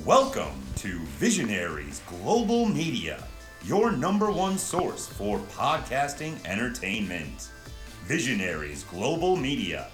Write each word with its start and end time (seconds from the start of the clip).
Welcome 0.00 0.54
to 0.76 0.98
Visionaries 1.18 2.00
Global 2.06 2.64
Media, 2.64 3.22
your 3.62 3.92
number 3.92 4.32
one 4.32 4.56
source 4.56 5.06
for 5.06 5.38
podcasting 5.54 6.34
entertainment. 6.46 7.50
Visionaries 8.04 8.84
Global 8.84 9.36
Media, 9.36 9.88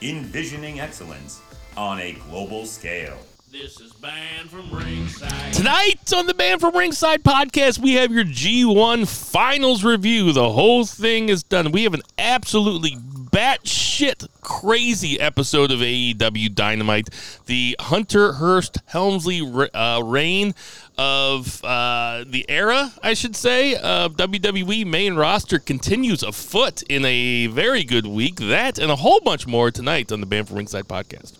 envisioning 0.00 0.80
excellence 0.80 1.42
on 1.76 2.00
a 2.00 2.14
global 2.30 2.64
scale. 2.64 3.18
This 3.52 3.78
is 3.78 3.92
Banned 3.92 4.48
from 4.48 4.74
Ringside. 4.74 5.52
Tonight 5.52 6.10
on 6.16 6.24
the 6.24 6.32
Banned 6.32 6.62
from 6.62 6.74
Ringside 6.74 7.22
podcast, 7.22 7.78
we 7.78 7.92
have 7.92 8.10
your 8.10 8.24
G1 8.24 9.06
finals 9.06 9.84
review. 9.84 10.32
The 10.32 10.48
whole 10.48 10.86
thing 10.86 11.28
is 11.28 11.42
done. 11.42 11.72
We 11.72 11.82
have 11.82 11.92
an 11.92 12.00
absolutely 12.16 12.96
batshit 13.32 14.28
crazy 14.42 15.18
episode 15.18 15.70
of 15.70 15.80
AEW 15.80 16.54
Dynamite. 16.54 17.08
The 17.46 17.74
Hunter 17.80 18.34
Hearst 18.34 18.78
Helmsley 18.86 19.40
uh, 19.72 20.02
reign 20.04 20.54
of 20.98 21.64
uh, 21.64 22.24
the 22.26 22.44
era, 22.48 22.92
I 23.02 23.14
should 23.14 23.34
say, 23.34 23.74
of 23.76 24.16
WWE 24.16 24.86
main 24.86 25.14
roster 25.14 25.58
continues 25.58 26.22
afoot 26.22 26.82
in 26.82 27.04
a 27.06 27.46
very 27.46 27.84
good 27.84 28.06
week. 28.06 28.36
That 28.36 28.78
and 28.78 28.90
a 28.90 28.96
whole 28.96 29.20
bunch 29.20 29.46
more 29.46 29.70
tonight 29.70 30.12
on 30.12 30.20
the 30.20 30.26
Banned 30.26 30.48
from 30.48 30.58
Ringside 30.58 30.86
podcast. 30.86 31.38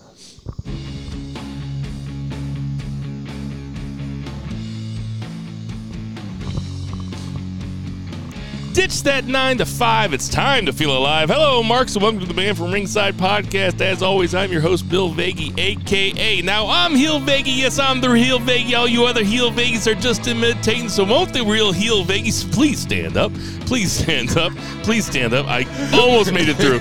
Ditch 8.72 9.02
that 9.02 9.26
nine 9.26 9.58
to 9.58 9.66
five. 9.66 10.14
It's 10.14 10.30
time 10.30 10.64
to 10.64 10.72
feel 10.72 10.96
alive. 10.96 11.28
Hello, 11.28 11.62
Marks, 11.62 11.94
and 11.94 12.02
welcome 12.02 12.20
to 12.20 12.26
the 12.26 12.32
Banned 12.32 12.56
from 12.56 12.72
Ringside 12.72 13.14
podcast. 13.16 13.82
As 13.82 14.02
always, 14.02 14.34
I'm 14.34 14.50
your 14.50 14.62
host, 14.62 14.88
Bill 14.88 15.10
Vagey, 15.10 15.52
aka. 15.58 16.40
Now, 16.40 16.66
I'm 16.68 16.94
Heel 16.94 17.20
Vagey. 17.20 17.54
Yes, 17.54 17.78
I'm 17.78 18.00
the 18.00 18.10
Heel 18.12 18.38
Vagey. 18.38 18.74
All 18.74 18.88
you 18.88 19.04
other 19.04 19.22
Heel 19.22 19.50
Vegas 19.50 19.86
are 19.86 19.94
just 19.94 20.26
imitating. 20.26 20.88
So, 20.88 21.04
won't 21.04 21.34
the 21.34 21.44
real 21.44 21.70
Heel 21.70 22.02
Vegas 22.04 22.44
please 22.44 22.80
stand 22.80 23.18
up? 23.18 23.30
Please 23.66 23.92
stand 23.92 24.38
up. 24.38 24.54
Please 24.84 25.04
stand 25.04 25.34
up. 25.34 25.44
I 25.48 25.64
almost 25.92 26.32
made 26.32 26.48
it 26.48 26.56
through. 26.56 26.78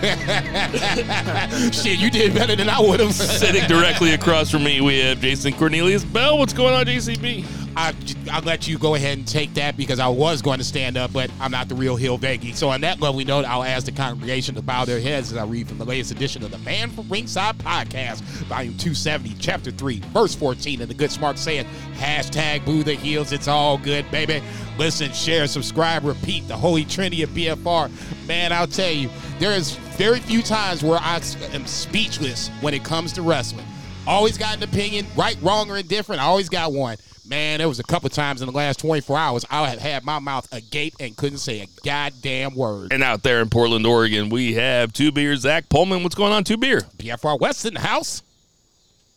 Shit, 1.74 2.00
you 2.00 2.10
did 2.10 2.34
better 2.34 2.56
than 2.56 2.70
I 2.70 2.80
would 2.80 3.02
have. 3.02 3.14
Sitting 3.14 3.68
directly 3.68 4.14
across 4.14 4.50
from 4.50 4.64
me, 4.64 4.80
we 4.80 5.00
have 5.00 5.20
Jason 5.20 5.52
Cornelius 5.52 6.06
Bell. 6.06 6.38
What's 6.38 6.54
going 6.54 6.74
on, 6.74 6.86
JCB? 6.86 7.61
I, 7.76 7.96
I'll 8.32 8.42
let 8.42 8.68
you 8.68 8.78
go 8.78 8.96
ahead 8.96 9.18
and 9.18 9.28
take 9.28 9.54
that 9.54 9.78
because 9.78 10.00
I 10.00 10.08
was 10.08 10.42
going 10.42 10.58
to 10.58 10.64
stand 10.64 10.98
up, 10.98 11.14
but 11.14 11.32
I'm 11.40 11.52
not 11.52 11.70
the 11.70 11.76
real 11.76 11.96
Hill 11.96 12.18
Veggie. 12.18 12.56
So 12.56 12.70
on 12.70 12.82
that 12.82 13.00
level, 13.00 13.22
note, 13.22 13.46
I'll 13.46 13.64
ask 13.64 13.86
the 13.86 13.92
congregation 13.92 14.56
to 14.56 14.62
bow 14.62 14.86
their 14.86 15.00
heads 15.00 15.32
as 15.32 15.38
I 15.38 15.46
read 15.46 15.68
from 15.68 15.78
the 15.78 15.86
latest 15.86 16.12
edition 16.12 16.44
of 16.44 16.52
the 16.52 16.58
Man 16.60 16.90
from 16.90 17.08
Ringside 17.08 17.58
podcast, 17.60 18.22
volume 18.48 18.78
270, 18.78 19.36
chapter 19.40 19.72
3, 19.72 20.00
verse 20.14 20.36
14, 20.36 20.82
and 20.82 20.90
the 20.90 20.94
good 20.94 21.12
smart 21.12 21.38
saying, 21.38 21.66
hashtag 21.96 22.66
boo 22.66 22.84
the 22.84 22.94
heels, 22.94 23.32
it's 23.32 23.48
all 23.48 23.78
good, 23.78 24.10
baby. 24.12 24.44
Listen, 24.78 25.12
share, 25.12 25.48
subscribe, 25.48 26.04
repeat, 26.04 26.48
the 26.48 26.58
holy 26.58 26.84
trinity 26.84 27.24
of 27.24 27.30
BFR. 27.30 27.90
Man, 28.28 28.52
I'll 28.52 28.68
tell 28.68 28.92
you, 28.92 29.10
there 29.40 29.54
is 29.54 29.76
very 29.98 30.20
few 30.20 30.42
times 30.42 30.84
where 30.84 31.00
I 31.02 31.22
am 31.54 31.66
speechless 31.66 32.50
when 32.62 32.74
it 32.74 32.84
comes 32.84 33.14
to 33.14 33.22
wrestling. 33.22 33.66
Always 34.08 34.38
got 34.38 34.58
an 34.58 34.64
opinion, 34.64 35.06
right, 35.16 35.38
wrong, 35.42 35.70
or 35.70 35.78
indifferent. 35.78 36.22
I 36.22 36.26
always 36.26 36.50
got 36.50 36.74
one. 36.74 36.98
Man, 37.32 37.60
there 37.60 37.70
was 37.70 37.80
a 37.80 37.84
couple 37.84 38.10
times 38.10 38.42
in 38.42 38.48
the 38.48 38.52
last 38.52 38.82
24 38.82 39.18
hours 39.18 39.46
I 39.50 39.66
had 39.66 39.80
had 39.80 40.04
my 40.04 40.20
mouth 40.20 40.52
agape 40.52 40.96
and 41.00 41.16
couldn't 41.16 41.38
say 41.38 41.62
a 41.62 41.68
goddamn 41.86 42.56
word. 42.56 42.92
And 42.92 43.02
out 43.02 43.24
there 43.24 43.42
in 43.42 43.50
Portland, 43.50 43.88
Oregon, 43.88 44.28
we 44.28 44.56
have 44.56 44.92
Two 44.92 45.14
Beer 45.14 45.38
Zach 45.38 45.70
Pullman. 45.70 46.04
What's 46.04 46.14
going 46.14 46.34
on, 46.34 46.44
Two 46.44 46.58
Beer? 46.58 46.82
BFR 46.98 47.40
West 47.40 47.66
in 47.66 47.76
the 47.76 47.80
house. 47.80 48.22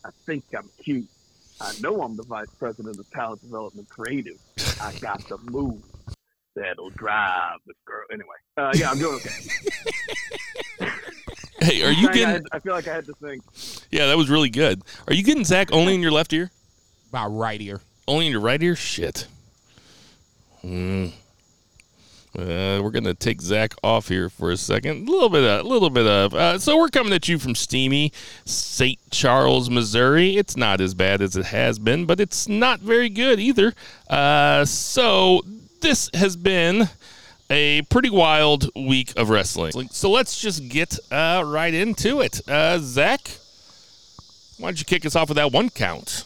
I 0.04 0.10
think 0.26 0.44
I'm 0.56 0.70
cute. 0.80 1.08
I 1.60 1.72
know 1.80 2.02
I'm 2.02 2.16
the 2.16 2.22
vice 2.22 2.46
president 2.56 3.00
of 3.00 3.10
talent 3.10 3.42
development 3.42 3.88
creative. 3.88 4.38
I 4.80 4.92
got 5.00 5.28
the 5.28 5.38
move 5.50 5.82
that'll 6.54 6.90
drive 6.90 7.58
the 7.66 7.74
girl. 7.84 8.04
Anyway, 8.12 8.36
uh, 8.56 8.70
yeah, 8.76 8.92
I'm 8.92 8.98
doing 9.00 9.16
okay. 9.16 10.88
hey, 11.62 11.82
are 11.82 11.90
you 11.90 12.10
I, 12.10 12.12
getting? 12.12 12.28
had, 12.28 12.42
I 12.52 12.60
feel 12.60 12.74
like 12.74 12.86
I 12.86 12.94
had 12.94 13.06
to 13.06 13.14
think. 13.14 13.42
Yeah, 13.90 14.06
that 14.06 14.16
was 14.16 14.30
really 14.30 14.50
good. 14.50 14.82
Are 15.08 15.14
you 15.14 15.24
getting 15.24 15.44
Zach 15.44 15.72
only 15.72 15.96
in 15.96 16.00
your 16.00 16.12
left 16.12 16.32
ear? 16.32 16.52
My 17.12 17.26
right 17.26 17.60
ear. 17.60 17.80
Only 18.06 18.26
in 18.26 18.32
your 18.32 18.40
right 18.40 18.62
ear? 18.62 18.76
Shit. 18.76 19.26
Hmm. 20.62 21.06
Uh, 22.36 22.80
we're 22.82 22.90
gonna 22.90 23.14
take 23.14 23.40
Zach 23.40 23.74
off 23.84 24.08
here 24.08 24.28
for 24.28 24.50
a 24.50 24.56
second. 24.56 25.08
A 25.08 25.10
little 25.10 25.28
bit, 25.28 25.44
of, 25.44 25.64
a 25.64 25.68
little 25.68 25.90
bit 25.90 26.06
of. 26.06 26.34
Uh, 26.34 26.58
so 26.58 26.76
we're 26.76 26.88
coming 26.88 27.12
at 27.12 27.28
you 27.28 27.38
from 27.38 27.54
steamy 27.54 28.12
St. 28.44 28.98
Charles, 29.10 29.70
Missouri. 29.70 30.36
It's 30.36 30.56
not 30.56 30.80
as 30.80 30.94
bad 30.94 31.22
as 31.22 31.36
it 31.36 31.46
has 31.46 31.78
been, 31.78 32.06
but 32.06 32.18
it's 32.18 32.48
not 32.48 32.80
very 32.80 33.08
good 33.08 33.38
either. 33.38 33.72
Uh, 34.10 34.64
so 34.64 35.42
this 35.80 36.10
has 36.14 36.34
been 36.34 36.88
a 37.50 37.82
pretty 37.82 38.10
wild 38.10 38.68
week 38.74 39.12
of 39.16 39.30
wrestling. 39.30 39.88
So 39.90 40.10
let's 40.10 40.40
just 40.40 40.68
get 40.68 40.98
uh, 41.12 41.44
right 41.46 41.72
into 41.72 42.20
it. 42.20 42.40
Uh, 42.48 42.78
Zach, 42.78 43.20
why 44.58 44.68
don't 44.68 44.78
you 44.78 44.84
kick 44.84 45.06
us 45.06 45.14
off 45.14 45.28
with 45.28 45.36
that 45.36 45.52
one 45.52 45.70
count? 45.70 46.24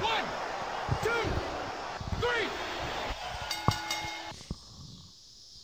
One, 0.00 0.24
two, 1.02 1.10
three. 2.20 2.48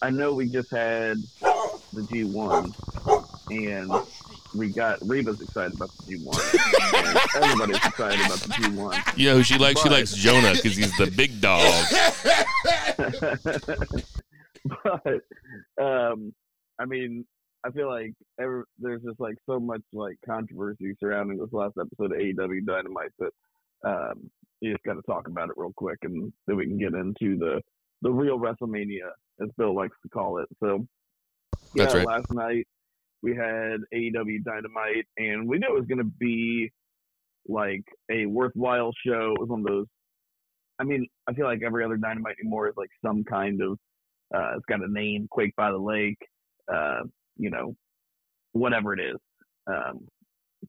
I 0.07 0.11
know 0.11 0.33
we 0.33 0.49
just 0.49 0.71
had 0.71 1.17
the 1.93 2.03
G1, 2.03 2.73
and 3.51 3.91
we 4.55 4.69
got 4.69 5.01
Reba's 5.05 5.41
excited 5.41 5.75
about 5.75 5.91
the 5.97 6.15
G1. 6.15 7.43
everybody's 7.43 7.77
excited 7.79 8.25
about 8.25 8.39
the 8.39 8.53
G1. 8.53 9.19
You 9.19 9.31
know 9.31 9.43
she 9.43 9.59
likes? 9.59 9.83
She 9.83 9.89
likes 9.89 10.15
Jonah 10.15 10.53
because 10.53 10.77
he's 10.77 10.97
the 10.97 11.11
big 11.11 11.41
dog. 11.41 11.67
but 14.85 15.85
um, 15.85 16.33
I 16.79 16.85
mean, 16.85 17.27
I 17.65 17.73
feel 17.73 17.89
like 17.89 18.13
every, 18.41 18.63
there's 18.79 19.03
just 19.03 19.19
like 19.19 19.35
so 19.45 19.59
much 19.59 19.83
like 19.93 20.19
controversy 20.25 20.95
surrounding 21.01 21.39
this 21.39 21.53
last 21.53 21.75
episode 21.81 22.13
of 22.13 22.19
AEW 22.19 22.65
Dynamite 22.65 23.11
that 23.19 23.33
um, 23.85 24.31
you 24.61 24.71
just 24.71 24.85
got 24.85 24.95
to 24.95 25.03
talk 25.03 25.27
about 25.27 25.49
it 25.49 25.57
real 25.57 25.73
quick, 25.75 25.99
and 26.03 26.33
then 26.47 26.57
we 26.57 26.67
can 26.67 26.79
get 26.79 26.95
into 26.95 27.37
the 27.37 27.61
the 28.03 28.11
real 28.11 28.39
WrestleMania, 28.39 29.11
as 29.43 29.49
Bill 29.57 29.75
likes 29.75 29.97
to 30.03 30.09
call 30.09 30.39
it. 30.39 30.49
So, 30.63 30.87
yeah, 31.75 31.85
That's 31.85 31.95
right. 31.95 32.07
last 32.07 32.33
night 32.33 32.67
we 33.23 33.35
had 33.35 33.81
AEW 33.95 34.45
Dynamite, 34.45 35.07
and 35.19 35.49
we 35.49 35.59
knew 35.59 35.69
it 35.69 35.79
was 35.79 35.87
going 35.87 35.99
to 35.99 36.05
be 36.05 36.71
like 37.49 37.85
a 38.11 38.27
worthwhile 38.27 38.93
show. 39.05 39.35
It 39.35 39.41
was 39.41 39.49
one 39.49 39.61
of 39.61 39.67
those. 39.67 39.87
I 40.79 40.85
mean, 40.85 41.07
I 41.27 41.33
feel 41.33 41.47
like 41.47 41.63
every 41.65 41.85
other 41.85 41.97
Dynamite 41.97 42.37
anymore 42.41 42.69
is 42.69 42.75
like 42.77 42.91
some 43.05 43.25
kind 43.25 43.61
of. 43.63 43.79
Uh, 44.35 44.57
it's 44.57 44.65
got 44.69 44.83
a 44.83 44.93
name, 44.93 45.29
Quake 45.31 45.55
by 45.57 45.71
the 45.71 45.79
Lake. 45.79 46.19
Uh, 46.73 47.03
you 47.37 47.51
know, 47.51 47.75
whatever 48.53 48.93
it 48.93 49.01
is. 49.01 49.17
Um, 49.67 50.07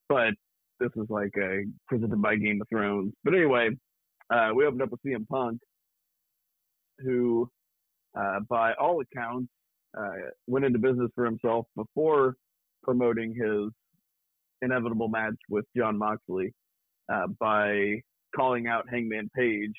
but 0.10 0.34
this 0.80 0.90
is 0.96 1.10
like 1.10 1.34
a 1.38 1.64
presented 1.88 2.22
by 2.22 2.36
Game 2.36 2.62
of 2.62 2.68
Thrones. 2.70 3.14
But 3.24 3.34
anyway, 3.34 3.70
uh, 4.30 4.52
we 4.56 4.66
opened 4.66 4.84
up 4.84 4.92
with 4.92 5.02
CM 5.06 5.28
Punk, 5.28 5.60
who, 7.00 7.50
uh, 8.18 8.40
by 8.50 8.74
all 8.74 9.02
accounts, 9.02 9.50
uh, 9.98 10.10
went 10.48 10.66
into 10.66 10.80
business 10.80 11.10
for 11.16 11.26
himself 11.26 11.66
before 11.76 12.36
promoting 12.84 13.34
his 13.34 13.72
inevitable 14.62 15.08
match 15.08 15.36
with 15.50 15.66
Jon 15.76 15.98
Moxley 15.98 16.54
uh, 17.12 17.28
by 17.40 18.02
calling 18.36 18.68
out 18.68 18.86
Hangman 18.90 19.30
Page 19.36 19.74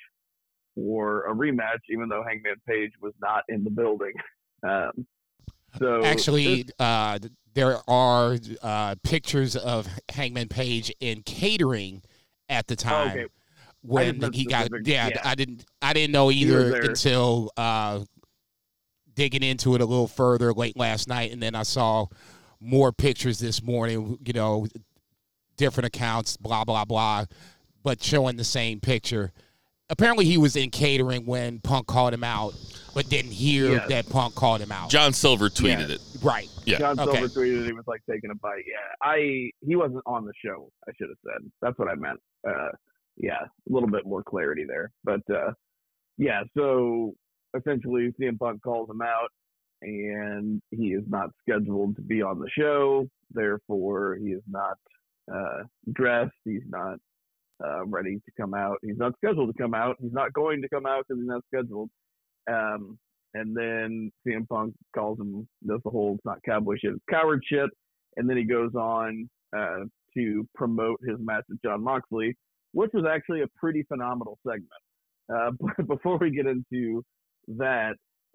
for 0.74 1.24
a 1.26 1.34
rematch, 1.34 1.80
even 1.90 2.08
though 2.08 2.24
Hangman 2.26 2.56
Page 2.66 2.92
was 3.00 3.12
not 3.20 3.44
in 3.48 3.64
the 3.64 3.70
building. 3.70 4.12
Um, 4.60 5.06
so 5.78 6.04
Actually, 6.04 6.66
uh, 6.80 7.20
there 7.54 7.78
are 7.88 8.36
uh, 8.60 8.96
pictures 9.04 9.54
of 9.54 9.86
Hangman 10.08 10.48
Page 10.48 10.92
in 10.98 11.22
catering 11.22 12.02
at 12.48 12.66
the 12.66 12.74
time 12.74 13.10
okay. 13.10 13.26
When 13.82 14.32
he 14.32 14.44
got. 14.44 14.68
Yeah, 14.86 15.08
yeah. 15.08 15.20
I 15.24 15.34
didn't. 15.34 15.64
I 15.82 15.92
didn't 15.92 16.12
know 16.12 16.26
was 16.26 16.36
either 16.36 16.80
until 16.80 17.50
uh, 17.56 18.00
digging 19.14 19.42
into 19.42 19.74
it 19.74 19.80
a 19.80 19.84
little 19.86 20.08
further 20.08 20.52
late 20.52 20.76
last 20.76 21.08
night, 21.08 21.32
and 21.32 21.42
then 21.42 21.54
I 21.54 21.62
saw 21.62 22.06
more 22.60 22.92
pictures 22.92 23.38
this 23.38 23.62
morning. 23.62 24.18
You 24.24 24.32
know, 24.32 24.66
different 25.56 25.86
accounts, 25.86 26.36
blah 26.36 26.64
blah 26.64 26.84
blah, 26.84 27.24
but 27.82 28.02
showing 28.02 28.36
the 28.36 28.44
same 28.44 28.80
picture. 28.80 29.32
Apparently, 29.90 30.26
he 30.26 30.36
was 30.36 30.54
in 30.54 30.68
catering 30.68 31.24
when 31.24 31.60
Punk 31.60 31.86
called 31.86 32.12
him 32.12 32.22
out, 32.22 32.52
but 32.94 33.08
didn't 33.08 33.30
hear 33.30 33.70
Yes. 33.70 33.88
that 33.88 34.08
Punk 34.10 34.34
called 34.34 34.60
him 34.60 34.70
out. 34.70 34.90
John 34.90 35.14
Silver 35.14 35.48
tweeted 35.48 35.88
Yeah. 35.88 35.94
it. 35.94 36.00
right. 36.22 36.46
Yeah. 36.66 36.78
John 36.78 37.00
Okay. 37.00 37.12
Silver 37.26 37.28
tweeted 37.40 37.64
he 37.64 37.72
was 37.72 37.86
like 37.86 38.02
taking 38.10 38.30
a 38.30 38.34
bite. 38.34 38.64
Yeah, 38.66 38.74
I 39.00 39.50
he 39.66 39.76
wasn't 39.76 40.02
on 40.04 40.26
the 40.26 40.34
show. 40.44 40.70
I 40.86 40.92
should 40.98 41.08
have 41.08 41.16
said 41.24 41.50
that's 41.62 41.78
what 41.78 41.88
I 41.88 41.94
meant. 41.94 42.20
Uh, 42.46 42.68
yeah, 43.18 43.42
a 43.42 43.72
little 43.72 43.88
bit 43.88 44.06
more 44.06 44.22
clarity 44.22 44.64
there. 44.66 44.90
But 45.04 45.20
uh, 45.30 45.52
yeah, 46.16 46.42
so 46.56 47.14
essentially, 47.56 48.12
CM 48.20 48.38
Punk 48.38 48.62
calls 48.62 48.88
him 48.90 49.02
out, 49.02 49.30
and 49.82 50.60
he 50.70 50.88
is 50.88 51.04
not 51.08 51.30
scheduled 51.40 51.96
to 51.96 52.02
be 52.02 52.22
on 52.22 52.38
the 52.38 52.50
show. 52.50 53.08
Therefore, 53.30 54.16
he 54.20 54.28
is 54.30 54.42
not 54.48 54.76
uh, 55.32 55.64
dressed. 55.92 56.32
He's 56.44 56.62
not 56.68 56.98
uh, 57.64 57.84
ready 57.86 58.16
to 58.16 58.32
come 58.40 58.54
out. 58.54 58.78
He's 58.82 58.98
not 58.98 59.14
scheduled 59.16 59.54
to 59.54 59.62
come 59.62 59.74
out. 59.74 59.96
He's 60.00 60.12
not 60.12 60.32
going 60.32 60.62
to 60.62 60.68
come 60.68 60.86
out 60.86 61.04
because 61.06 61.20
he's 61.20 61.28
not 61.28 61.44
scheduled. 61.52 61.90
Um, 62.50 62.98
and 63.34 63.56
then 63.56 64.10
CM 64.26 64.48
Punk 64.48 64.74
calls 64.94 65.18
him 65.20 65.46
does 65.66 65.80
the 65.84 65.90
whole 65.90 66.14
it's 66.14 66.24
not 66.24 66.42
cowboy 66.44 66.76
shit, 66.80 66.92
it's 66.92 67.04
coward 67.10 67.42
shit. 67.44 67.68
And 68.16 68.28
then 68.28 68.36
he 68.36 68.44
goes 68.44 68.74
on 68.74 69.28
uh, 69.56 69.84
to 70.16 70.48
promote 70.54 70.98
his 71.06 71.18
match 71.20 71.44
with 71.48 71.62
Jon 71.62 71.84
Moxley, 71.84 72.34
which 72.72 72.90
was 72.92 73.04
actually 73.04 73.42
a 73.42 73.48
pretty 73.56 73.82
phenomenal 73.84 74.38
segment. 74.46 74.68
Uh, 75.32 75.50
but 75.76 75.86
before 75.86 76.18
we 76.18 76.30
get 76.30 76.46
into 76.46 77.02
that, 77.56 77.94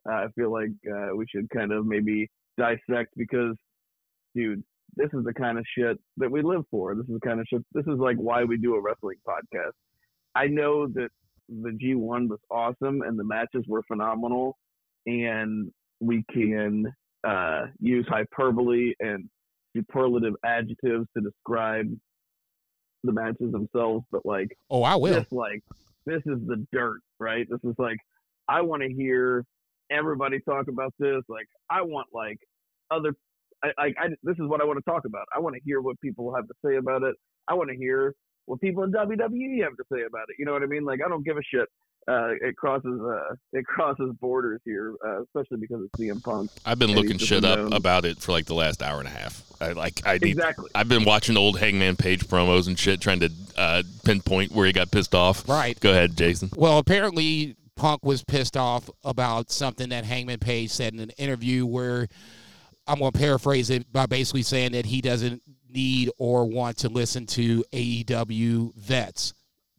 uh, 0.09 0.13
I 0.13 0.27
feel 0.35 0.51
like 0.51 0.71
uh, 0.87 1.15
we 1.15 1.25
should 1.33 1.49
kind 1.49 1.71
of 1.71 1.85
maybe 1.85 2.29
dissect 2.57 3.13
because, 3.15 3.55
dude, 4.35 4.63
this 4.95 5.09
is 5.13 5.23
the 5.23 5.33
kind 5.33 5.57
of 5.57 5.65
shit 5.77 5.97
that 6.17 6.29
we 6.29 6.41
live 6.41 6.63
for. 6.69 6.93
This 6.95 7.07
is 7.07 7.15
the 7.19 7.27
kind 7.27 7.39
of 7.39 7.47
shit. 7.49 7.63
This 7.73 7.85
is 7.87 7.97
like 7.97 8.17
why 8.17 8.43
we 8.43 8.57
do 8.57 8.75
a 8.75 8.81
wrestling 8.81 9.17
podcast. 9.27 9.71
I 10.35 10.47
know 10.47 10.87
that 10.87 11.09
the 11.49 11.69
G1 11.69 12.29
was 12.29 12.39
awesome 12.49 13.01
and 13.01 13.17
the 13.17 13.23
matches 13.23 13.65
were 13.67 13.83
phenomenal, 13.87 14.57
and 15.05 15.71
we 15.99 16.23
can 16.31 16.85
uh, 17.23 17.67
use 17.79 18.05
hyperbole 18.09 18.93
and 18.99 19.29
superlative 19.75 20.33
adjectives 20.45 21.07
to 21.15 21.23
describe 21.23 21.87
the 23.03 23.11
matches 23.11 23.51
themselves. 23.51 24.05
But 24.11 24.25
like, 24.25 24.57
Oh, 24.69 24.83
I 24.83 24.95
will. 24.95 25.13
this 25.13 25.31
like 25.31 25.63
this 26.05 26.21
is 26.25 26.39
the 26.47 26.65
dirt, 26.71 26.99
right? 27.19 27.47
This 27.49 27.59
is 27.63 27.75
like 27.77 27.97
I 28.47 28.61
want 28.61 28.81
to 28.83 28.93
hear 28.93 29.45
everybody 29.91 30.39
talk 30.41 30.67
about 30.67 30.93
this. 30.99 31.21
Like 31.27 31.47
I 31.69 31.81
want 31.81 32.07
like 32.13 32.37
other 32.91 33.13
I, 33.63 33.69
I, 33.77 33.85
I 33.85 34.07
this 34.23 34.35
is 34.37 34.47
what 34.47 34.61
I 34.61 34.65
want 34.65 34.79
to 34.83 34.89
talk 34.91 35.05
about. 35.05 35.25
I 35.35 35.39
want 35.39 35.55
to 35.55 35.61
hear 35.63 35.81
what 35.81 35.99
people 36.01 36.33
have 36.35 36.47
to 36.47 36.53
say 36.65 36.75
about 36.75 37.03
it. 37.03 37.15
I 37.47 37.53
want 37.53 37.69
to 37.69 37.75
hear 37.77 38.13
what 38.45 38.59
people 38.59 38.83
in 38.83 38.91
WWE 38.91 39.63
have 39.63 39.77
to 39.77 39.83
say 39.91 40.01
about 40.03 40.23
it. 40.29 40.35
You 40.37 40.45
know 40.45 40.51
what 40.53 40.63
I 40.63 40.65
mean? 40.67 40.83
Like 40.83 40.99
I 41.05 41.09
don't 41.09 41.23
give 41.25 41.37
a 41.37 41.43
shit. 41.43 41.67
Uh, 42.07 42.31
it 42.41 42.57
crosses 42.57 42.99
uh, 43.01 43.35
it 43.53 43.65
crosses 43.65 44.13
borders 44.19 44.59
here, 44.65 44.93
uh, 45.05 45.21
especially 45.23 45.57
because 45.57 45.83
it's 45.85 45.99
CM 45.99 46.21
Punk. 46.21 46.51
I've 46.65 46.79
been 46.79 46.91
looking 46.91 47.11
he's 47.13 47.19
just 47.19 47.29
shit 47.29 47.45
up 47.45 47.57
known- 47.59 47.73
about 47.73 48.05
it 48.05 48.19
for 48.19 48.31
like 48.33 48.45
the 48.45 48.55
last 48.55 48.81
hour 48.81 48.99
and 48.99 49.07
a 49.07 49.11
half. 49.11 49.41
I 49.61 49.71
like 49.71 50.01
I 50.05 50.17
need, 50.17 50.31
Exactly. 50.31 50.69
I've 50.75 50.89
been 50.89 51.05
watching 51.05 51.37
old 51.37 51.59
Hangman 51.59 51.95
Page 51.95 52.25
promos 52.27 52.67
and 52.67 52.77
shit, 52.77 52.99
trying 52.99 53.21
to 53.21 53.31
uh, 53.55 53.83
pinpoint 54.03 54.51
where 54.51 54.65
he 54.65 54.73
got 54.73 54.91
pissed 54.91 55.15
off. 55.15 55.47
Right. 55.47 55.79
Go 55.79 55.91
ahead, 55.91 56.17
Jason. 56.17 56.49
Well, 56.57 56.77
apparently 56.79 57.55
Punk 57.77 58.03
was 58.03 58.23
pissed 58.23 58.57
off 58.57 58.89
about 59.03 59.51
something 59.51 59.89
that 59.89 60.03
Hangman 60.03 60.39
Page 60.39 60.71
said 60.71 60.93
in 60.93 60.99
an 60.99 61.11
interview 61.11 61.65
where 61.65 62.07
I'm 62.85 62.99
going 62.99 63.11
to 63.13 63.17
paraphrase 63.17 63.69
it 63.69 63.91
by 63.93 64.05
basically 64.07 64.43
saying 64.43 64.73
that 64.73 64.85
he 64.85 64.99
doesn't 64.99 65.41
need 65.69 66.09
or 66.17 66.45
want 66.45 66.77
to 66.79 66.89
listen 66.89 67.25
to 67.27 67.63
AEW 67.71 68.75
vets. 68.75 69.33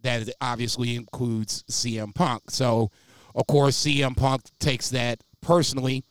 That 0.04 0.28
obviously 0.40 0.94
includes 0.94 1.64
CM 1.64 2.14
Punk. 2.14 2.50
So, 2.50 2.90
of 3.34 3.46
course, 3.46 3.76
CM 3.76 4.16
Punk 4.16 4.42
takes 4.60 4.90
that 4.90 5.20
personally, 5.40 6.04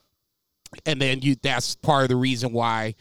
and 0.85 1.01
then 1.01 1.21
you 1.21 1.35
that's 1.41 1.75
part 1.75 2.03
of 2.03 2.09
the 2.09 2.15
reason 2.15 2.51
why 2.51 2.95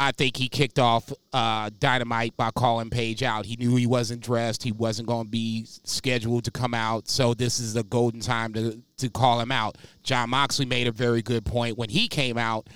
I 0.00 0.12
think 0.12 0.38
he 0.38 0.48
kicked 0.48 0.78
off 0.78 1.12
uh, 1.34 1.68
Dynamite 1.78 2.34
by 2.34 2.50
calling 2.52 2.88
Page 2.88 3.22
out. 3.22 3.44
He 3.44 3.56
knew 3.56 3.76
he 3.76 3.86
wasn't 3.86 4.22
dressed. 4.22 4.62
He 4.62 4.72
wasn't 4.72 5.08
going 5.08 5.24
to 5.24 5.30
be 5.30 5.66
scheduled 5.66 6.44
to 6.44 6.50
come 6.50 6.72
out. 6.72 7.06
So 7.06 7.34
this 7.34 7.60
is 7.60 7.76
a 7.76 7.82
golden 7.82 8.20
time 8.20 8.54
to 8.54 8.82
to 8.96 9.10
call 9.10 9.40
him 9.40 9.52
out. 9.52 9.76
Jon 10.02 10.30
Moxley 10.30 10.64
made 10.64 10.86
a 10.86 10.92
very 10.92 11.20
good 11.20 11.44
point 11.44 11.76
when 11.76 11.90
he 11.90 12.08
came 12.08 12.38
out. 12.38 12.68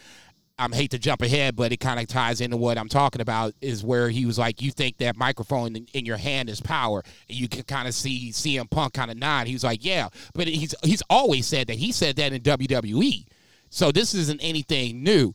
I 0.56 0.68
hate 0.72 0.92
to 0.92 0.98
jump 0.98 1.22
ahead, 1.22 1.56
but 1.56 1.72
it 1.72 1.80
kind 1.80 1.98
of 1.98 2.06
ties 2.06 2.40
into 2.40 2.56
what 2.56 2.78
I'm 2.78 2.88
talking 2.88 3.20
about. 3.20 3.54
Is 3.60 3.82
where 3.82 4.08
he 4.08 4.24
was 4.24 4.38
like, 4.38 4.62
"You 4.62 4.70
think 4.70 4.98
that 4.98 5.16
microphone 5.16 5.74
in, 5.74 5.86
in 5.92 6.06
your 6.06 6.16
hand 6.16 6.48
is 6.48 6.60
power?" 6.60 7.02
And 7.28 7.38
you 7.38 7.48
can 7.48 7.64
kind 7.64 7.88
of 7.88 7.94
see 7.94 8.30
CM 8.30 8.70
Punk 8.70 8.94
kind 8.94 9.10
of 9.10 9.16
nod. 9.16 9.48
He 9.48 9.52
was 9.52 9.64
like, 9.64 9.84
"Yeah," 9.84 10.08
but 10.32 10.46
he's 10.46 10.74
he's 10.84 11.02
always 11.10 11.46
said 11.46 11.66
that. 11.66 11.76
He 11.76 11.90
said 11.90 12.16
that 12.16 12.32
in 12.32 12.42
WWE. 12.42 13.26
So 13.70 13.90
this 13.90 14.14
isn't 14.14 14.40
anything 14.40 15.02
new. 15.02 15.34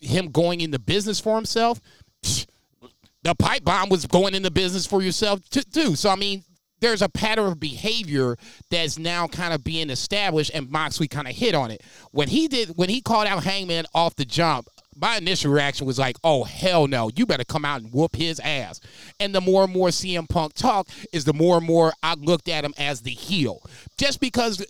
Him 0.00 0.30
going 0.30 0.60
into 0.60 0.78
business 0.78 1.18
for 1.18 1.36
himself, 1.36 1.80
the 2.22 3.34
pipe 3.38 3.64
bomb 3.64 3.88
was 3.88 4.04
going 4.04 4.34
into 4.34 4.50
business 4.50 4.86
for 4.86 5.02
yourself 5.02 5.40
too. 5.48 5.96
So 5.96 6.10
I 6.10 6.16
mean, 6.16 6.44
there's 6.80 7.02
a 7.02 7.08
pattern 7.08 7.46
of 7.46 7.60
behavior 7.60 8.36
that's 8.70 8.98
now 8.98 9.26
kind 9.26 9.52
of 9.52 9.64
being 9.64 9.90
established, 9.90 10.50
and 10.54 10.70
Moxley 10.70 11.08
kind 11.08 11.28
of 11.28 11.34
hit 11.34 11.54
on 11.54 11.70
it 11.70 11.82
when 12.12 12.28
he 12.28 12.48
did 12.48 12.70
when 12.76 12.88
he 12.88 13.00
called 13.00 13.26
out 13.26 13.44
Hangman 13.44 13.86
off 13.94 14.16
the 14.16 14.24
jump. 14.24 14.68
My 15.00 15.16
initial 15.16 15.52
reaction 15.52 15.86
was 15.86 15.98
like, 15.98 16.16
"Oh 16.24 16.44
hell 16.44 16.86
no! 16.86 17.10
You 17.14 17.26
better 17.26 17.44
come 17.44 17.64
out 17.64 17.82
and 17.82 17.92
whoop 17.92 18.16
his 18.16 18.40
ass." 18.40 18.80
And 19.20 19.34
the 19.34 19.40
more 19.40 19.64
and 19.64 19.72
more 19.72 19.88
CM 19.88 20.28
Punk 20.28 20.54
talk 20.54 20.88
is 21.12 21.24
the 21.24 21.34
more 21.34 21.58
and 21.58 21.66
more 21.66 21.92
I 22.02 22.14
looked 22.14 22.48
at 22.48 22.64
him 22.64 22.74
as 22.78 23.02
the 23.02 23.10
heel, 23.10 23.62
just 23.96 24.20
because 24.20 24.64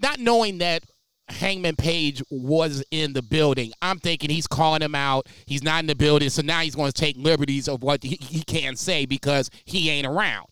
not 0.00 0.20
knowing 0.20 0.58
that 0.58 0.84
Hangman 1.28 1.76
Page 1.76 2.22
was 2.30 2.84
in 2.90 3.12
the 3.12 3.22
building. 3.22 3.72
I'm 3.82 3.98
thinking 3.98 4.30
he's 4.30 4.46
calling 4.46 4.82
him 4.82 4.94
out. 4.94 5.26
He's 5.46 5.62
not 5.62 5.80
in 5.80 5.86
the 5.86 5.96
building, 5.96 6.30
so 6.30 6.42
now 6.42 6.60
he's 6.60 6.76
going 6.76 6.92
to 6.92 7.00
take 7.00 7.16
liberties 7.16 7.68
of 7.68 7.82
what 7.82 8.02
he, 8.04 8.16
he 8.20 8.42
can 8.42 8.76
say 8.76 9.06
because 9.06 9.50
he 9.64 9.90
ain't 9.90 10.06
around. 10.06 10.46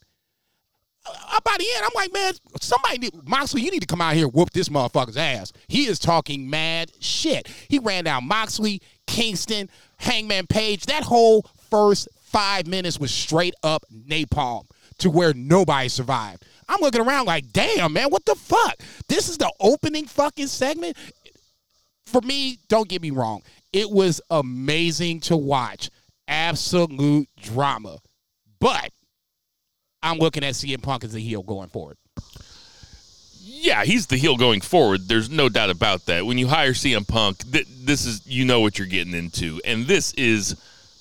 By 1.44 1.56
the 1.58 1.66
end, 1.76 1.84
I'm 1.84 1.90
like, 1.94 2.12
man, 2.12 2.32
somebody 2.60 2.98
need 2.98 3.28
Moxley. 3.28 3.60
You 3.60 3.70
need 3.70 3.80
to 3.80 3.86
come 3.86 4.00
out 4.00 4.14
here 4.14 4.26
whoop 4.26 4.50
this 4.50 4.68
motherfucker's 4.68 5.16
ass. 5.16 5.52
He 5.68 5.86
is 5.86 5.98
talking 5.98 6.48
mad 6.48 6.90
shit. 7.00 7.48
He 7.68 7.78
ran 7.78 8.04
down 8.04 8.26
Moxley, 8.26 8.80
Kingston, 9.06 9.68
Hangman 9.98 10.46
Page. 10.46 10.86
That 10.86 11.04
whole 11.04 11.42
first 11.70 12.08
five 12.22 12.66
minutes 12.66 12.98
was 12.98 13.10
straight 13.10 13.54
up 13.62 13.84
napalm 13.92 14.66
to 14.98 15.10
where 15.10 15.34
nobody 15.34 15.88
survived. 15.88 16.44
I'm 16.68 16.80
looking 16.80 17.02
around 17.02 17.26
like, 17.26 17.52
damn, 17.52 17.92
man, 17.92 18.08
what 18.08 18.24
the 18.24 18.34
fuck? 18.34 18.76
This 19.08 19.28
is 19.28 19.38
the 19.38 19.52
opening 19.60 20.06
fucking 20.06 20.46
segment. 20.46 20.96
For 22.06 22.20
me, 22.22 22.58
don't 22.68 22.88
get 22.88 23.02
me 23.02 23.10
wrong, 23.10 23.42
it 23.72 23.90
was 23.90 24.20
amazing 24.30 25.20
to 25.22 25.36
watch. 25.36 25.90
Absolute 26.26 27.28
drama. 27.40 27.98
But 28.60 28.90
I'm 30.04 30.18
looking 30.18 30.44
at 30.44 30.54
CM 30.54 30.82
Punk 30.82 31.02
as 31.02 31.14
a 31.14 31.18
heel 31.20 31.42
going 31.42 31.68
forward. 31.70 31.96
Yeah, 33.42 33.84
he's 33.84 34.06
the 34.06 34.16
heel 34.16 34.36
going 34.36 34.60
forward. 34.60 35.08
There's 35.08 35.30
no 35.30 35.48
doubt 35.48 35.70
about 35.70 36.04
that. 36.06 36.26
When 36.26 36.36
you 36.36 36.46
hire 36.48 36.72
CM 36.74 37.08
Punk, 37.08 37.50
th- 37.50 37.66
this 37.82 38.04
is 38.04 38.20
you 38.26 38.44
know 38.44 38.60
what 38.60 38.78
you're 38.78 38.86
getting 38.86 39.14
into, 39.14 39.60
and 39.64 39.86
this 39.86 40.12
is 40.14 40.50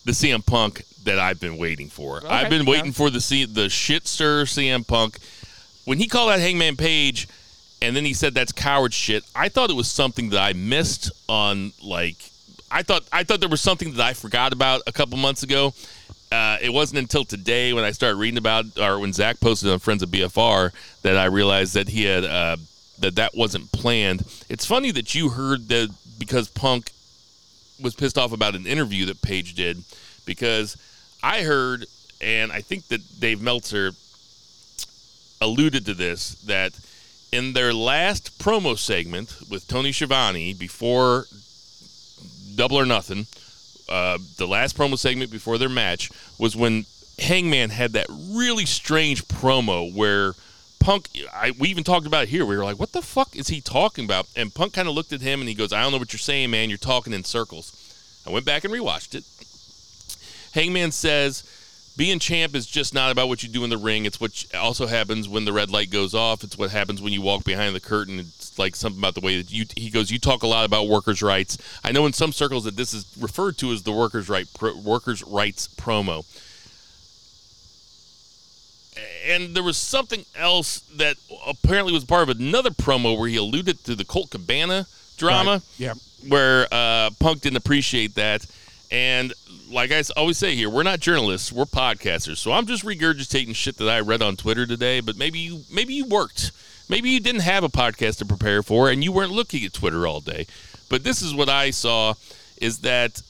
the 0.05 0.13
CM 0.13 0.45
Punk 0.45 0.83
that 1.03 1.19
I've 1.19 1.39
been 1.41 1.57
waiting 1.57 1.89
for. 1.89 2.21
I've 2.25 2.49
been 2.49 2.65
waiting 2.65 2.93
for 2.93 3.09
the 3.09 3.19
C- 3.19 3.45
the 3.45 3.69
shit 3.69 4.07
stir 4.07 4.45
CM 4.45 4.87
Punk. 4.87 5.17
When 5.83 5.97
he 5.97 6.07
called 6.07 6.31
out 6.31 6.39
Hangman 6.39 6.77
Page, 6.77 7.27
and 7.81 7.93
then 7.93 8.05
he 8.05 8.13
said 8.13 8.33
that's 8.33 8.53
coward 8.53 8.93
shit. 8.93 9.23
I 9.35 9.49
thought 9.49 9.69
it 9.69 9.75
was 9.75 9.89
something 9.89 10.29
that 10.29 10.41
I 10.41 10.53
missed 10.53 11.11
on 11.27 11.73
like. 11.83 12.15
I 12.71 12.81
thought 12.81 13.03
I 13.11 13.23
thought 13.23 13.41
there 13.41 13.49
was 13.49 13.61
something 13.61 13.93
that 13.95 14.01
I 14.01 14.13
forgot 14.13 14.53
about 14.53 14.81
a 14.87 14.93
couple 14.93 15.17
months 15.17 15.43
ago. 15.43 15.73
Uh, 16.33 16.57
it 16.63 16.73
wasn't 16.73 16.97
until 16.97 17.23
today 17.23 17.73
when 17.73 17.83
I 17.83 17.91
started 17.91 18.15
reading 18.15 18.39
about, 18.39 18.65
or 18.79 18.97
when 18.97 19.13
Zach 19.13 19.39
posted 19.39 19.69
on 19.69 19.77
Friends 19.77 20.01
of 20.01 20.09
BFR, 20.09 20.71
that 21.03 21.15
I 21.15 21.25
realized 21.25 21.75
that 21.75 21.89
he 21.89 22.05
had 22.05 22.25
uh, 22.25 22.57
that 22.97 23.17
that 23.17 23.35
wasn't 23.35 23.71
planned. 23.71 24.25
It's 24.49 24.65
funny 24.65 24.89
that 24.89 25.13
you 25.13 25.29
heard 25.29 25.67
that 25.67 25.93
because 26.17 26.49
Punk 26.49 26.89
was 27.79 27.93
pissed 27.93 28.17
off 28.17 28.31
about 28.31 28.55
an 28.55 28.65
interview 28.65 29.05
that 29.05 29.21
Page 29.21 29.53
did, 29.53 29.83
because 30.25 30.75
I 31.21 31.43
heard, 31.43 31.85
and 32.19 32.51
I 32.51 32.61
think 32.61 32.87
that 32.87 33.19
Dave 33.19 33.39
Meltzer 33.39 33.91
alluded 35.39 35.85
to 35.85 35.93
this 35.93 36.33
that 36.45 36.73
in 37.31 37.53
their 37.53 37.75
last 37.75 38.39
promo 38.39 38.75
segment 38.75 39.37
with 39.51 39.67
Tony 39.67 39.91
Schiavone 39.91 40.55
before 40.55 41.27
Double 42.55 42.79
or 42.79 42.87
Nothing, 42.87 43.27
uh, 43.89 44.17
the 44.37 44.47
last 44.47 44.77
promo 44.77 44.97
segment 44.97 45.31
before 45.31 45.57
their 45.57 45.69
match 45.69 46.09
was 46.39 46.55
when 46.55 46.85
Hangman 47.19 47.69
had 47.69 47.93
that 47.93 48.07
really 48.09 48.65
strange 48.65 49.25
promo 49.27 49.93
where 49.93 50.33
Punk. 50.79 51.07
I, 51.33 51.51
we 51.57 51.69
even 51.69 51.83
talked 51.83 52.05
about 52.07 52.23
it 52.23 52.29
here. 52.29 52.45
We 52.45 52.57
were 52.57 52.63
like, 52.63 52.79
"What 52.79 52.91
the 52.91 53.01
fuck 53.01 53.35
is 53.35 53.47
he 53.47 53.61
talking 53.61 54.05
about?" 54.05 54.27
And 54.35 54.53
Punk 54.53 54.73
kind 54.73 54.87
of 54.87 54.93
looked 54.93 55.13
at 55.13 55.21
him 55.21 55.39
and 55.39 55.47
he 55.47 55.55
goes, 55.55 55.71
"I 55.71 55.81
don't 55.81 55.91
know 55.93 55.97
what 55.97 56.11
you're 56.11 56.19
saying, 56.19 56.51
man. 56.51 56.69
You're 56.69 56.77
talking 56.77 57.13
in 57.13 57.23
circles." 57.23 57.71
I 58.27 58.31
went 58.31 58.45
back 58.45 58.63
and 58.63 58.73
rewatched 58.73 59.15
it. 59.15 59.23
Hangman 60.53 60.91
says, 60.91 61.43
"Being 61.95 62.17
champ 62.19 62.55
is 62.55 62.65
just 62.65 62.93
not 62.93 63.11
about 63.11 63.27
what 63.27 63.43
you 63.43 63.49
do 63.49 63.63
in 63.63 63.69
the 63.69 63.77
ring. 63.77 64.05
It's 64.05 64.19
what 64.19 64.45
also 64.59 64.87
happens 64.87 65.27
when 65.29 65.45
the 65.45 65.53
red 65.53 65.69
light 65.69 65.89
goes 65.91 66.13
off. 66.15 66.43
It's 66.43 66.57
what 66.57 66.71
happens 66.71 67.01
when 67.01 67.13
you 67.13 67.21
walk 67.21 67.43
behind 67.43 67.75
the 67.75 67.79
curtain. 67.79 68.19
It's 68.19 68.57
like 68.57 68.75
something 68.75 68.99
about 68.99 69.13
the 69.13 69.21
way 69.21 69.37
that 69.41 69.51
you." 69.51 69.65
He 69.77 69.89
goes, 69.89 70.09
"You 70.09 70.19
talk 70.19 70.43
a 70.43 70.47
lot 70.47 70.65
about 70.65 70.87
workers' 70.87 71.21
rights. 71.21 71.57
I 71.83 71.91
know 71.91 72.05
in 72.05 72.13
some 72.13 72.31
circles 72.33 72.63
that 72.63 72.75
this 72.75 72.93
is 72.93 73.05
referred 73.19 73.57
to 73.59 73.71
as 73.71 73.83
the 73.83 73.91
workers' 73.91 74.27
right 74.29 74.47
pro, 74.53 74.75
workers' 74.75 75.23
rights 75.23 75.69
promo." 75.77 76.25
And 79.25 79.55
there 79.55 79.63
was 79.63 79.77
something 79.77 80.25
else 80.35 80.81
that 80.95 81.17
apparently 81.47 81.93
was 81.93 82.03
part 82.03 82.29
of 82.29 82.37
another 82.37 82.69
promo 82.71 83.17
where 83.17 83.29
he 83.29 83.37
alluded 83.37 83.83
to 83.85 83.95
the 83.95 84.05
Colt 84.05 84.29
Cabana 84.31 84.85
drama 85.17 85.61
Yeah. 85.77 85.93
where 86.27 86.67
uh, 86.71 87.09
Punk 87.19 87.41
didn't 87.41 87.57
appreciate 87.57 88.15
that, 88.15 88.45
And 88.91 89.33
like 89.73 89.91
I 89.91 90.03
always 90.15 90.37
say 90.37 90.55
here, 90.55 90.69
we're 90.69 90.83
not 90.83 90.99
journalists, 90.99 91.51
we're 91.51 91.65
podcasters. 91.65 92.37
So 92.37 92.51
I'm 92.51 92.65
just 92.65 92.85
regurgitating 92.85 93.55
shit 93.55 93.77
that 93.77 93.89
I 93.89 93.99
read 93.99 94.21
on 94.21 94.35
Twitter 94.35 94.65
today, 94.65 94.99
but 95.01 95.17
maybe 95.17 95.39
you 95.39 95.63
maybe 95.71 95.93
you 95.95 96.05
worked. 96.05 96.51
Maybe 96.89 97.09
you 97.09 97.19
didn't 97.19 97.41
have 97.41 97.63
a 97.63 97.69
podcast 97.69 98.17
to 98.19 98.25
prepare 98.25 98.61
for 98.61 98.89
and 98.89 99.03
you 99.03 99.11
weren't 99.11 99.31
looking 99.31 99.63
at 99.65 99.73
Twitter 99.73 100.05
all 100.05 100.19
day. 100.19 100.45
But 100.89 101.03
this 101.03 101.21
is 101.21 101.33
what 101.33 101.49
I 101.49 101.71
saw 101.71 102.13
is 102.57 102.79
that 102.79 103.21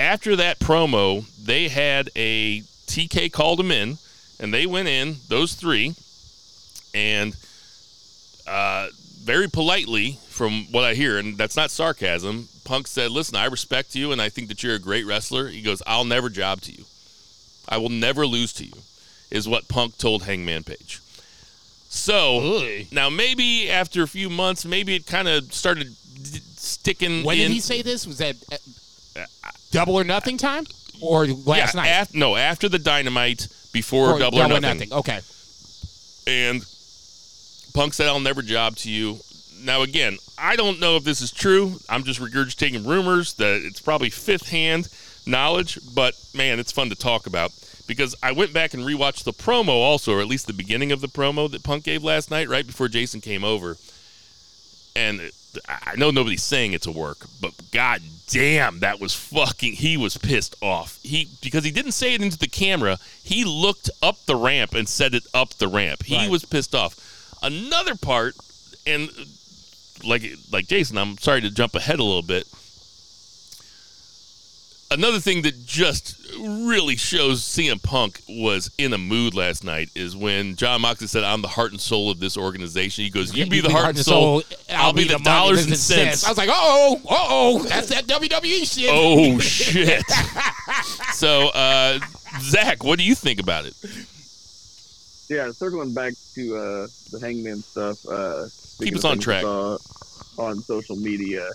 after 0.00 0.36
that 0.36 0.58
promo, 0.58 1.24
they 1.36 1.68
had 1.68 2.10
a 2.16 2.62
TK 2.86 3.32
called 3.32 3.58
them 3.58 3.70
in 3.70 3.98
and 4.40 4.52
they 4.52 4.66
went 4.66 4.88
in, 4.88 5.16
those 5.28 5.54
three, 5.54 5.94
and 6.94 7.36
uh, 8.46 8.88
very 9.22 9.48
politely, 9.48 10.18
from 10.36 10.66
what 10.70 10.84
I 10.84 10.94
hear, 10.94 11.18
and 11.18 11.36
that's 11.38 11.56
not 11.56 11.70
sarcasm, 11.70 12.48
Punk 12.64 12.86
said, 12.86 13.10
Listen, 13.10 13.36
I 13.36 13.46
respect 13.46 13.94
you 13.94 14.12
and 14.12 14.20
I 14.20 14.28
think 14.28 14.48
that 14.48 14.62
you're 14.62 14.74
a 14.74 14.78
great 14.78 15.06
wrestler. 15.06 15.48
He 15.48 15.62
goes, 15.62 15.82
I'll 15.86 16.04
never 16.04 16.28
job 16.28 16.60
to 16.62 16.72
you. 16.72 16.84
I 17.68 17.78
will 17.78 17.88
never 17.88 18.26
lose 18.26 18.52
to 18.54 18.64
you, 18.64 18.74
is 19.30 19.48
what 19.48 19.66
Punk 19.68 19.96
told 19.98 20.24
Hangman 20.24 20.62
Page. 20.62 21.00
So 21.88 22.68
now 22.92 23.08
maybe 23.08 23.70
after 23.70 24.02
a 24.02 24.08
few 24.08 24.28
months, 24.28 24.64
maybe 24.64 24.94
it 24.94 25.06
kind 25.06 25.26
of 25.26 25.52
started 25.52 25.86
d- 25.86 26.40
sticking 26.56 27.24
When 27.24 27.38
in. 27.38 27.48
did 27.48 27.54
he 27.54 27.60
say 27.60 27.80
this? 27.82 28.06
Was 28.06 28.18
that 28.18 28.36
uh, 28.52 29.18
double 29.70 29.94
or 29.94 30.04
nothing 30.04 30.36
time, 30.36 30.66
or 31.00 31.26
last 31.26 31.74
yeah, 31.74 31.80
night? 31.80 31.88
af- 31.88 32.14
no, 32.14 32.36
after 32.36 32.68
the 32.68 32.78
dynamite, 32.78 33.48
before 33.72 34.10
Or 34.12 34.18
double, 34.18 34.40
or 34.40 34.60
nothing. 34.60 34.92
Okay. 34.92 35.20
And 36.26 36.64
Punk 37.72 37.94
said, 37.94 38.08
I'll 38.08 38.20
never 38.20 38.42
job 38.42 38.76
to 38.76 38.90
you. 38.90 39.18
Now, 39.62 39.82
again, 39.82 40.18
I 40.38 40.56
don't 40.56 40.80
know 40.80 40.96
if 40.96 41.04
this 41.04 41.20
is 41.20 41.30
true. 41.32 41.78
I'm 41.88 42.04
just 42.04 42.20
regurgitating 42.20 42.86
rumors 42.86 43.34
that 43.34 43.62
it's 43.64 43.80
probably 43.80 44.10
fifth 44.10 44.48
hand 44.48 44.88
knowledge, 45.26 45.78
but 45.94 46.14
man, 46.34 46.58
it's 46.58 46.72
fun 46.72 46.88
to 46.90 46.94
talk 46.94 47.26
about 47.26 47.52
because 47.86 48.14
I 48.22 48.32
went 48.32 48.52
back 48.52 48.74
and 48.74 48.82
rewatched 48.82 49.24
the 49.24 49.32
promo 49.32 49.68
also, 49.70 50.12
or 50.14 50.20
at 50.20 50.26
least 50.26 50.46
the 50.46 50.52
beginning 50.52 50.92
of 50.92 51.00
the 51.00 51.08
promo 51.08 51.50
that 51.50 51.62
Punk 51.62 51.84
gave 51.84 52.02
last 52.04 52.30
night, 52.30 52.48
right 52.48 52.66
before 52.66 52.88
Jason 52.88 53.20
came 53.20 53.44
over. 53.44 53.76
And 54.94 55.20
I 55.68 55.94
know 55.96 56.10
nobody's 56.10 56.42
saying 56.42 56.72
it's 56.72 56.86
a 56.86 56.92
work, 56.92 57.26
but 57.40 57.52
god 57.70 58.02
damn, 58.28 58.80
that 58.80 59.00
was 59.00 59.14
fucking. 59.14 59.74
He 59.74 59.96
was 59.96 60.16
pissed 60.16 60.54
off. 60.60 60.98
He 61.02 61.28
because 61.42 61.64
he 61.64 61.70
didn't 61.70 61.92
say 61.92 62.14
it 62.14 62.22
into 62.22 62.38
the 62.38 62.48
camera. 62.48 62.98
He 63.22 63.44
looked 63.44 63.90
up 64.02 64.16
the 64.26 64.36
ramp 64.36 64.74
and 64.74 64.88
said 64.88 65.14
it 65.14 65.24
up 65.34 65.50
the 65.54 65.68
ramp. 65.68 66.02
He 66.04 66.16
Right. 66.16 66.30
was 66.30 66.44
pissed 66.44 66.74
off. 66.74 66.96
Another 67.42 67.94
part, 67.94 68.34
and 68.86 69.10
like 70.04 70.22
like 70.52 70.66
Jason, 70.66 70.98
I'm 70.98 71.18
sorry 71.18 71.40
to 71.42 71.50
jump 71.50 71.74
ahead 71.74 71.98
a 71.98 72.04
little 72.04 72.22
bit. 72.22 72.46
Another 74.88 75.18
thing 75.18 75.42
that 75.42 75.66
just 75.66 76.16
really 76.38 76.94
shows 76.94 77.42
CM 77.42 77.82
Punk 77.82 78.22
was 78.28 78.70
in 78.78 78.92
a 78.92 78.98
mood 78.98 79.34
last 79.34 79.64
night 79.64 79.90
is 79.96 80.14
when 80.14 80.54
Jon 80.54 80.82
Moxley 80.82 81.08
said, 81.08 81.24
"I'm 81.24 81.42
the 81.42 81.48
heart 81.48 81.72
and 81.72 81.80
soul 81.80 82.08
of 82.08 82.20
this 82.20 82.36
organization." 82.36 83.02
He 83.02 83.10
goes, 83.10 83.34
"You 83.34 83.46
be 83.46 83.60
the 83.60 83.70
heart 83.70 83.96
and 83.96 83.98
soul, 83.98 84.42
I'll 84.70 84.92
be 84.92 85.04
the 85.04 85.14
money, 85.14 85.24
dollars 85.24 85.62
and 85.64 85.72
and 85.72 85.80
cents." 85.80 86.24
I 86.24 86.28
was 86.28 86.38
like, 86.38 86.50
oh, 86.52 87.00
oh, 87.04 87.26
oh, 87.28 87.62
that's 87.64 87.88
that 87.88 88.06
WWE 88.06 88.72
shit. 88.72 88.88
Oh 88.92 89.38
shit! 89.40 90.04
so, 91.12 91.48
uh, 91.48 91.98
Zach, 92.40 92.84
what 92.84 92.98
do 92.98 93.04
you 93.04 93.16
think 93.16 93.40
about 93.40 93.66
it? 93.66 93.74
yeah, 95.28 95.50
circling 95.50 95.94
back 95.94 96.12
to 96.34 96.56
uh, 96.56 96.86
the 97.10 97.18
Hangman 97.20 97.62
stuff. 97.62 98.06
Uh, 98.06 98.46
speaking 98.76 98.98
us 98.98 99.04
on 99.04 99.18
track. 99.18 99.42
Saw 99.42 99.78
on 100.38 100.60
social 100.62 100.96
media, 100.96 101.48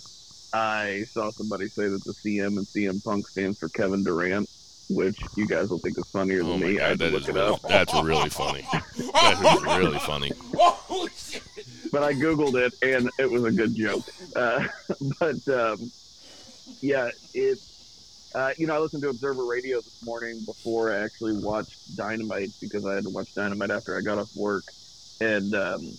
I 0.54 1.04
saw 1.12 1.32
somebody 1.32 1.68
say 1.68 1.88
that 1.88 2.04
the 2.04 2.14
CM 2.14 2.58
and 2.58 2.66
CM 2.66 3.04
Punk 3.04 3.28
stands 3.28 3.60
for 3.60 3.70
Kevin 3.70 4.04
Durant, 4.04 4.50
which 4.90 5.20
you 5.36 5.48
guys 5.48 5.70
will 5.70 5.78
think 5.78 5.98
is 5.98 6.10
funnier 6.10 6.42
Oh 6.42 6.48
than 6.48 6.60
my 6.60 6.66
me. 6.66 6.80
I 6.80 6.80
god, 6.80 6.90
had 6.90 7.00
to 7.00 7.10
look 7.10 7.22
is 7.22 7.30
it 7.30 7.36
really, 7.36 7.54
up, 7.54 7.62
that's 7.62 7.94
really 7.94 8.30
funny. 8.30 8.68
That 9.14 9.58
is 9.58 9.78
really 9.78 10.00
funny. 10.00 10.32
Oh, 10.58 11.08
but 11.92 12.04
I 12.04 12.14
googled 12.14 12.56
it 12.56 12.74
and 12.82 13.10
it 13.20 13.30
was 13.30 13.44
a 13.44 13.52
good 13.52 13.76
joke. 13.76 14.04
Uh, 14.36 14.68
but 15.20 15.48
um, 15.48 15.92
yeah, 16.82 17.10
it. 17.34 17.60
Uh, 18.34 18.52
you 18.58 18.66
know, 18.66 18.74
I 18.74 18.80
listened 18.80 19.04
to 19.04 19.10
Observer 19.10 19.44
Radio 19.44 19.82
this 19.82 20.02
morning 20.06 20.40
before 20.46 20.94
I 20.94 21.04
actually 21.04 21.38
watched 21.38 21.98
Dynamite 21.98 22.52
because 22.62 22.86
I 22.86 22.96
had 22.96 23.04
to 23.04 23.10
watch 23.10 23.34
Dynamite 23.36 23.72
after 23.72 23.98
I 23.98 24.00
got 24.00 24.20
off 24.20 24.34
work, 24.38 24.64
and 25.20 25.54
um, 25.54 25.92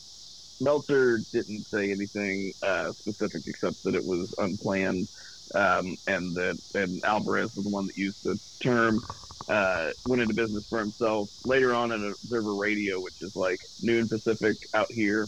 Meltzer 0.62 1.18
didn't 1.32 1.64
say 1.64 1.90
anything 1.90 2.52
uh, 2.62 2.92
specific 2.92 3.42
except 3.46 3.82
that 3.84 3.94
it 3.94 4.04
was 4.04 4.34
unplanned, 4.38 5.08
um, 5.54 5.96
and 6.06 6.34
that 6.36 6.58
and 6.74 7.04
Alvarez 7.04 7.54
was 7.56 7.64
the 7.64 7.70
one 7.70 7.86
that 7.88 7.96
used 7.96 8.24
the 8.24 8.38
term. 8.60 9.00
Uh, 9.48 9.90
went 10.06 10.22
into 10.22 10.34
business 10.34 10.68
for 10.68 10.78
himself 10.78 11.28
later 11.44 11.74
on 11.74 11.90
at 11.90 12.00
Observer 12.00 12.54
Radio, 12.54 13.00
which 13.00 13.20
is 13.22 13.34
like 13.34 13.60
noon 13.82 14.08
Pacific 14.08 14.56
out 14.72 14.90
here. 14.90 15.24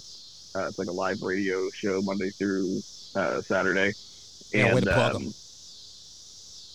Uh, 0.55 0.69
it's 0.69 0.79
like 0.79 0.87
a 0.87 0.93
live 0.93 1.21
radio 1.21 1.69
show 1.71 2.01
Monday 2.01 2.31
through 2.31 2.81
uh, 3.17 3.41
Saturday. 3.43 3.93
Yeah, 4.53 4.73
way 4.73 4.83
to 4.83 4.93
plug 4.93 5.17
um, 5.17 5.35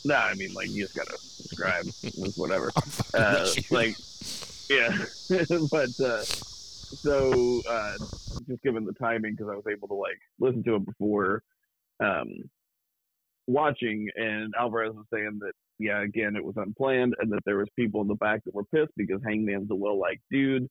No, 0.03 0.15
I 0.15 0.33
mean 0.33 0.53
like 0.53 0.69
you 0.69 0.83
just 0.83 0.95
gotta 0.95 1.17
subscribe, 1.17 1.87
whatever. 2.35 2.71
Uh, 3.11 3.47
like, 3.71 3.95
yeah, 4.69 4.95
but 5.71 5.89
uh, 5.99 6.21
so 7.05 7.62
uh, 7.69 7.93
just 8.48 8.62
given 8.63 8.86
the 8.86 8.93
timing, 8.93 9.36
because 9.36 9.51
I 9.51 9.55
was 9.55 9.65
able 9.72 9.88
to 9.89 9.93
like 9.96 10.19
listen 10.39 10.63
to 10.63 10.75
it 10.75 10.86
before 10.86 11.41
um, 12.03 12.27
watching, 13.48 14.08
and 14.15 14.53
Alvarez 14.58 14.93
was 14.96 15.05
saying 15.13 15.39
that 15.41 15.53
yeah, 15.79 16.03
again, 16.03 16.36
it 16.36 16.43
was 16.43 16.55
unplanned, 16.58 17.15
and 17.19 17.31
that 17.31 17.41
there 17.46 17.58
was 17.58 17.67
people 17.77 18.01
in 18.01 18.08
the 18.08 18.15
back 18.15 18.43
that 18.46 18.53
were 18.53 18.65
pissed 18.65 18.91
because 18.98 19.22
Hangman's 19.25 19.72
a 19.72 19.75
well 19.75 20.00
liked 20.00 20.24
dude, 20.31 20.67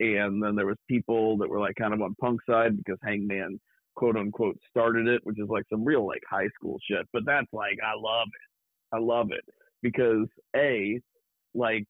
and 0.00 0.42
then 0.42 0.54
there 0.54 0.66
was 0.66 0.76
people 0.88 1.38
that 1.38 1.48
were 1.48 1.60
like 1.60 1.76
kind 1.76 1.94
of 1.94 2.02
on 2.02 2.14
Punk 2.20 2.40
side 2.48 2.76
because 2.76 2.98
Hangman 3.02 3.60
quote 3.96 4.16
unquote 4.16 4.58
started 4.70 5.08
it, 5.08 5.20
which 5.24 5.38
is 5.38 5.48
like 5.48 5.64
some 5.70 5.84
real 5.84 6.06
like 6.06 6.22
high 6.28 6.48
school 6.54 6.78
shit. 6.88 7.06
But 7.12 7.22
that's 7.26 7.48
like 7.52 7.78
I 7.82 7.92
love 7.98 8.28
it. 8.28 8.96
I 8.96 8.98
love 8.98 9.28
it 9.32 9.44
because 9.82 10.26
a 10.56 11.00
like 11.54 11.86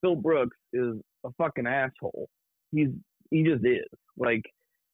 Phil 0.00 0.16
Brooks 0.16 0.56
is 0.72 0.94
a 1.24 1.30
fucking 1.38 1.66
asshole. 1.66 2.28
He's 2.72 2.88
he 3.30 3.42
just 3.42 3.64
is. 3.64 3.86
Like 4.16 4.42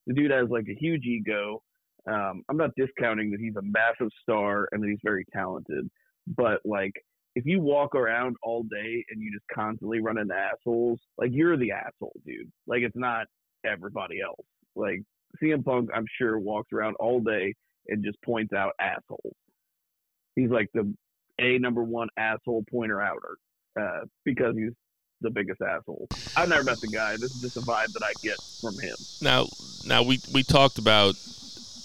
the 0.06 0.14
dude 0.14 0.30
has 0.30 0.48
like 0.48 0.66
a 0.68 0.74
huge 0.74 1.04
ego. 1.04 1.62
Um, 2.06 2.42
I'm 2.48 2.56
not 2.56 2.70
discounting 2.76 3.30
that 3.30 3.40
he's 3.40 3.56
a 3.56 3.62
massive 3.62 4.10
star 4.22 4.68
and 4.72 4.82
that 4.82 4.88
he's 4.88 4.98
very 5.02 5.24
talented, 5.32 5.88
but 6.26 6.60
like 6.64 6.92
if 7.34 7.46
you 7.46 7.60
walk 7.60 7.94
around 7.94 8.36
all 8.42 8.62
day 8.62 9.04
and 9.10 9.20
you 9.20 9.32
just 9.32 9.46
constantly 9.52 10.00
run 10.00 10.18
into 10.18 10.34
assholes, 10.34 11.00
like 11.18 11.30
you're 11.32 11.56
the 11.56 11.72
asshole, 11.72 12.20
dude. 12.26 12.50
Like 12.66 12.82
it's 12.82 12.96
not 12.96 13.26
everybody 13.64 14.20
else. 14.20 14.46
Like 14.76 15.02
CM 15.42 15.64
Punk, 15.64 15.90
I'm 15.94 16.06
sure 16.18 16.38
walks 16.38 16.72
around 16.72 16.94
all 17.00 17.20
day 17.20 17.54
and 17.88 18.04
just 18.04 18.20
points 18.22 18.52
out 18.52 18.72
assholes. 18.80 19.34
He's 20.36 20.50
like 20.50 20.68
the 20.74 20.94
a 21.40 21.58
number 21.58 21.82
one 21.82 22.08
asshole 22.16 22.64
pointer 22.70 23.00
outer 23.00 23.36
uh, 23.80 24.04
because 24.24 24.54
he's 24.56 24.72
the 25.20 25.30
biggest 25.30 25.60
asshole. 25.62 26.08
I've 26.36 26.48
never 26.48 26.64
met 26.64 26.80
the 26.80 26.88
guy. 26.88 27.12
This 27.12 27.34
is 27.34 27.40
just 27.40 27.56
a 27.56 27.60
vibe 27.60 27.92
that 27.92 28.02
I 28.02 28.12
get 28.22 28.36
from 28.60 28.78
him. 28.78 28.96
Now, 29.20 29.46
now 29.86 30.02
we 30.02 30.20
we 30.32 30.42
talked 30.42 30.78
about 30.78 31.14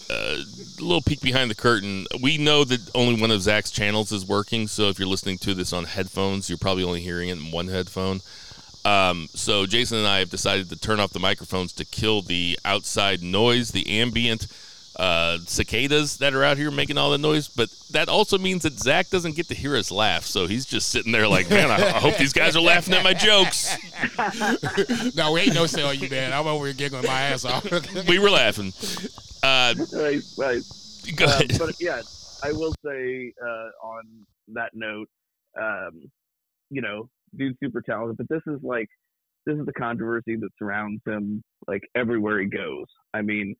uh, 0.09 0.38
a 0.79 0.81
little 0.81 1.01
peek 1.01 1.21
behind 1.21 1.51
the 1.51 1.55
curtain. 1.55 2.05
We 2.21 2.38
know 2.38 2.63
that 2.63 2.79
only 2.95 3.19
one 3.19 3.31
of 3.31 3.41
Zach's 3.41 3.71
channels 3.71 4.12
is 4.12 4.25
working. 4.25 4.67
So 4.67 4.89
if 4.89 5.00
you're 5.00 5.07
listening 5.07 5.38
to 5.39 5.53
this 5.53 5.74
on 5.74 5.86
headphones, 5.86 6.50
you're 6.50 6.57
probably 6.57 6.83
only 6.83 7.01
hearing 7.01 7.29
it 7.29 7.38
in 7.38 7.51
one 7.51 7.67
headphone. 7.67 8.21
Um, 8.86 9.27
so 9.33 9.65
Jason 9.65 10.00
and 10.00 10.07
I 10.07 10.19
have 10.19 10.29
decided 10.29 10.69
to 10.69 10.79
turn 10.79 11.00
off 11.00 11.12
the 11.12 11.19
microphones 11.19 11.74
to 11.74 11.86
kill 11.86 12.21
the 12.21 12.57
outside 12.65 13.21
noise, 13.21 13.71
the 13.71 14.00
ambient 14.00 14.48
uh, 15.00 15.38
cicadas 15.46 16.18
that 16.18 16.34
are 16.34 16.44
out 16.44 16.58
here 16.58 16.70
making 16.70 16.98
all 16.98 17.10
the 17.10 17.18
noise. 17.18 17.48
But 17.48 17.70
that 17.91 18.10
also 18.10 18.38
means 18.38 18.63
that 18.63 18.77
Zach 18.77 19.10
doesn't 19.10 19.36
get 19.36 19.48
to 19.48 19.56
hear 19.56 19.77
us 19.77 19.91
laugh. 19.91 20.25
So 20.25 20.46
he's 20.46 20.65
just 20.65 20.89
sitting 20.89 21.13
there 21.13 21.27
like, 21.27 21.50
man, 21.50 21.72
I, 21.72 21.75
I 21.75 22.00
hope 22.00 22.18
these 22.18 22.34
guys 22.34 22.58
are 22.58 22.62
laughing 22.62 22.94
at 22.94 23.03
my 23.03 23.13
jokes. 23.13 23.77
no, 25.15 25.32
we 25.32 25.41
ain't 25.41 25.53
no 25.53 25.68
sell 25.68 25.94
you, 25.94 26.10
man. 26.10 26.34
I'm 26.34 26.46
over 26.48 26.65
here 26.65 26.74
giggling 26.74 27.06
my 27.06 27.22
ass 27.22 27.46
off. 27.46 27.65
We 28.08 28.20
were 28.20 28.29
laughing. 28.29 28.74
Uh, 29.41 29.74
Right, 29.94 30.22
right. 30.38 30.62
go 31.15 31.25
Um, 31.25 31.41
but 31.58 31.75
yeah, 31.79 32.01
I 32.44 32.51
will 32.51 32.74
say 32.86 33.34
uh, 33.41 33.70
on 33.82 34.03
that 34.50 34.72
note, 34.74 35.08
um, 35.60 36.10
you 36.70 36.82
know, 36.82 37.10
dude's 37.38 37.58
super 37.63 37.82
talented, 37.82 38.18
but 38.18 38.27
this 38.29 38.41
is 38.53 38.62
like 38.63 38.88
this 39.46 39.58
is 39.58 39.65
the 39.65 39.74
controversy 39.74 40.36
that 40.36 40.50
surrounds 40.58 41.01
him 41.06 41.41
like 41.68 41.84
everywhere 41.96 42.39
he 42.39 42.48
goes. 42.48 42.86
I 43.13 43.22
mean, 43.22 43.56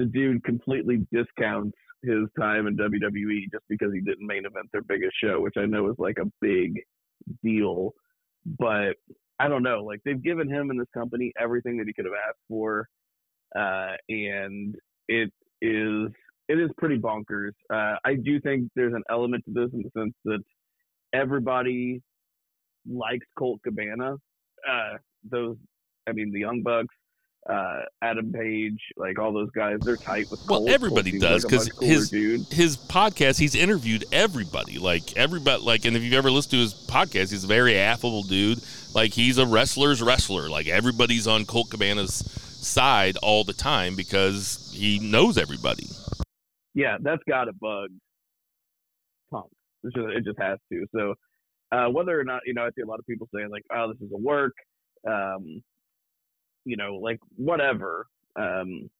the 0.00 0.06
dude 0.06 0.42
completely 0.44 1.06
discounts 1.12 1.76
his 2.02 2.24
time 2.38 2.66
in 2.66 2.76
WWE 2.78 3.52
just 3.52 3.64
because 3.68 3.92
he 3.92 4.00
didn't 4.00 4.26
main 4.26 4.46
event 4.46 4.66
their 4.72 4.80
biggest 4.80 5.12
show, 5.22 5.40
which 5.40 5.56
I 5.58 5.66
know 5.66 5.90
is 5.90 5.96
like 5.98 6.16
a 6.18 6.30
big 6.40 6.80
deal. 7.44 7.92
But 8.58 8.94
I 9.38 9.48
don't 9.48 9.62
know, 9.62 9.84
like 9.84 10.00
they've 10.06 10.22
given 10.22 10.48
him 10.48 10.70
and 10.70 10.80
this 10.80 10.88
company 10.94 11.34
everything 11.38 11.76
that 11.76 11.86
he 11.86 11.92
could 11.92 12.06
have 12.06 12.14
asked 12.14 12.38
for, 12.48 12.88
uh, 13.54 13.92
and 14.08 14.74
it 15.08 15.30
is 15.60 16.10
it 16.48 16.58
is 16.58 16.70
pretty 16.78 16.98
bonkers. 16.98 17.52
Uh, 17.70 17.96
I 18.02 18.14
do 18.14 18.40
think 18.40 18.70
there's 18.74 18.94
an 18.94 19.04
element 19.10 19.44
to 19.44 19.52
this 19.52 19.70
in 19.74 19.82
the 19.82 20.00
sense 20.00 20.14
that 20.24 20.40
everybody 21.12 22.00
likes 22.90 23.26
Colt 23.38 23.60
Cabana. 23.62 24.14
Uh, 24.66 24.96
those, 25.30 25.56
I 26.08 26.12
mean, 26.12 26.32
the 26.32 26.40
Young 26.40 26.62
Bucks, 26.62 26.94
uh, 27.50 27.80
Adam 28.02 28.32
Page, 28.32 28.78
like 28.96 29.18
all 29.18 29.32
those 29.32 29.50
guys, 29.50 29.78
they're 29.80 29.96
tight 29.96 30.30
with 30.30 30.40
Well, 30.48 30.60
Colt. 30.60 30.70
everybody 30.70 31.10
Colt 31.12 31.22
does 31.22 31.42
seems 31.42 31.52
like 31.66 31.78
because 31.78 31.80
his 31.88 32.10
dude. 32.10 32.46
his 32.52 32.76
podcast 32.76 33.38
he's 33.38 33.54
interviewed 33.56 34.04
everybody 34.12 34.78
like 34.78 35.16
everybody 35.16 35.60
like 35.62 35.84
and 35.84 35.96
if 35.96 36.02
you've 36.04 36.12
ever 36.14 36.30
listened 36.30 36.52
to 36.52 36.58
his 36.58 36.74
podcast 36.74 37.30
he's 37.30 37.42
a 37.44 37.48
very 37.48 37.76
affable 37.76 38.22
dude 38.22 38.60
like 38.94 39.12
he's 39.12 39.36
a 39.38 39.46
wrestler's 39.46 40.00
wrestler 40.02 40.48
like 40.48 40.68
everybody's 40.68 41.26
on 41.26 41.44
Colt 41.44 41.70
Cabana's 41.70 42.14
side 42.60 43.16
all 43.22 43.42
the 43.42 43.52
time 43.54 43.96
because 43.96 44.70
he 44.74 44.98
knows 45.00 45.36
everybody. 45.38 45.86
yeah, 46.74 46.98
that's 47.02 47.22
got 47.28 47.44
to 47.46 47.52
bug 47.52 47.88
Punk. 49.32 49.46
It's 49.84 49.94
just, 49.94 50.08
it 50.08 50.24
just 50.24 50.38
has 50.38 50.58
to. 50.72 50.86
So 50.94 51.14
uh, 51.72 51.86
whether 51.88 52.18
or 52.18 52.24
not 52.24 52.42
you 52.46 52.54
know, 52.54 52.62
I 52.64 52.68
see 52.76 52.82
a 52.82 52.86
lot 52.86 52.98
of 52.98 53.06
people 53.06 53.28
saying 53.34 53.48
like, 53.50 53.62
"Oh, 53.74 53.92
this 53.92 54.00
is 54.02 54.12
a 54.12 54.18
work," 54.18 54.52
um, 55.08 55.62
you 56.64 56.76
know, 56.76 56.96
like 56.96 57.18
whatever. 57.36 58.06
Um, 58.36 58.90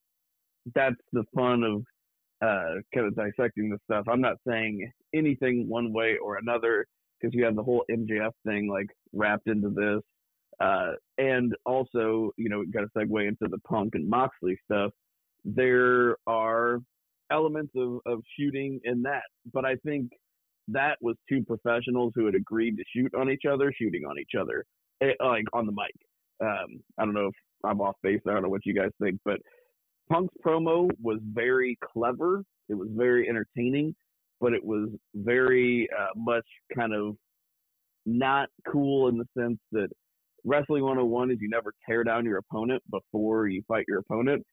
that's 0.75 0.95
the 1.13 1.23
fun 1.35 1.63
of 1.63 1.83
uh, 2.41 2.81
kind 2.93 3.07
of 3.07 3.15
dissecting 3.15 3.69
this 3.69 3.79
stuff. 3.85 4.05
I'm 4.09 4.21
not 4.21 4.37
saying 4.47 4.91
anything 5.13 5.67
one 5.67 5.93
way 5.93 6.17
or 6.23 6.37
another 6.37 6.85
because 7.19 7.35
you 7.35 7.45
have 7.45 7.55
the 7.55 7.63
whole 7.63 7.83
MJF 7.89 8.31
thing 8.45 8.67
like 8.67 8.87
wrapped 9.13 9.47
into 9.47 9.69
this. 9.69 10.01
Uh, 10.59 10.93
and 11.17 11.55
also, 11.65 12.31
you 12.37 12.49
know, 12.49 12.63
got 12.71 12.81
to 12.81 12.87
segue 12.95 13.27
into 13.27 13.47
the 13.49 13.57
Punk 13.67 13.95
and 13.95 14.07
Moxley 14.07 14.57
stuff. 14.65 14.91
There 15.43 16.17
are 16.27 16.79
elements 17.31 17.73
of, 17.75 17.99
of 18.05 18.21
shooting 18.39 18.79
in 18.83 19.01
that, 19.03 19.23
but 19.53 19.65
I 19.65 19.75
think 19.77 20.11
that 20.67 20.97
was 21.01 21.15
two 21.27 21.43
professionals 21.43 22.13
who 22.15 22.25
had 22.25 22.35
agreed 22.35 22.77
to 22.77 22.83
shoot 22.95 23.13
on 23.15 23.31
each 23.31 23.43
other, 23.51 23.73
shooting 23.75 24.05
on 24.05 24.19
each 24.19 24.39
other, 24.39 24.65
eh, 25.01 25.13
like 25.19 25.45
on 25.53 25.65
the 25.65 25.71
mic. 25.71 25.95
Um, 26.41 26.81
I 26.97 27.05
don't 27.05 27.13
know 27.13 27.27
if 27.27 27.35
I'm 27.63 27.81
off 27.81 27.95
base. 28.03 28.21
I 28.27 28.33
don't 28.33 28.43
know 28.43 28.49
what 28.49 28.65
you 28.65 28.73
guys 28.73 28.91
think, 29.01 29.19
but 29.25 29.39
Punk's 30.09 30.33
promo 30.45 30.89
was 31.01 31.19
very 31.23 31.77
clever. 31.93 32.43
It 32.69 32.75
was 32.75 32.89
very 32.91 33.29
entertaining, 33.29 33.95
but 34.39 34.53
it 34.53 34.63
was 34.63 34.89
very 35.13 35.87
uh, 35.97 36.07
much 36.15 36.45
kind 36.75 36.93
of 36.93 37.15
not 38.05 38.49
cool 38.67 39.07
in 39.09 39.17
the 39.17 39.25
sense 39.37 39.59
that 39.71 39.89
wrestling 40.43 40.83
101 40.83 41.31
is 41.31 41.37
you 41.39 41.49
never 41.49 41.73
tear 41.87 42.03
down 42.03 42.25
your 42.25 42.37
opponent 42.37 42.81
before 42.89 43.47
you 43.47 43.61
fight 43.67 43.85
your 43.87 43.99
opponent. 43.99 44.43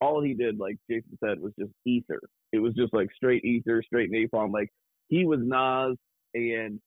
All 0.00 0.22
he 0.22 0.34
did, 0.34 0.58
like 0.58 0.76
Jason 0.88 1.18
said, 1.24 1.40
was 1.40 1.52
just 1.58 1.72
ether. 1.84 2.20
It 2.52 2.58
was 2.58 2.74
just 2.74 2.94
like 2.94 3.08
straight 3.16 3.44
ether, 3.44 3.82
straight 3.82 4.12
napalm. 4.12 4.52
Like 4.52 4.68
he 5.08 5.24
was 5.24 5.40
Nas 5.42 5.96
and 6.34 6.78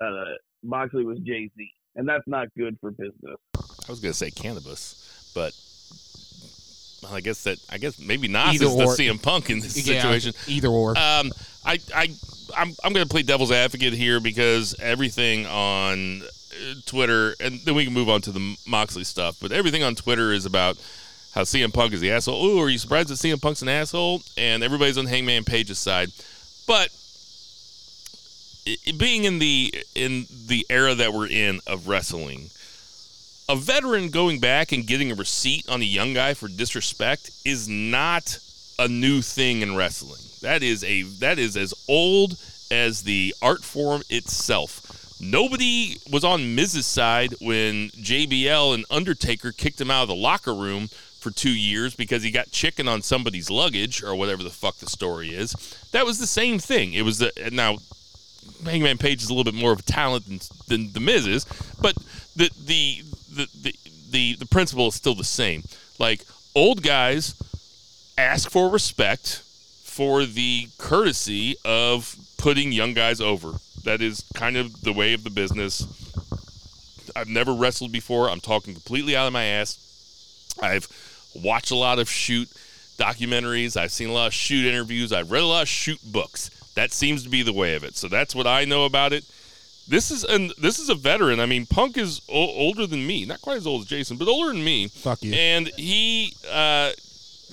uh, 0.00 0.36
Moxley 0.62 1.04
was 1.04 1.18
Jay 1.20 1.50
Z, 1.56 1.70
and 1.96 2.08
that's 2.08 2.26
not 2.26 2.48
good 2.56 2.76
for 2.80 2.92
business. 2.92 3.36
I 3.56 3.90
was 3.90 4.00
gonna 4.00 4.14
say 4.14 4.30
cannabis, 4.30 5.19
but 5.34 5.52
well, 7.02 7.14
I 7.14 7.20
guess 7.20 7.44
that 7.44 7.58
I 7.70 7.78
guess 7.78 7.98
maybe 7.98 8.28
Nas 8.28 8.54
Either 8.54 8.66
is 8.66 8.96
the. 8.96 9.04
CM 9.08 9.20
Punk 9.22 9.50
in 9.50 9.60
this 9.60 9.76
Yeah, 9.86 10.00
situation. 10.02 10.32
either 10.46 10.68
or. 10.68 10.90
Um, 10.90 11.32
I, 11.64 11.78
I, 11.94 12.08
I'm, 12.56 12.72
I'm 12.84 12.92
going 12.92 13.06
to 13.06 13.10
play 13.10 13.22
devil's 13.22 13.52
advocate 13.52 13.92
here 13.92 14.18
because 14.20 14.74
everything 14.80 15.46
on 15.46 16.22
uh, 16.22 16.74
Twitter, 16.86 17.34
and 17.40 17.60
then 17.60 17.74
we 17.74 17.84
can 17.84 17.92
move 17.94 18.08
on 18.08 18.20
to 18.22 18.32
the 18.32 18.56
Moxley 18.66 19.04
stuff. 19.04 19.36
But 19.40 19.52
everything 19.52 19.82
on 19.82 19.94
Twitter 19.94 20.32
is 20.32 20.46
about 20.46 20.76
how 21.34 21.42
CM 21.42 21.72
Punk 21.72 21.92
is 21.92 22.00
the 22.00 22.10
asshole. 22.10 22.34
Oh, 22.42 22.60
are 22.62 22.68
you 22.68 22.78
surprised 22.78 23.08
that 23.08 23.14
CM 23.14 23.40
Punk's 23.40 23.62
an 23.62 23.68
asshole? 23.68 24.22
And 24.36 24.62
everybody's 24.62 24.98
on 24.98 25.06
Hangman 25.06 25.44
Page's 25.44 25.78
side. 25.78 26.08
But 26.66 26.88
i- 28.66 28.76
i- 28.88 28.92
being 28.92 29.24
in 29.24 29.38
the 29.38 29.72
in 29.94 30.26
the 30.46 30.66
era 30.70 30.94
that 30.94 31.12
we're 31.12 31.28
in 31.28 31.60
of 31.66 31.88
wrestling, 31.88 32.50
a 33.50 33.56
veteran 33.56 34.10
going 34.10 34.38
back 34.38 34.70
and 34.70 34.86
getting 34.86 35.10
a 35.10 35.14
receipt 35.16 35.68
on 35.68 35.82
a 35.82 35.84
young 35.84 36.14
guy 36.14 36.34
for 36.34 36.46
disrespect 36.46 37.32
is 37.44 37.68
not 37.68 38.38
a 38.78 38.86
new 38.86 39.20
thing 39.20 39.60
in 39.60 39.74
wrestling. 39.74 40.20
That 40.40 40.62
is 40.62 40.84
a 40.84 41.02
that 41.18 41.40
is 41.40 41.56
as 41.56 41.74
old 41.88 42.36
as 42.70 43.02
the 43.02 43.34
art 43.42 43.64
form 43.64 44.02
itself. 44.08 45.18
Nobody 45.20 45.96
was 46.12 46.22
on 46.22 46.54
Miz's 46.54 46.86
side 46.86 47.34
when 47.40 47.88
JBL 47.90 48.72
and 48.72 48.84
Undertaker 48.88 49.50
kicked 49.50 49.80
him 49.80 49.90
out 49.90 50.02
of 50.02 50.08
the 50.08 50.14
locker 50.14 50.54
room 50.54 50.86
for 51.18 51.32
two 51.32 51.50
years 51.50 51.96
because 51.96 52.22
he 52.22 52.30
got 52.30 52.52
chicken 52.52 52.86
on 52.86 53.02
somebody's 53.02 53.50
luggage 53.50 54.00
or 54.00 54.14
whatever 54.14 54.44
the 54.44 54.50
fuck 54.50 54.76
the 54.76 54.88
story 54.88 55.30
is. 55.30 55.54
That 55.90 56.06
was 56.06 56.20
the 56.20 56.26
same 56.28 56.60
thing. 56.60 56.94
It 56.94 57.02
was 57.02 57.18
the 57.18 57.32
now 57.50 57.78
Hangman 58.64 58.98
Page 58.98 59.22
is 59.22 59.28
a 59.28 59.34
little 59.34 59.50
bit 59.50 59.60
more 59.60 59.72
of 59.72 59.80
a 59.80 59.82
talent 59.82 60.26
than, 60.26 60.38
than 60.68 60.92
the 60.92 61.00
Miz 61.00 61.26
is, 61.26 61.44
but 61.80 61.96
the 62.36 62.48
the 62.64 63.02
the 63.30 63.48
the 64.10 64.36
the, 64.36 64.46
principle 64.46 64.88
is 64.88 64.94
still 64.94 65.14
the 65.14 65.24
same. 65.24 65.62
Like 65.98 66.24
old 66.54 66.82
guys 66.82 67.34
ask 68.18 68.50
for 68.50 68.68
respect 68.68 69.42
for 69.84 70.24
the 70.24 70.68
courtesy 70.78 71.56
of 71.64 72.16
putting 72.38 72.72
young 72.72 72.94
guys 72.94 73.20
over. 73.20 73.52
That 73.84 74.00
is 74.00 74.24
kind 74.34 74.56
of 74.56 74.82
the 74.82 74.92
way 74.92 75.14
of 75.14 75.24
the 75.24 75.30
business. 75.30 75.86
I've 77.16 77.28
never 77.28 77.54
wrestled 77.54 77.92
before. 77.92 78.28
I'm 78.28 78.40
talking 78.40 78.74
completely 78.74 79.16
out 79.16 79.26
of 79.26 79.32
my 79.32 79.44
ass. 79.44 79.78
I've 80.60 80.88
watched 81.34 81.70
a 81.70 81.76
lot 81.76 81.98
of 81.98 82.08
shoot 82.08 82.48
documentaries. 82.98 83.76
I've 83.76 83.92
seen 83.92 84.08
a 84.08 84.12
lot 84.12 84.26
of 84.26 84.34
shoot 84.34 84.66
interviews. 84.66 85.12
I've 85.12 85.30
read 85.30 85.42
a 85.42 85.46
lot 85.46 85.62
of 85.62 85.68
shoot 85.68 85.98
books. 86.04 86.50
That 86.74 86.92
seems 86.92 87.22
to 87.24 87.28
be 87.28 87.42
the 87.42 87.52
way 87.52 87.74
of 87.74 87.84
it. 87.84 87.96
So 87.96 88.08
that's 88.08 88.34
what 88.34 88.46
I 88.46 88.64
know 88.64 88.84
about 88.84 89.12
it. 89.12 89.24
This 89.90 90.12
is 90.12 90.22
and 90.22 90.52
this 90.56 90.78
is 90.78 90.88
a 90.88 90.94
veteran. 90.94 91.40
I 91.40 91.46
mean, 91.46 91.66
Punk 91.66 91.98
is 91.98 92.20
o- 92.28 92.32
older 92.32 92.86
than 92.86 93.04
me, 93.04 93.24
not 93.24 93.40
quite 93.42 93.56
as 93.56 93.66
old 93.66 93.82
as 93.82 93.88
Jason, 93.88 94.16
but 94.16 94.28
older 94.28 94.52
than 94.52 94.62
me. 94.62 94.86
Fuck 94.86 95.22
you. 95.24 95.34
And 95.34 95.66
he 95.76 96.32
uh, 96.50 96.92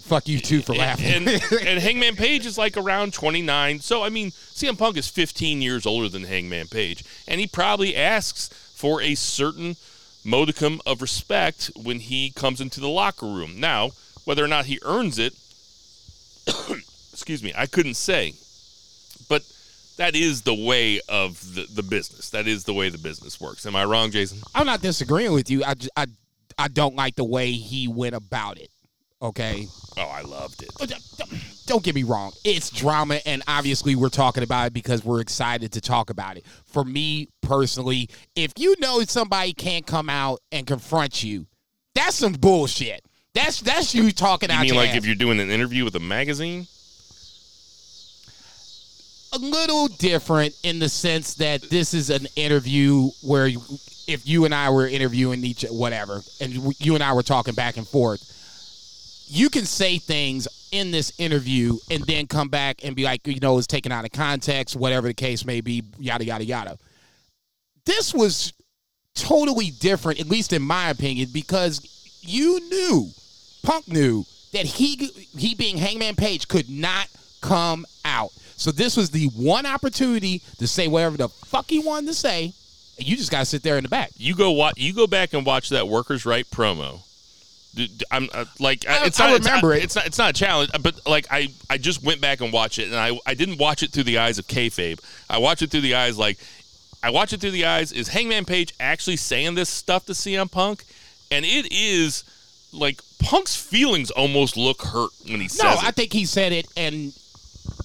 Fuck 0.01 0.27
you 0.27 0.39
too 0.39 0.61
for 0.61 0.75
laughing. 0.75 1.05
and, 1.27 1.27
and 1.27 1.79
Hangman 1.81 2.15
Page 2.15 2.45
is 2.45 2.57
like 2.57 2.77
around 2.77 3.13
29. 3.13 3.79
So, 3.79 4.03
I 4.03 4.09
mean, 4.09 4.29
CM 4.29 4.77
Punk 4.77 4.97
is 4.97 5.07
15 5.07 5.61
years 5.61 5.85
older 5.85 6.07
than 6.07 6.23
Hangman 6.23 6.67
Page. 6.67 7.03
And 7.27 7.41
he 7.41 7.47
probably 7.47 7.95
asks 7.95 8.49
for 8.75 9.01
a 9.01 9.15
certain 9.15 9.75
modicum 10.23 10.79
of 10.85 11.01
respect 11.01 11.71
when 11.75 11.99
he 11.99 12.29
comes 12.29 12.61
into 12.61 12.79
the 12.79 12.87
locker 12.87 13.25
room. 13.25 13.59
Now, 13.59 13.91
whether 14.25 14.45
or 14.45 14.47
not 14.47 14.67
he 14.67 14.79
earns 14.83 15.17
it, 15.17 15.33
excuse 17.11 17.41
me, 17.41 17.51
I 17.57 17.65
couldn't 17.65 17.95
say. 17.95 18.35
That 19.97 20.15
is 20.15 20.43
the 20.43 20.53
way 20.53 21.01
of 21.09 21.39
the, 21.55 21.65
the 21.73 21.83
business. 21.83 22.29
That 22.29 22.47
is 22.47 22.63
the 22.63 22.73
way 22.73 22.89
the 22.89 22.97
business 22.97 23.41
works. 23.41 23.65
Am 23.65 23.75
I 23.75 23.83
wrong, 23.85 24.11
Jason? 24.11 24.39
I'm 24.55 24.65
not 24.65 24.81
disagreeing 24.81 25.33
with 25.33 25.49
you. 25.49 25.63
I, 25.63 25.73
I, 25.95 26.05
I 26.57 26.67
don't 26.67 26.95
like 26.95 27.15
the 27.15 27.23
way 27.23 27.51
he 27.51 27.87
went 27.87 28.15
about 28.15 28.59
it. 28.59 28.69
Okay. 29.21 29.65
Oh, 29.97 30.01
I 30.03 30.21
loved 30.21 30.61
it. 30.61 30.69
Oh, 30.79 30.85
don't- 30.85 31.01
Don't 31.65 31.83
get 31.83 31.95
me 31.95 32.03
wrong. 32.03 32.31
It's 32.45 32.69
drama, 32.69 33.19
and 33.25 33.43
obviously 33.47 33.95
we're 33.97 34.07
talking 34.09 34.41
about 34.43 34.67
it 34.67 34.73
because 34.73 35.03
we're 35.03 35.19
excited 35.19 35.73
to 35.73 35.81
talk 35.81 36.09
about 36.09 36.37
it. 36.37 36.45
For 36.65 36.85
me 36.85 37.27
personally, 37.41 38.09
if 38.37 38.53
you 38.57 38.75
know 38.79 39.01
somebody 39.01 39.51
can't 39.51 39.85
come 39.85 40.09
out 40.09 40.39
and 40.53 40.65
confront 40.65 41.23
you, 41.23 41.45
that's 41.93 42.15
some 42.15 42.31
bullshit. 42.33 43.03
That's 43.33 43.59
that's 43.59 43.93
you 43.93 44.11
talking 44.11 44.49
You 44.49 44.55
out 44.55 44.61
mean 44.61 44.75
like 44.75 44.91
ass. 44.91 44.95
if 44.97 45.05
you're 45.05 45.15
doing 45.15 45.39
an 45.41 45.49
interview 45.51 45.83
with 45.83 45.95
a 45.95 45.99
magazine? 45.99 46.67
A 49.33 49.37
little 49.37 49.87
different 49.87 50.55
in 50.63 50.79
the 50.79 50.89
sense 50.89 51.35
that 51.35 51.61
this 51.69 51.93
is 51.93 52.09
an 52.09 52.27
interview 52.35 53.09
where 53.21 53.47
you- 53.47 53.61
if 54.07 54.25
you 54.27 54.45
and 54.45 54.55
I 54.55 54.69
were 54.69 54.87
interviewing 54.87 55.43
each 55.43 55.63
whatever 55.63 56.23
and 56.39 56.73
you 56.79 56.95
and 56.95 57.03
I 57.03 57.13
were 57.13 57.23
talking 57.23 57.53
back 57.53 57.77
and 57.77 57.87
forth 57.87 58.23
you 59.29 59.49
can 59.49 59.65
say 59.65 59.97
things 59.97 60.47
in 60.71 60.91
this 60.91 61.11
interview 61.17 61.77
and 61.91 62.01
then 62.05 62.27
come 62.27 62.47
back 62.47 62.85
and 62.85 62.95
be 62.95 63.03
like 63.03 63.27
you 63.27 63.39
know 63.41 63.57
it's 63.57 63.67
taken 63.67 63.91
out 63.91 64.05
of 64.05 64.11
context 64.11 64.75
whatever 64.77 65.07
the 65.07 65.13
case 65.13 65.43
may 65.43 65.59
be 65.59 65.83
yada 65.99 66.23
yada 66.23 66.45
yada 66.45 66.77
this 67.85 68.13
was 68.13 68.53
totally 69.15 69.71
different 69.71 70.19
at 70.21 70.27
least 70.27 70.53
in 70.53 70.61
my 70.61 70.89
opinion 70.89 71.27
because 71.33 71.81
you 72.21 72.59
knew 72.69 73.09
Punk 73.63 73.87
knew 73.89 74.23
that 74.53 74.65
he 74.65 75.11
he 75.37 75.53
being 75.55 75.77
Hangman 75.77 76.15
Page 76.15 76.47
could 76.47 76.69
not 76.69 77.07
come 77.41 77.85
out. 78.05 78.31
So 78.57 78.71
this 78.71 78.97
was 78.97 79.11
the 79.11 79.27
one 79.27 79.65
opportunity 79.65 80.41
to 80.57 80.67
say 80.67 80.87
whatever 80.87 81.15
the 81.17 81.29
fuck 81.29 81.69
he 81.69 81.79
wanted 81.79 82.07
to 82.07 82.13
say, 82.13 82.53
and 82.97 83.07
you 83.07 83.15
just 83.15 83.31
gotta 83.31 83.45
sit 83.45 83.63
there 83.63 83.77
in 83.77 83.83
the 83.83 83.89
back. 83.89 84.11
you 84.17 84.35
go 84.35 84.51
watch 84.51 84.73
you 84.77 84.93
go 84.93 85.07
back 85.07 85.33
and 85.33 85.45
watch 85.45 85.69
that 85.69 85.87
workers 85.87 86.25
right 86.25 86.45
promo 86.49 87.01
I'm 88.11 88.29
uh, 88.33 88.45
like 88.59 88.87
I- 88.87 89.05
it's 89.05 89.19
I 89.19 89.29
not, 89.31 89.39
remember 89.39 89.73
it's 89.73 89.81
it. 89.81 89.83
It's 89.85 89.95
not. 89.95 90.05
It's 90.07 90.17
not 90.17 90.29
a 90.31 90.33
challenge. 90.33 90.71
But 90.81 91.05
like 91.05 91.27
I, 91.29 91.49
I 91.69 91.77
just 91.77 92.03
went 92.03 92.21
back 92.21 92.41
and 92.41 92.51
watched 92.51 92.79
it, 92.79 92.87
and 92.87 92.95
I, 92.95 93.19
I 93.25 93.33
didn't 93.33 93.59
watch 93.59 93.83
it 93.83 93.91
through 93.91 94.03
the 94.03 94.17
eyes 94.17 94.39
of 94.39 94.47
kayfabe. 94.47 94.99
I 95.29 95.37
watched 95.37 95.61
it 95.61 95.69
through 95.69 95.81
the 95.81 95.95
eyes 95.95 96.17
like, 96.17 96.37
I 97.03 97.11
watch 97.11 97.33
it 97.33 97.41
through 97.41 97.51
the 97.51 97.65
eyes. 97.65 97.91
Is 97.91 98.07
Hangman 98.07 98.45
Page 98.45 98.73
actually 98.79 99.17
saying 99.17 99.55
this 99.55 99.69
stuff 99.69 100.05
to 100.07 100.13
CM 100.13 100.51
Punk? 100.51 100.83
And 101.29 101.45
it 101.45 101.71
is 101.71 102.23
like 102.71 103.01
Punk's 103.19 103.55
feelings 103.55 104.11
almost 104.11 104.57
look 104.57 104.81
hurt 104.81 105.11
when 105.29 105.41
he 105.41 105.47
says 105.47 105.63
No. 105.63 105.75
I 105.81 105.91
think 105.91 106.13
he 106.13 106.25
said 106.25 106.53
it, 106.53 106.67
and 106.75 107.13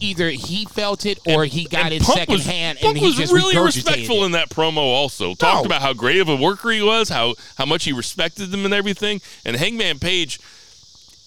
either 0.01 0.31
he 0.31 0.65
felt 0.65 1.07
it 1.07 1.19
or 1.27 1.45
he 1.45 1.65
got 1.65 1.85
And 1.87 1.95
it 1.95 2.03
Punk 2.03 2.19
secondhand 2.19 2.79
was, 2.79 2.83
Punk 2.83 2.97
and 2.97 2.99
he 2.99 3.07
was 3.07 3.17
just 3.17 3.33
really 3.33 3.57
respectful 3.57 4.23
it. 4.23 4.27
in 4.27 4.33
that 4.33 4.49
promo. 4.51 4.79
Also 4.79 5.35
talked 5.35 5.63
No. 5.63 5.67
about 5.67 5.83
how 5.83 5.93
great 5.93 6.19
of 6.21 6.29
a 6.29 6.37
worker 6.37 6.71
he 6.71 6.83
was, 6.83 7.09
how 7.09 7.35
how 7.57 7.65
much 7.67 7.85
he 7.85 7.93
respected 7.93 8.47
them 8.51 8.65
and 8.65 8.75
everything. 8.75 9.21
And 9.45 9.57
Hangman 9.57 9.99
Page, 10.01 10.41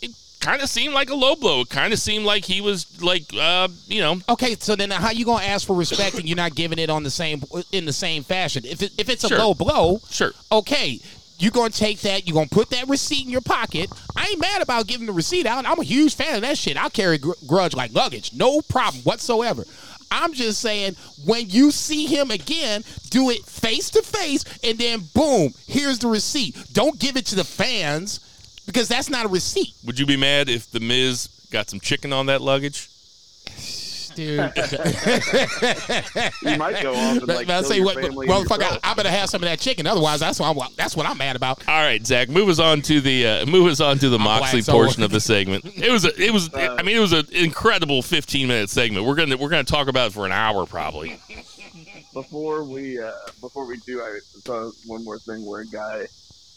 it 0.02 0.12
kind 0.42 0.62
of 0.62 0.70
seemed 0.70 0.94
like 0.94 1.10
a 1.10 1.16
low 1.16 1.36
blow. 1.36 1.62
It 1.62 1.70
kind 1.70 1.94
of 1.94 2.00
seemed 2.00 2.26
like 2.26 2.46
he 2.46 2.60
was 2.62 3.02
like, 3.02 3.24
uh, 3.40 3.68
you 3.88 4.02
know, 4.02 4.20
Okay, 4.30 4.56
so 4.60 4.76
then 4.76 4.92
how 4.92 5.12
you 5.12 5.26
gonna 5.26 5.46
ask 5.46 5.66
for 5.66 5.76
respect 5.76 6.16
and 6.16 6.28
you're 6.28 6.36
not 6.36 6.54
giving 6.56 6.78
it 6.80 6.90
on 6.90 7.04
the 7.04 7.12
same 7.12 7.44
in 7.72 7.86
the 7.86 7.94
same 7.94 8.24
fashion? 8.24 8.64
If 8.66 8.82
it, 8.82 8.92
if 8.98 9.10
it's 9.10 9.24
a 9.24 9.30
Sure. 9.30 9.40
low 9.40 9.54
blow, 9.54 10.02
sure. 10.12 10.34
okay, 10.52 11.00
you're 11.38 11.52
gonna 11.52 11.70
take 11.70 12.02
that. 12.02 12.28
You're 12.28 12.36
gonna 12.36 12.48
put 12.48 12.70
that 12.72 12.88
receipt 12.88 13.26
in 13.26 13.32
your 13.32 13.42
pocket. 13.42 13.90
I 14.16 14.28
ain't 14.28 14.40
mad 14.40 14.62
about 14.62 14.88
giving 14.88 15.06
the 15.06 15.14
receipt 15.14 15.46
out. 15.46 15.66
I'm 15.66 15.80
a 15.80 15.84
huge 15.84 16.16
fan 16.16 16.36
of 16.36 16.42
that 16.42 16.58
shit. 16.58 16.78
I'll 16.78 16.90
carry 16.90 17.18
gr- 17.18 17.34
grudge 17.46 17.76
like 17.76 17.94
luggage, 17.94 18.34
no 18.34 18.62
problem 18.62 19.04
whatsoever. 19.04 19.66
I'm 20.12 20.34
just 20.34 20.62
saying, 20.62 20.96
when 21.26 21.50
you 21.50 21.72
see 21.72 22.06
him 22.06 22.32
again, 22.32 22.84
do 23.10 23.32
it 23.32 23.44
face 23.44 23.90
to 23.92 24.02
face, 24.02 24.46
and 24.64 24.78
then 24.78 25.02
boom, 25.14 25.54
here's 25.68 26.00
the 26.00 26.08
receipt. 26.08 26.56
Don't 26.74 27.00
give 27.00 27.18
it 27.18 27.26
to 27.28 27.36
the 27.36 27.44
fans 27.44 28.20
because 28.66 28.88
that's 28.88 29.10
not 29.10 29.26
a 29.26 29.30
receipt, 29.30 29.74
Would 29.86 30.00
you 30.00 30.06
be 30.06 30.18
mad 30.18 30.50
if 30.50 30.72
the 30.72 30.80
Miz 30.80 31.28
got 31.52 31.70
some 31.70 31.80
chicken 31.80 32.14
on 32.14 32.28
that 32.28 32.42
luggage? 32.42 32.90
Dude. 34.16 34.40
You 36.42 36.58
might 36.58 36.82
go 36.82 36.94
off 36.94 37.18
and 37.18 37.28
like 37.28 37.50
I'll 37.50 37.62
kill 37.62 37.70
say 37.70 37.76
your 37.78 37.86
what, 37.86 37.96
family 37.96 38.28
motherfucker. 38.28 38.60
yourself. 38.60 38.80
I 38.84 38.94
better 38.94 39.10
have 39.10 39.30
some 39.30 39.42
of 39.44 39.50
that 39.50 39.60
chicken. 39.60 39.88
Otherwise, 39.88 40.20
that's 40.20 40.40
what 40.40 40.56
I'm. 40.56 40.74
That's 40.76 40.96
what 40.96 41.06
I'm 41.06 41.18
mad 41.18 41.36
about. 41.36 41.68
All 41.68 41.82
right, 41.82 42.06
Zach. 42.06 42.30
Move 42.30 42.50
us 42.50 42.60
on 42.60 42.82
to 42.84 43.02
the 43.02 43.28
uh, 43.28 43.46
move 43.46 43.68
us 43.68 43.82
on 43.82 43.98
to 44.00 44.10
the 44.10 44.20
Moxley 44.20 44.60
glad 44.62 44.66
so. 44.66 44.72
portion 44.74 45.04
of 45.04 45.12
the 45.12 45.20
segment. 45.32 45.66
It 45.66 45.92
was 45.92 46.06
a, 46.06 46.22
it 46.22 46.32
was 46.32 46.54
Uh, 46.54 46.76
I 46.78 46.84
mean 46.84 46.96
it 46.96 47.00
was 47.02 47.14
an 47.14 47.26
incredible 47.32 48.02
15 48.02 48.48
minute 48.48 48.70
segment. 48.70 49.06
We're 49.06 49.16
gonna 49.16 49.38
we're 49.38 49.50
gonna 49.50 49.64
talk 49.64 49.88
about 49.88 50.08
it 50.08 50.14
for 50.14 50.26
an 50.26 50.32
hour 50.32 50.66
probably. 50.66 51.20
before 52.14 52.64
we 52.64 53.02
uh, 53.02 53.12
before 53.42 53.66
we 53.66 53.78
do, 53.78 54.02
I 54.02 54.20
saw 54.44 54.72
one 54.86 55.04
more 55.04 55.20
thing 55.20 55.46
where 55.46 55.62
a 55.62 55.68
guy 55.68 56.06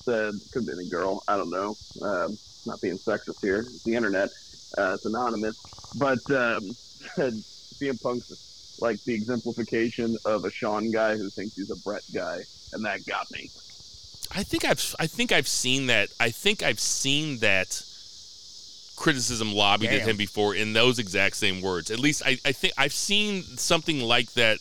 said, 0.05 0.35
could 0.53 0.67
be 0.67 0.73
any 0.73 0.89
girl, 0.89 1.23
I 1.29 1.37
don't 1.37 1.51
know, 1.51 1.77
um, 2.03 2.39
not 2.67 2.81
being 2.81 2.97
sexist 2.97 3.43
here, 3.43 3.61
it's 3.61 3.83
the 3.85 3.95
internet, 3.95 4.31
uh, 4.79 4.93
it's 4.95 5.05
anonymous, 5.05 5.59
but 5.99 6.19
um, 6.31 6.71
said 7.15 7.33
CM 7.33 8.03
Punk's 8.03 8.79
like 8.81 9.03
the 9.05 9.15
exemplification 9.15 10.17
of 10.25 10.45
a 10.45 10.51
Shawn 10.51 10.91
guy 10.91 11.17
who 11.17 11.29
thinks 11.31 11.57
he's 11.57 11.71
a 11.71 11.77
Bret 11.77 12.03
guy, 12.15 12.41
and 12.73 12.85
that 12.85 13.05
got 13.07 13.31
me. 13.31 13.51
I 14.35 14.43
think 14.43 14.65
I've 14.65 14.95
I 14.99 15.07
think 15.07 15.33
I've 15.33 15.49
seen 15.49 15.87
that. 15.87 16.11
I 16.21 16.31
think 16.31 16.63
I've 16.63 16.81
seen 16.81 17.39
that 17.39 17.83
criticism 18.97 19.53
lobbied 19.53 19.91
at 19.91 20.03
him 20.03 20.17
before 20.17 20.55
in 20.55 20.73
those 20.73 20.99
exact 20.99 21.37
same 21.37 21.63
words. 21.63 21.91
At 21.91 22.01
least 22.01 22.23
I, 22.27 22.37
I 22.45 22.53
think 22.53 22.75
I've 22.77 22.93
seen 22.93 23.43
something 23.43 24.01
like 24.01 24.33
that. 24.33 24.59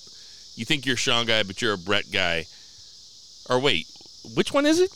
You 0.55 0.65
think 0.65 0.85
you're 0.85 0.95
a 0.95 0.97
Shawn 0.97 1.25
guy, 1.25 1.43
but 1.43 1.61
you're 1.61 1.73
a 1.73 1.77
Bret 1.77 2.11
guy. 2.11 2.45
Or 3.49 3.59
wait, 3.59 3.87
which 4.35 4.53
one 4.53 4.65
is 4.65 4.79
it? 4.79 4.91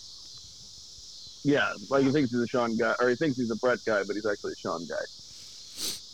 Yeah, 1.44 1.74
like 1.90 2.04
he 2.04 2.12
thinks 2.12 2.32
he's 2.32 2.42
a 2.42 2.48
Shawn 2.48 2.78
guy, 2.78 2.94
or 3.00 3.10
he 3.10 3.16
thinks 3.16 3.38
he's 3.38 3.52
a 3.52 3.56
Bret 3.56 3.80
guy, 3.86 4.04
but 4.06 4.16
he's 4.16 4.26
actually 4.26 4.54
a 4.54 4.56
Shawn 4.56 4.86
guy. 4.88 5.04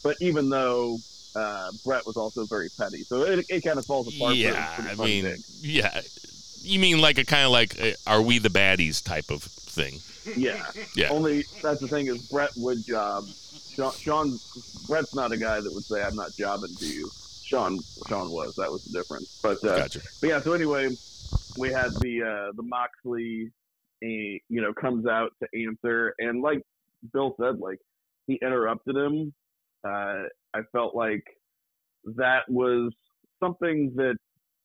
But 0.03 0.15
even 0.21 0.49
though 0.49 0.97
uh, 1.37 1.71
Bret 1.85 2.05
was 2.05 2.17
also 2.17 2.45
very 2.45 2.69
petty, 2.77 3.03
so 3.03 3.21
it, 3.23 3.45
it 3.49 3.61
kind 3.63 3.77
of 3.79 3.85
falls 3.85 4.07
apart. 4.07 4.31
but 4.31 4.37
it 4.37 4.45
was 4.47 4.55
Yeah, 4.55 4.87
I 4.91 4.95
mean, 4.95 5.23
dig. 5.25 5.39
yeah. 5.61 6.01
You 6.61 6.79
mean 6.79 6.99
like 6.99 7.17
a 7.17 7.23
kind 7.25 7.45
of 7.45 7.51
like 7.51 7.79
uh, 7.81 7.91
are 8.05 8.21
we 8.21 8.39
the 8.39 8.49
baddies 8.49 9.03
type 9.03 9.29
of 9.29 9.43
thing? 9.43 9.99
Yeah. 10.35 10.65
Yeah. 10.95 11.09
Only 11.09 11.43
that's 11.61 11.79
the 11.79 11.87
thing 11.87 12.07
is 12.07 12.27
Bret 12.29 12.51
would 12.57 12.85
job. 12.85 13.25
Shawn, 13.75 13.93
Shawn 13.93 14.37
Bret's 14.87 15.13
not 15.15 15.31
a 15.31 15.37
guy 15.37 15.61
that 15.61 15.71
would 15.73 15.83
say 15.85 16.01
I'm 16.03 16.15
not 16.15 16.31
jobbing 16.37 16.75
to 16.75 16.85
you. 16.85 17.09
Shawn 17.43 17.79
Shawn 18.09 18.31
was. 18.31 18.55
That 18.55 18.69
was 18.71 18.83
the 18.85 18.91
difference. 18.99 19.39
But 19.41 19.63
uh, 19.63 19.77
Gotcha. 19.77 20.01
but 20.19 20.27
yeah. 20.29 20.41
So 20.41 20.51
anyway, 20.53 20.89
we 21.57 21.71
had 21.71 21.91
the 22.01 22.23
uh, 22.23 22.51
the 22.57 22.63
Moxley, 22.63 23.51
eh, 24.03 24.39
you 24.49 24.61
know, 24.61 24.73
comes 24.73 25.05
out 25.07 25.31
to 25.41 25.47
answer, 25.65 26.13
and 26.19 26.41
like 26.41 26.61
Bill 27.13 27.35
said, 27.39 27.59
like 27.59 27.79
he 28.25 28.33
interrupted 28.41 28.97
him. 28.97 29.33
Uh, 29.87 30.23
I 30.53 30.61
felt 30.71 30.95
like 30.95 31.23
that 32.15 32.41
was 32.49 32.91
something 33.41 33.93
that 33.95 34.15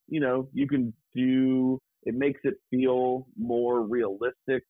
you 0.08 0.20
know 0.20 0.48
you 0.52 0.66
can 0.66 0.92
do. 1.14 1.78
It 2.04 2.14
makes 2.14 2.40
it 2.44 2.54
feel 2.70 3.26
more 3.38 3.82
realistic. 3.82 4.64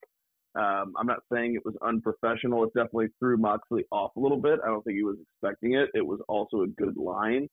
Um, 0.54 0.92
I'm 0.98 1.06
not 1.06 1.20
saying 1.32 1.54
it 1.54 1.64
was 1.64 1.74
unprofessional. 1.82 2.64
It 2.64 2.74
definitely 2.74 3.08
threw 3.18 3.38
Moxley 3.38 3.84
off 3.90 4.12
a 4.16 4.20
little 4.20 4.40
bit. 4.40 4.60
I 4.62 4.68
don't 4.68 4.82
think 4.84 4.96
he 4.96 5.02
was 5.02 5.16
expecting 5.22 5.74
it. 5.74 5.88
It 5.94 6.06
was 6.06 6.20
also 6.28 6.62
a 6.62 6.66
good 6.66 6.96
line, 6.96 7.48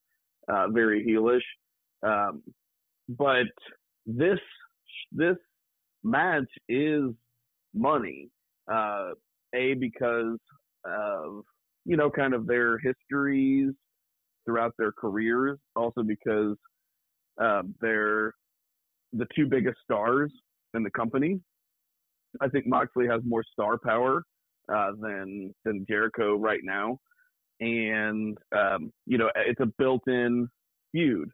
uh, 0.50 0.68
very 0.70 1.06
heelish. 1.06 1.40
Um, 2.04 2.44
but 3.08 3.48
this 4.06 4.40
this 5.12 5.38
match 6.04 6.50
is 6.68 7.12
money. 7.74 8.30
Uh, 8.72 9.12
a 9.56 9.74
because 9.76 10.38
of 10.86 11.44
you 11.86 11.98
know 11.98 12.10
kind 12.10 12.34
of 12.34 12.48
their 12.48 12.78
histories 12.80 13.72
throughout 14.46 14.74
their 14.78 14.92
careers. 14.92 15.58
Also 15.76 16.04
because 16.04 16.56
um, 17.40 17.74
they're 17.82 18.34
the 19.14 19.28
two 19.36 19.46
biggest 19.48 19.78
stars 19.84 20.32
in 20.74 20.84
the 20.84 20.92
company. 20.92 21.40
I 22.42 22.48
think 22.48 22.68
Moxley 22.68 23.08
has 23.08 23.22
more 23.26 23.44
star 23.52 23.78
power 23.78 24.24
uh, 24.74 24.92
than 25.00 25.54
than 25.66 25.86
Jericho 25.90 26.36
right 26.36 26.62
now, 26.64 27.00
and 27.60 28.38
um, 28.56 28.92
you 29.06 29.18
know 29.18 29.30
it's 29.36 29.62
a 29.62 29.72
built-in 29.78 30.48
feud. 30.92 31.30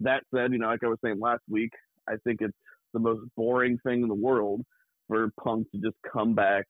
That 0.00 0.22
said, 0.32 0.52
you 0.52 0.58
know, 0.58 0.68
like 0.68 0.84
I 0.84 0.88
was 0.88 0.98
saying 1.02 1.18
last 1.18 1.42
week, 1.48 1.72
I 2.08 2.14
think 2.24 2.40
it's 2.40 2.56
the 2.94 3.00
most 3.00 3.22
boring 3.36 3.78
thing 3.84 4.02
in 4.02 4.08
the 4.08 4.14
world 4.14 4.62
for 5.08 5.30
Punk 5.42 5.66
to 5.72 5.78
just 5.78 5.96
come 6.12 6.34
back 6.34 6.66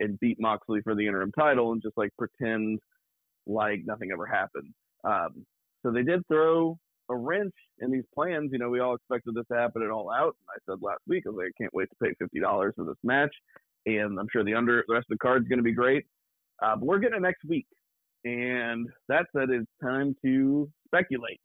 and 0.00 0.18
beat 0.20 0.40
Moxley 0.40 0.80
for 0.82 0.94
the 0.94 1.06
interim 1.06 1.32
title 1.32 1.72
and 1.72 1.82
just 1.82 1.96
like 1.96 2.10
pretend 2.18 2.80
like 3.46 3.80
nothing 3.84 4.10
ever 4.12 4.26
happened. 4.26 4.72
Um, 5.04 5.44
so 5.82 5.90
they 5.90 6.02
did 6.02 6.26
throw 6.28 6.78
a 7.08 7.16
wrench 7.16 7.54
in 7.80 7.90
these 7.90 8.04
plans. 8.14 8.50
You 8.52 8.58
know, 8.58 8.70
we 8.70 8.80
all 8.80 8.94
expected 8.94 9.34
this 9.34 9.44
to 9.50 9.58
happen 9.58 9.82
at 9.82 9.90
All 9.90 10.10
Out. 10.10 10.36
I 10.48 10.58
said 10.66 10.78
last 10.80 11.00
week, 11.06 11.24
I 11.26 11.30
was 11.30 11.38
like, 11.38 11.48
I 11.48 11.62
can't 11.62 11.74
wait 11.74 11.88
to 11.90 11.96
pay 12.02 12.14
fifty 12.18 12.40
dollars 12.40 12.74
for 12.76 12.84
this 12.84 12.96
match, 13.02 13.34
and 13.86 14.18
I'm 14.18 14.28
sure 14.32 14.44
the 14.44 14.54
under 14.54 14.84
the 14.86 14.94
rest 14.94 15.06
of 15.10 15.16
the 15.16 15.18
card's 15.18 15.48
going 15.48 15.58
to 15.58 15.64
be 15.64 15.72
great. 15.72 16.04
Uh, 16.62 16.76
but 16.76 16.86
we're 16.86 16.98
getting 16.98 17.18
it 17.18 17.22
next 17.22 17.44
week, 17.44 17.66
and 18.24 18.88
that 19.08 19.26
said, 19.36 19.50
it's 19.50 19.66
time 19.82 20.14
to 20.24 20.70
speculate. 20.86 21.40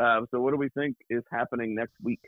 Uh, 0.00 0.22
so, 0.30 0.40
what 0.40 0.52
do 0.52 0.56
we 0.56 0.70
think 0.70 0.96
is 1.10 1.22
happening 1.30 1.74
next 1.74 1.94
week? 2.02 2.20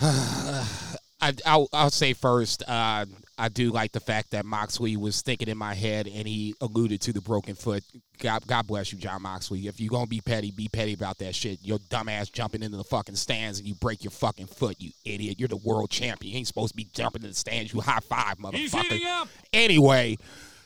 I, 1.26 1.32
I'll, 1.44 1.68
I'll 1.72 1.90
say 1.90 2.12
first, 2.12 2.62
uh, 2.68 3.04
I 3.38 3.48
do 3.48 3.70
like 3.70 3.92
the 3.92 4.00
fact 4.00 4.30
that 4.30 4.46
Moxley 4.46 4.96
was 4.96 5.22
thinking 5.22 5.48
in 5.48 5.58
my 5.58 5.74
head 5.74 6.06
and 6.06 6.26
he 6.26 6.54
alluded 6.60 7.00
to 7.02 7.12
the 7.12 7.20
broken 7.20 7.54
foot. 7.54 7.82
God, 8.18 8.46
God 8.46 8.66
bless 8.66 8.92
you, 8.92 8.98
Jon 8.98 9.22
Moxley. 9.22 9.66
If 9.66 9.80
you're 9.80 9.90
going 9.90 10.04
to 10.04 10.10
be 10.10 10.20
petty, 10.20 10.52
be 10.52 10.68
petty 10.68 10.94
about 10.94 11.18
that 11.18 11.34
shit. 11.34 11.58
Your 11.62 11.78
dumbass 11.78 12.32
jumping 12.32 12.62
into 12.62 12.76
the 12.76 12.84
fucking 12.84 13.16
stands 13.16 13.58
and 13.58 13.66
you 13.66 13.74
break 13.74 14.04
your 14.04 14.12
fucking 14.12 14.46
foot, 14.46 14.76
you 14.78 14.92
idiot. 15.04 15.38
You're 15.38 15.48
the 15.48 15.56
world 15.56 15.90
champion. 15.90 16.32
You 16.32 16.38
ain't 16.38 16.46
supposed 16.46 16.72
to 16.72 16.76
be 16.76 16.88
jumping 16.94 17.22
in 17.22 17.28
the 17.28 17.34
stands. 17.34 17.74
You 17.74 17.80
high 17.80 17.98
five, 18.00 18.38
motherfucker. 18.38 19.26
Anyway, 19.52 20.16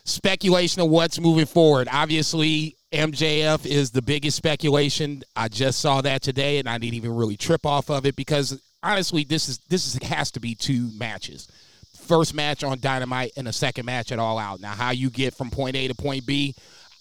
speculation 0.05 0.83
of 0.83 0.91
what's 0.91 1.19
moving 1.19 1.47
forward. 1.47 1.89
Obviously, 1.91 2.77
MJF 2.93 3.67
is 3.67 3.91
the 3.91 4.03
biggest 4.03 4.37
speculation. 4.37 5.23
I 5.35 5.49
just 5.49 5.81
saw 5.81 6.03
that 6.03 6.23
today, 6.23 6.59
and 6.59 6.69
I 6.69 6.79
didn't 6.79 6.95
even 6.95 7.17
really 7.17 7.37
trip 7.37 7.65
off 7.65 7.91
of 7.91 8.05
it 8.07 8.15
because 8.15 8.61
honestly, 8.83 9.25
this 9.25 9.49
is 9.49 9.59
this 9.69 9.87
is, 9.87 10.03
has 10.09 10.31
to 10.33 10.41
be 10.41 10.55
two 10.55 10.91
matches. 10.99 11.49
First 11.97 12.35
match 12.35 12.65
on 12.65 12.81
Dynamite 12.81 13.33
and 13.37 13.47
a 13.47 13.53
second 13.53 13.87
match 13.87 14.11
at 14.11 14.19
All 14.19 14.39
Out. 14.39 14.61
Now, 14.61 14.73
how 14.73 14.91
you 14.91 15.11
get 15.11 15.35
from 15.35 15.51
point 15.51 15.77
A 15.77 15.89
to 15.89 15.95
point 15.95 16.27
B, 16.27 16.55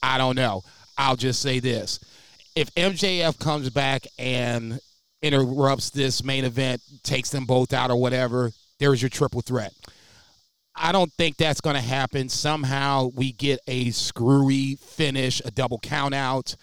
I 0.04 0.18
don't 0.18 0.36
know. 0.36 0.62
I'll 0.98 1.16
just 1.16 1.42
say 1.42 1.60
this: 1.60 2.00
if 2.56 2.74
MJF 2.76 3.40
comes 3.40 3.70
back 3.70 4.06
and 4.18 4.80
interrupts 5.22 5.90
this 5.90 6.24
main 6.24 6.46
event, 6.46 6.82
takes 7.04 7.30
them 7.30 7.46
both 7.46 7.74
out 7.74 7.92
or 7.92 8.00
whatever, 8.00 8.52
there's 8.80 9.02
your 9.02 9.10
triple 9.10 9.42
threat. 9.42 9.74
I 10.76 10.92
don't 10.92 11.12
think 11.14 11.36
that's 11.36 11.60
going 11.60 11.76
to 11.76 11.82
happen. 11.82 12.30
Somehow 12.30 13.10
we 13.16 13.34
get 13.34 13.60
a 13.68 13.92
screwy 13.92 14.76
finish, 14.76 15.42
a 15.44 15.52
double 15.52 15.80
count 15.80 16.14
out, 16.14 16.56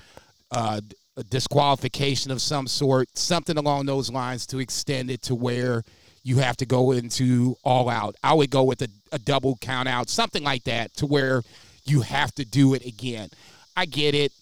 uh, 0.50 0.80
a 1.16 1.24
disqualification 1.24 2.30
of 2.30 2.42
some 2.42 2.66
sort, 2.66 3.08
something 3.16 3.56
along 3.56 3.86
those 3.86 4.10
lines 4.10 4.46
to 4.46 4.58
extend 4.58 5.10
it 5.10 5.22
to 5.22 5.34
where 5.34 5.82
you 6.22 6.38
have 6.38 6.56
to 6.56 6.66
go 6.66 6.92
into 6.92 7.56
all 7.64 7.88
out. 7.88 8.16
I 8.22 8.34
would 8.34 8.50
go 8.50 8.64
with 8.64 8.82
a, 8.82 8.88
a 9.12 9.18
double 9.18 9.56
count 9.60 9.88
out, 9.88 10.08
something 10.08 10.42
like 10.42 10.64
that, 10.64 10.92
to 10.96 11.06
where 11.06 11.42
you 11.84 12.00
have 12.00 12.34
to 12.34 12.44
do 12.44 12.74
it 12.74 12.84
again. 12.84 13.28
I 13.76 13.86
get 13.86 14.14
it. 14.14 14.32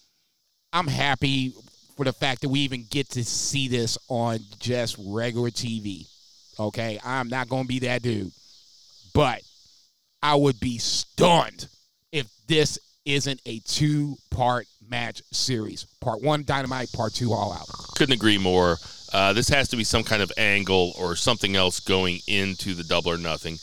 I'm 0.72 0.86
happy 0.86 1.52
for 1.96 2.04
the 2.04 2.12
fact 2.12 2.40
that 2.40 2.48
we 2.48 2.60
even 2.60 2.86
get 2.90 3.10
to 3.10 3.24
see 3.24 3.68
this 3.68 3.98
on 4.08 4.38
just 4.58 4.96
regular 5.06 5.50
TV. 5.50 6.06
Okay, 6.58 6.98
I'm 7.04 7.28
not 7.28 7.48
going 7.48 7.64
to 7.64 7.68
be 7.68 7.80
that 7.80 8.02
dude. 8.02 8.32
But 9.12 9.42
I 10.22 10.34
would 10.34 10.58
be 10.58 10.78
stunned 10.78 11.68
if 12.12 12.26
this 12.48 12.78
isn't 13.04 13.40
a 13.46 13.58
two 13.60 14.16
part 14.30 14.66
match 14.88 15.22
series. 15.30 15.86
Part 16.00 16.22
one, 16.22 16.44
Dynamite. 16.44 16.92
Part 16.92 17.14
two, 17.14 17.32
All 17.32 17.52
Out. 17.52 17.68
Couldn't 17.96 18.14
agree 18.14 18.38
more. 18.38 18.78
Uh, 19.12 19.32
this 19.32 19.48
has 19.48 19.68
to 19.68 19.76
be 19.76 19.84
some 19.84 20.02
kind 20.02 20.22
of 20.22 20.32
angle 20.36 20.92
or 20.98 21.14
something 21.14 21.54
else 21.54 21.78
going 21.78 22.18
into 22.26 22.74
the 22.74 22.82
double 22.82 23.12
or 23.12 23.18
nothing. 23.18 23.58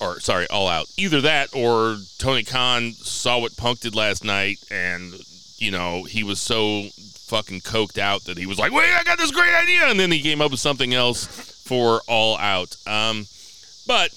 Or, 0.00 0.18
sorry, 0.20 0.48
all 0.48 0.66
out. 0.66 0.86
Either 0.96 1.20
that 1.20 1.54
or 1.54 1.98
Tony 2.18 2.42
Khan 2.42 2.92
saw 2.92 3.38
what 3.38 3.54
Punk 3.58 3.80
did 3.80 3.94
last 3.94 4.24
night 4.24 4.56
and, 4.70 5.12
you 5.58 5.70
know, 5.70 6.04
he 6.04 6.24
was 6.24 6.40
so 6.40 6.84
fucking 7.26 7.60
coked 7.60 7.98
out 7.98 8.24
that 8.24 8.38
he 8.38 8.46
was 8.46 8.58
like, 8.58 8.72
wait, 8.72 8.90
I 8.90 9.04
got 9.04 9.18
this 9.18 9.30
great 9.30 9.54
idea. 9.54 9.88
And 9.88 10.00
then 10.00 10.10
he 10.10 10.22
came 10.22 10.40
up 10.40 10.50
with 10.50 10.60
something 10.60 10.94
else 10.94 11.26
for 11.26 12.00
all 12.08 12.38
out. 12.38 12.74
Um, 12.86 13.26
but 13.86 14.10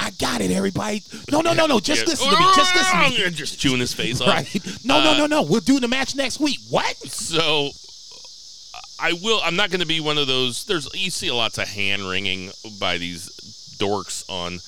I 0.00 0.10
got 0.18 0.40
it, 0.40 0.50
everybody. 0.50 1.02
No, 1.30 1.40
no, 1.40 1.52
no, 1.52 1.66
no. 1.66 1.80
Just 1.80 2.02
Yeah. 2.02 2.08
listen 2.10 2.30
to 2.30 2.38
me. 2.38 2.46
Just 2.56 2.74
listen 2.74 2.98
to 3.00 3.24
me. 3.30 3.30
Just 3.36 3.58
chewing 3.58 3.80
his 3.80 3.92
face 3.92 4.20
off. 4.20 4.28
Right? 4.28 4.84
No, 4.84 5.02
no, 5.02 5.10
Uh, 5.12 5.16
no, 5.18 5.26
no. 5.26 5.42
We'll 5.42 5.60
do 5.60 5.80
the 5.80 5.88
match 5.88 6.14
next 6.14 6.38
week. 6.40 6.58
What? 6.70 6.96
So 7.08 7.70
I 9.00 9.12
will. 9.14 9.40
I'm 9.44 9.56
not 9.56 9.70
going 9.70 9.80
to 9.80 9.86
be 9.86 10.00
one 10.00 10.18
of 10.18 10.26
those. 10.26 10.64
There's 10.64 10.88
you 10.94 11.10
see 11.10 11.30
lots 11.30 11.58
of 11.58 11.68
hand 11.68 12.08
wringing 12.08 12.50
by 12.78 12.98
these 12.98 13.28
dorks 13.78 14.24
on 14.28 14.60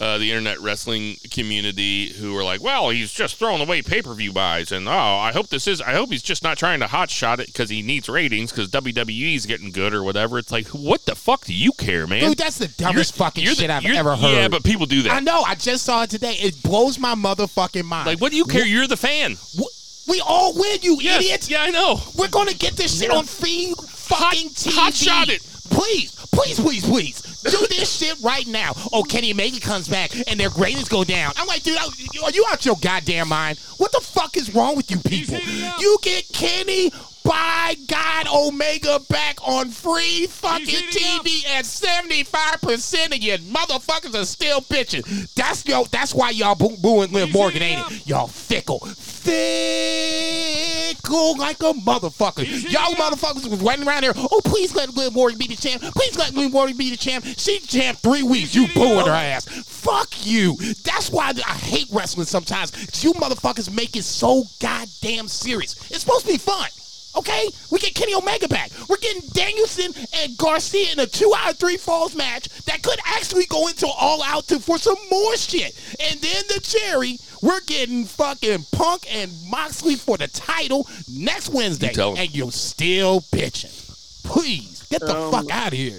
uh, 0.00 0.16
the 0.18 0.30
internet 0.30 0.58
wrestling 0.60 1.16
community 1.30 2.08
who 2.14 2.34
are 2.36 2.42
like, 2.42 2.62
"Well, 2.62 2.88
he's 2.90 3.12
just 3.12 3.36
throwing 3.36 3.60
away 3.60 3.82
pay 3.82 4.00
per 4.00 4.14
view 4.14 4.32
buys," 4.32 4.72
and 4.72 4.88
oh, 4.88 4.90
I 4.92 5.30
hope 5.32 5.48
this 5.48 5.66
is. 5.66 5.80
I 5.82 5.92
hope 5.92 6.10
he's 6.10 6.22
just 6.22 6.42
not 6.42 6.56
trying 6.58 6.80
to 6.80 6.86
hot 6.86 7.10
shot 7.10 7.38
it 7.40 7.46
because 7.48 7.68
he 7.68 7.82
needs 7.82 8.08
ratings 8.08 8.50
because 8.50 8.68
WWE's 8.68 9.44
getting 9.46 9.70
good 9.70 9.92
or 9.92 10.02
whatever. 10.02 10.38
It's 10.38 10.50
like, 10.50 10.68
what 10.68 11.04
the 11.04 11.14
fuck 11.14 11.44
do 11.44 11.52
you 11.54 11.72
care, 11.72 12.06
man? 12.06 12.20
Dude, 12.30 12.38
that's 12.38 12.56
the 12.58 12.68
dumbest 12.68 13.14
You're- 13.16 13.24
fucking 13.26 13.44
you're 13.44 13.54
the- 13.54 13.60
shit 13.60 13.70
I've 13.70 13.84
ever 13.84 14.16
heard. 14.16 14.32
Yeah, 14.34 14.48
but 14.48 14.64
people 14.64 14.86
do 14.86 15.02
that. 15.02 15.12
I 15.12 15.20
know. 15.20 15.42
I 15.42 15.54
just 15.54 15.84
saw 15.84 16.02
it 16.04 16.10
today. 16.10 16.32
It 16.40 16.62
blows 16.62 16.98
my 16.98 17.14
motherfucking 17.14 17.84
mind. 17.84 18.06
like, 18.06 18.20
what 18.20 18.30
do 18.30 18.38
you 18.38 18.44
care? 18.46 18.64
You're 18.66 18.86
the 18.86 18.96
fan. 18.96 19.36
Wh- 19.58 20.08
We 20.08 20.20
all 20.26 20.54
win, 20.54 20.78
you 20.82 20.96
Yes, 21.00 21.22
idiot. 21.22 21.50
Yeah, 21.50 21.62
I 21.62 21.70
know. 21.70 22.00
We're 22.16 22.28
gonna 22.28 22.54
get 22.54 22.72
this 22.76 22.98
shit 22.98 23.10
on 23.10 23.24
free 23.26 23.74
fucking 23.78 24.48
TV. 24.50 24.72
hot 24.74 24.94
shot 24.94 25.28
it. 25.28 25.40
Please, 25.70 26.14
please, 26.32 26.60
please, 26.60 26.84
please. 26.84 27.22
Do 27.42 27.66
this 27.68 27.90
shit 27.98 28.16
right 28.22 28.46
now. 28.46 28.72
Oh, 28.92 29.02
Kenny 29.02 29.32
Omega 29.32 29.60
comes 29.60 29.88
back 29.88 30.10
and 30.28 30.38
their 30.38 30.50
ratings 30.50 30.88
go 30.88 31.04
down. 31.04 31.32
I'm 31.36 31.46
like, 31.46 31.62
dude, 31.62 31.78
are 31.78 32.30
you 32.30 32.44
out 32.50 32.64
your 32.66 32.76
goddamn 32.80 33.28
mind? 33.28 33.58
What 33.78 33.92
the 33.92 34.00
fuck 34.00 34.36
is 34.36 34.54
wrong 34.54 34.76
with 34.76 34.90
you 34.90 34.98
people? 34.98 35.38
You 35.78 35.98
get 36.02 36.28
Kenny 36.32 36.90
by 37.24 37.76
God 37.86 38.26
Omega 38.32 38.98
back 39.08 39.36
on 39.46 39.68
free 39.70 40.26
fucking 40.26 40.66
He's 40.66 40.80
heating 40.80 41.18
up. 41.18 41.24
TV 41.24 41.46
at 41.46 41.64
75% 41.64 43.14
of 43.14 43.18
you 43.22 43.36
motherfuckers 43.38 44.20
are 44.20 44.24
still 44.24 44.60
bitching. 44.62 45.32
That's 45.34 45.66
yo, 45.66 45.84
that's 45.84 46.14
why 46.14 46.30
y'all 46.30 46.54
boo 46.54 46.76
booing 46.80 47.12
Liv 47.12 47.32
Morgan, 47.32 47.62
ain't 47.62 47.90
it? 47.90 48.06
Y'all 48.06 48.26
fickle. 48.26 48.80
Fickle 49.20 51.16
oh, 51.20 51.34
like 51.38 51.60
a 51.60 51.72
motherfucker. 51.74 52.44
Y'all 52.70 52.94
motherfuckers 52.94 53.48
was 53.48 53.60
running 53.60 53.86
around 53.86 54.02
there. 54.02 54.12
Oh, 54.16 54.40
please 54.44 54.74
let 54.74 54.94
Liv 54.94 55.12
Morgan 55.12 55.38
be 55.38 55.46
the 55.46 55.56
champ. 55.56 55.82
Please 55.94 56.16
let 56.16 56.34
Liv 56.34 56.52
Morgan 56.52 56.76
be 56.76 56.90
the 56.90 56.96
champ. 56.96 57.24
She 57.36 57.58
champ 57.60 57.98
three 57.98 58.22
weeks. 58.22 58.54
You 58.54 58.66
booing 58.74 59.06
her 59.06 59.12
ass. 59.12 59.44
Fuck 59.46 60.26
you. 60.26 60.56
That's 60.84 61.10
why 61.10 61.32
I 61.46 61.52
hate 61.52 61.88
wrestling 61.92 62.26
sometimes. 62.26 62.72
you 63.04 63.12
motherfuckers 63.14 63.74
make 63.74 63.96
it 63.96 64.04
so 64.04 64.44
goddamn 64.60 65.28
serious. 65.28 65.74
It's 65.90 66.00
supposed 66.00 66.26
to 66.26 66.32
be 66.32 66.38
fun. 66.38 66.68
Okay? 67.16 67.48
We 67.70 67.80
get 67.80 67.94
Kenny 67.94 68.14
Omega 68.14 68.48
back. 68.48 68.70
We're 68.88 68.96
getting 68.96 69.22
Danielson 69.32 69.92
and 70.14 70.36
Garcia 70.38 70.92
in 70.92 71.00
a 71.00 71.06
two 71.06 71.32
out 71.36 71.52
of 71.52 71.58
three 71.58 71.76
falls 71.76 72.14
match 72.14 72.48
that 72.64 72.82
could 72.82 72.98
actually 73.04 73.46
go 73.46 73.66
into 73.68 73.86
all 73.86 74.22
out 74.22 74.46
to 74.48 74.60
for 74.60 74.78
some 74.78 74.96
more 75.10 75.36
shit. 75.36 75.76
And 75.98 76.20
then 76.20 76.42
the 76.48 76.60
cherry, 76.60 77.18
we're 77.42 77.60
getting 77.66 78.04
fucking 78.04 78.64
Punk 78.72 79.06
and 79.14 79.30
Moxley 79.50 79.96
for 79.96 80.16
the 80.16 80.28
title 80.28 80.86
next 81.12 81.48
Wednesday. 81.50 81.92
You 81.94 82.14
and 82.16 82.34
you're 82.34 82.52
still 82.52 83.20
bitching. 83.32 83.76
Please, 84.24 84.86
get 84.90 85.00
the 85.00 85.16
Um, 85.16 85.32
fuck 85.32 85.50
out 85.50 85.68
of 85.68 85.72
here. 85.78 85.98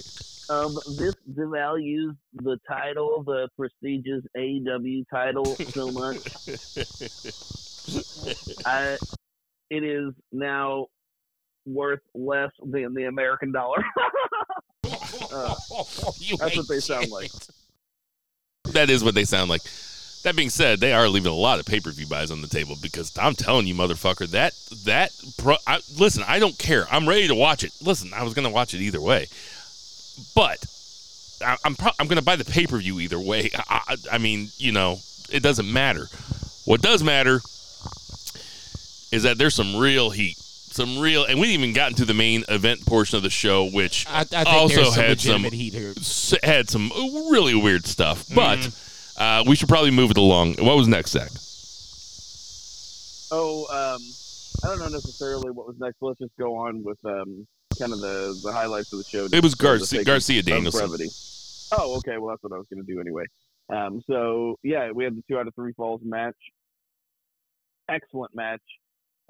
Um, 0.50 0.76
this 0.98 1.16
devalues 1.34 2.16
the 2.34 2.58
title, 2.68 3.24
the 3.26 3.48
prestigious 3.58 4.24
AEW 4.38 5.06
title, 5.10 5.46
so 5.56 5.92
much. 5.92 6.18
I, 8.66 8.98
it 9.70 9.84
is 9.84 10.14
now 10.34 10.88
worth 11.66 12.02
less 12.14 12.52
than 12.64 12.94
the 12.94 13.06
American 13.06 13.52
dollar. 13.52 13.84
Uh, 15.34 15.56
You 16.20 16.36
that's 16.38 16.58
what 16.58 16.68
they 16.68 16.80
sound 16.80 17.10
like. 17.10 17.32
That 18.74 18.90
is 18.90 19.04
what 19.04 19.16
they 19.16 19.24
sound 19.24 19.50
like. 19.50 19.62
That 20.24 20.36
being 20.36 20.50
said, 20.52 20.80
they 20.80 20.94
are 20.94 21.08
leaving 21.10 21.32
a 21.32 21.36
lot 21.36 21.60
of 21.60 21.66
pay 21.66 21.80
per 21.80 21.90
view 21.92 22.06
buys 22.06 22.30
on 22.30 22.42
the 22.42 22.48
table 22.48 22.76
because 22.80 23.12
I'm 23.18 23.34
telling 23.34 23.66
you, 23.66 23.74
motherfucker, 23.74 24.28
that 24.30 24.54
that 24.86 25.12
pro, 25.38 25.56
I, 25.66 25.80
listen, 25.98 26.24
I 26.28 26.38
don't 26.40 26.58
care. 26.58 26.86
I'm 26.92 27.10
ready 27.10 27.28
to 27.28 27.36
watch 27.36 27.64
it. 27.64 27.72
Listen, 27.82 28.12
I 28.14 28.24
was 28.24 28.34
gonna 28.36 28.50
watch 28.52 28.74
it 28.76 28.82
either 28.82 29.02
way, 29.02 29.28
but 30.36 30.64
I, 31.44 31.58
I'm 31.66 31.76
pro, 31.76 31.90
I'm 32.00 32.08
gonna 32.08 32.22
buy 32.22 32.36
the 32.36 32.46
pay 32.46 32.68
per 32.68 32.78
view 32.78 33.00
either 33.00 33.20
way. 33.20 33.50
I, 33.68 33.82
I, 33.88 33.96
I 34.14 34.18
mean, 34.20 34.50
you 34.58 34.72
know, 34.72 34.98
it 35.32 35.42
doesn't 35.42 35.72
matter. 35.72 36.08
What 36.66 36.82
does 36.84 37.02
matter 37.04 37.42
is 39.12 39.24
that 39.24 39.38
there's 39.38 39.56
some 39.56 39.76
real 39.76 40.10
heat, 40.12 40.38
some 40.38 41.00
real, 41.00 41.26
and 41.26 41.40
we 41.40 41.48
didn't 41.48 41.62
even 41.64 41.74
gotten 41.74 41.96
to 41.98 42.06
the 42.06 42.14
main 42.14 42.44
event 42.48 42.86
portion 42.86 43.18
of 43.18 43.24
the 43.24 43.30
show, 43.30 43.66
which 43.70 44.06
I, 44.08 44.20
I 44.22 44.24
think 44.24 44.48
also 44.48 44.84
some 44.84 45.04
had 45.04 45.20
some 45.20 45.44
heat 45.46 45.74
here. 45.74 45.94
had 46.44 46.70
some 46.70 46.92
really 47.32 47.56
weird 47.56 47.86
stuff, 47.88 48.26
but 48.34 48.60
Mm-hmm. 48.60 48.88
Uh, 49.22 49.44
we 49.46 49.56
should 49.56 49.70
probably 49.70 49.92
move 49.92 50.10
it 50.10 50.18
along. 50.18 50.56
What 50.56 50.76
was 50.76 50.88
next, 50.88 51.12
Zach? 51.12 51.30
Oh, 53.32 53.66
um, 53.70 54.02
I 54.64 54.68
don't 54.68 54.80
know 54.80 54.90
necessarily 54.90 55.52
what 55.52 55.68
was 55.68 55.78
next. 55.80 55.98
Let's 56.02 56.20
just 56.20 56.36
go 56.40 56.56
on 56.56 56.84
with 56.84 56.98
um, 57.06 57.48
kind 57.78 57.94
of 57.94 58.00
the, 58.00 58.40
the 58.44 58.52
highlights 58.52 58.92
of 58.94 58.98
the 58.98 59.06
show. 59.06 59.28
It 59.32 59.44
was 59.44 59.54
Garcia, 59.54 60.04
Garcia 60.04 60.42
Danielson. 60.42 60.90
Oh, 61.72 61.98
okay. 61.98 62.18
Well, 62.18 62.30
that's 62.30 62.44
what 62.44 62.52
I 62.52 62.58
was 62.58 62.66
going 62.74 62.84
to 62.84 62.92
do 62.94 63.00
anyway. 63.00 63.26
Um, 63.70 64.02
so 64.10 64.58
yeah, 64.64 64.92
we 64.92 65.04
had 65.04 65.16
the 65.16 65.24
two 65.30 65.38
out 65.38 65.48
of 65.48 65.54
three 65.54 65.74
falls 65.74 66.02
match. 66.04 66.36
Excellent 67.90 68.36
match. 68.36 68.62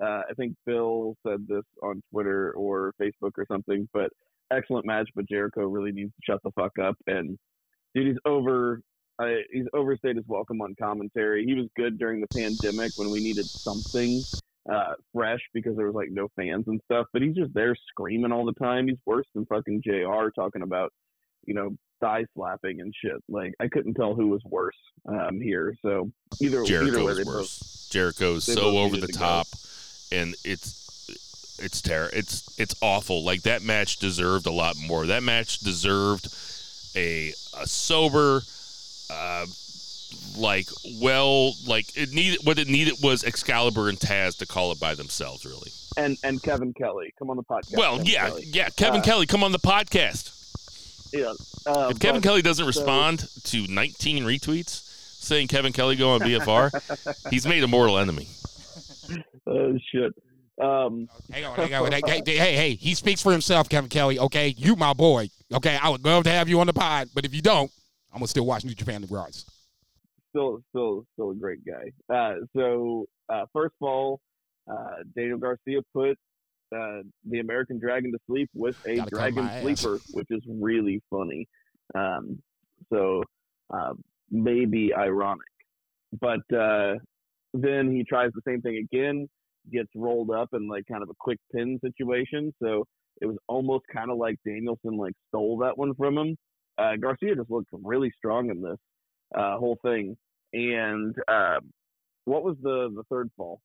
Uh, 0.02 0.22
I 0.30 0.34
think 0.38 0.56
Bill 0.66 1.16
said 1.28 1.46
this 1.48 1.66
on 1.84 2.02
Twitter 2.12 2.54
or 2.54 2.94
Facebook 3.00 3.32
or 3.38 3.46
something, 3.46 3.88
but 3.94 4.10
excellent 4.52 4.86
match. 4.86 5.10
But 5.16 5.28
Jericho 5.30 5.68
really 5.68 5.92
needs 5.92 6.12
to 6.12 6.32
shut 6.32 6.40
the 6.44 6.52
fuck 6.52 6.80
up. 6.80 6.96
And 7.08 7.38
dude, 7.94 8.08
he's 8.08 8.18
over. 8.26 8.82
Uh, 9.22 9.42
he's 9.52 9.66
overstayed 9.74 10.16
his 10.16 10.26
welcome 10.28 10.62
on 10.62 10.76
commentary. 10.76 11.46
He 11.46 11.54
was 11.54 11.68
good 11.76 12.00
during 12.00 12.22
the 12.22 12.28
pandemic 12.28 12.94
when 12.98 13.12
we 13.12 13.20
needed 13.20 13.46
something 13.46 14.22
uh, 14.72 14.94
fresh 15.14 15.42
because 15.54 15.76
there 15.76 15.86
was 15.86 15.96
like 15.96 16.10
no 16.10 16.28
fans 16.36 16.66
and 16.68 16.82
stuff. 16.86 17.06
But 17.14 17.22
he's 17.22 17.36
just 17.36 17.54
there 17.54 17.76
screaming 17.90 18.32
all 18.32 18.46
the 18.46 18.54
time. 18.54 18.88
He's 18.88 18.98
worse 19.06 19.28
than 19.36 19.46
fucking 19.46 19.84
Jr. 19.84 20.30
talking 20.36 20.64
about 20.64 20.92
you 21.46 21.54
know 21.54 21.76
thigh 22.00 22.26
slapping 22.36 22.82
and 22.82 22.94
shit. 23.00 23.22
Like 23.30 23.54
I 23.60 23.68
couldn't 23.68 23.94
tell 23.94 24.16
who 24.16 24.30
was 24.30 24.42
worse 24.44 24.78
um, 25.08 25.40
here. 25.40 25.76
So 25.84 26.12
either 26.42 26.64
either 26.64 26.66
Jericho 26.66 27.06
way, 27.06 27.12
is 27.12 27.18
they 27.18 27.24
both 27.24 27.34
worse. 27.34 27.90
Jericho's 27.92 28.46
they 28.46 28.54
so 28.54 28.78
over 28.80 28.98
the 28.98 29.08
to 29.08 29.14
go. 29.14 29.20
top, 29.20 29.48
and 30.12 30.34
it's 30.44 31.60
it's 31.62 31.82
terrible. 31.82 32.18
It's 32.18 32.60
it's 32.60 32.76
awful. 32.82 33.24
Like 33.24 33.44
that 33.44 33.62
match 33.62 33.98
deserved 33.98 34.48
a 34.48 34.52
lot 34.52 34.76
more. 34.88 35.06
That 35.06 35.24
match 35.24 35.60
deserved 35.60 36.28
a 36.96 37.34
a 37.60 37.68
sober, 37.68 38.42
uh, 39.12 39.46
like 40.38 40.68
well, 41.02 41.54
like 41.68 41.86
it 41.98 42.12
needed. 42.14 42.40
What 42.44 42.58
it 42.60 42.68
needed 42.68 42.96
was 43.04 43.24
Excalibur 43.24 43.90
and 43.90 43.98
Taz 44.00 44.38
to 44.38 44.46
call 44.46 44.72
it 44.72 44.80
by 44.80 44.96
themselves. 44.96 45.46
Really. 45.46 45.72
and 45.98 46.18
and 46.24 46.42
Kevin 46.42 46.74
Kelly 46.74 47.14
come 47.20 47.30
on 47.30 47.36
the 47.38 47.44
podcast. 47.44 47.78
Well, 47.78 47.98
Kevin 47.98 48.06
yeah, 48.08 48.28
Kelly. 48.30 48.44
yeah. 48.48 48.70
Kevin 48.70 49.02
Uh, 49.02 49.04
Kelly, 49.04 49.26
come 49.26 49.44
on 49.44 49.52
the 49.52 49.60
podcast. 49.60 50.32
yeah. 51.14 51.34
Uh, 51.66 51.90
If 51.92 52.00
Kevin 52.00 52.22
but- 52.22 52.28
Kelly 52.28 52.42
doesn't 52.42 52.66
respond 52.66 53.28
to 53.44 53.68
19 53.68 54.24
retweets 54.24 54.88
saying 55.22 55.48
Kevin 55.48 55.72
Kelly 55.74 55.96
go 55.96 56.12
on 56.12 56.20
BFR, 56.22 56.72
he's 57.30 57.46
made 57.46 57.64
a 57.64 57.68
mortal 57.68 57.98
enemy. 58.00 58.28
Oh 59.48 59.78
shit. 59.92 60.14
Um, 60.62 61.08
Hang 61.32 61.46
on, 61.46 61.56
hang 61.56 61.74
on. 61.74 61.92
Hey, 61.92 62.02
hey, 62.06 62.22
hey, 62.26 62.56
hey, 62.56 62.76
he 62.76 62.94
speaks 62.94 63.22
for 63.22 63.32
himself, 63.32 63.68
Kevin 63.68 63.90
Kelly. 63.90 64.20
Okay, 64.20 64.54
you 64.58 64.76
my 64.76 64.94
boy. 64.94 65.30
Okay, 65.52 65.76
I 65.82 65.90
would 65.90 66.06
love 66.06 66.24
to 66.26 66.30
have 66.30 66.48
you 66.50 66.60
on 66.60 66.68
the 66.68 66.74
pod, 66.74 67.10
but 67.16 67.26
if 67.26 67.34
you 67.34 67.42
don't, 67.42 67.72
I'm 68.12 68.20
gonna 68.20 68.28
still 68.28 68.46
watch 68.46 68.66
New 68.66 68.74
Japan 68.74 69.06
Rise. 69.10 69.46
still, 70.30 70.62
still, 70.70 71.06
still 71.14 71.32
a 71.32 71.36
great 71.36 71.60
guy. 71.66 71.92
Uh, 72.14 72.36
so 72.56 73.06
uh, 73.30 73.46
first 73.54 73.74
of 73.82 73.88
all, 73.88 74.20
uh, 74.72 75.04
Daniel 75.16 75.38
Garcia 75.38 75.80
put 75.94 76.18
uh, 76.76 77.02
the 77.26 77.40
American 77.40 77.80
Dragon 77.80 78.12
to 78.12 78.18
sleep 78.28 78.50
with 78.54 78.78
a 78.86 78.98
Gotta 78.98 79.10
dragon 79.10 79.50
sleeper, 79.62 80.00
which 80.12 80.28
is 80.30 80.42
really 80.48 81.02
funny. 81.10 81.48
Um, 81.96 82.42
so 82.92 83.24
uh, 83.74 83.94
maybe 84.30 84.94
ironic, 84.94 85.42
but 86.20 86.40
uh, 86.56 86.96
then 87.54 87.92
he 87.92 88.04
tries 88.04 88.32
the 88.34 88.42
same 88.48 88.62
thing 88.62 88.78
again, 88.78 89.28
gets 89.72 89.90
rolled 89.96 90.32
up 90.32 90.50
in 90.54 90.68
like 90.68 90.86
kind 90.90 91.04
of 91.04 91.10
a 91.10 91.16
quick 91.20 91.40
pin 91.54 91.80
situation. 91.84 92.54
So 92.62 92.86
it 93.22 93.26
was 93.26 93.38
almost 93.48 93.84
kind 93.94 94.10
of 94.10 94.18
like 94.18 94.38
Danielson 94.46 94.98
like 94.98 95.14
stole 95.30 95.58
that 95.60 95.78
one 95.78 95.94
from 95.96 96.18
him. 96.18 96.38
Uh, 96.82 96.96
Garcia 96.96 97.36
just 97.36 97.52
looked 97.52 97.70
really 97.84 98.12
strong 98.18 98.50
in 98.50 98.62
this 98.62 98.78
uh, 99.36 99.58
whole 99.58 99.78
thing, 99.84 100.18
and 100.54 101.16
uh, 101.28 101.60
what 102.26 102.44
was 102.44 102.56
the 102.62 102.90
the 102.96 103.04
third 103.10 103.30
fall? 103.38 103.62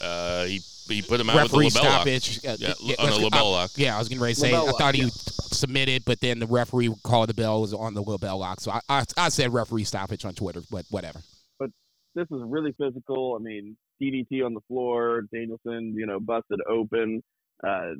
Uh, 0.00 0.44
he 0.44 0.60
he 0.88 1.00
put 1.02 1.18
him 1.20 1.30
out 1.30 1.42
with 1.44 1.50
the 1.52 1.58
referee 1.58 1.68
LeBell 1.70 1.84
lock. 1.84 1.92
stoppage. 2.02 2.38
Uh, 2.46 2.56
Yeah, 2.58 2.74
yeah, 2.80 2.94
on 2.98 3.06
the 3.06 3.12
let's- 3.12 3.18
label 3.24 3.38
I- 3.38 3.40
lock. 3.40 3.70
Yeah, 3.76 3.94
I 3.94 3.98
was 3.98 4.08
getting 4.08 4.22
ready 4.22 4.34
to 4.34 4.40
say. 4.40 4.52
Label 4.52 4.64
I 4.64 4.70
lock, 4.72 4.78
thought 4.78 4.94
he 4.94 5.02
yeah. 5.02 5.08
submitted, 5.08 6.02
but 6.04 6.20
then 6.20 6.38
the 6.40 6.46
referee 6.46 6.92
called 7.04 7.28
the 7.30 7.34
bell 7.34 7.60
was 7.62 7.72
on 7.72 7.94
the 7.94 8.02
LeBell 8.02 8.38
lock. 8.38 8.60
So 8.60 8.70
I, 8.72 8.80
I, 8.88 9.04
I 9.16 9.28
said 9.30 9.52
referee 9.54 9.84
stoppage 9.84 10.24
on 10.26 10.34
Twitter, 10.34 10.60
but 10.70 10.84
whatever. 10.90 11.20
But 11.58 11.70
this 12.14 12.26
was 12.30 12.42
really 12.44 12.72
physical. 12.78 13.36
I 13.38 13.42
mean, 13.42 13.76
DDT 14.02 14.44
on 14.44 14.52
the 14.52 14.60
floor, 14.68 15.22
Danielson, 15.32 15.94
you 15.96 16.04
know, 16.06 16.20
busted 16.20 16.60
open. 16.68 17.22
Uh, 17.66 17.92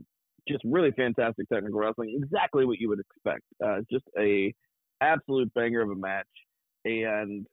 just 0.49 0.63
really 0.65 0.91
fantastic 0.93 1.49
technical 1.49 1.81
wrestling. 1.81 2.19
Exactly 2.23 2.65
what 2.65 2.79
you 2.79 2.89
would 2.89 3.01
expect. 3.01 3.43
Uh, 3.65 3.79
just 3.91 4.05
a 4.19 4.53
absolute 5.01 5.53
banger 5.55 5.83
of 5.83 5.91
a 5.91 5.95
match. 5.95 6.27
And 6.85 7.47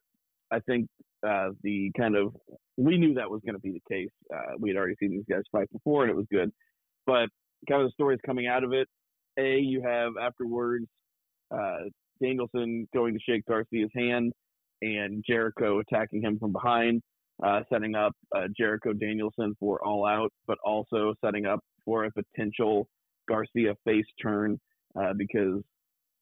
I 0.52 0.60
think 0.60 0.88
uh, 1.26 1.50
the 1.64 1.92
kind 1.98 2.16
of 2.16 2.36
we 2.78 2.98
knew 2.98 3.14
that 3.14 3.30
was 3.30 3.42
going 3.46 3.56
to 3.56 3.62
be 3.62 3.72
the 3.72 3.94
case. 3.94 4.12
Uh, 4.34 4.54
we 4.60 4.70
had 4.70 4.78
already 4.78 4.96
seen 5.00 5.12
these 5.12 5.26
guys 5.30 5.44
fight 5.52 5.72
before, 5.72 6.04
and 6.04 6.12
it 6.12 6.16
was 6.16 6.26
good. 6.32 6.52
But 7.06 7.30
kind 7.70 7.82
of 7.82 7.88
the 7.88 7.94
stories 7.94 8.20
coming 8.26 8.48
out 8.48 8.64
of 8.64 8.74
it. 8.74 8.88
A, 9.38 9.60
you 9.60 9.82
have 9.82 10.14
afterwards 10.22 10.86
uh, 11.52 11.86
Danielson 12.22 12.88
going 12.94 13.14
to 13.14 13.20
shake 13.20 13.46
Garcia's 13.46 13.92
hand, 13.96 14.34
and 14.82 15.24
Jericho 15.28 15.80
attacking 15.80 16.22
him 16.22 16.38
from 16.40 16.52
behind, 16.52 17.02
uh, 17.44 17.62
setting 17.72 17.96
up 17.96 18.14
uh, 18.36 18.48
Jericho 18.58 18.94
Danielson 18.94 19.56
for 19.60 19.84
All 19.86 20.06
Out, 20.06 20.32
but 20.48 20.58
also 20.66 21.14
setting 21.24 21.46
up 21.46 21.60
for 21.86 22.06
a 22.06 22.12
potential 22.12 22.88
Garcia 23.28 23.76
face 23.86 24.06
turn 24.22 24.60
uh, 25.00 25.14
because 25.18 25.62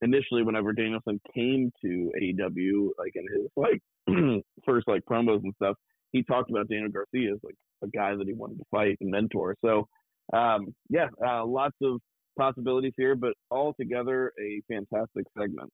initially, 0.01 0.43
whenever 0.43 0.73
Danielson 0.73 1.19
came 1.33 1.71
to 1.81 2.11
AEW, 2.21 2.89
like 2.97 3.13
in 3.15 3.25
his 3.33 3.49
like 3.55 3.81
first 4.65 4.87
like 4.87 5.03
promos 5.09 5.43
and 5.43 5.53
stuff, 5.55 5.75
he 6.11 6.23
talked 6.23 6.49
about 6.49 6.67
Daniel 6.69 6.89
Garcia 6.89 7.33
as 7.33 7.39
like 7.43 7.55
a 7.83 7.87
guy 7.87 8.15
that 8.15 8.27
he 8.27 8.33
wanted 8.33 8.57
to 8.57 8.65
fight 8.71 8.97
and 9.01 9.11
mentor. 9.11 9.55
So, 9.63 9.87
um, 10.33 10.73
yeah, 10.89 11.07
uh, 11.25 11.45
lots 11.45 11.75
of 11.81 11.99
possibilities 12.37 12.93
here, 12.97 13.15
but 13.15 13.33
altogether 13.51 14.31
a 14.39 14.61
fantastic 14.67 15.25
segment. 15.37 15.71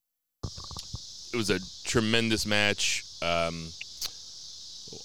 It 1.34 1.38
was 1.38 1.50
a 1.50 1.60
tremendous 1.88 2.46
match. 2.46 3.04
Um, 3.22 3.68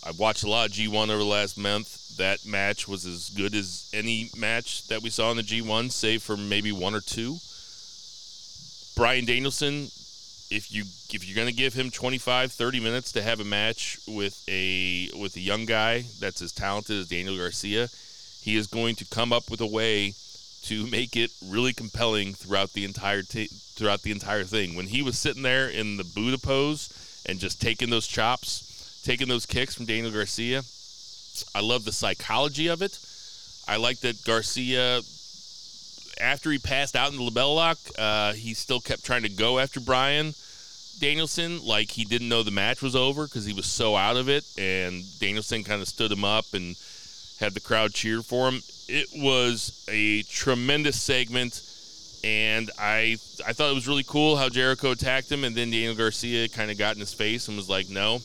I've 0.05 0.18
watched 0.18 0.42
a 0.42 0.48
lot 0.48 0.68
of 0.68 0.72
G1 0.74 1.09
over 1.09 1.18
the 1.18 1.24
last 1.24 1.57
month. 1.59 2.16
That 2.16 2.44
match 2.44 2.88
was 2.88 3.07
as 3.07 3.31
good 3.31 3.55
as 3.55 3.90
any 3.94 4.31
match 4.37 4.87
that 4.88 5.03
we 5.03 5.11
saw 5.11 5.31
in 5.31 5.37
the 5.37 5.42
G1, 5.42 5.90
save 5.90 6.22
for 6.22 6.37
maybe 6.37 6.72
one 6.72 6.94
or 6.94 7.00
two. 7.00 7.38
Bryan 8.96 9.24
Danielson, 9.24 9.85
if 10.50 10.68
you 10.70 10.85
if 11.12 11.26
you're 11.26 11.37
gonna 11.37 11.53
give 11.53 11.74
him 11.74 11.90
25, 11.90 12.53
30 12.53 12.81
minutes 12.81 13.12
to 13.12 13.22
have 13.22 13.40
a 13.40 13.44
match 13.44 13.98
with 14.07 14.42
a 14.48 15.11
with 15.16 15.37
a 15.37 15.40
young 15.40 15.64
guy 15.64 16.05
that's 16.18 16.42
as 16.42 16.53
talented 16.53 16.98
as 16.98 17.09
Daniel 17.09 17.37
Garcia, 17.37 17.88
he 18.42 18.57
is 18.57 18.66
going 18.66 18.96
to 18.96 19.05
come 19.07 19.33
up 19.33 19.50
with 19.50 19.61
a 19.61 19.66
way 19.66 20.14
to 20.62 20.87
make 20.88 21.16
it 21.16 21.31
really 21.46 21.72
compelling 21.72 22.35
throughout 22.35 22.72
the 22.72 22.85
entire 22.85 23.22
t- 23.22 23.48
throughout 23.74 24.03
the 24.03 24.11
entire 24.11 24.44
thing. 24.44 24.74
When 24.74 24.87
he 24.87 25.03
was 25.03 25.18
sitting 25.18 25.42
there 25.42 25.68
in 25.68 25.96
the 25.96 26.05
Buddha 26.05 26.38
pose 26.38 27.22
and 27.26 27.38
just 27.38 27.61
taking 27.61 27.90
those 27.90 28.07
chops, 28.07 28.69
taking 29.04 29.28
those 29.28 29.46
kicks 29.46 29.74
from 29.74 29.86
Daniel 29.86 30.10
Garcia, 30.10 30.62
I 31.54 31.60
love 31.60 31.84
the 31.84 31.92
psychology 31.92 32.68
of 32.68 32.82
it. 32.82 32.98
I 33.68 33.76
like 33.76 34.00
that 34.00 34.24
Garcia, 34.24 35.00
after 36.20 36.50
he 36.50 36.58
passed 36.58 36.96
out 36.96 37.12
in 37.12 37.18
the 37.18 37.30
LeBell 37.30 37.54
lock, 37.54 37.78
uh, 37.98 38.32
he 38.32 38.54
still 38.54 38.80
kept 38.80 39.04
trying 39.04 39.22
to 39.22 39.28
go 39.28 39.58
after 39.58 39.80
Bryan 39.80 40.34
Danielson, 41.00 41.64
like 41.64 41.90
he 41.90 42.04
didn't 42.04 42.28
know 42.28 42.42
the 42.42 42.50
match 42.50 42.82
was 42.82 42.94
over 42.94 43.24
because 43.24 43.44
he 43.44 43.54
was 43.54 43.66
so 43.66 43.96
out 43.96 44.16
of 44.16 44.28
it. 44.28 44.44
And 44.58 45.02
Danielson 45.18 45.64
kind 45.64 45.80
of 45.80 45.88
stood 45.88 46.12
him 46.12 46.24
up 46.24 46.44
and 46.52 46.76
had 47.40 47.54
the 47.54 47.60
crowd 47.60 47.94
cheer 47.94 48.22
for 48.22 48.48
him. 48.48 48.62
It 48.86 49.08
was 49.14 49.84
a 49.88 50.22
tremendous 50.24 51.00
segment, 51.00 51.62
and 52.22 52.70
I 52.78 53.16
I 53.46 53.52
thought 53.54 53.70
it 53.70 53.74
was 53.74 53.88
really 53.88 54.04
cool 54.04 54.36
how 54.36 54.48
Jericho 54.48 54.90
attacked 54.90 55.32
him, 55.32 55.42
and 55.42 55.56
then 55.56 55.70
Daniel 55.70 55.94
Garcia 55.94 56.48
kind 56.48 56.70
of 56.70 56.78
got 56.78 56.94
in 56.94 57.00
his 57.00 57.14
face 57.14 57.48
and 57.48 57.56
was 57.56 57.68
like, 57.68 57.88
"No." 57.88 58.20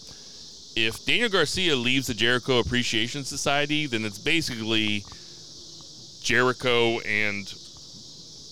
If 0.76 1.06
Daniel 1.06 1.30
Garcia 1.30 1.76
leaves 1.76 2.08
the 2.08 2.14
Jericho 2.14 2.60
Appreciation 2.60 3.24
Society, 3.24 3.86
then 3.88 4.04
it's 4.04 4.18
basically 4.20 5.04
Jericho 6.22 7.00
and 7.00 7.46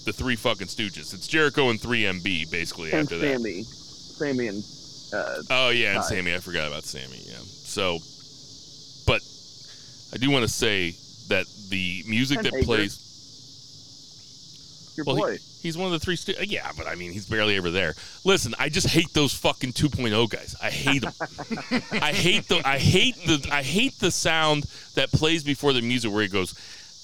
the 0.06 0.14
three 0.14 0.36
fucking 0.36 0.68
Stooges. 0.68 1.14
It's 1.14 1.28
Jericho 1.28 1.70
and 1.70 1.80
3MB 1.80 2.50
basically 2.52 2.92
And 2.92 3.02
after 3.04 3.18
that. 3.18 3.38
Sammy, 3.38 3.64
Sammy 3.64 4.48
and 4.48 4.64
uh, 5.14 5.42
Oh 5.50 5.70
yeah, 5.70 5.96
and. 5.96 6.04
Sammy. 6.06 6.34
I 6.34 6.40
forgot 6.40 6.68
about 6.68 6.84
Sammy. 6.84 7.20
Yeah. 7.26 7.38
So, 7.44 8.00
but 9.06 9.22
I 10.14 10.18
do 10.18 10.30
want 10.32 10.44
to 10.44 10.50
say 10.52 10.96
that 11.30 11.46
the 11.70 12.04
music 12.08 12.38
And 12.38 12.46
that 12.48 12.54
Hager. 12.54 12.66
plays. 12.66 13.00
your 14.98 15.06
Well, 15.06 15.16
boy. 15.18 15.34
he, 15.34 15.40
he's 15.64 15.78
one 15.78 15.88
of 15.88 15.94
the 15.94 16.00
three. 16.00 16.16
Stu- 16.16 16.36
uh, 16.40 16.44
yeah, 16.44 16.70
but 16.78 16.86
I 16.86 16.94
mean, 16.94 17.12
he's 17.12 17.26
barely 17.26 17.56
ever 17.58 17.72
there. 17.72 17.96
Listen, 18.24 18.54
I 18.60 18.70
just 18.70 18.88
hate 18.88 19.12
those 19.14 19.34
fucking 19.34 19.74
2.0 19.74 20.30
guys. 20.30 20.56
I 20.62 20.70
hate 20.70 21.02
them. 21.02 21.14
I 21.94 22.12
hate 22.12 22.48
the. 22.48 22.62
I 22.64 22.78
hate 22.78 23.16
the. 23.26 23.50
I 23.52 23.64
hate 23.64 23.98
the 24.00 24.12
sound 24.12 24.66
that 24.94 25.12
plays 25.12 25.44
before 25.44 25.74
the 25.74 25.82
music 25.82 26.12
where 26.12 26.22
he 26.22 26.28
goes. 26.28 26.54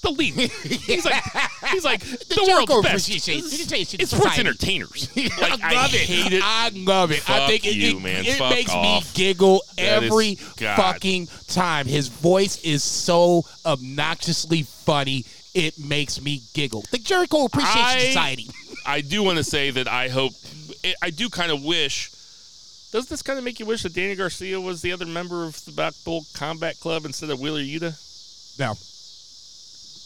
The 0.01 0.11
lead. 0.11 0.33
He's 0.35 1.03
like. 1.03 1.23
He's 1.71 1.83
like 1.83 1.99
the, 2.29 2.43
Jericho 2.45 2.75
world's 2.75 2.87
best. 2.87 3.27
It's, 3.27 4.11
sports 4.11 4.39
entertainers. 4.39 5.09
Like, 5.39 5.61
I 5.61 5.73
love 5.73 5.93
it. 5.93 6.01
I 6.01 6.05
hate 6.05 6.33
it. 6.33 6.41
I 6.43 6.69
love 6.73 7.11
it. 7.11 7.29
I 7.29 7.47
think 7.47 7.65
it, 7.65 7.75
you, 7.75 7.97
it, 7.97 8.01
man. 8.01 8.25
it 8.25 8.37
Fuck 8.37 8.51
makes 8.51 8.71
off. 8.71 8.83
me 9.05 9.11
giggle 9.13 9.61
That 9.77 10.03
every 10.03 10.35
fucking 10.35 11.27
time. 11.47 11.85
His 11.85 12.07
voice 12.07 12.61
is 12.63 12.83
so 12.83 13.45
obnoxiously 13.65 14.63
funny. 14.63 15.25
It 15.59 15.77
makes 15.79 16.21
me 16.21 16.41
giggle. 16.53 16.83
The 16.91 16.97
Jericho 16.99 17.45
Appreciation 17.45 17.81
I- 17.81 17.99
Society. 17.99 18.47
I 18.85 19.01
do 19.01 19.23
want 19.23 19.37
to 19.37 19.43
say 19.43 19.71
that 19.71 19.87
I 19.87 20.07
hope, 20.07 20.31
I 21.01 21.09
do 21.09 21.29
kind 21.29 21.51
of 21.51 21.63
wish. 21.63 22.09
Does 22.91 23.07
this 23.07 23.21
kind 23.21 23.37
of 23.37 23.45
make 23.45 23.59
you 23.59 23.65
wish 23.65 23.83
that 23.83 23.93
Danny 23.93 24.15
Garcia 24.15 24.59
was 24.59 24.81
the 24.81 24.91
other 24.93 25.05
member 25.05 25.43
of 25.45 25.63
the 25.65 25.71
Black 25.71 25.93
Bull 26.05 26.25
Combat 26.33 26.79
Club 26.79 27.05
instead 27.05 27.29
of 27.29 27.39
Wheeler 27.39 27.59
Yuta? 27.59 27.93
No. 28.57 28.73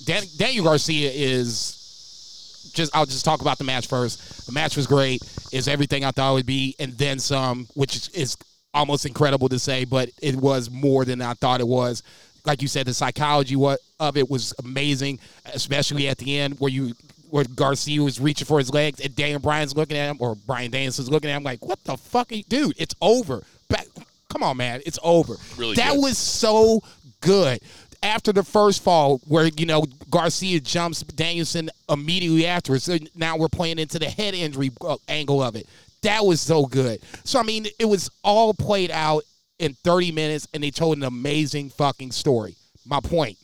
Dan, 0.05 0.23
Daniel 0.37 0.65
Garcia 0.65 1.11
is 1.13 2.71
just. 2.73 2.93
I'll 2.95 3.05
just 3.05 3.23
talk 3.23 3.41
about 3.41 3.57
the 3.57 3.63
match 3.63 3.87
first. 3.87 4.47
The 4.47 4.51
match 4.51 4.75
was 4.75 4.85
great. 4.85 5.21
Is 5.53 5.67
everything 5.67 6.03
I 6.03 6.11
thought 6.11 6.31
it 6.31 6.33
would 6.33 6.45
be, 6.45 6.75
and 6.79 6.91
then 6.93 7.19
some, 7.19 7.67
which 7.75 7.95
is, 7.95 8.09
is 8.09 8.37
almost 8.73 9.05
incredible 9.05 9.47
to 9.49 9.59
say, 9.59 9.85
but 9.85 10.09
it 10.21 10.35
was 10.35 10.69
more 10.69 11.05
than 11.05 11.21
I 11.21 11.35
thought 11.35 11.61
it 11.61 11.67
was. 11.67 12.03
Like 12.45 12.61
you 12.61 12.67
said, 12.67 12.85
the 12.85 12.93
psychology 12.93 13.55
of 13.99 14.17
it 14.17 14.29
was 14.29 14.53
amazing, 14.63 15.19
especially 15.53 16.07
at 16.09 16.17
the 16.17 16.39
end 16.39 16.59
where 16.59 16.71
you 16.71 16.93
where 17.33 17.45
Garcia 17.45 17.99
was 17.99 18.19
reaching 18.19 18.45
for 18.45 18.59
his 18.59 18.71
legs 18.71 18.99
and 18.99 19.15
Daniel 19.15 19.39
Bryan's 19.39 19.75
looking 19.75 19.97
at 19.97 20.07
him, 20.07 20.17
or 20.19 20.35
Bryan 20.35 20.69
Danielson's 20.69 21.09
looking 21.09 21.31
at 21.31 21.37
him 21.37 21.43
like, 21.43 21.65
"What 21.65 21.83
the 21.83 21.97
fuck, 21.97 22.31
you, 22.31 22.43
dude? 22.43 22.75
It's 22.77 22.93
over. 23.01 23.43
Back, 23.69 23.87
come 24.29 24.43
on, 24.43 24.57
man, 24.57 24.81
it's 24.85 24.99
over." 25.01 25.37
Really 25.57 25.75
that 25.75 25.93
good. 25.93 26.01
was 26.03 26.17
so 26.17 26.81
good. 27.21 27.59
After 28.03 28.33
the 28.33 28.43
first 28.43 28.83
fall, 28.83 29.19
where 29.27 29.47
you 29.47 29.65
know 29.65 29.85
Garcia 30.11 30.59
jumps 30.59 31.01
Danielson 31.01 31.71
immediately 31.89 32.45
afterwards, 32.45 32.83
so 32.83 32.97
now 33.15 33.35
we're 33.37 33.47
playing 33.47 33.79
into 33.79 33.97
the 33.97 34.09
head 34.09 34.35
injury 34.35 34.69
uh, 34.81 34.97
angle 35.07 35.41
of 35.41 35.55
it. 35.55 35.65
That 36.03 36.25
was 36.25 36.39
so 36.41 36.65
good. 36.65 36.99
So 37.23 37.39
I 37.39 37.43
mean, 37.43 37.65
it 37.79 37.85
was 37.85 38.11
all 38.23 38.53
played 38.53 38.91
out 38.91 39.23
in 39.59 39.73
30 39.83 40.11
minutes, 40.11 40.47
and 40.53 40.63
they 40.63 40.71
told 40.71 40.97
an 40.97 41.03
amazing 41.03 41.69
fucking 41.69 42.11
story. 42.11 42.55
My 42.85 42.99
point, 42.99 43.37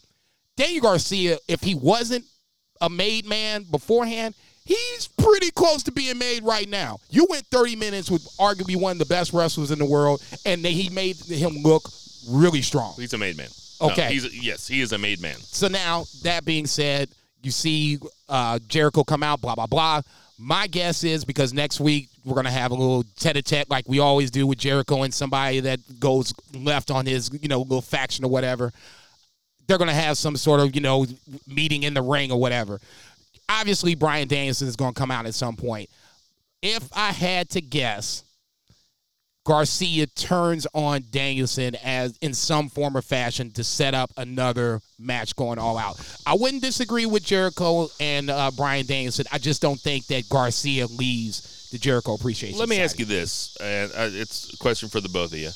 Daniel 0.58 0.82
Garcia, 0.82 1.38
if 1.48 1.62
he 1.62 1.76
wasn't 1.76 2.26
a 2.82 2.89
made 2.89 3.26
man 3.26 3.63
beforehand, 3.63 4.36
he's 4.65 5.08
pretty 5.08 5.52
close 5.52 5.84
to 5.84 5.91
being 5.91 6.17
made 6.17 6.43
right 6.43 6.67
now. 6.67 6.98
You 7.10 7.26
went 7.30 7.45
30 7.48 7.76
minutes 7.76 8.12
with 8.12 8.24
arguably 8.38 8.76
one 8.76 8.93
of 8.93 9.00
the 9.00 9.06
best 9.06 9.34
wrestlers 9.34 9.72
in 9.72 9.80
the 9.80 9.86
world, 9.86 10.22
and 10.45 10.65
he 10.65 10.89
made 10.89 11.17
him 11.17 11.58
look 11.63 11.89
really 12.30 12.62
strong. 12.62 12.93
He's 12.98 13.13
a 13.13 13.17
made 13.17 13.38
man. 13.38 13.48
No, 13.82 13.91
Okay. 13.91 14.12
he's 14.12 14.26
a, 14.26 14.30
yes, 14.34 14.67
he 14.67 14.82
is 14.82 14.91
a 14.91 14.98
made 14.98 15.22
man. 15.22 15.38
So 15.38 15.69
now, 15.69 16.04
that 16.24 16.43
being 16.43 16.66
said, 16.66 17.10
you 17.41 17.51
see 17.51 17.97
uh, 18.28 18.60
Jericho 18.68 19.05
come 19.05 19.24
out, 19.24 19.39
blah, 19.39 19.55
blah, 19.55 19.68
blah. 19.68 20.01
My 20.38 20.68
guess 20.68 21.05
is 21.05 21.24
because 21.24 21.53
next 21.53 21.80
week 21.80 22.09
we're 22.30 22.36
to 22.45 22.51
have 22.51 22.71
a 22.71 22.75
little 22.75 23.03
tete 23.17 23.38
a 23.38 23.41
tete 23.41 23.69
like 23.69 23.88
we 23.88 23.99
always 23.99 24.32
do 24.32 24.47
with 24.47 24.57
Jericho 24.57 25.03
and 25.03 25.13
somebody 25.13 25.59
that 25.61 25.80
goes 25.99 26.34
left 26.53 26.91
on 26.91 27.05
his, 27.05 27.30
you 27.41 27.47
know, 27.47 27.59
little 27.59 27.82
faction 27.82 28.23
or 28.23 28.32
whatever. 28.32 28.71
They're 29.67 29.77
to 29.88 29.93
have 29.93 30.17
some 30.17 30.36
sort 30.36 30.59
of, 30.61 30.75
you 30.75 30.82
know, 30.82 31.05
meeting 31.47 31.84
in 31.84 31.93
the 31.93 32.01
ring 32.01 32.32
or 32.32 32.39
whatever. 32.39 32.80
Obviously, 33.47 33.95
Bryan 33.95 34.27
Danielson 34.27 34.67
is 34.67 34.75
to 34.93 34.99
come 34.99 35.11
out 35.11 35.25
at 35.25 35.34
some 35.34 35.55
point. 35.55 35.89
If 36.61 36.88
I 36.95 37.11
had 37.11 37.49
to 37.51 37.61
guess, 37.61 38.23
Garcia 39.49 40.05
turns 40.05 40.67
on 40.75 41.03
Danielson 41.09 41.75
as 41.84 42.15
in 42.21 42.36
some 42.36 42.69
form 42.69 42.95
or 42.95 43.01
fashion 43.01 43.49
to 43.53 43.63
set 43.63 43.95
up 43.95 44.11
another 44.17 44.80
match 44.99 45.36
going 45.36 45.57
all 45.57 45.77
out. 45.77 45.99
I 46.27 46.36
wouldn't 46.36 46.61
disagree 46.61 47.07
with 47.07 47.23
Jericho 47.23 47.88
and 47.99 48.30
uh, 48.30 48.51
Bryan 48.55 48.86
Danielson. 48.86 49.25
I 49.32 49.39
just 49.39 49.59
don't 49.59 49.80
think 49.80 50.05
that 50.07 50.30
Garcia 50.30 50.86
leaves 50.86 51.59
the 51.72 51.78
Jericho 51.78 52.13
Appreciation. 52.15 52.57
Let 52.59 52.70
me 52.70 52.80
ask 52.82 52.99
you 52.99 53.05
this, 53.05 53.55
and 53.61 53.91
uh, 53.91 54.09
it's 54.11 54.53
a 54.53 54.57
question 54.57 54.89
for 54.89 55.01
the 55.01 55.09
both 55.09 55.32
of 55.34 55.39
you. 55.39 55.51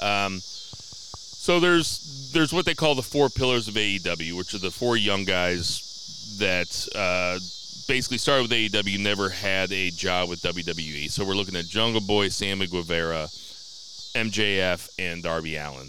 Um, 0.00 0.40
So 0.40 1.60
there's 1.60 2.30
there's 2.32 2.52
what 2.52 2.64
they 2.66 2.74
call 2.74 2.94
the 2.94 3.02
four 3.02 3.28
pillars 3.30 3.68
of 3.68 3.74
AEW, 3.74 4.36
which 4.36 4.52
are 4.54 4.58
the 4.58 4.70
four 4.70 4.96
young 4.96 5.24
guys 5.24 6.36
that 6.38 6.88
uh, 6.94 7.38
basically 7.88 8.18
started 8.18 8.42
with 8.42 8.50
AEW, 8.52 8.98
never 8.98 9.28
had 9.28 9.70
a 9.72 9.90
job 9.90 10.28
with 10.28 10.42
WWE. 10.42 11.08
So 11.10 11.24
we're 11.24 11.34
looking 11.36 11.56
at 11.56 11.66
Jungle 11.66 12.00
Boy, 12.00 12.28
Sammy 12.30 12.66
Guevara, 12.66 13.28
MJF, 14.14 14.88
and 14.98 15.22
Darby 15.22 15.56
Allin. 15.56 15.88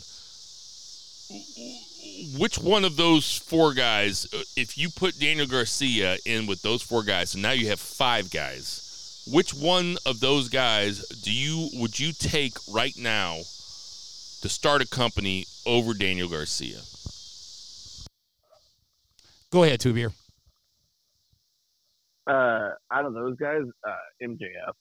Which 2.37 2.57
one 2.57 2.83
of 2.85 2.95
those 2.97 3.37
four 3.37 3.73
guys, 3.73 4.27
uh, 4.33 4.41
if 4.55 4.77
you 4.77 4.89
put 4.89 5.19
Daniel 5.19 5.45
Garcia 5.47 6.17
in 6.25 6.45
with 6.47 6.61
those 6.61 6.81
four 6.81 7.03
guys, 7.03 7.31
so 7.31 7.39
now 7.39 7.51
you 7.51 7.67
have 7.69 7.79
five 7.79 8.29
guys, 8.31 8.86
which 9.31 9.53
one 9.53 9.97
of 10.05 10.19
those 10.19 10.49
guys 10.49 11.05
do 11.23 11.31
you 11.31 11.69
would 11.73 11.99
you 11.99 12.13
take 12.13 12.53
right 12.69 12.95
now 12.97 13.37
to 14.41 14.49
start 14.49 14.81
a 14.81 14.87
company 14.87 15.45
over 15.65 15.93
Daniel 15.93 16.29
Garcia? 16.29 16.79
Go 19.51 19.63
ahead, 19.63 19.79
Two 19.79 19.93
Beer. 19.93 20.11
Uh, 22.27 22.71
out 22.91 23.05
of 23.05 23.13
those 23.13 23.37
guys, 23.37 23.61
uh, 23.87 23.95
MJF, 24.21 24.73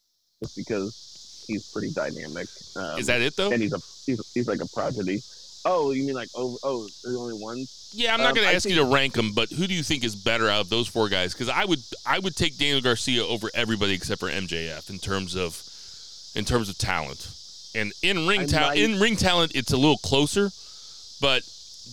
just 0.43 0.57
because 0.57 1.45
he's 1.47 1.71
pretty 1.71 1.93
dynamic. 1.93 2.49
Um, 2.75 2.99
Is 2.99 3.07
that 3.07 3.21
it 3.21 3.37
though? 3.37 3.53
And 3.53 3.63
he's 3.63 3.73
a 3.73 3.79
he's, 4.05 4.33
he's 4.35 4.49
like 4.49 4.61
a 4.61 4.67
prodigy. 4.75 5.21
Oh, 5.69 5.91
you 5.91 6.05
mean 6.05 6.15
like 6.15 6.29
oh 6.37 6.57
oh, 6.63 6.87
there's 7.03 7.17
only 7.17 7.35
one? 7.35 7.67
Yeah, 7.93 8.15
I'm 8.15 8.21
not 8.21 8.31
Um, 8.31 8.35
going 8.37 8.49
to 8.49 8.55
ask 8.55 8.69
you 8.69 8.77
to 8.77 8.85
rank 8.85 9.15
them, 9.15 9.33
but 9.33 9.51
who 9.51 9.67
do 9.67 9.75
you 9.75 9.83
think 9.83 10.05
is 10.05 10.15
better 10.15 10.49
out 10.49 10.61
of 10.61 10.69
those 10.69 10.87
four 10.87 11.09
guys? 11.09 11.33
Because 11.33 11.49
I 11.49 11.65
would 11.65 11.81
I 12.07 12.19
would 12.21 12.37
take 12.37 12.57
Daniel 12.57 12.81
Garcia 12.81 13.25
over 13.27 13.51
everybody 13.53 13.95
except 13.95 14.21
for 14.21 14.29
MJF 14.31 14.89
in 14.91 14.99
terms 14.99 15.35
of 15.35 15.61
in 16.37 16.45
terms 16.45 16.69
of 16.69 16.79
talent. 16.79 17.29
And 17.75 17.93
in 18.03 18.27
ring 18.29 18.47
talent, 18.47 18.79
in 18.79 19.01
ring 19.01 19.17
talent, 19.17 19.53
it's 19.55 19.73
a 19.73 19.77
little 19.77 19.99
closer, 19.99 20.51
but 21.21 21.43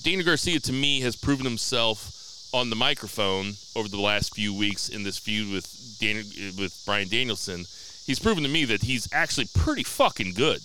Daniel 0.04 0.26
Garcia 0.26 0.60
to 0.60 0.72
me 0.72 1.02
has 1.02 1.16
proven 1.16 1.46
himself 1.46 2.12
on 2.54 2.70
the 2.70 2.76
microphone 2.76 3.54
over 3.76 3.88
the 3.90 4.00
last 4.00 4.36
few 4.36 4.54
weeks 4.54 4.88
in 4.90 5.04
this 5.04 5.18
feud 5.18 5.52
with 5.52 5.98
Daniel, 6.00 6.26
with 6.60 6.80
Bryan 6.86 7.08
Danielson. 7.10 7.66
He's 8.06 8.20
proven 8.20 8.44
to 8.44 8.50
me 8.50 8.66
that 8.66 8.84
he's 8.84 9.08
actually 9.14 9.48
pretty 9.56 9.84
fucking 9.84 10.34
good. 10.34 10.60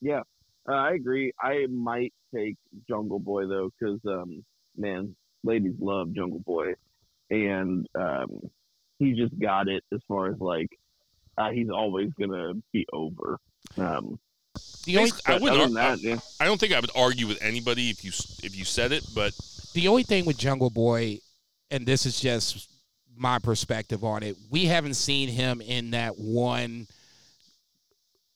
Yeah, 0.00 0.22
uh, 0.68 0.72
I 0.72 0.92
agree. 0.92 1.32
I 1.40 1.66
might 1.70 2.12
take 2.34 2.56
Jungle 2.88 3.18
Boy 3.18 3.46
though, 3.46 3.70
because 3.78 4.00
um, 4.06 4.44
man, 4.76 5.14
ladies 5.44 5.74
love 5.80 6.12
Jungle 6.12 6.40
Boy, 6.40 6.74
and 7.30 7.86
um, 7.98 8.40
he 8.98 9.12
just 9.12 9.38
got 9.38 9.68
it 9.68 9.82
as 9.92 10.00
far 10.08 10.28
as 10.28 10.38
like 10.40 10.68
uh, 11.38 11.50
he's 11.50 11.70
always 11.70 12.10
gonna 12.18 12.54
be 12.72 12.86
over. 12.92 13.38
Um, 13.76 14.18
The 14.84 14.98
only 14.98 15.10
I 15.26 15.34
wouldn't. 15.38 15.50
other 15.60 15.68
than 15.68 15.76
ar- 15.76 15.96
that, 15.96 16.02
yeah. 16.02 16.18
I 16.40 16.46
don't 16.46 16.58
think 16.58 16.72
I 16.72 16.80
would 16.80 16.90
argue 16.96 17.26
with 17.26 17.42
anybody 17.42 17.90
if 17.90 18.04
you 18.04 18.10
if 18.42 18.56
you 18.56 18.64
said 18.64 18.92
it, 18.92 19.04
but 19.14 19.32
the 19.74 19.88
only 19.88 20.02
thing 20.02 20.24
with 20.24 20.38
Jungle 20.38 20.70
Boy, 20.70 21.18
and 21.70 21.86
this 21.86 22.06
is 22.06 22.18
just 22.20 22.70
my 23.18 23.38
perspective 23.38 24.04
on 24.04 24.22
it, 24.22 24.36
we 24.50 24.66
haven't 24.66 24.94
seen 24.94 25.28
him 25.28 25.60
in 25.60 25.90
that 25.92 26.18
one 26.18 26.86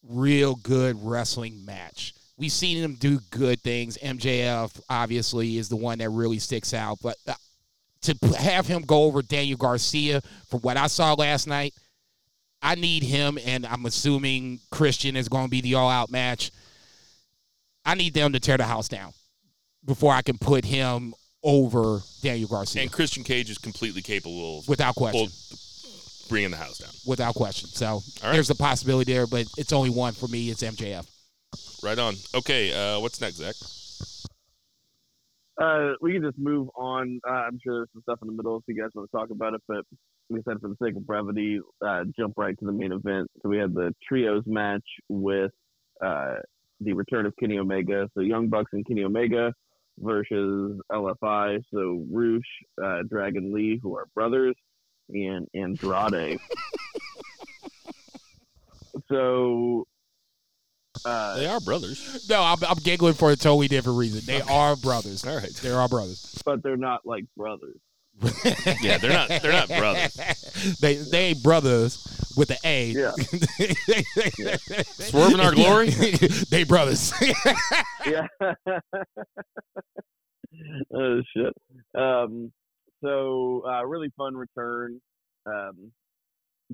real 0.09 0.55
good 0.57 0.97
wrestling 1.03 1.65
match. 1.65 2.15
We've 2.41 2.51
seen 2.51 2.79
him 2.79 2.95
do 2.95 3.21
good 3.31 3.61
things. 3.61 3.99
MJF 3.99 4.81
obviously 4.89 5.59
is 5.59 5.69
the 5.69 5.77
one 5.77 5.99
that 5.99 6.09
really 6.09 6.39
sticks 6.39 6.73
out, 6.73 6.99
but 7.03 7.17
uh, 7.29 7.35
to 8.01 8.17
have 8.39 8.67
him 8.67 8.81
go 8.81 9.05
over 9.05 9.21
Daniel 9.21 9.59
Garcia 9.59 10.23
from 10.49 10.61
what 10.61 10.79
I 10.79 10.87
saw 10.87 11.13
last 11.13 11.47
night, 11.47 11.75
I 12.63 12.77
need 12.77 13.03
him, 13.03 13.39
and 13.45 13.67
I'm 13.67 13.85
assuming 13.85 14.59
Christian 14.71 15.17
is 15.17 15.29
going 15.29 15.45
to 15.45 15.51
be 15.51 15.61
the 15.61 15.75
all-out 15.75 16.11
match. 16.11 16.51
I 17.85 17.95
need 17.95 18.15
them 18.15 18.33
to 18.33 18.41
tear 18.41 18.57
the 18.57 18.65
house 18.65 18.89
down 18.89 19.13
before 19.85 20.15
I 20.15 20.23
can 20.23 20.39
put 20.39 20.65
him 20.65 21.13
over 21.43 22.01
Daniel 22.23 22.49
Garcia 22.49 22.83
and 22.83 22.91
Christian 22.93 23.23
Cage 23.23 23.51
is 23.51 23.59
completely 23.59 24.01
capable 24.01 24.61
of 24.61 24.69
without 24.69 24.95
question. 24.95 25.29
bringing 26.31 26.51
the 26.51 26.57
house 26.57 26.79
down. 26.79 26.91
without 27.07 27.35
question. 27.35 27.69
So 27.69 28.01
right. 28.23 28.33
there's 28.33 28.49
a 28.49 28.55
possibility 28.55 29.13
there, 29.13 29.27
but 29.27 29.47
it's 29.59 29.75
only 29.75 29.91
one 29.91 30.15
for 30.15 30.29
me. 30.29 30.49
It's 30.49 30.63
MJF. 30.63 31.07
Right 31.83 31.99
on. 31.99 32.15
Okay, 32.35 32.73
uh, 32.73 33.01
what's 33.01 33.21
next, 33.21 33.37
Zach? 33.37 33.55
Uh, 35.61 35.95
we 36.01 36.13
can 36.13 36.23
just 36.23 36.39
move 36.39 36.69
on. 36.77 37.21
Uh, 37.27 37.33
I'm 37.33 37.59
sure 37.63 37.79
there's 37.79 37.89
some 37.93 38.03
stuff 38.03 38.19
in 38.23 38.29
the 38.29 38.35
middle 38.35 38.57
if 38.57 38.63
you 38.67 38.81
guys 38.81 38.91
want 38.95 39.11
to 39.11 39.17
talk 39.17 39.31
about 39.31 39.55
it, 39.55 39.63
but 39.69 39.85
like 40.31 40.43
I 40.47 40.53
said, 40.53 40.61
for 40.61 40.69
the 40.69 40.77
sake 40.83 40.97
of 40.97 41.07
brevity, 41.07 41.61
uh, 41.85 42.05
jump 42.19 42.35
right 42.37 42.59
to 42.59 42.65
the 42.65 42.73
main 42.73 42.93
event. 42.93 43.29
So 43.43 43.49
we 43.49 43.59
had 43.59 43.75
the 43.75 43.95
trios 44.07 44.45
match 44.47 44.85
with 45.09 45.51
uh, 46.05 46.37
the 46.81 46.93
return 46.93 47.27
of 47.27 47.35
Kenny 47.39 47.59
Omega. 47.59 48.09
So 48.15 48.23
Young 48.23 48.49
Bucks 48.49 48.71
and 48.73 48.87
Kenny 48.87 49.05
Omega 49.05 49.53
versus 49.99 50.81
LFI. 50.91 51.61
So 51.73 52.07
Rush, 52.11 52.43
uh, 52.83 53.03
Dragon 53.09 53.53
Lee, 53.53 53.81
who 53.83 53.97
are 53.97 54.07
brothers, 54.15 54.55
and 55.11 55.47
Andrade. 55.55 56.39
so 59.11 59.87
uh, 61.05 61.37
They 61.37 61.47
are 61.47 61.61
brothers. 61.61 62.27
No, 62.29 62.43
I'm, 62.43 62.59
I'm 62.69 62.79
giggling 62.79 63.15
for 63.15 63.31
a 63.31 63.37
totally 63.37 63.69
different 63.69 63.99
reason. 63.99 64.23
They 64.25 64.41
are 64.43 64.77
brothers. 64.77 65.25
All 65.25 65.37
right. 65.37 65.53
They 65.55 65.71
are 65.71 65.89
brothers. 65.89 66.41
but 66.45 66.63
they're 66.63 66.77
not 66.77 67.07
like 67.07 67.25
brothers. 67.37 67.79
Yeah, 68.83 68.99
they're 68.99 69.13
not. 69.13 69.29
They're 69.29 69.53
not 69.53 69.69
brothers. 69.69 70.77
they 70.81 70.97
they 70.97 71.27
ain't 71.29 71.43
brothers 71.43 72.07
with 72.37 72.49
the 72.49 72.59
A. 72.65 72.91
Yeah. 72.91 73.13
Swerving 75.09 75.41
our 75.41 75.55
glory. 75.55 75.91
they 76.51 76.65
brothers. 76.65 77.15
yeah. 78.07 78.27
oh 80.95 81.23
shit. 81.35 81.55
Um, 81.99 82.53
so 83.03 83.63
uh, 83.67 83.87
really 83.87 84.11
fun 84.19 84.37
return. 84.37 85.01
Um, 85.47 85.93
I 85.93 86.00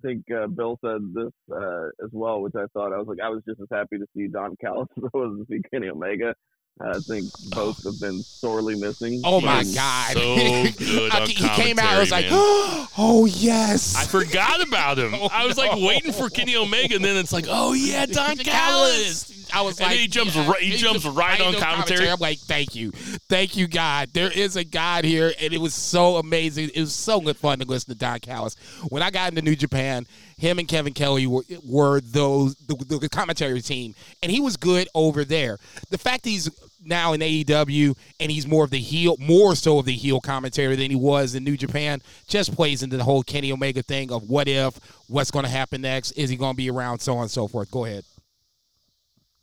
think 0.01 0.24
uh, 0.30 0.47
Bill 0.47 0.78
said 0.84 1.01
this 1.14 1.32
uh, 1.53 1.86
as 2.05 2.11
well, 2.12 2.40
which 2.40 2.55
I 2.55 2.66
thought 2.72 2.92
I 2.92 2.99
was 2.99 3.07
like 3.09 3.20
I 3.22 3.28
was 3.28 3.42
just 3.49 3.61
as 3.61 3.68
happy 3.70 3.99
to 3.99 4.07
see 4.16 4.26
Don 4.28 4.57
Callis 4.57 4.88
as 4.97 5.05
I 5.05 5.16
was 5.16 5.38
to 5.38 5.55
see 5.55 5.62
Kenny 5.70 5.88
Omega. 5.88 6.34
I 6.78 6.99
think 6.99 7.30
both 7.55 7.82
have 7.84 7.99
been 8.01 8.22
sorely 8.22 8.78
missing. 8.78 9.22
oh 9.24 9.40
my 9.40 9.64
god. 9.74 10.12
So 10.12 10.36
good 10.84 11.11
I- 11.14 11.20
on 11.22 11.28
he 11.28 11.49
came 11.49 11.78
out. 11.78 11.86
I 11.94 11.99
was 12.01 12.11
like, 12.11 12.28
commentary, 12.28 12.86
oh 12.99 13.24
yes. 13.24 13.97
I 13.97 14.05
forgot 14.05 14.66
about 14.66 14.99
him. 14.99 15.14
Oh, 15.18 15.30
I 15.32 15.47
was 15.47 15.57
like 15.57 15.78
no. 15.78 15.86
waiting 15.86 16.12
for 16.12 16.28
Kenny 16.28 16.55
Omega, 16.55 16.97
and 16.97 17.05
then 17.05 17.16
it's 17.16 17.32
like, 17.32 17.47
oh 17.49 17.72
yeah, 17.72 18.05
Don 18.05 18.36
Callis. 18.36 19.45
I 19.53 19.62
was 19.62 19.78
And 19.80 19.88
like, 19.90 19.99
he 19.99 20.07
jumps 20.09 20.36
right- 20.36 20.61
he 20.61 20.76
jumps 20.76 21.03
just 21.05 21.16
right 21.16 21.40
on 21.40 21.55
on 21.55 21.61
commentary. 21.61 22.11
I'm 22.11 22.18
like, 22.18 22.38
thank 22.38 22.74
you, 22.74 22.90
thank 23.28 23.57
you, 23.57 23.66
God. 23.68 24.11
There 24.12 24.30
is 24.30 24.57
a 24.57 24.64
God 24.64 25.05
here, 25.05 25.32
and 25.40 25.53
it 25.53 25.61
was 25.61 25.74
so 25.74 26.16
amazing. 26.16 26.70
It 26.74 26.80
was 26.80 26.94
so 26.94 27.20
good 27.20 27.36
fun 27.36 27.59
to 27.61 27.64
listen 27.66 27.92
to 27.92 27.99
Don 27.99 28.18
Callis. 28.20 28.57
When 28.88 29.03
I 29.03 29.11
got 29.11 29.30
into 29.30 29.42
New 29.42 29.57
Japan, 29.57 30.07
him 30.36 30.59
and 30.59 30.68
Kevin 30.68 30.92
Kelly 30.92 31.26
were, 31.26 31.42
were 31.64 32.01
those 32.01 32.55
the, 32.57 32.76
the 33.01 33.09
commentary 33.09 33.61
team, 33.61 33.94
and 34.22 34.30
he 34.30 34.40
was 34.40 34.57
good 34.57 34.88
over 34.94 35.24
there. 35.24 35.59
The 35.90 35.99
fact 35.99 36.24
he's 36.24 36.51
now 36.84 37.12
in 37.14 37.20
AEW 37.20 37.97
and 38.20 38.30
he's 38.30 38.47
more 38.47 38.62
of 38.62 38.70
the 38.70 38.78
heel, 38.78 39.16
more 39.18 39.57
so 39.57 39.80
of 39.80 39.86
the 39.86 39.92
heel 39.92 40.20
commentary 40.20 40.76
than 40.76 40.88
he 40.90 40.97
was 40.97 41.34
in 41.34 41.42
New 41.42 41.57
Japan, 41.57 42.01
just 42.28 42.55
plays 42.55 42.82
into 42.82 42.97
the 42.97 43.03
whole 43.03 43.24
Kenny 43.24 43.51
Omega 43.51 43.82
thing 43.82 44.12
of 44.12 44.28
what 44.30 44.47
if, 44.47 44.78
what's 45.09 45.32
going 45.32 45.44
to 45.44 45.51
happen 45.51 45.80
next, 45.80 46.12
is 46.12 46.30
he 46.30 46.36
going 46.36 46.53
to 46.53 46.57
be 46.57 46.70
around, 46.70 47.01
so 47.01 47.16
on 47.16 47.22
and 47.22 47.30
so 47.30 47.49
forth. 47.49 47.70
Go 47.72 47.84
ahead. 47.86 48.05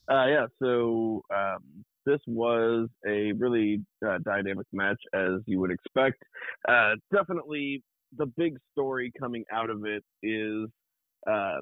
Uh, 0.10 0.26
yeah, 0.28 0.46
so 0.62 1.22
um, 1.34 1.60
this 2.06 2.20
was 2.28 2.90
a 3.08 3.32
really 3.34 3.82
uh, 4.06 4.18
dynamic 4.26 4.68
match, 4.74 5.00
as 5.14 5.40
you 5.46 5.60
would 5.60 5.72
expect. 5.72 6.22
Uh, 6.68 6.92
definitely, 7.14 7.82
the 8.18 8.26
big 8.38 8.58
story 8.72 9.12
coming 9.20 9.44
out 9.52 9.70
of 9.70 9.86
it 9.86 10.04
is 10.22 10.68
uh, 11.28 11.62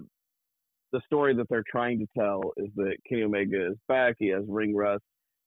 the 0.91 1.01
story 1.05 1.35
that 1.35 1.47
they're 1.49 1.63
trying 1.69 1.99
to 1.99 2.07
tell 2.17 2.41
is 2.57 2.69
that 2.75 2.95
Kenny 3.07 3.23
Omega 3.23 3.67
is 3.67 3.77
back. 3.87 4.15
He 4.17 4.29
has 4.29 4.43
ring 4.47 4.75
rust, 4.75 5.03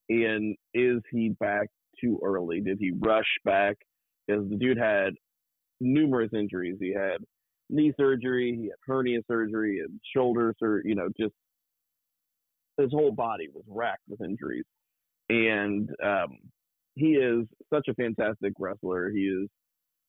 and 0.08 0.56
is 0.72 1.02
he 1.10 1.30
back 1.40 1.68
too 2.00 2.18
early? 2.22 2.60
Did 2.60 2.78
he 2.80 2.92
rush 2.98 3.26
back? 3.44 3.76
Because 4.26 4.48
the 4.48 4.56
dude 4.56 4.78
had 4.78 5.14
numerous 5.80 6.30
injuries. 6.32 6.76
He 6.80 6.92
had 6.94 7.18
knee 7.68 7.92
surgery, 7.98 8.56
he 8.58 8.66
had 8.66 8.78
hernia 8.86 9.20
surgery, 9.28 9.80
and 9.80 10.00
shoulder 10.14 10.54
surgery. 10.58 10.82
You 10.86 10.94
know, 10.94 11.08
just 11.18 11.34
his 12.78 12.90
whole 12.92 13.12
body 13.12 13.48
was 13.52 13.64
racked 13.68 14.02
with 14.08 14.20
injuries. 14.20 14.64
And 15.28 15.88
um, 16.02 16.38
he 16.94 17.12
is 17.14 17.46
such 17.72 17.88
a 17.88 17.94
fantastic 17.94 18.52
wrestler. 18.58 19.10
He 19.10 19.22
is 19.22 19.48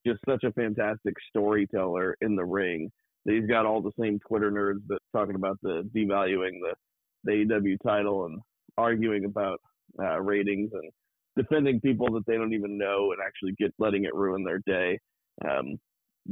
just 0.05 0.19
such 0.27 0.43
a 0.43 0.51
fantastic 0.51 1.13
storyteller 1.29 2.15
in 2.21 2.35
the 2.35 2.45
ring. 2.45 2.91
He's 3.25 3.47
got 3.47 3.65
all 3.65 3.81
the 3.81 3.91
same 3.99 4.19
Twitter 4.27 4.51
nerds 4.51 4.85
that 4.87 4.99
talking 5.15 5.35
about 5.35 5.57
the 5.63 5.89
devaluing 5.95 6.59
the, 6.61 6.75
the 7.23 7.31
AEW 7.31 7.77
title 7.83 8.25
and 8.25 8.39
arguing 8.77 9.25
about 9.25 9.59
uh, 9.99 10.21
ratings 10.21 10.69
and 10.73 10.91
defending 11.35 11.81
people 11.81 12.11
that 12.11 12.25
they 12.27 12.35
don't 12.35 12.53
even 12.53 12.77
know 12.77 13.11
and 13.11 13.21
actually 13.25 13.53
get 13.57 13.73
letting 13.79 14.03
it 14.03 14.13
ruin 14.13 14.43
their 14.43 14.61
day 14.67 14.99
um, 15.49 15.77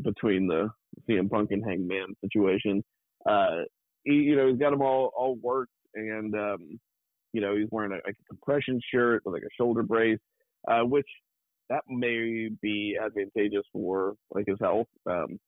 between 0.04 0.48
the 0.48 0.70
CM 1.10 1.30
Punk 1.30 1.52
and 1.52 1.64
Hangman 1.66 2.16
situation. 2.22 2.84
Uh, 3.28 3.64
he, 4.04 4.14
you 4.14 4.36
know, 4.36 4.50
he's 4.50 4.60
got 4.60 4.72
them 4.72 4.82
all 4.82 5.12
all 5.16 5.36
worked 5.42 5.72
and 5.96 6.34
um, 6.36 6.80
You 7.34 7.42
know, 7.42 7.56
he's 7.56 7.68
wearing 7.72 7.92
a, 7.94 8.10
a 8.10 8.14
compression 8.30 8.80
shirt 8.94 9.24
with 9.26 9.34
like 9.34 9.44
a 9.44 9.56
shoulder 9.58 9.84
brace, 9.84 10.20
uh, 10.68 10.82
which 10.82 11.08
that 11.70 11.82
may 11.90 12.50
be 12.62 12.96
advantageous 13.04 13.64
for 13.74 14.14
like 14.32 14.46
his 14.48 14.58
health. 14.62 14.88
Um, 15.10 15.40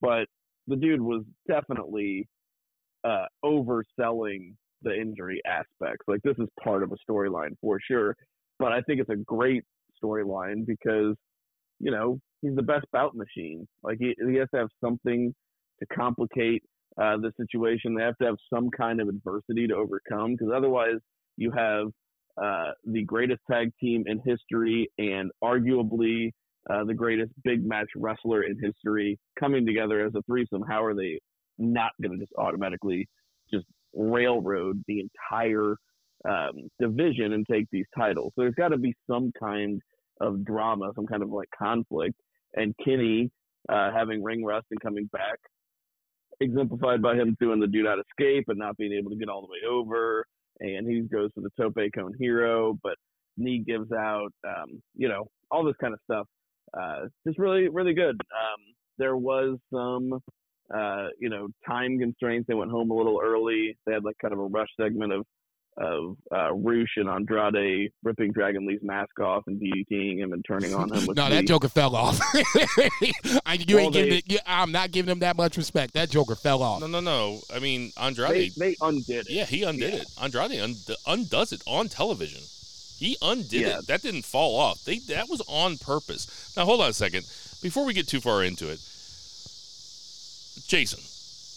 but 0.00 0.26
the 0.68 0.76
dude 0.76 1.00
was 1.00 1.24
definitely 1.48 2.28
uh, 3.04 3.26
overselling 3.44 4.54
the 4.82 4.94
injury 4.94 5.40
aspects. 5.46 6.04
Like 6.06 6.22
this 6.22 6.36
is 6.38 6.48
part 6.62 6.82
of 6.84 6.92
a 6.92 7.10
storyline 7.10 7.56
for 7.60 7.78
sure. 7.80 8.14
But 8.58 8.72
I 8.72 8.80
think 8.82 9.00
it's 9.00 9.10
a 9.10 9.16
great 9.16 9.64
storyline 10.02 10.64
because, 10.64 11.16
you 11.80 11.90
know, 11.90 12.18
he's 12.40 12.54
the 12.54 12.62
best 12.62 12.86
bout 12.92 13.16
machine. 13.16 13.66
Like 13.82 13.98
he, 13.98 14.14
he 14.28 14.36
has 14.36 14.48
to 14.54 14.60
have 14.60 14.68
something 14.80 15.34
to 15.80 15.86
complicate 15.86 16.62
uh, 17.00 17.16
the 17.16 17.32
situation. 17.38 17.94
They 17.94 18.02
have 18.02 18.16
to 18.18 18.26
have 18.26 18.36
some 18.52 18.70
kind 18.70 19.00
of 19.00 19.08
adversity 19.08 19.66
to 19.68 19.74
overcome 19.74 20.32
because 20.32 20.52
otherwise 20.54 20.98
you 21.36 21.50
have 21.52 21.88
uh, 22.42 22.72
the 22.84 23.02
greatest 23.04 23.40
tag 23.50 23.72
team 23.80 24.04
in 24.06 24.20
history 24.24 24.88
and 24.98 25.30
arguably 25.42 26.30
uh, 26.70 26.84
the 26.84 26.94
greatest 26.94 27.32
big 27.44 27.64
match 27.64 27.88
wrestler 27.96 28.44
in 28.44 28.56
history 28.62 29.18
coming 29.38 29.66
together 29.66 30.04
as 30.04 30.12
a 30.14 30.22
threesome. 30.22 30.62
How 30.68 30.84
are 30.84 30.94
they 30.94 31.18
not 31.58 31.90
going 32.00 32.12
to 32.12 32.18
just 32.18 32.32
automatically 32.38 33.08
just 33.52 33.66
railroad 33.94 34.82
the 34.86 35.00
entire 35.00 35.76
um, 36.28 36.68
division 36.80 37.32
and 37.32 37.44
take 37.50 37.66
these 37.72 37.86
titles? 37.96 38.32
So 38.34 38.42
there's 38.42 38.54
got 38.54 38.68
to 38.68 38.78
be 38.78 38.94
some 39.10 39.32
kind 39.38 39.80
of 40.20 40.44
drama, 40.44 40.92
some 40.94 41.06
kind 41.06 41.22
of 41.22 41.30
like 41.30 41.48
conflict. 41.58 42.14
And 42.54 42.74
Kenny 42.84 43.30
uh, 43.68 43.90
having 43.92 44.22
ring 44.22 44.44
rust 44.44 44.66
and 44.70 44.80
coming 44.80 45.06
back, 45.12 45.38
exemplified 46.42 47.02
by 47.02 47.14
him 47.14 47.36
doing 47.40 47.60
the 47.60 47.66
do 47.66 47.82
not 47.82 47.98
escape 47.98 48.44
and 48.48 48.58
not 48.58 48.76
being 48.76 48.92
able 48.92 49.10
to 49.10 49.16
get 49.16 49.28
all 49.28 49.40
the 49.40 49.46
way 49.48 49.58
over. 49.68 50.24
And 50.60 50.86
he 50.86 51.00
goes 51.00 51.30
for 51.34 51.40
the 51.40 51.50
tope 51.60 51.74
con 51.94 52.12
hilo, 52.18 52.78
but 52.82 52.94
knee 53.36 53.58
gives 53.66 53.90
out, 53.92 54.32
um, 54.46 54.82
you 54.94 55.08
know, 55.08 55.26
all 55.50 55.64
this 55.64 55.76
kind 55.80 55.94
of 55.94 56.00
stuff. 56.04 56.26
Uh, 56.78 57.06
just 57.26 57.38
really, 57.38 57.68
really 57.68 57.94
good. 57.94 58.14
Um, 58.14 58.60
there 58.98 59.16
was 59.16 59.58
some, 59.72 60.20
uh, 60.74 61.08
you 61.18 61.28
know, 61.28 61.48
time 61.66 61.98
constraints. 61.98 62.46
They 62.46 62.54
went 62.54 62.70
home 62.70 62.90
a 62.90 62.94
little 62.94 63.20
early. 63.22 63.76
They 63.86 63.92
had 63.92 64.04
like 64.04 64.16
kind 64.20 64.32
of 64.32 64.40
a 64.40 64.46
rush 64.46 64.68
segment 64.80 65.12
of 65.12 65.24
of 65.78 66.16
uh, 66.30 66.52
Rush 66.52 66.92
and 66.96 67.08
Andrade 67.08 67.92
ripping 68.02 68.32
Dragon 68.32 68.66
Lee's 68.66 68.82
mask 68.82 69.18
off 69.20 69.44
and 69.46 69.60
DDTing 69.60 70.18
him 70.18 70.32
and 70.32 70.44
turning 70.44 70.74
on 70.74 70.92
him. 70.92 71.06
With 71.06 71.16
no, 71.16 71.28
the, 71.28 71.36
that 71.36 71.46
Joker 71.46 71.68
fell 71.68 71.96
off. 71.96 72.20
I, 73.46 73.54
you 73.66 73.76
Well, 73.76 73.84
ain't 73.86 73.92
they- 73.94 74.02
giving 74.04 74.18
it, 74.18 74.24
you, 74.32 74.38
I'm 74.46 74.70
not 74.72 74.90
giving 74.90 75.10
him 75.10 75.20
that 75.20 75.36
much 75.36 75.56
respect. 75.56 75.94
That 75.94 76.10
Joker 76.10 76.34
fell 76.34 76.62
off. 76.62 76.80
No, 76.80 76.86
no, 76.86 77.00
no. 77.00 77.40
I 77.54 77.58
mean, 77.58 77.90
They, 77.96 78.02
Andrade. 78.02 78.52
they 78.56 78.76
undid 78.82 79.26
it. 79.26 79.30
yeah, 79.30 79.44
he 79.46 79.62
undid 79.62 79.94
Yeah. 79.94 80.00
it. 80.00 80.06
Andrade 80.20 80.60
und- 80.60 80.96
undoes 81.06 81.52
it 81.52 81.62
on 81.66 81.88
television. 81.88 82.42
He 82.98 83.16
undid 83.22 83.52
Yeah. 83.62 83.78
it. 83.78 83.86
That 83.86 84.02
didn't 84.02 84.24
fall 84.24 84.58
off. 84.60 84.84
They 84.84 84.98
that 85.08 85.28
was 85.28 85.40
on 85.48 85.78
purpose. 85.78 86.52
Now 86.56 86.64
hold 86.66 86.80
on 86.82 86.90
a 86.90 86.92
second. 86.92 87.24
Before 87.62 87.84
we 87.84 87.94
get 87.94 88.06
too 88.08 88.20
far 88.20 88.44
into 88.44 88.68
it, 88.68 88.78
Jason, 90.68 91.00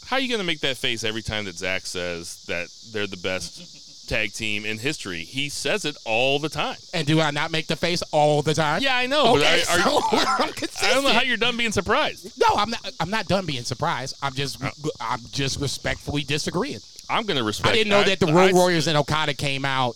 how 0.07 0.15
are 0.17 0.19
you 0.19 0.27
going 0.29 0.39
to 0.39 0.45
make 0.45 0.59
that 0.61 0.77
face 0.77 1.03
every 1.03 1.21
time 1.21 1.45
that 1.45 1.55
Zach 1.55 1.85
says 1.85 2.43
that 2.47 2.67
they're 2.93 3.07
the 3.07 3.17
best 3.17 3.84
tag 4.05 4.33
team 4.33 4.65
in 4.65 4.77
history? 4.79 5.23
He 5.23 5.49
says 5.49 5.85
it 5.85 5.97
all 6.05 6.39
the 6.39 6.49
time. 6.49 6.77
And 6.93 7.05
do 7.07 7.19
I 7.19 7.31
not 7.31 7.51
make 7.51 7.67
the 7.67 7.75
face 7.75 8.01
all 8.11 8.41
the 8.41 8.53
time? 8.53 8.81
Yeah, 8.81 8.95
I 8.95 9.07
know. 9.07 9.35
Okay, 9.35 9.63
are, 9.69 9.77
are 9.77 9.79
so 9.79 9.89
you, 9.89 10.01
I'm 10.11 10.53
I 10.81 10.93
don't 10.93 11.03
know 11.03 11.13
how 11.13 11.21
you're 11.21 11.37
done 11.37 11.57
being 11.57 11.71
surprised. 11.71 12.31
No, 12.39 12.47
I'm 12.55 12.69
not. 12.69 12.91
I'm 12.99 13.09
not 13.09 13.27
done 13.27 13.45
being 13.45 13.63
surprised. 13.63 14.15
I'm 14.21 14.33
just, 14.33 14.57
Oh. 14.63 14.89
I'm 14.99 15.19
just 15.31 15.59
respectfully 15.59 16.23
disagreeing. 16.23 16.79
I'm 17.09 17.25
going 17.25 17.37
to 17.37 17.43
respect. 17.43 17.69
I 17.69 17.73
didn't 17.73 17.89
know 17.89 18.03
that 18.03 18.19
the 18.19 18.27
Road 18.33 18.53
Warriors 18.53 18.87
and 18.87 18.97
Okada 18.97 19.33
came 19.33 19.65
out 19.65 19.95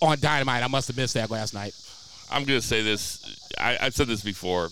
on 0.00 0.18
Dynamite. 0.20 0.62
I 0.62 0.68
must 0.68 0.88
have 0.88 0.96
missed 0.96 1.14
that 1.14 1.30
last 1.30 1.54
night. 1.54 1.74
I'm 2.30 2.44
going 2.44 2.60
to 2.60 2.66
say 2.66 2.82
this. 2.82 3.36
I, 3.58 3.76
I've 3.80 3.94
said 3.94 4.06
this 4.06 4.22
before. 4.22 4.70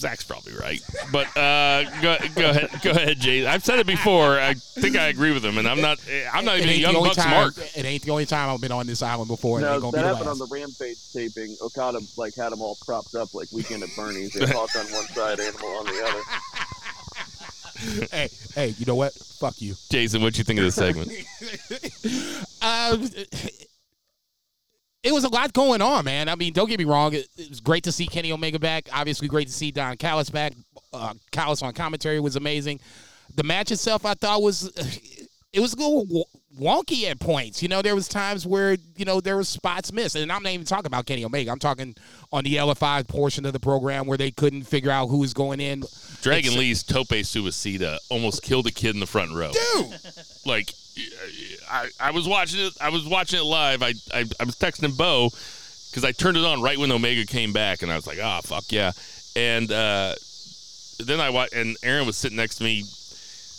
Zach's 0.00 0.24
probably 0.24 0.54
right, 0.54 0.80
but 1.12 1.26
uh, 1.36 1.84
go, 2.00 2.16
go 2.34 2.50
ahead, 2.50 2.70
go 2.82 2.90
ahead, 2.90 3.20
Jay. 3.20 3.46
I've 3.46 3.64
said 3.64 3.78
it 3.78 3.86
before. 3.86 4.38
I 4.40 4.54
think 4.54 4.96
I 4.96 5.08
agree 5.08 5.32
with 5.32 5.44
him, 5.44 5.58
and 5.58 5.68
I'm 5.68 5.80
not. 5.80 5.98
I'm 6.32 6.44
not 6.44 6.56
It 6.58 6.62
even 6.66 6.70
a 6.70 6.78
young 6.78 6.94
bucks 6.94 7.16
time. 7.16 7.30
mark. 7.30 7.54
It 7.76 7.84
ain't 7.84 8.02
the 8.02 8.10
only 8.10 8.26
time 8.26 8.48
I've 8.50 8.60
been 8.60 8.72
on 8.72 8.86
this 8.86 9.02
island 9.02 9.28
before. 9.28 9.60
It 9.60 9.64
ain't 9.64 9.72
No, 9.74 9.80
gonna 9.80 9.92
that 9.92 9.98
be 9.98 10.02
the 10.02 10.14
happened 10.14 10.30
on 10.30 10.38
the 10.38 10.46
Rampage 10.46 10.98
taping. 11.12 11.56
Okada 11.62 12.00
like 12.16 12.34
had 12.34 12.50
them 12.52 12.60
all 12.62 12.76
propped 12.84 13.14
up 13.14 13.34
like 13.34 13.52
Weekend 13.52 13.82
at 13.82 13.90
Bernie's. 13.96 14.32
They 14.32 14.46
Hawk 14.46 14.70
on 14.76 14.86
one 14.92 15.04
side, 15.08 15.38
Animal 15.40 15.68
on 15.68 15.84
the 15.86 16.04
other. 16.08 18.06
hey, 18.12 18.28
hey, 18.54 18.74
you 18.78 18.86
know 18.86 18.94
what? 18.96 19.12
Fuck 19.14 19.60
you. 19.62 19.74
Jason, 19.90 20.22
what 20.22 20.34
do 20.34 20.38
you 20.38 20.44
think 20.44 20.58
of 20.58 20.64
this 20.64 20.74
segment? 20.74 21.10
Um, 22.62 23.08
it 25.02 25.12
was 25.12 25.24
a 25.24 25.28
lot 25.28 25.52
going 25.52 25.80
on, 25.82 26.04
man. 26.04 26.28
I 26.28 26.34
mean, 26.34 26.52
don't 26.52 26.68
get 26.68 26.78
me 26.78 26.84
wrong. 26.84 27.14
It, 27.14 27.26
it 27.36 27.48
was 27.48 27.60
great 27.60 27.84
to 27.84 27.92
see 27.92 28.06
Kenny 28.06 28.32
Omega 28.32 28.58
back. 28.58 28.88
Obviously, 28.92 29.28
great 29.28 29.46
to 29.48 29.52
see 29.52 29.70
Don 29.70 29.96
Callis 29.96 30.30
back. 30.30 30.52
Uh, 30.92 31.14
Callis 31.32 31.62
on 31.62 31.72
commentary 31.72 32.20
was 32.20 32.36
amazing. 32.36 32.80
The 33.36 33.44
match 33.44 33.70
itself, 33.70 34.04
I 34.04 34.14
thought 34.14 34.42
was 34.42 34.66
it 35.52 35.60
was 35.60 35.72
a 35.74 35.76
little 35.76 36.26
wonky 36.58 37.04
at 37.04 37.18
points. 37.20 37.62
You 37.62 37.68
know, 37.68 37.80
there 37.80 37.94
was 37.94 38.08
times 38.08 38.46
where 38.46 38.76
you 38.96 39.04
know 39.04 39.20
there 39.20 39.36
was 39.36 39.48
spots 39.48 39.92
missed, 39.92 40.16
and 40.16 40.30
I'm 40.30 40.42
not 40.42 40.52
even 40.52 40.66
talking 40.66 40.86
about 40.86 41.06
Kenny 41.06 41.24
Omega. 41.24 41.50
I'm 41.50 41.58
talking 41.58 41.94
on 42.32 42.44
the 42.44 42.56
LFI 42.56 43.06
portion 43.08 43.46
of 43.46 43.52
the 43.52 43.60
program 43.60 44.06
where 44.06 44.18
they 44.18 44.30
couldn't 44.30 44.64
figure 44.64 44.90
out 44.90 45.06
who 45.06 45.18
was 45.18 45.32
going 45.32 45.60
in. 45.60 45.82
Dragon 46.22 46.50
It's- 46.52 46.58
Lee's 46.58 46.82
Tope 46.82 47.08
Suicida 47.08 47.98
almost 48.10 48.42
killed 48.42 48.66
a 48.66 48.70
kid 48.72 48.94
in 48.94 49.00
the 49.00 49.06
front 49.06 49.32
row. 49.32 49.52
Dude, 49.52 49.98
Like, 50.44 50.70
I, 51.70 51.88
I 52.00 52.10
was 52.10 52.26
watching 52.26 52.60
it. 52.60 52.72
I 52.80 52.90
was 52.90 53.06
watching 53.06 53.40
it 53.40 53.44
live. 53.44 53.82
I 53.82 53.94
I, 54.12 54.24
I 54.40 54.44
was 54.44 54.56
texting 54.56 54.96
Bo 54.96 55.30
because 55.90 56.04
I 56.04 56.12
turned 56.12 56.36
it 56.36 56.44
on 56.44 56.62
right 56.62 56.78
when 56.78 56.92
Omega 56.92 57.24
came 57.26 57.52
back, 57.52 57.82
and 57.82 57.90
I 57.90 57.96
was 57.96 58.06
like, 58.06 58.18
ah, 58.22 58.40
fuck 58.42 58.64
yeah. 58.70 58.92
And 59.36 59.70
uh, 59.70 60.14
then 60.98 61.20
I 61.20 61.30
watched, 61.30 61.54
and 61.54 61.76
Aaron 61.82 62.06
was 62.06 62.16
sitting 62.16 62.36
next 62.36 62.56
to 62.56 62.64
me 62.64 62.84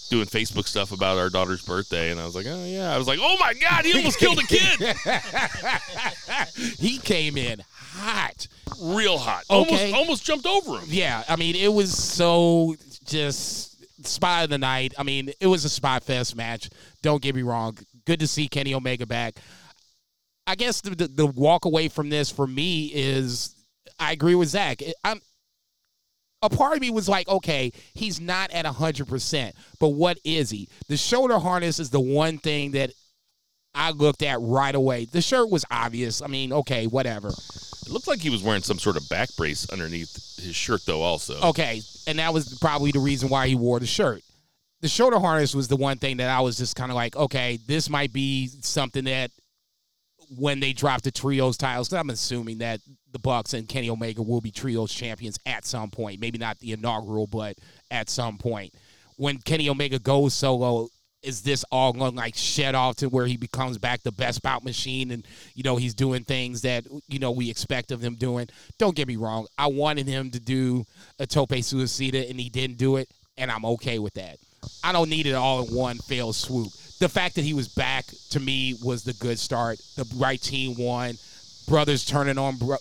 doing 0.09 0.25
Facebook 0.25 0.67
stuff 0.67 0.91
about 0.91 1.17
our 1.17 1.29
daughter's 1.29 1.63
birthday, 1.63 2.11
and 2.11 2.19
I 2.19 2.25
was 2.25 2.35
like, 2.35 2.45
oh 2.47 2.65
yeah. 2.65 2.93
I 2.93 2.97
was 2.97 3.07
like, 3.07 3.19
oh 3.21 3.37
my 3.39 3.53
god, 3.53 3.85
he 3.85 3.93
almost 3.93 4.19
killed 4.19 4.39
a 4.39 4.43
kid, 4.43 4.95
he 6.79 6.97
came 6.97 7.37
in 7.37 7.63
hot. 7.93 8.47
real 8.81 9.17
hot. 9.17 9.43
Okay. 9.49 9.93
Almost 9.93 9.93
almost 9.93 10.25
jumped 10.25 10.45
over 10.45 10.79
him. 10.79 10.87
Yeah, 10.87 11.23
I 11.27 11.37
mean, 11.37 11.55
it 11.55 11.71
was 11.71 11.97
so 11.97 12.75
just 13.05 13.71
spot 14.05 14.45
of 14.45 14.49
the 14.49 14.57
night. 14.57 14.93
I 14.97 15.03
mean, 15.03 15.31
it 15.39 15.47
was 15.47 15.65
a 15.65 15.69
spot 15.69 16.03
fest 16.03 16.35
match. 16.35 16.69
Don't 17.01 17.21
get 17.21 17.35
me 17.35 17.41
wrong. 17.41 17.77
Good 18.05 18.19
to 18.19 18.27
see 18.27 18.47
Kenny 18.47 18.73
Omega 18.73 19.05
back. 19.05 19.35
I 20.47 20.55
guess 20.55 20.81
the, 20.81 20.91
the, 20.91 21.07
the 21.07 21.25
walk 21.27 21.65
away 21.65 21.87
from 21.87 22.09
this 22.09 22.31
for 22.31 22.47
me 22.47 22.91
is 22.93 23.55
I 23.99 24.11
agree 24.11 24.35
with 24.35 24.49
Zach. 24.49 24.81
I'm 25.03 25.21
a 26.41 26.49
part 26.49 26.75
of 26.75 26.81
me 26.81 26.89
was 26.89 27.07
like, 27.07 27.27
okay, 27.27 27.71
he's 27.93 28.19
not 28.19 28.51
at 28.51 28.65
100%, 28.65 29.51
but 29.79 29.89
what 29.89 30.17
is 30.23 30.49
he? 30.49 30.67
The 30.87 30.97
shoulder 30.97 31.37
harness 31.37 31.79
is 31.79 31.91
the 31.91 31.99
one 31.99 32.39
thing 32.39 32.71
that 32.71 32.91
I 33.75 33.91
looked 33.91 34.23
at 34.23 34.39
right 34.41 34.73
away. 34.73 35.05
The 35.05 35.21
shirt 35.21 35.49
was 35.49 35.65
obvious. 35.69 36.21
I 36.21 36.27
mean, 36.27 36.51
okay, 36.51 36.87
whatever. 36.87 37.29
It 37.29 37.89
looked 37.89 38.07
like 38.07 38.19
he 38.19 38.29
was 38.29 38.43
wearing 38.43 38.63
some 38.63 38.79
sort 38.79 38.97
of 38.97 39.07
back 39.07 39.29
brace 39.37 39.69
underneath 39.69 40.41
his 40.41 40.55
shirt, 40.55 40.81
though. 40.85 41.01
Also, 41.01 41.39
Okay, 41.49 41.81
and 42.07 42.19
that 42.19 42.33
was 42.33 42.57
probably 42.59 42.91
the 42.91 42.99
reason 42.99 43.29
why 43.29 43.47
he 43.47 43.55
wore 43.55 43.79
the 43.79 43.85
shirt. 43.85 44.23
The 44.81 44.87
shoulder 44.87 45.19
harness 45.19 45.53
was 45.53 45.67
the 45.67 45.75
one 45.75 45.97
thing 45.97 46.17
that 46.17 46.29
I 46.29 46.41
was 46.41 46.57
just 46.57 46.75
kind 46.75 46.91
of 46.91 46.95
like, 46.95 47.15
okay, 47.15 47.59
this 47.67 47.89
might 47.89 48.11
be 48.11 48.47
something 48.47 49.03
that 49.05 49.31
when 50.37 50.59
they 50.59 50.73
drop 50.73 51.01
the 51.01 51.11
trios 51.11 51.57
titles, 51.57 51.93
I'm 51.93 52.09
assuming 52.09 52.59
that 52.59 52.79
the 53.11 53.19
Bucks 53.19 53.53
and 53.53 53.67
Kenny 53.67 53.89
Omega 53.89 54.21
will 54.21 54.41
be 54.41 54.51
trios 54.51 54.93
champions 54.93 55.37
at 55.45 55.65
some 55.65 55.89
point. 55.89 56.19
Maybe 56.19 56.37
not 56.37 56.59
the 56.59 56.71
inaugural, 56.71 57.27
but 57.27 57.57
at 57.91 58.09
some 58.09 58.37
point. 58.37 58.73
When 59.17 59.37
Kenny 59.39 59.69
Omega 59.69 59.99
goes 59.99 60.33
solo, 60.33 60.87
is 61.21 61.41
this 61.41 61.63
all 61.71 61.93
going 61.93 62.11
to 62.11 62.17
like 62.17 62.35
shed 62.35 62.73
off 62.73 62.95
to 62.97 63.07
where 63.07 63.27
he 63.27 63.37
becomes 63.37 63.77
back 63.77 64.01
the 64.01 64.11
best 64.11 64.41
bout 64.41 64.63
machine 64.63 65.11
and 65.11 65.27
you 65.53 65.61
know 65.61 65.75
he's 65.75 65.93
doing 65.93 66.23
things 66.23 66.61
that 66.63 66.83
you 67.07 67.19
know 67.19 67.29
we 67.29 67.49
expect 67.49 67.91
of 67.91 68.01
him 68.01 68.15
doing? 68.15 68.47
Don't 68.79 68.95
get 68.95 69.07
me 69.07 69.17
wrong. 69.17 69.45
I 69.57 69.67
wanted 69.67 70.07
him 70.07 70.31
to 70.31 70.39
do 70.39 70.85
a 71.19 71.27
tope 71.27 71.49
suicida 71.49 72.29
and 72.29 72.39
he 72.39 72.49
didn't 72.49 72.77
do 72.77 72.95
it, 72.95 73.09
and 73.37 73.51
I'm 73.51 73.65
okay 73.65 73.99
with 73.99 74.15
that. 74.15 74.37
I 74.83 74.91
don't 74.91 75.09
need 75.09 75.27
it 75.27 75.33
all 75.33 75.63
in 75.63 75.73
one 75.73 75.97
failed 75.97 76.35
swoop. 76.35 76.71
The 76.99 77.09
fact 77.09 77.35
that 77.35 77.43
he 77.43 77.53
was 77.53 77.67
back 77.67 78.05
to 78.29 78.39
me 78.39 78.75
was 78.83 79.03
the 79.03 79.13
good 79.13 79.39
start. 79.39 79.79
The 79.95 80.07
right 80.17 80.41
team 80.41 80.75
won. 80.77 81.17
Brothers 81.67 82.05
turning 82.05 82.37
on 82.37 82.57
bro- 82.57 82.77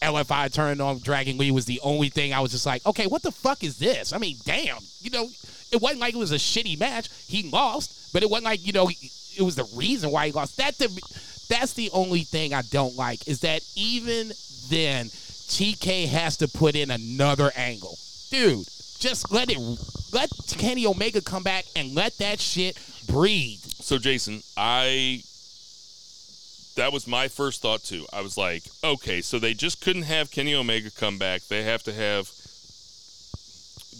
LFI 0.00 0.52
turning 0.52 0.80
on 0.80 0.98
Dragon 1.00 1.38
Lee 1.38 1.50
was 1.50 1.66
the 1.66 1.80
only 1.82 2.08
thing 2.08 2.32
I 2.32 2.40
was 2.40 2.50
just 2.50 2.66
like, 2.66 2.84
okay, 2.86 3.06
what 3.06 3.22
the 3.22 3.30
fuck 3.30 3.62
is 3.62 3.78
this? 3.78 4.12
I 4.12 4.18
mean, 4.18 4.36
damn, 4.44 4.78
you 5.00 5.10
know, 5.10 5.28
it 5.70 5.80
wasn't 5.80 6.00
like 6.00 6.14
it 6.14 6.18
was 6.18 6.32
a 6.32 6.36
shitty 6.36 6.78
match. 6.78 7.08
He 7.26 7.48
lost, 7.50 8.12
but 8.12 8.22
it 8.22 8.30
wasn't 8.30 8.44
like 8.44 8.66
you 8.66 8.72
know 8.72 8.88
it 8.88 9.42
was 9.42 9.56
the 9.56 9.68
reason 9.74 10.10
why 10.10 10.26
he 10.26 10.32
lost. 10.32 10.56
That 10.56 10.76
that's 11.48 11.72
the 11.74 11.90
only 11.92 12.20
thing 12.20 12.52
I 12.52 12.62
don't 12.62 12.96
like 12.96 13.26
is 13.28 13.40
that 13.40 13.62
even 13.76 14.32
then 14.68 15.06
TK 15.06 16.08
has 16.08 16.36
to 16.38 16.48
put 16.48 16.74
in 16.74 16.90
another 16.90 17.50
angle, 17.56 17.98
dude. 18.30 18.66
Just 19.02 19.32
let 19.32 19.50
it 19.50 19.58
let 20.12 20.30
Kenny 20.58 20.86
Omega 20.86 21.20
come 21.20 21.42
back 21.42 21.64
and 21.74 21.92
let 21.92 22.16
that 22.18 22.38
shit 22.38 22.78
breathe. 23.08 23.58
So 23.58 23.98
Jason, 23.98 24.44
I 24.56 25.24
that 26.76 26.92
was 26.92 27.08
my 27.08 27.26
first 27.26 27.62
thought 27.62 27.82
too. 27.82 28.06
I 28.12 28.20
was 28.20 28.38
like, 28.38 28.62
okay, 28.84 29.20
so 29.20 29.40
they 29.40 29.54
just 29.54 29.80
couldn't 29.80 30.04
have 30.04 30.30
Kenny 30.30 30.54
Omega 30.54 30.88
come 30.92 31.18
back. 31.18 31.42
They 31.42 31.64
have 31.64 31.82
to 31.82 31.92
have 31.92 32.30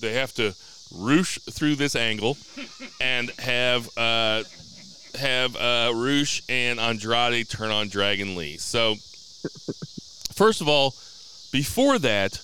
they 0.01 0.13
have 0.13 0.33
to 0.35 0.55
roosh 0.95 1.39
through 1.51 1.75
this 1.75 1.97
angle 1.97 2.37
and 3.01 3.29
have 3.41 3.91
uh 3.99 4.45
have 5.19 5.57
uh 5.57 5.91
Rush 5.97 6.45
and 6.49 6.79
Andrade 6.79 7.49
turn 7.49 7.73
on 7.73 7.89
Dragon 7.89 8.37
Lee. 8.37 8.57
So 8.57 8.95
first 10.33 10.61
of 10.61 10.69
all, 10.69 10.95
before 11.51 11.99
that, 11.99 12.41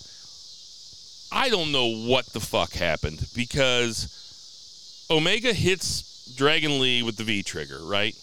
I 1.31 1.49
don't 1.51 1.73
know 1.73 1.87
what 1.87 2.27
the 2.27 2.41
fuck 2.41 2.73
happened 2.73 3.27
because 3.35 5.07
Omega 5.11 5.53
hits 5.53 6.33
Dragon 6.37 6.81
Lee 6.81 7.03
with 7.03 7.17
the 7.17 7.25
V 7.25 7.43
trigger, 7.43 7.79
right? 7.83 8.15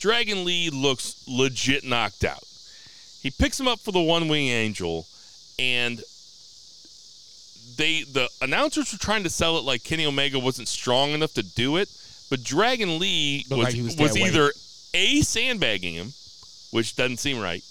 Dragon 0.00 0.44
Lee 0.44 0.70
looks 0.70 1.22
legit 1.26 1.84
knocked 1.84 2.24
out. 2.24 2.44
He 3.22 3.30
picks 3.30 3.58
him 3.58 3.66
up 3.66 3.80
for 3.80 3.92
the 3.92 4.00
one 4.00 4.28
wing 4.28 4.48
angel, 4.48 5.06
and 5.58 6.02
they 7.76 8.02
the 8.04 8.28
announcers 8.40 8.92
were 8.92 8.98
trying 8.98 9.24
to 9.24 9.30
sell 9.30 9.58
it 9.58 9.64
like 9.64 9.82
Kenny 9.82 10.06
Omega 10.06 10.38
wasn't 10.38 10.68
strong 10.68 11.10
enough 11.10 11.34
to 11.34 11.42
do 11.42 11.76
it, 11.76 11.88
but 12.30 12.44
Dragon 12.44 12.98
Lee 12.98 13.44
Looked 13.50 13.58
was, 13.58 13.74
like 13.74 13.84
was 13.84 13.96
was 13.96 14.16
either 14.16 14.52
a 14.94 15.20
sandbagging 15.22 15.94
him, 15.94 16.12
which 16.70 16.94
doesn't 16.96 17.18
seem 17.18 17.40
right. 17.40 17.62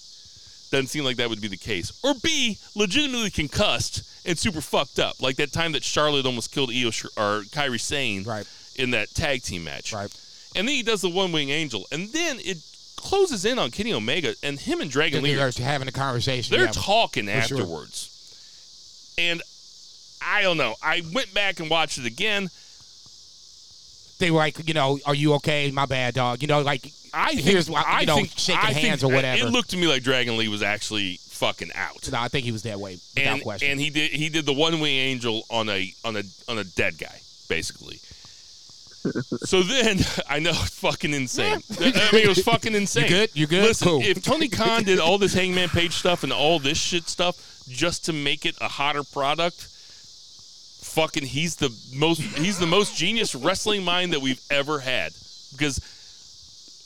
Doesn't 0.71 0.87
seem 0.87 1.03
like 1.05 1.15
that 1.17 1.29
would 1.29 1.41
be 1.41 1.47
the 1.47 1.57
case, 1.57 1.91
or 2.03 2.13
B 2.21 2.57
legitimately 2.75 3.29
concussed 3.31 4.03
and 4.25 4.37
super 4.37 4.59
fucked 4.61 4.99
up, 4.99 5.21
like 5.21 5.37
that 5.37 5.53
time 5.53 5.71
that 5.71 5.83
Charlotte 5.83 6.25
almost 6.25 6.51
killed 6.51 6.69
Io 6.71 6.91
Sh- 6.91 7.05
or 7.15 7.43
Kairi 7.51 7.79
Sane 7.79 8.23
Right. 8.23 8.45
in 8.75 8.91
that 8.91 9.13
tag 9.15 9.43
team 9.43 9.63
match. 9.63 9.93
Right. 9.93 10.13
And 10.55 10.67
then 10.67 10.75
he 10.75 10.83
does 10.83 11.01
the 11.01 11.09
one 11.09 11.31
wing 11.31 11.49
angel, 11.49 11.87
and 11.91 12.09
then 12.09 12.39
it 12.39 12.57
closes 12.97 13.45
in 13.45 13.57
on 13.59 13.71
Kenny 13.71 13.93
Omega, 13.93 14.33
and 14.43 14.59
him 14.59 14.81
and 14.81 14.91
Dragon 14.91 15.23
Lee 15.23 15.35
They're 15.35 15.51
having 15.59 15.87
a 15.87 15.91
conversation. 15.91 16.55
they're 16.55 16.65
yeah. 16.65 16.71
talking 16.73 17.25
sure. 17.27 17.33
afterwards. 17.35 19.13
And 19.17 19.41
I 20.21 20.41
don't 20.41 20.57
know. 20.57 20.75
I 20.83 21.01
went 21.13 21.33
back 21.33 21.59
and 21.61 21.69
watched 21.69 21.97
it 21.97 22.05
again. 22.05 22.49
they 24.19 24.31
were 24.31 24.37
like, 24.39 24.67
you 24.67 24.73
know, 24.73 24.99
are 25.05 25.15
you 25.15 25.35
okay? 25.35 25.71
My 25.71 25.85
bad, 25.85 26.15
dog. 26.15 26.41
You 26.41 26.47
know, 26.47 26.61
like 26.61 26.91
I 27.13 27.29
think, 27.35 27.41
here's 27.41 27.69
what 27.69 27.85
I 27.85 28.01
you 28.01 28.05
know, 28.07 28.15
think, 28.15 28.29
shaking 28.37 28.61
I 28.61 28.73
think- 28.73 28.87
hands 28.87 29.03
or 29.03 29.11
whatever. 29.11 29.45
It 29.47 29.49
looked 29.51 29.69
to 29.71 29.77
me 29.77 29.87
like 29.87 30.03
Dragon 30.03 30.37
Lee 30.37 30.47
was 30.47 30.61
actually 30.63 31.19
fucking 31.21 31.71
out. 31.75 32.11
no, 32.11 32.19
I 32.19 32.27
think 32.29 32.45
he 32.45 32.51
was 32.51 32.63
that 32.63 32.79
way 32.79 32.97
without 33.15 33.33
and, 33.33 33.41
question. 33.43 33.69
and 33.71 33.79
he 33.79 33.89
did 33.91 34.11
he 34.11 34.27
did 34.29 34.45
the 34.47 34.53
one 34.53 34.79
wing 34.79 34.95
angel 34.97 35.43
on 35.51 35.69
a 35.69 35.93
on 36.03 36.15
a 36.15 36.23
on 36.47 36.57
a 36.57 36.63
dead 36.63 36.97
guy 36.97 37.19
basically. 37.47 37.99
so 39.45 39.61
then 39.61 39.99
I 40.29 40.39
know 40.39 40.49
it's 40.51 40.79
fucking 40.79 41.13
insane. 41.13 41.61
I 41.79 41.83
mean 42.11 42.23
it 42.23 42.27
was 42.27 42.43
fucking 42.43 42.73
insane. 42.73 43.07
good? 43.07 43.29
You 43.35 43.45
good? 43.47 43.63
Listen, 43.63 43.87
Cool. 43.87 44.01
if 44.01 44.23
Tony 44.23 44.47
Khan 44.49 44.83
did 44.83 44.99
all 44.99 45.17
this 45.17 45.33
Hangman 45.35 45.69
Page 45.69 45.93
stuff 45.93 46.23
and 46.23 46.33
all 46.33 46.57
this 46.59 46.77
shit 46.79 47.07
stuff 47.07 47.35
just 47.69 48.05
to 48.05 48.13
make 48.13 48.45
it 48.45 48.55
a 48.59 48.67
hotter 48.67 49.03
product, 49.03 49.67
fucking 50.81 51.23
he's 51.23 51.55
the 51.57 51.69
most 51.93 52.21
he's 52.21 52.57
the 52.59 52.65
most 52.67 52.95
genius 52.97 53.35
wrestling 53.35 53.83
mind 53.83 54.13
that 54.13 54.21
we've 54.21 54.41
ever 54.49 54.79
had 54.79 55.13
because 55.51 55.79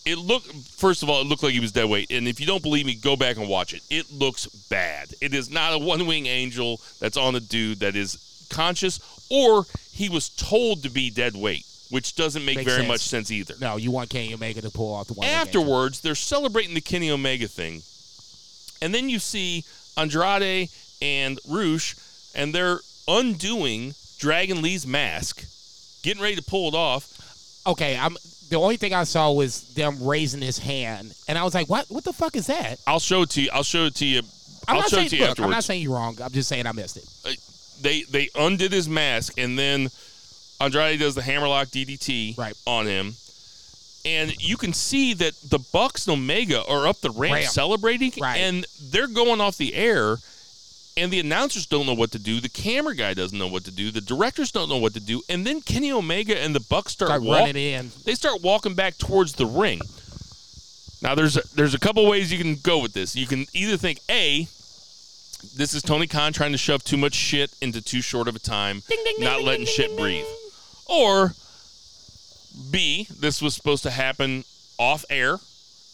it 0.06 0.18
looked 0.18 0.47
first 0.78 1.04
of 1.04 1.10
all 1.10 1.22
it 1.22 1.28
looked 1.28 1.43
like 1.43 1.54
he 1.54 1.60
was 1.60 1.72
dead 1.72 1.86
weight 1.86 2.10
and 2.12 2.28
if 2.28 2.39
you 2.39 2.45
don't 2.47 2.64
believe 2.64 2.86
me 2.86 2.95
go 2.95 3.16
back 3.16 3.38
and 3.38 3.47
watch 3.47 3.74
it 3.74 3.82
it 3.89 4.12
looks 4.12 4.47
bad 4.70 5.14
it 5.22 5.34
is 5.34 5.49
not 5.49 5.74
a 5.74 5.78
one 5.78 6.08
wing 6.08 6.26
angel 6.26 6.80
that's 6.99 7.18
on 7.18 7.36
a 7.36 7.39
dude 7.39 7.80
that 7.80 7.95
is 7.95 8.47
conscious 8.49 8.99
or 9.30 9.66
he 9.91 10.10
was 10.10 10.30
told 10.30 10.84
to 10.84 10.89
be 10.89 11.10
dead 11.10 11.36
weight 11.36 11.66
which 11.89 12.16
doesn't 12.16 12.45
make 12.45 12.56
Makes 12.56 12.66
very 12.68 12.78
sense. 12.82 12.88
much 12.88 13.02
sense 13.02 13.32
either 13.32 13.54
no, 13.62 13.76
you 13.78 13.91
want 13.91 14.10
Kenny 14.10 14.34
Omega 14.34 14.62
to 14.62 14.70
pull 14.72 14.93
off 14.93 15.08
the 15.08 15.14
one. 15.14 15.28
afterwards 15.28 16.02
they're 16.02 16.16
celebrating 16.16 16.74
the 16.74 16.82
Kenny 16.82 17.12
Omega 17.12 17.47
thing 17.47 17.82
and 18.82 18.93
then 18.95 19.08
you 19.10 19.20
see 19.20 19.64
Andrade 19.97 20.70
and 21.02 21.39
Rush 21.47 21.95
and 22.34 22.56
they're 22.56 22.80
undoing 23.08 23.93
Dragon 24.18 24.62
Lee's 24.62 24.88
mask 24.88 25.45
getting 26.02 26.24
ready 26.24 26.36
to 26.38 26.43
pull 26.43 26.70
it 26.70 26.74
off 26.76 27.18
Okay, 27.68 27.95
I'm. 27.95 28.18
The 28.52 28.58
only 28.60 28.76
thing 28.78 28.93
I 28.93 29.06
saw 29.06 29.32
was 29.32 29.62
them 29.76 29.97
raising 30.06 30.41
his 30.41 30.60
hand, 30.60 31.14
and 31.28 31.38
I 31.38 31.43
was 31.43 31.54
like, 31.56 31.68
"What? 31.70 31.86
What 31.89 32.04
the 32.04 32.14
fuck 32.14 32.36
is 32.36 32.47
that?" 32.47 32.80
I'll 32.86 32.99
show 32.99 33.24
it 33.24 33.30
to 33.32 33.41
you 33.41 33.49
I'll 33.54 33.64
show 33.64 33.86
it 33.86 33.95
to 33.95 34.06
you 34.06 34.20
I'm 34.68 34.76
I'll 34.76 34.76
not 34.82 34.89
show 34.89 34.97
saying. 34.97 35.06
it 35.08 35.10
to 35.10 35.16
you 35.16 35.22
Look, 35.24 35.30
afterwards 35.32 35.45
I'm 35.47 35.52
not 35.52 35.64
saying 35.64 35.82
you're 35.82 35.93
wrong. 35.95 36.18
I'm 36.22 36.32
just 36.32 36.49
saying 36.49 36.68
I 36.68 36.72
missed 36.74 36.97
it. 36.97 37.06
Uh, 37.26 37.32
they 37.82 38.04
they 38.04 38.30
undid 38.36 38.72
his 38.74 38.88
mask 38.88 39.39
and 39.39 39.58
then 39.58 39.89
Andrade 40.60 40.99
does 40.99 41.16
the 41.16 41.22
hammerlock 41.24 41.70
DDT 41.70 42.38
Right. 42.38 42.54
on 42.68 42.86
him. 42.86 43.16
And 44.04 44.36
you 44.43 44.58
can 44.58 44.74
see 44.74 45.14
that 45.14 45.34
the 45.49 45.60
Bucks 45.72 46.08
and 46.08 46.14
Omega 46.18 46.64
are 46.66 46.88
up 46.88 46.99
the 47.02 47.10
ramp 47.12 47.34
Ramp. 47.36 47.47
celebrating 47.47 48.12
Right. 48.20 48.38
and 48.38 48.66
they're 48.82 49.08
going 49.08 49.39
off 49.41 49.58
the 49.58 49.74
air 49.74 50.18
and 50.98 51.12
the 51.12 51.20
announcers 51.20 51.66
don't 51.66 51.86
know 51.86 51.94
what 51.94 52.12
to 52.12 52.20
do, 52.20 52.39
the 52.39 52.50
camera 52.50 52.96
guy 52.96 53.14
doesn't 53.14 53.38
know 53.38 53.48
what 53.48 53.64
to 53.66 53.72
do, 53.72 53.92
the 53.92 54.02
directors 54.02 54.52
don't 54.52 54.70
know 54.70 54.78
what 54.78 54.94
to 54.94 55.00
do, 55.00 55.22
and 55.30 55.46
then 55.46 55.62
Kenny 55.62 55.92
Omega 55.92 56.38
and 56.39 56.54
the 56.56 56.60
Bucks 56.60 56.92
start, 56.94 57.10
Start 57.10 57.24
walk- 57.24 57.39
running 57.39 57.56
in. 57.56 57.92
they 58.06 58.14
start 58.16 58.42
walking 58.42 58.74
back 58.76 58.98
towards 58.98 59.34
the 59.34 59.46
ring. 59.46 59.80
Now 61.02 61.16
there's 61.16 61.38
a, 61.38 61.42
there's 61.56 61.74
a 61.74 61.80
couple 61.80 62.06
ways 62.08 62.32
you 62.32 62.38
can 62.38 62.56
go 62.56 62.80
with 62.80 62.94
this. 62.94 63.16
You 63.16 63.26
can 63.26 63.46
either 63.54 63.78
think 63.78 64.00
a 64.10 64.48
this 65.56 65.74
is 65.74 65.82
Tony 65.82 66.06
Khan 66.06 66.34
trying 66.34 66.52
to 66.52 66.58
shove 66.58 66.84
too 66.84 66.98
much 66.98 67.16
shit 67.16 67.50
into 67.62 67.82
too 67.82 68.02
short 68.02 68.28
of 68.28 68.36
a 68.36 68.39
time, 68.39 68.84
not 69.18 69.42
letting 69.42 69.66
shit 69.66 69.98
breathe. 69.98 70.26
Or 70.86 71.34
B, 72.70 73.08
this 73.20 73.42
was 73.42 73.56
supposed 73.56 73.82
to 73.84 73.89
happen 73.89 74.44
off 74.78 75.04
air 75.10 75.39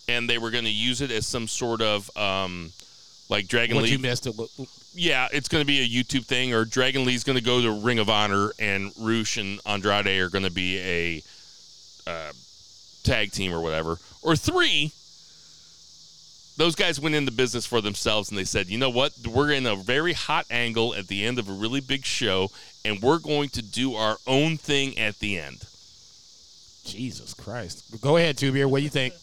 and 0.09 0.29
they 0.29 0.37
were 0.37 0.51
going 0.51 0.63
to 0.65 0.69
use 0.71 0.99
it 1.01 1.11
as 1.11 1.25
some 1.27 1.47
sort 1.47 1.81
of 1.81 2.09
um 2.17 2.71
like 3.29 3.47
Dragon 3.47 3.75
What 3.75 3.83
Lee 3.85 3.91
you 3.91 3.99
missed? 3.99 4.25
It. 4.27 4.35
Yeah, 4.99 5.27
it's 5.31 5.47
going 5.47 5.61
to 5.61 5.65
be 5.65 5.81
a 5.81 5.87
YouTube 5.87 6.25
thing, 6.25 6.55
or 6.55 6.65
Dragon 6.65 7.05
Lee's 7.05 7.23
going 7.23 7.37
to 7.37 7.43
go 7.43 7.61
to 7.61 7.71
Ring 7.71 7.99
of 7.99 8.09
Honor, 8.09 8.51
and 8.57 8.91
Rush 8.99 9.37
and 9.37 9.59
Andrade 9.63 10.07
are 10.07 10.29
going 10.29 10.43
to 10.43 10.49
be 10.49 10.79
a 10.79 12.09
uh, 12.09 12.31
tag 13.03 13.31
team 13.31 13.53
or 13.53 13.61
whatever. 13.61 13.99
Or 14.23 14.35
three, 14.35 14.91
those 16.57 16.73
guys 16.73 16.99
went 16.99 17.13
into 17.13 17.31
business 17.31 17.63
for 17.63 17.79
themselves 17.79 18.29
and 18.29 18.39
they 18.39 18.43
said, 18.43 18.69
you 18.69 18.79
know 18.79 18.89
what? 18.89 19.13
We're 19.23 19.51
in 19.51 19.67
a 19.67 19.75
very 19.75 20.13
hot 20.13 20.47
angle 20.49 20.95
at 20.95 21.07
the 21.07 21.25
end 21.25 21.37
of 21.37 21.47
a 21.47 21.53
really 21.53 21.79
big 21.79 22.03
show, 22.03 22.49
and 22.83 22.99
we're 22.99 23.19
going 23.19 23.49
to 23.49 23.61
do 23.61 23.93
our 23.93 24.17
own 24.25 24.57
thing 24.57 24.97
at 24.97 25.19
the 25.19 25.37
end. 25.37 25.63
Jesus 26.85 27.35
Christ. 27.35 28.01
Go 28.01 28.17
ahead, 28.17 28.35
Two 28.35 28.51
Beer. 28.51 28.67
What 28.67 28.79
do 28.79 28.83
you 28.83 28.89
think? 28.89 29.13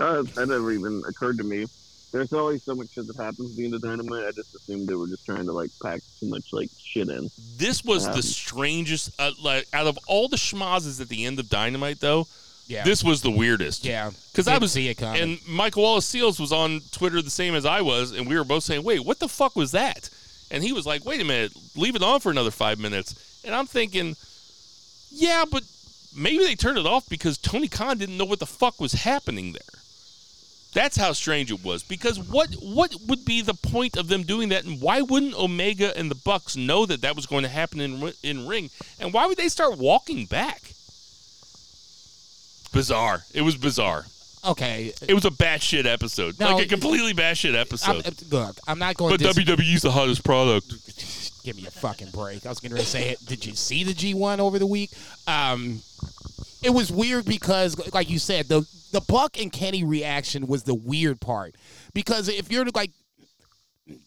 Uh, 0.00 0.22
that 0.22 0.48
never 0.48 0.72
even 0.72 1.04
occurred 1.06 1.38
to 1.38 1.44
me. 1.44 1.66
There's 2.12 2.32
always 2.32 2.62
so 2.62 2.74
much 2.74 2.90
shit 2.92 3.06
that 3.06 3.16
happens 3.16 3.50
at 3.52 3.56
the 3.56 3.64
end 3.64 3.74
of 3.74 3.80
Dynamite. 3.82 4.24
I 4.26 4.32
just 4.32 4.54
assumed 4.54 4.86
they 4.86 4.94
were 4.94 5.06
just 5.08 5.24
trying 5.24 5.46
to 5.46 5.52
like 5.52 5.70
pack 5.82 6.02
too 6.20 6.26
much 6.28 6.52
like 6.52 6.68
shit 6.78 7.08
in. 7.08 7.30
This 7.56 7.82
was 7.82 8.04
the 8.04 8.12
Um, 8.16 8.22
strangest, 8.22 9.10
uh, 9.18 9.32
like, 9.42 9.66
out 9.72 9.86
of 9.86 9.98
all 10.06 10.28
the 10.28 10.36
schmazes 10.36 11.00
at 11.00 11.08
the 11.08 11.24
end 11.24 11.38
of 11.40 11.48
Dynamite, 11.48 12.00
though, 12.00 12.28
Yeah. 12.68 12.84
this 12.84 13.02
was 13.02 13.22
the 13.22 13.30
weirdest. 13.30 13.84
yeah. 13.84 14.10
Because 14.30 14.46
I 14.46 14.58
was 14.58 14.72
see 14.72 14.88
it 14.88 14.96
coming. 14.98 15.20
and 15.22 15.38
Michael 15.48 15.82
Wallace 15.84 16.04
Seals 16.06 16.38
was 16.38 16.52
on 16.52 16.82
Twitter 16.92 17.20
the 17.22 17.30
same 17.30 17.54
as 17.54 17.64
I 17.64 17.80
was, 17.80 18.12
and 18.12 18.26
we 18.28 18.36
were 18.36 18.44
both 18.44 18.64
saying, 18.64 18.82
"Wait, 18.82 19.00
what 19.04 19.18
the 19.18 19.28
fuck 19.28 19.56
was 19.56 19.72
that?" 19.72 20.10
And 20.50 20.62
he 20.62 20.72
was 20.72 20.84
like, 20.84 21.04
"Wait 21.06 21.20
a 21.20 21.24
minute, 21.24 21.52
leave 21.76 21.96
it 21.96 22.02
on 22.02 22.20
for 22.20 22.30
another 22.30 22.50
five 22.50 22.78
minutes." 22.78 23.14
And 23.44 23.54
I'm 23.54 23.66
thinking, 23.66 24.16
"Yeah, 25.10 25.44
but 25.50 25.62
maybe 26.14 26.44
they 26.44 26.54
turned 26.56 26.76
it 26.78 26.86
off 26.86 27.08
because 27.08 27.38
Tony 27.38 27.68
Khan 27.68 27.96
didn't 27.98 28.18
know 28.18 28.24
what 28.26 28.38
the 28.38 28.46
fuck 28.46 28.78
was 28.80 28.92
happening 28.92 29.52
there." 29.52 29.81
That's 30.74 30.96
how 30.96 31.12
strange 31.12 31.50
it 31.52 31.62
was. 31.62 31.82
Because 31.82 32.18
what 32.18 32.50
what 32.54 32.94
would 33.06 33.24
be 33.24 33.42
the 33.42 33.54
point 33.54 33.96
of 33.96 34.08
them 34.08 34.22
doing 34.22 34.48
that, 34.50 34.64
and 34.64 34.80
why 34.80 35.02
wouldn't 35.02 35.34
Omega 35.34 35.96
and 35.98 36.10
the 36.10 36.14
Bucks 36.14 36.56
know 36.56 36.86
that 36.86 37.02
that 37.02 37.14
was 37.14 37.26
going 37.26 37.42
to 37.42 37.48
happen 37.48 37.80
in 37.80 38.12
in 38.22 38.46
ring, 38.48 38.70
and 38.98 39.12
why 39.12 39.26
would 39.26 39.36
they 39.36 39.48
start 39.48 39.76
walking 39.78 40.24
back? 40.26 40.62
Bizarre. 42.72 43.22
It 43.34 43.42
was 43.42 43.56
bizarre. 43.56 44.06
okay. 44.46 44.92
It 45.06 45.12
was 45.14 45.26
a 45.26 45.30
batshit 45.30 45.84
episode, 45.84 46.40
No, 46.40 46.54
like 46.56 46.66
a 46.66 46.68
completely 46.68 47.12
batshit 47.12 47.50
I'm, 47.50 47.56
episode. 47.56 48.32
look, 48.32 48.56
I'm 48.66 48.78
not 48.78 48.96
going 48.96 49.10
but 49.12 49.20
to. 49.20 49.40
WWE's 49.42 49.82
the 49.82 49.90
hottest 49.90 50.24
product. 50.24 50.68
Give 51.44 51.56
me 51.56 51.66
a 51.66 51.70
fucking 51.70 52.10
break. 52.12 52.46
I 52.46 52.48
was 52.48 52.60
going 52.60 52.74
to 52.74 52.84
say 52.84 53.10
it. 53.10 53.18
Did 53.26 53.44
you 53.44 53.54
see 53.54 53.82
the 53.84 53.92
G1 53.92 54.38
over 54.38 54.58
the 54.60 54.66
week? 54.66 54.90
Um, 55.26 55.80
it 56.62 56.70
was 56.70 56.90
weird 56.92 57.24
because, 57.26 57.76
like 57.92 58.08
you 58.08 58.18
said, 58.20 58.46
the 58.48 58.64
the 58.92 59.00
Buck 59.00 59.40
and 59.40 59.52
Kenny 59.52 59.84
reaction 59.84 60.46
was 60.46 60.62
the 60.62 60.74
weird 60.74 61.20
part. 61.20 61.56
Because 61.94 62.28
if 62.28 62.52
you're 62.52 62.66
like 62.74 62.90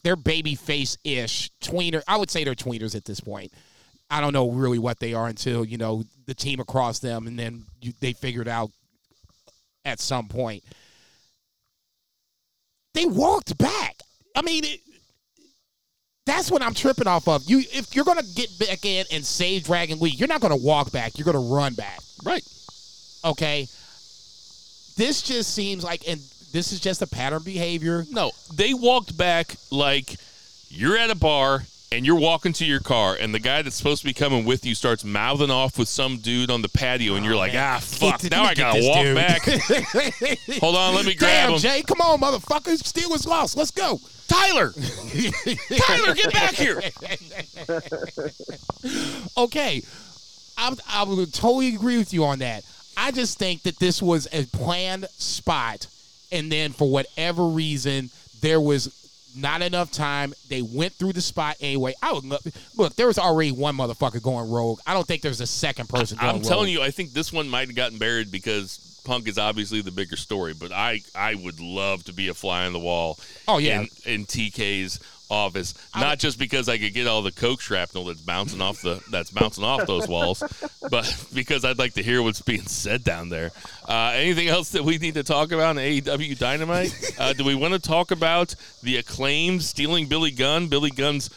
they're 0.03 0.15
baby 0.15 0.55
face 0.55 0.97
ish 1.03 1.51
tweener, 1.61 2.01
I 2.07 2.17
would 2.17 2.31
say 2.31 2.43
they're 2.43 2.55
tweeners 2.55 2.95
at 2.95 3.05
this 3.05 3.19
point. 3.19 3.51
I 4.09 4.21
don't 4.21 4.33
know 4.33 4.51
really 4.51 4.79
what 4.79 4.99
they 4.99 5.13
are 5.13 5.27
until 5.27 5.65
you 5.65 5.77
know 5.77 6.03
the 6.25 6.35
team 6.35 6.59
across 6.59 6.99
them, 6.99 7.27
and 7.27 7.37
then 7.37 7.63
you, 7.81 7.93
they 7.99 8.13
figured 8.13 8.47
out 8.47 8.71
at 9.83 9.99
some 9.99 10.27
point. 10.27 10.63
They 12.93 13.05
walked 13.05 13.57
back. 13.57 13.97
I 14.35 14.41
mean, 14.41 14.63
it, 14.63 14.79
that's 16.25 16.49
what 16.49 16.61
I'm 16.61 16.73
tripping 16.73 17.07
off 17.07 17.27
of. 17.27 17.43
You, 17.45 17.59
if 17.59 17.95
you're 17.95 18.05
gonna 18.05 18.23
get 18.35 18.57
back 18.59 18.85
in 18.85 19.05
and 19.11 19.25
save 19.25 19.65
Dragon 19.65 19.99
Lee, 19.99 20.11
you're 20.11 20.27
not 20.27 20.41
gonna 20.41 20.55
walk 20.55 20.91
back. 20.91 21.17
You're 21.17 21.25
gonna 21.25 21.39
run 21.39 21.73
back. 21.73 21.99
Right. 22.23 22.43
Okay. 23.23 23.67
This 24.95 25.21
just 25.21 25.53
seems 25.53 25.83
like, 25.83 26.07
and 26.07 26.19
this 26.51 26.71
is 26.71 26.79
just 26.79 27.01
a 27.01 27.07
pattern 27.07 27.43
behavior. 27.43 28.05
No, 28.11 28.31
they 28.53 28.73
walked 28.73 29.17
back 29.17 29.55
like 29.71 30.15
you're 30.69 30.97
at 30.97 31.09
a 31.09 31.15
bar 31.15 31.63
and 31.91 32.05
you're 32.05 32.19
walking 32.19 32.51
to 32.53 32.65
your 32.65 32.79
car, 32.79 33.15
and 33.19 33.33
the 33.33 33.39
guy 33.39 33.61
that's 33.61 33.75
supposed 33.75 34.01
to 34.01 34.07
be 34.07 34.13
coming 34.13 34.43
with 34.43 34.65
you 34.65 34.75
starts 34.75 35.03
mouthing 35.05 35.51
off 35.51 35.77
with 35.77 35.87
some 35.87 36.17
dude 36.17 36.49
on 36.49 36.61
the 36.61 36.67
patio, 36.69 37.15
and 37.15 37.23
you're 37.25 37.35
like, 37.35 37.53
ah, 37.55 37.79
fuck, 37.81 38.21
Get- 38.21 38.31
now 38.31 38.43
I 38.43 38.53
gotta 38.53 38.81
walk 38.83 39.03
dude. 39.03 39.15
back. 39.15 39.41
Hold 40.59 40.75
on, 40.75 40.95
let 40.95 41.05
me 41.05 41.13
grab 41.13 41.47
Damn, 41.47 41.53
him. 41.53 41.59
Jay, 41.59 41.83
come 41.83 42.01
on, 42.01 42.19
motherfucker. 42.19 42.75
Steelers 42.81 43.27
lost. 43.27 43.55
Let's 43.55 43.71
go. 43.71 43.99
Tyler, 44.27 44.71
Tyler, 45.77 46.15
get 46.15 46.33
back 46.33 46.55
here. 46.55 46.81
okay, 49.37 49.83
I, 50.57 50.75
I 50.89 51.03
would 51.03 51.31
totally 51.31 51.75
agree 51.75 51.97
with 51.99 52.11
you 52.11 52.25
on 52.25 52.39
that. 52.39 52.63
I 52.97 53.11
just 53.11 53.37
think 53.37 53.63
that 53.63 53.79
this 53.79 54.01
was 54.01 54.27
a 54.31 54.45
planned 54.45 55.07
spot, 55.17 55.87
and 56.31 56.51
then 56.51 56.71
for 56.71 56.89
whatever 56.89 57.45
reason, 57.47 58.09
there 58.41 58.61
was 58.61 59.01
not 59.35 59.61
enough 59.61 59.91
time. 59.91 60.33
They 60.49 60.61
went 60.61 60.93
through 60.93 61.13
the 61.13 61.21
spot 61.21 61.57
anyway. 61.59 61.93
I 62.01 62.13
would 62.13 62.23
love, 62.23 62.47
look. 62.75 62.95
There 62.95 63.07
was 63.07 63.19
already 63.19 63.51
one 63.51 63.75
motherfucker 63.75 64.21
going 64.21 64.49
rogue. 64.49 64.79
I 64.87 64.93
don't 64.93 65.05
think 65.05 65.21
there's 65.21 65.41
a 65.41 65.47
second 65.47 65.89
person. 65.89 66.17
Going 66.17 66.35
I'm 66.35 66.41
telling 66.41 66.71
you, 66.71 66.81
I 66.81 66.91
think 66.91 67.13
this 67.13 67.33
one 67.33 67.49
might 67.49 67.67
have 67.67 67.75
gotten 67.75 67.97
buried 67.97 68.31
because 68.31 68.79
Punk 69.03 69.27
is 69.27 69.37
obviously 69.37 69.81
the 69.81 69.91
bigger 69.91 70.15
story. 70.15 70.53
But 70.53 70.71
I, 70.71 71.01
I 71.13 71.35
would 71.35 71.59
love 71.59 72.03
to 72.05 72.13
be 72.13 72.29
a 72.29 72.33
fly 72.33 72.65
on 72.65 72.73
the 72.73 72.79
wall. 72.79 73.19
Oh, 73.47 73.57
yeah. 73.57 73.81
in, 73.81 73.89
in 74.05 74.25
TK's 74.25 74.99
office, 75.29 75.73
not 75.95 76.19
just 76.19 76.37
because 76.37 76.69
I 76.69 76.77
could 76.77 76.93
get 76.93 77.07
all 77.07 77.21
the 77.21 77.31
coke 77.31 77.61
shrapnel 77.61 78.05
that's 78.05 78.21
bouncing 78.21 78.61
off 78.61 78.81
the 78.81 79.01
that's 79.09 79.31
bouncing 79.31 79.63
off 79.63 79.85
those 79.87 80.07
walls, 80.07 80.43
but 80.91 81.27
because 81.33 81.65
I'd 81.65 81.77
like 81.77 81.93
to 81.93 82.03
hear 82.03 82.21
what's 82.21 82.41
being 82.41 82.65
said 82.65 83.03
down 83.03 83.29
there. 83.29 83.51
Uh, 83.87 84.13
anything 84.15 84.47
else 84.47 84.69
that 84.71 84.83
we 84.83 84.97
need 84.97 85.15
to 85.15 85.23
talk 85.23 85.51
about 85.51 85.77
in 85.77 85.83
AEW 86.01 86.37
Dynamite? 86.37 87.15
Uh, 87.19 87.33
do 87.33 87.43
we 87.43 87.55
want 87.55 87.73
to 87.73 87.79
talk 87.79 88.11
about 88.11 88.55
the 88.83 88.97
acclaimed 88.97 89.63
stealing 89.63 90.07
Billy 90.07 90.31
Gunn, 90.31 90.67
Billy 90.67 90.91
Gunn's 90.91 91.29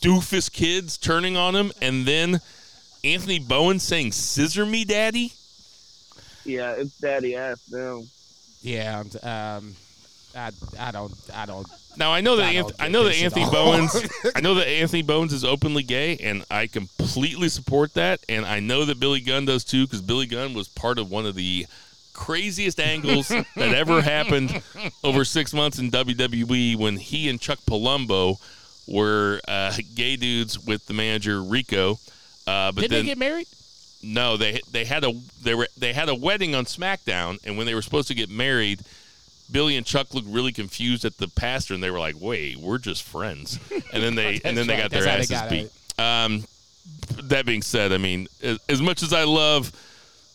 doofus 0.00 0.52
kids 0.52 0.98
turning 0.98 1.36
on 1.36 1.54
him, 1.54 1.72
and 1.80 2.06
then 2.06 2.40
Anthony 3.02 3.38
Bowen 3.38 3.78
saying 3.78 4.12
"Scissor 4.12 4.66
me, 4.66 4.84
Daddy." 4.84 5.32
Yeah, 6.44 6.72
it's 6.72 6.98
daddy 6.98 7.36
ass 7.36 7.62
now. 7.70 8.02
Yeah, 8.60 9.02
um, 9.22 9.74
I, 10.36 10.50
I 10.78 10.90
don't, 10.90 11.14
I 11.32 11.46
don't. 11.46 11.66
Now 11.96 12.12
I 12.12 12.20
know 12.20 12.36
that 12.36 12.46
I 12.46 12.54
Anth- 12.54 12.74
I 12.78 12.88
know 12.88 13.04
that 13.04 13.14
Anthony. 13.16 13.44
Bowens 13.52 14.08
I 14.34 14.40
know 14.40 14.54
that 14.54 14.68
Anthony 14.68 15.02
Bowens 15.02 15.32
is 15.32 15.44
openly 15.44 15.82
gay, 15.82 16.16
and 16.18 16.44
I 16.50 16.66
completely 16.66 17.48
support 17.48 17.94
that. 17.94 18.20
And 18.28 18.44
I 18.44 18.60
know 18.60 18.84
that 18.84 19.00
Billy 19.00 19.20
Gunn 19.20 19.44
does 19.44 19.64
too, 19.64 19.86
because 19.86 20.02
Billy 20.02 20.26
Gunn 20.26 20.54
was 20.54 20.68
part 20.68 20.98
of 20.98 21.10
one 21.10 21.26
of 21.26 21.34
the 21.34 21.66
craziest 22.12 22.78
angles 22.80 23.28
that 23.28 23.44
ever 23.56 24.00
happened 24.00 24.62
over 25.02 25.24
six 25.24 25.52
months 25.52 25.78
in 25.78 25.90
WWE 25.90 26.76
when 26.76 26.96
he 26.96 27.28
and 27.28 27.40
Chuck 27.40 27.58
Palumbo 27.68 28.36
were 28.86 29.40
uh, 29.48 29.76
gay 29.94 30.16
dudes 30.16 30.58
with 30.58 30.86
the 30.86 30.94
manager 30.94 31.42
Rico. 31.42 31.98
Uh, 32.46 32.70
but 32.72 32.82
Did 32.82 32.90
then 32.90 33.00
they 33.00 33.06
get 33.06 33.18
married? 33.18 33.46
no, 34.02 34.36
they 34.36 34.60
they 34.70 34.84
had 34.84 35.02
a 35.04 35.12
they 35.42 35.54
were 35.54 35.68
they 35.78 35.92
had 35.92 36.08
a 36.08 36.14
wedding 36.14 36.54
on 36.54 36.66
SmackDown, 36.66 37.38
and 37.44 37.56
when 37.56 37.66
they 37.66 37.74
were 37.74 37.82
supposed 37.82 38.08
to 38.08 38.14
get 38.14 38.28
married, 38.28 38.80
Billy 39.50 39.76
and 39.76 39.86
Chuck 39.86 40.14
looked 40.14 40.28
really 40.28 40.52
confused 40.52 41.04
at 41.04 41.18
the 41.18 41.28
pastor, 41.28 41.74
and 41.74 41.82
they 41.82 41.90
were 41.90 41.98
like, 41.98 42.16
"Wait, 42.18 42.56
we're 42.56 42.78
just 42.78 43.02
friends." 43.02 43.58
And 43.92 44.02
then 44.02 44.14
they 44.14 44.40
and 44.44 44.56
then 44.56 44.66
they 44.66 44.76
got 44.76 44.90
their 44.90 45.04
right. 45.04 45.18
That's 45.18 45.30
how 45.30 45.48
they 45.48 45.62
asses 45.62 45.70
got 45.96 45.96
beat. 45.96 46.04
Um, 46.04 46.44
that 47.28 47.46
being 47.46 47.62
said, 47.62 47.92
I 47.92 47.98
mean, 47.98 48.26
as, 48.42 48.58
as 48.68 48.82
much 48.82 49.02
as 49.02 49.12
I 49.12 49.24
love 49.24 49.72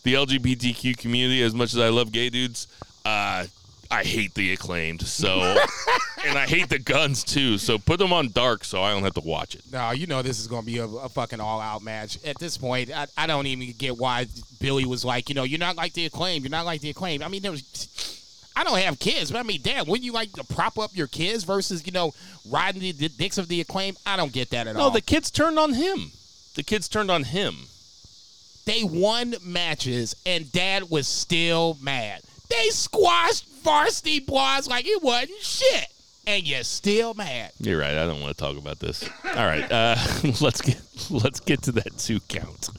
the 0.03 0.13
LGBTQ 0.13 0.97
community, 0.97 1.41
as 1.43 1.53
much 1.53 1.73
as 1.73 1.79
I 1.79 1.89
love 1.89 2.11
gay 2.11 2.29
dudes, 2.29 2.67
uh, 3.05 3.45
I 3.91 4.03
hate 4.03 4.33
the 4.35 4.53
acclaimed. 4.53 5.01
So, 5.01 5.39
and 6.25 6.37
I 6.37 6.45
hate 6.45 6.69
the 6.69 6.79
Gunns 6.79 7.23
too. 7.23 7.57
So 7.57 7.77
put 7.77 7.99
them 7.99 8.13
on 8.13 8.29
dark, 8.29 8.63
so 8.63 8.83
I 8.83 8.93
don't 8.93 9.03
have 9.03 9.15
to 9.15 9.21
watch 9.21 9.55
it. 9.55 9.63
No, 9.71 9.91
you 9.91 10.07
know 10.07 10.21
this 10.21 10.39
is 10.39 10.47
going 10.47 10.61
to 10.61 10.65
be 10.65 10.77
a, 10.77 10.85
a 10.85 11.09
fucking 11.09 11.39
all-out 11.39 11.81
match. 11.81 12.23
At 12.23 12.37
this 12.39 12.57
point, 12.57 12.91
I, 12.91 13.07
I 13.17 13.27
don't 13.27 13.47
even 13.47 13.73
get 13.77 13.97
why 13.97 14.27
Billy 14.59 14.85
was 14.85 15.03
like, 15.03 15.29
you 15.29 15.35
know, 15.35 15.43
you're 15.43 15.59
not 15.59 15.75
like 15.75 15.93
the 15.93 16.05
acclaimed. 16.05 16.43
You're 16.43 16.51
not 16.51 16.65
like 16.65 16.81
the 16.81 16.91
acclaimed. 16.91 17.23
I 17.23 17.27
mean, 17.29 17.41
there 17.41 17.51
was, 17.51 18.18
I 18.59 18.63
don't 18.65 18.77
have 18.79 18.99
kids, 18.99 19.31
but 19.31 19.39
I 19.39 19.43
mean, 19.43 19.61
damn, 19.63 19.85
wouldn't 19.87 20.03
you 20.03 20.11
like 20.11 20.33
to 20.33 20.43
prop 20.43 20.77
up 20.77 20.91
your 20.93 21.07
kids 21.07 21.45
versus, 21.45 21.85
you 21.85 21.93
know, 21.93 22.13
riding 22.49 22.81
the, 22.81 22.91
the 22.91 23.07
dicks 23.07 23.37
of 23.37 23.47
the 23.47 23.61
acclaim? 23.61 23.95
I 24.05 24.17
don't 24.17 24.33
get 24.33 24.49
that 24.49 24.67
at 24.67 24.75
No, 24.75 24.81
all. 24.81 24.87
No, 24.89 24.93
the 24.93 25.01
kids 25.01 25.31
turned 25.31 25.57
on 25.57 25.73
him. 25.73 26.11
The 26.55 26.63
kids 26.63 26.89
turned 26.89 27.09
on 27.09 27.23
him. 27.23 27.55
they 28.65 28.83
won 28.83 29.35
matches, 29.43 30.13
and 30.25 30.51
Dad 30.51 30.89
was 30.89 31.07
still 31.07 31.77
mad. 31.81 32.21
They 32.49 32.67
squashed 32.69 33.45
Varsity 33.63 34.19
boys 34.19 34.67
like 34.67 34.85
it 34.85 35.01
wasn't 35.01 35.31
shit, 35.41 35.87
and 36.27 36.45
you're 36.45 36.63
still 36.63 37.13
mad. 37.13 37.51
You're 37.59 37.79
right. 37.79 37.97
I 37.97 38.05
don't 38.05 38.19
want 38.21 38.35
to 38.37 38.43
talk 38.43 38.57
about 38.57 38.79
this. 38.79 39.07
All 39.25 39.45
right, 39.45 39.71
uh, 39.71 39.95
let's 40.41 40.61
get 40.61 40.81
let's 41.09 41.39
get 41.39 41.61
to 41.63 41.71
that 41.73 41.97
two 41.97 42.19
count. 42.27 42.69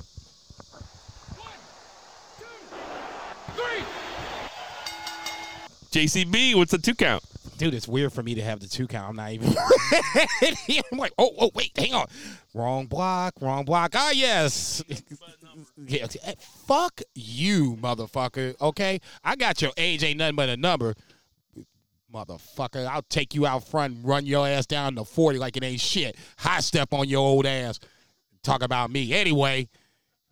JCB, 5.90 6.54
what's 6.54 6.70
the 6.70 6.78
two 6.78 6.94
count? 6.94 7.24
Dude, 7.58 7.74
it's 7.74 7.88
weird 7.88 8.12
for 8.12 8.22
me 8.22 8.34
to 8.36 8.42
have 8.42 8.60
the 8.60 8.66
two 8.66 8.86
count. 8.86 9.10
I'm 9.10 9.16
not 9.16 9.32
even. 9.32 9.48
I'm 10.92 10.98
like, 10.98 11.12
oh, 11.18 11.30
oh, 11.38 11.50
wait, 11.54 11.72
hang 11.76 11.92
on. 11.92 12.06
Wrong 12.54 12.86
block, 12.86 13.34
wrong 13.40 13.64
block. 13.64 13.92
Ah, 13.94 14.12
yes. 14.12 14.82
yeah, 15.76 16.06
eh, 16.24 16.34
fuck 16.38 17.02
you, 17.14 17.76
motherfucker. 17.76 18.54
Okay, 18.60 19.00
I 19.24 19.36
got 19.36 19.60
your 19.60 19.72
age 19.76 20.02
ain't 20.04 20.18
nothing 20.18 20.36
but 20.36 20.48
a 20.48 20.56
number, 20.56 20.94
motherfucker. 22.12 22.86
I'll 22.86 23.02
take 23.02 23.34
you 23.34 23.46
out 23.46 23.66
front, 23.66 23.96
and 23.96 24.04
run 24.06 24.26
your 24.26 24.46
ass 24.46 24.66
down 24.66 24.94
to 24.94 25.04
forty 25.04 25.38
like 25.38 25.56
it 25.56 25.64
ain't 25.64 25.80
shit. 25.80 26.16
High 26.38 26.60
step 26.60 26.94
on 26.94 27.08
your 27.08 27.20
old 27.20 27.46
ass. 27.46 27.80
Talk 28.42 28.62
about 28.62 28.90
me 28.90 29.12
anyway. 29.12 29.68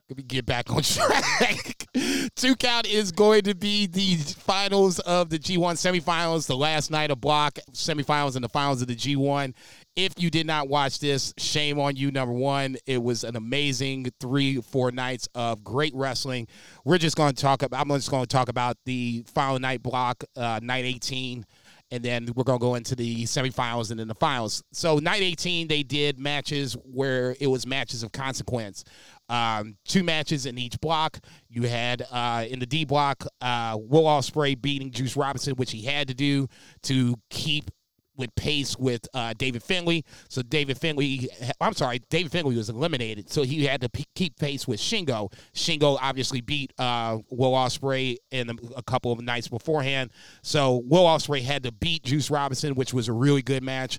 Let 0.08 0.16
me 0.16 0.22
get 0.22 0.46
back 0.46 0.70
on 0.70 0.82
track. 0.82 1.86
Two 2.34 2.56
count 2.56 2.86
is 2.86 3.12
going 3.12 3.42
to 3.42 3.54
be 3.54 3.86
the 3.86 4.16
finals 4.16 5.00
of 5.00 5.28
the 5.28 5.38
G1 5.38 5.74
semifinals, 5.74 6.46
the 6.46 6.56
last 6.56 6.90
night 6.90 7.10
of 7.10 7.20
block 7.20 7.58
semifinals 7.72 8.34
and 8.34 8.42
the 8.42 8.48
finals 8.48 8.80
of 8.80 8.88
the 8.88 8.96
G1. 8.96 9.52
If 9.96 10.14
you 10.16 10.30
did 10.30 10.46
not 10.46 10.68
watch 10.68 10.98
this, 10.98 11.34
shame 11.36 11.78
on 11.78 11.96
you. 11.96 12.10
Number 12.10 12.32
one, 12.32 12.76
it 12.86 13.02
was 13.02 13.22
an 13.22 13.36
amazing 13.36 14.06
three, 14.18 14.62
four 14.62 14.90
nights 14.92 15.28
of 15.34 15.62
great 15.62 15.94
wrestling. 15.94 16.48
We're 16.86 16.98
just 16.98 17.16
going 17.16 17.34
to 17.34 17.42
talk 17.42 17.62
about. 17.62 17.78
I'm 17.78 17.88
just 17.88 18.10
going 18.10 18.22
to 18.22 18.28
talk 18.28 18.48
about 18.48 18.78
the 18.86 19.24
final 19.26 19.58
night 19.58 19.82
block, 19.82 20.24
uh, 20.36 20.60
night 20.62 20.86
18 20.86 21.44
and 21.90 22.04
then 22.04 22.28
we're 22.34 22.44
gonna 22.44 22.58
go 22.58 22.74
into 22.74 22.94
the 22.94 23.24
semifinals 23.24 23.90
and 23.90 23.98
then 23.98 24.08
the 24.08 24.14
finals. 24.14 24.62
So 24.72 24.98
night 24.98 25.22
18, 25.22 25.68
they 25.68 25.82
did 25.82 26.18
matches 26.18 26.74
where 26.84 27.34
it 27.40 27.46
was 27.46 27.66
matches 27.66 28.02
of 28.02 28.12
consequence. 28.12 28.84
Um, 29.28 29.76
two 29.84 30.02
matches 30.02 30.46
in 30.46 30.58
each 30.58 30.80
block. 30.80 31.18
You 31.48 31.62
had 31.64 32.06
uh, 32.10 32.46
in 32.48 32.58
the 32.58 32.66
D 32.66 32.84
block, 32.84 33.26
uh, 33.40 33.76
Will 33.78 34.04
Ospreay 34.04 34.60
beating 34.60 34.90
Juice 34.90 35.16
Robinson, 35.16 35.54
which 35.54 35.72
he 35.72 35.82
had 35.82 36.08
to 36.08 36.14
do 36.14 36.48
to 36.82 37.16
keep 37.30 37.70
with 38.18 38.34
pace 38.34 38.76
with 38.76 39.06
uh, 39.14 39.32
David 39.38 39.62
Finlay. 39.62 40.02
So 40.28 40.42
David 40.42 40.76
Finlay, 40.76 41.28
I'm 41.60 41.72
sorry, 41.72 42.00
David 42.10 42.32
Finlay 42.32 42.56
was 42.56 42.68
eliminated, 42.68 43.30
so 43.30 43.44
he 43.44 43.64
had 43.64 43.80
to 43.80 43.88
p- 43.88 44.06
keep 44.14 44.36
pace 44.36 44.66
with 44.66 44.80
Shingo. 44.80 45.32
Shingo 45.54 45.96
obviously 46.02 46.40
beat 46.40 46.72
uh, 46.78 47.18
Will 47.30 47.52
Ospreay 47.52 48.16
in 48.30 48.50
a, 48.50 48.54
a 48.76 48.82
couple 48.82 49.12
of 49.12 49.20
nights 49.20 49.48
beforehand. 49.48 50.10
So 50.42 50.82
Will 50.84 51.04
Ospreay 51.04 51.42
had 51.42 51.62
to 51.62 51.72
beat 51.72 52.02
Juice 52.02 52.30
Robinson, 52.30 52.74
which 52.74 52.92
was 52.92 53.08
a 53.08 53.12
really 53.12 53.42
good 53.42 53.62
match, 53.62 53.98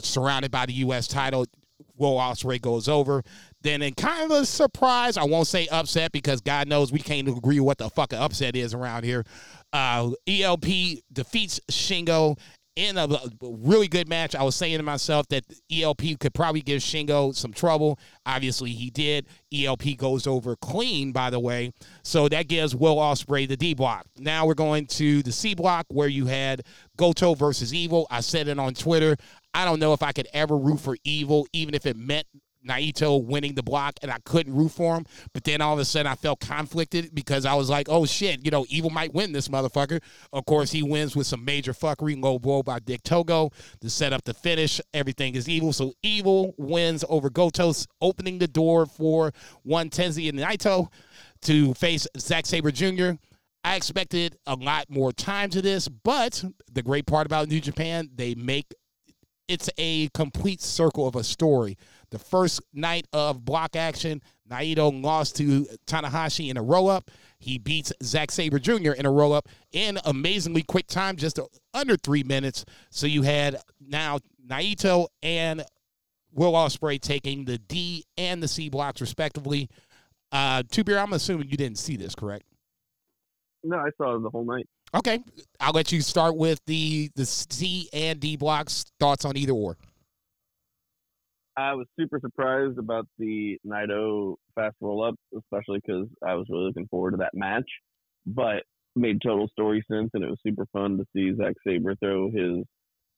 surrounded 0.00 0.50
by 0.50 0.66
the 0.66 0.72
U.S. 0.74 1.06
title. 1.06 1.44
Will 1.98 2.16
Ospreay 2.16 2.60
goes 2.60 2.88
over. 2.88 3.22
Then 3.62 3.82
in 3.82 3.94
kind 3.94 4.30
of 4.30 4.38
a 4.38 4.46
surprise, 4.46 5.16
I 5.16 5.24
won't 5.24 5.46
say 5.48 5.66
upset 5.68 6.12
because 6.12 6.40
God 6.40 6.68
knows 6.68 6.92
we 6.92 7.00
can't 7.00 7.28
agree 7.28 7.60
what 7.60 7.78
the 7.78 7.90
fuck 7.90 8.12
upset 8.12 8.56
is 8.56 8.74
around 8.74 9.04
here. 9.04 9.24
Uh, 9.72 10.10
ELP 10.26 10.66
defeats 11.12 11.60
Shingo 11.70 12.38
in 12.78 12.96
a 12.96 13.08
really 13.42 13.88
good 13.88 14.08
match. 14.08 14.36
I 14.36 14.44
was 14.44 14.54
saying 14.54 14.76
to 14.76 14.84
myself 14.84 15.26
that 15.28 15.42
ELP 15.70 16.20
could 16.20 16.32
probably 16.32 16.60
give 16.60 16.80
Shingo 16.80 17.34
some 17.34 17.52
trouble. 17.52 17.98
Obviously, 18.24 18.70
he 18.70 18.88
did. 18.88 19.26
ELP 19.52 19.96
goes 19.96 20.28
over 20.28 20.54
clean, 20.54 21.10
by 21.10 21.28
the 21.28 21.40
way. 21.40 21.72
So 22.04 22.28
that 22.28 22.46
gives 22.46 22.76
Will 22.76 22.94
Ospreay 22.96 23.48
the 23.48 23.56
D 23.56 23.74
block. 23.74 24.06
Now 24.16 24.46
we're 24.46 24.54
going 24.54 24.86
to 24.86 25.24
the 25.24 25.32
C 25.32 25.54
block 25.54 25.86
where 25.88 26.06
you 26.06 26.26
had 26.26 26.62
Goto 26.96 27.34
versus 27.34 27.74
Evil. 27.74 28.06
I 28.12 28.20
said 28.20 28.46
it 28.46 28.60
on 28.60 28.74
Twitter. 28.74 29.16
I 29.54 29.64
don't 29.64 29.80
know 29.80 29.92
if 29.92 30.02
I 30.02 30.12
could 30.12 30.28
ever 30.32 30.56
root 30.56 30.80
for 30.80 30.96
Evil, 31.04 31.46
even 31.52 31.74
if 31.74 31.86
it 31.86 31.96
meant 31.96 32.26
Naito 32.66 33.22
winning 33.22 33.54
the 33.54 33.62
block 33.62 33.94
and 34.02 34.10
I 34.10 34.18
couldn't 34.24 34.54
root 34.54 34.70
for 34.70 34.96
him. 34.96 35.06
But 35.32 35.44
then 35.44 35.60
all 35.60 35.74
of 35.74 35.78
a 35.78 35.84
sudden 35.84 36.10
I 36.10 36.14
felt 36.14 36.40
conflicted 36.40 37.14
because 37.14 37.46
I 37.46 37.54
was 37.54 37.70
like, 37.70 37.88
oh 37.88 38.06
shit, 38.06 38.44
you 38.44 38.50
know, 38.50 38.66
Evil 38.68 38.90
might 38.90 39.14
win 39.14 39.32
this 39.32 39.48
motherfucker. 39.48 40.02
Of 40.32 40.46
course, 40.46 40.70
he 40.70 40.82
wins 40.82 41.16
with 41.16 41.26
some 41.26 41.44
major 41.44 41.72
fuckery, 41.72 42.20
low 42.20 42.38
blow 42.38 42.62
by 42.62 42.78
Dick 42.80 43.02
Togo 43.02 43.50
to 43.80 43.90
set 43.90 44.12
up 44.12 44.24
the 44.24 44.34
finish. 44.34 44.80
Everything 44.92 45.34
is 45.34 45.48
evil. 45.48 45.72
So 45.72 45.92
Evil 46.02 46.54
wins 46.58 47.04
over 47.08 47.30
Gotos, 47.30 47.86
opening 48.00 48.38
the 48.38 48.48
door 48.48 48.86
for 48.86 49.32
one 49.62 49.90
Tenzi 49.90 50.28
and 50.28 50.38
Naito 50.38 50.88
to 51.42 51.74
face 51.74 52.06
Zack 52.18 52.46
Sabre 52.46 52.70
Jr. 52.72 53.12
I 53.64 53.76
expected 53.76 54.36
a 54.46 54.54
lot 54.54 54.88
more 54.88 55.12
time 55.12 55.50
to 55.50 55.60
this, 55.60 55.88
but 55.88 56.44
the 56.72 56.82
great 56.82 57.06
part 57.06 57.26
about 57.26 57.48
New 57.48 57.60
Japan, 57.60 58.08
they 58.14 58.34
make 58.34 58.72
it's 59.48 59.70
a 59.78 60.08
complete 60.10 60.60
circle 60.60 61.08
of 61.08 61.16
a 61.16 61.24
story. 61.24 61.76
The 62.10 62.18
first 62.18 62.60
night 62.72 63.06
of 63.12 63.44
block 63.44 63.74
action, 63.74 64.22
Naito 64.48 65.02
lost 65.02 65.36
to 65.36 65.66
Tanahashi 65.86 66.50
in 66.50 66.56
a 66.56 66.62
roll 66.62 66.88
up. 66.88 67.10
He 67.38 67.58
beats 67.58 67.92
Zack 68.02 68.30
Sabre 68.30 68.58
Jr. 68.58 68.92
in 68.92 69.06
a 69.06 69.10
roll 69.10 69.32
up 69.32 69.48
in 69.72 69.98
amazingly 70.04 70.62
quick 70.62 70.86
time, 70.86 71.16
just 71.16 71.38
under 71.74 71.96
three 71.96 72.22
minutes. 72.22 72.64
So 72.90 73.06
you 73.06 73.22
had 73.22 73.56
now 73.80 74.20
Naito 74.46 75.08
and 75.22 75.64
Will 76.32 76.52
Ospreay 76.52 77.00
taking 77.00 77.44
the 77.44 77.58
D 77.58 78.04
and 78.16 78.42
the 78.42 78.48
C 78.48 78.68
blocks 78.68 79.00
respectively. 79.00 79.68
Uh, 80.30 80.62
Two 80.70 80.84
Beer, 80.84 80.98
I'm 80.98 81.12
assuming 81.14 81.48
you 81.48 81.56
didn't 81.56 81.78
see 81.78 81.96
this, 81.96 82.14
correct? 82.14 82.44
No, 83.64 83.78
I 83.78 83.90
saw 83.96 84.18
the 84.18 84.30
whole 84.30 84.44
night. 84.44 84.68
Okay, 84.94 85.20
I'll 85.60 85.72
let 85.72 85.92
you 85.92 86.00
start 86.00 86.36
with 86.36 86.60
the 86.66 87.10
the 87.14 87.26
C 87.26 87.88
and 87.92 88.20
D 88.20 88.36
blocks. 88.36 88.84
Thoughts 88.98 89.24
on 89.24 89.36
either 89.36 89.52
or? 89.52 89.76
I 91.56 91.74
was 91.74 91.86
super 91.98 92.20
surprised 92.20 92.78
about 92.78 93.06
the 93.18 93.58
Naito 93.66 94.36
fast 94.54 94.76
roll 94.80 95.04
up, 95.04 95.16
especially 95.36 95.80
because 95.84 96.06
I 96.24 96.34
was 96.34 96.46
really 96.48 96.66
looking 96.66 96.86
forward 96.86 97.12
to 97.12 97.16
that 97.18 97.34
match. 97.34 97.68
But 98.26 98.62
made 98.94 99.20
total 99.20 99.48
story 99.48 99.84
sense, 99.90 100.10
and 100.14 100.24
it 100.24 100.30
was 100.30 100.38
super 100.46 100.66
fun 100.72 100.98
to 100.98 101.04
see 101.14 101.34
Zack 101.36 101.54
Sabre 101.66 101.96
throw 101.96 102.30
his 102.30 102.64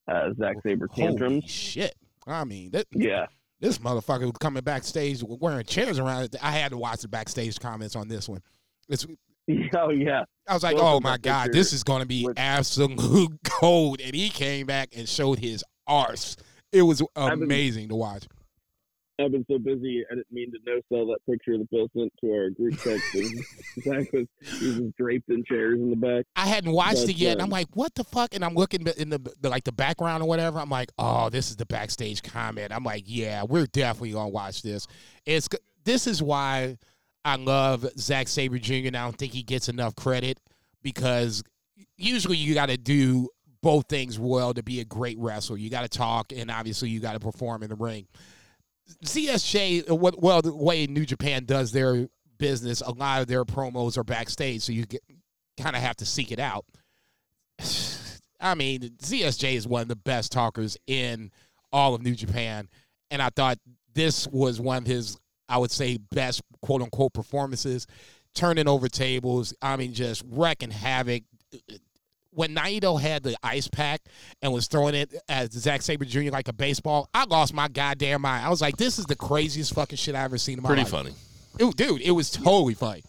uh, 0.07 0.29
Zack 0.39 0.57
Sabre 0.65 0.87
tantrums. 0.87 1.43
Holy 1.43 1.47
shit! 1.47 1.95
I 2.27 2.43
mean, 2.43 2.71
that, 2.71 2.85
Yeah, 2.91 3.27
this 3.59 3.77
motherfucker 3.77 4.23
was 4.23 4.37
coming 4.39 4.63
backstage 4.63 5.23
wearing 5.23 5.65
chairs 5.65 5.99
around. 5.99 6.35
I 6.41 6.51
had 6.51 6.71
to 6.71 6.77
watch 6.77 7.01
the 7.01 7.07
backstage 7.07 7.59
comments 7.59 7.95
on 7.95 8.07
this 8.07 8.27
one. 8.27 8.41
It's, 8.89 9.05
oh 9.77 9.89
yeah, 9.89 10.23
I 10.47 10.53
was 10.53 10.63
like, 10.63 10.75
Both 10.75 10.83
oh 10.83 10.99
my 10.99 11.17
god, 11.17 11.45
picture 11.45 11.59
this 11.59 11.73
is 11.73 11.83
going 11.83 12.01
to 12.01 12.07
be 12.07 12.27
absolute 12.37 13.31
gold. 13.61 14.01
And 14.01 14.15
he 14.15 14.29
came 14.29 14.67
back 14.67 14.89
and 14.95 15.07
showed 15.07 15.39
his 15.39 15.63
arse. 15.87 16.37
It 16.71 16.83
was 16.83 17.01
been- 17.15 17.31
amazing 17.31 17.89
to 17.89 17.95
watch. 17.95 18.27
I've 19.23 19.31
been 19.31 19.45
so 19.49 19.59
busy, 19.59 20.03
I 20.09 20.15
didn't 20.15 20.31
mean 20.31 20.51
to 20.51 20.57
no 20.65 20.79
sell 20.89 21.05
that 21.07 21.19
picture 21.29 21.57
that 21.57 21.69
Bill 21.69 21.87
sent 21.95 22.11
to 22.21 22.31
our 22.31 22.49
group 22.49 22.79
text. 22.79 23.05
Zach 23.83 24.11
was 24.13 24.25
he 24.59 24.67
was 24.67 24.91
draped 24.97 25.29
in 25.29 25.43
chairs 25.43 25.79
in 25.79 25.89
the 25.89 25.95
back. 25.95 26.25
I 26.35 26.47
hadn't 26.47 26.71
watched 26.71 27.01
But, 27.01 27.09
it 27.09 27.17
yet. 27.17 27.29
Uh, 27.29 27.31
and 27.33 27.41
I'm 27.43 27.49
like, 27.49 27.67
what 27.73 27.93
the 27.95 28.03
fuck? 28.03 28.33
And 28.33 28.43
I'm 28.43 28.55
looking 28.55 28.85
in 28.97 29.09
the, 29.09 29.19
the 29.39 29.49
like 29.49 29.63
the 29.63 29.71
background 29.71 30.23
or 30.23 30.29
whatever. 30.29 30.59
I'm 30.59 30.69
like, 30.69 30.91
oh, 30.97 31.29
this 31.29 31.49
is 31.49 31.55
the 31.55 31.65
backstage 31.65 32.23
comment. 32.23 32.73
I'm 32.73 32.83
like, 32.83 33.03
yeah, 33.05 33.43
we're 33.43 33.67
definitely 33.67 34.11
gonna 34.11 34.29
watch 34.29 34.61
this. 34.61 34.87
It's 35.25 35.47
this 35.83 36.07
is 36.07 36.21
why 36.21 36.77
I 37.23 37.35
love 37.35 37.85
Zack 37.97 38.27
Sabre 38.27 38.57
Jr. 38.57 38.87
and 38.87 38.97
I 38.97 39.03
don't 39.03 39.17
think 39.17 39.33
he 39.33 39.43
gets 39.43 39.69
enough 39.69 39.95
credit 39.95 40.39
because 40.81 41.43
usually 41.97 42.37
you 42.37 42.53
got 42.53 42.69
to 42.69 42.77
do 42.77 43.29
both 43.61 43.87
things 43.87 44.17
well 44.17 44.53
to 44.53 44.63
be 44.63 44.79
a 44.79 44.85
great 44.85 45.17
wrestler. 45.19 45.57
You 45.57 45.69
got 45.69 45.83
to 45.83 45.89
talk 45.89 46.31
and 46.35 46.49
obviously 46.49 46.89
you 46.89 46.99
got 46.99 47.13
to 47.13 47.19
perform 47.19 47.63
in 47.63 47.69
the 47.69 47.75
ring. 47.75 48.07
CSJ, 49.05 49.89
uh, 49.89 49.95
well 49.95 50.41
the 50.41 50.53
way 50.53 50.87
New 50.87 51.05
Japan 51.05 51.45
does 51.45 51.71
their 51.71 52.07
business, 52.37 52.81
a 52.81 52.91
lot 52.91 53.21
of 53.21 53.27
their 53.27 53.45
promos 53.45 53.97
are 53.97 54.03
backstage, 54.03 54.61
so 54.63 54.73
you 54.73 54.85
kind 55.57 55.75
of 55.75 55.81
have 55.81 55.95
to 55.97 56.05
seek 56.05 56.31
it 56.31 56.39
out. 56.39 56.65
I 58.41 58.55
mean, 58.55 58.81
CSJ 58.97 59.53
is 59.53 59.67
one 59.67 59.83
of 59.83 59.87
the 59.87 59.95
best 59.95 60.31
talkers 60.31 60.75
in 60.87 61.31
all 61.71 61.93
of 61.93 62.01
New 62.01 62.15
Japan, 62.15 62.67
and 63.11 63.21
I 63.21 63.29
thought 63.29 63.59
this 63.93 64.27
was 64.27 64.59
one 64.59 64.79
of 64.79 64.87
his, 64.87 65.17
I 65.47 65.59
would 65.59 65.71
say, 65.71 65.97
best 65.97 66.41
quote 66.61 66.81
unquote 66.81 67.13
performances, 67.13 67.87
turning 68.33 68.67
over 68.67 68.87
tables. 68.87 69.53
I 69.61 69.75
mean, 69.77 69.93
just 69.93 70.23
wrecking 70.29 70.71
havoc. 70.71 71.23
When 72.33 72.55
Naito 72.55 72.99
had 72.99 73.23
the 73.23 73.35
ice 73.43 73.67
pack 73.67 74.01
and 74.41 74.53
was 74.53 74.67
throwing 74.67 74.95
it 74.95 75.13
at 75.27 75.51
Zack 75.51 75.81
Sabre 75.81 76.05
Jr. 76.05 76.29
like 76.31 76.47
a 76.47 76.53
baseball, 76.53 77.09
I 77.13 77.25
lost 77.25 77.53
my 77.53 77.67
goddamn 77.67 78.21
mind. 78.21 78.45
I 78.45 78.49
was 78.49 78.61
like, 78.61 78.77
this 78.77 78.97
is 78.99 79.05
the 79.05 79.17
craziest 79.17 79.73
fucking 79.73 79.97
shit 79.97 80.15
I 80.15 80.23
ever 80.23 80.37
seen 80.37 80.57
in 80.59 80.63
my 80.63 80.67
Pretty 80.69 80.83
life. 80.83 80.91
Pretty 80.91 81.09
funny. 81.57 81.69
It- 81.69 81.75
dude, 81.75 82.01
it 82.01 82.11
was 82.11 82.31
totally 82.31 82.73
funny. 82.73 83.03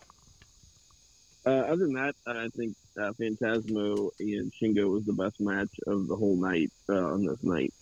Uh, 1.47 1.51
other 1.51 1.77
than 1.87 1.93
that, 1.95 2.15
I 2.27 2.49
think 2.49 2.75
uh, 2.99 3.13
Phantasmo 3.13 4.11
and 4.21 4.53
Shingo 4.53 4.91
was 4.93 5.05
the 5.05 5.13
best 5.13 5.41
match 5.41 5.71
of 5.87 6.07
the 6.09 6.15
whole 6.17 6.37
night 6.37 6.71
uh, 6.89 7.13
on 7.13 7.25
this 7.25 7.43
night, 7.43 7.73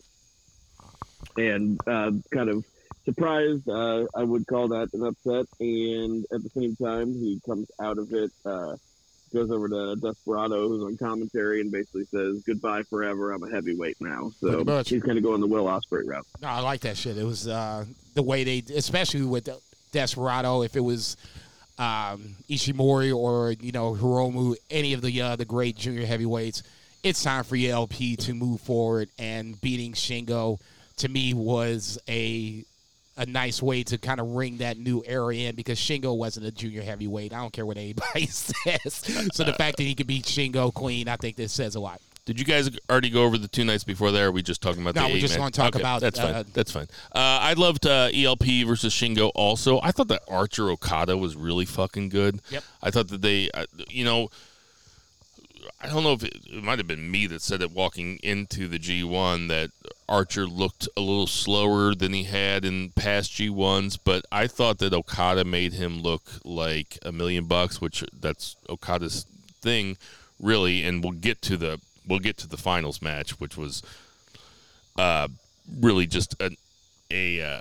and 1.36 1.78
uh, 1.86 2.10
kind 2.32 2.48
of 2.48 2.64
surprised. 3.14 3.68
Uh, 3.68 4.06
I 4.14 4.22
would 4.22 4.46
call 4.46 4.68
that 4.68 4.92
an 4.94 5.04
upset, 5.04 5.46
and 5.60 6.24
at 6.32 6.42
the 6.42 6.50
same 6.50 6.76
time, 6.76 7.12
he 7.12 7.40
comes 7.44 7.70
out 7.80 7.98
of 7.98 8.12
it. 8.12 8.30
Uh, 8.44 8.76
Goes 9.32 9.52
over 9.52 9.68
to 9.68 9.94
Desperado, 9.94 10.68
who's 10.68 10.82
on 10.82 10.96
commentary, 10.96 11.60
and 11.60 11.70
basically 11.70 12.04
says, 12.06 12.42
"Goodbye 12.44 12.82
forever. 12.82 13.30
I'm 13.30 13.44
a 13.44 13.48
heavyweight 13.48 13.98
now." 14.00 14.32
So 14.40 14.64
he's 14.82 15.04
kind 15.04 15.18
of 15.18 15.22
going 15.22 15.40
the 15.40 15.46
Will 15.46 15.66
Ospreay 15.66 16.04
route. 16.04 16.26
No, 16.42 16.48
I 16.48 16.58
like 16.58 16.80
that 16.80 16.96
shit. 16.96 17.16
It 17.16 17.22
was 17.22 17.46
uh, 17.46 17.84
the 18.14 18.24
way 18.24 18.42
they, 18.42 18.64
especially 18.74 19.22
with 19.22 19.48
Desperado, 19.92 20.62
if 20.62 20.74
it 20.74 20.80
was 20.80 21.16
um, 21.78 22.34
Ishimori 22.48 23.16
or 23.16 23.52
you 23.52 23.70
know 23.70 23.94
Hiromu, 23.94 24.56
any 24.68 24.94
of 24.94 25.00
the 25.00 25.22
uh, 25.22 25.36
the 25.36 25.44
great 25.44 25.76
junior 25.76 26.06
heavyweights, 26.06 26.64
it's 27.04 27.22
time 27.22 27.44
for 27.44 27.54
ELP 27.54 28.18
to 28.18 28.34
move 28.34 28.60
forward. 28.60 29.10
And 29.16 29.60
beating 29.60 29.92
Shingo 29.92 30.58
to 30.96 31.08
me 31.08 31.34
was 31.34 32.00
a 32.08 32.64
a 33.20 33.26
nice 33.26 33.62
way 33.62 33.82
to 33.84 33.98
kind 33.98 34.18
of 34.18 34.28
ring 34.34 34.56
that 34.56 34.78
new 34.78 35.02
era 35.06 35.34
in 35.34 35.54
because 35.54 35.78
Shingo 35.78 36.16
wasn't 36.16 36.46
a 36.46 36.50
junior 36.50 36.82
heavyweight. 36.82 37.32
I 37.34 37.38
don't 37.40 37.52
care 37.52 37.66
what 37.66 37.76
anybody 37.76 38.26
says. 38.26 39.02
So 39.32 39.44
the 39.44 39.52
fact 39.52 39.76
that 39.76 39.82
he 39.84 39.94
could 39.94 40.06
beat 40.06 40.24
Shingo 40.24 40.72
Queen, 40.72 41.06
I 41.08 41.16
think 41.16 41.36
this 41.36 41.52
says 41.52 41.74
a 41.74 41.80
lot. 41.80 42.00
Did 42.26 42.38
you 42.38 42.44
guys 42.44 42.70
already 42.88 43.10
go 43.10 43.24
over 43.24 43.38
the 43.38 43.48
two 43.48 43.64
nights 43.64 43.82
before 43.82 44.10
there? 44.12 44.26
Or 44.26 44.28
are 44.28 44.32
we 44.32 44.42
just 44.42 44.60
talking 44.62 44.82
about 44.82 44.94
No, 44.94 45.06
the 45.08 45.14
we're 45.14 45.20
just 45.20 45.34
man? 45.34 45.40
gonna 45.40 45.50
talk 45.50 45.74
Okay, 45.74 45.80
about, 45.80 46.00
that's 46.00 46.18
fine. 46.20 46.34
uh, 46.34 46.44
that's 46.52 46.70
fine. 46.70 46.86
Uh, 47.14 47.18
I 47.42 47.54
loved 47.54 47.86
uh, 47.86 48.08
ELP 48.14 48.44
versus 48.66 48.92
Shingo. 48.94 49.30
Also, 49.34 49.80
I 49.82 49.90
thought 49.90 50.08
that 50.08 50.22
Archer 50.28 50.70
Okada 50.70 51.16
was 51.16 51.34
really 51.36 51.64
fucking 51.64 52.08
good. 52.10 52.40
Yep. 52.50 52.64
I 52.82 52.90
thought 52.90 53.08
that 53.08 53.22
they, 53.22 53.50
uh, 53.52 53.64
you 53.88 54.04
know, 54.04 54.28
I 55.82 55.88
don't 55.88 56.02
know 56.02 56.12
if 56.12 56.22
it, 56.22 56.36
it 56.46 56.62
might 56.62 56.78
have 56.78 56.86
been 56.86 57.10
me 57.10 57.26
that 57.28 57.40
said 57.40 57.62
it 57.62 57.70
walking 57.70 58.18
into 58.22 58.68
the 58.68 58.78
G1 58.78 59.48
that 59.48 59.70
Archer 60.08 60.46
looked 60.46 60.88
a 60.94 61.00
little 61.00 61.26
slower 61.26 61.94
than 61.94 62.12
he 62.12 62.24
had 62.24 62.64
in 62.66 62.90
past 62.90 63.32
G1s, 63.32 63.98
but 64.04 64.24
I 64.30 64.46
thought 64.46 64.78
that 64.78 64.92
Okada 64.92 65.44
made 65.44 65.72
him 65.72 66.02
look 66.02 66.22
like 66.44 66.98
a 67.02 67.12
million 67.12 67.46
bucks, 67.46 67.80
which 67.80 68.04
that's 68.12 68.56
Okada's 68.68 69.24
thing, 69.62 69.96
really. 70.38 70.84
And 70.84 71.02
we'll 71.02 71.12
get 71.12 71.40
to 71.42 71.56
the 71.56 71.80
we'll 72.06 72.18
get 72.18 72.36
to 72.38 72.48
the 72.48 72.58
finals 72.58 73.00
match, 73.00 73.40
which 73.40 73.56
was 73.56 73.82
uh, 74.98 75.28
really 75.80 76.06
just 76.06 76.34
a 76.42 76.50
a 77.10 77.40
uh, 77.40 77.60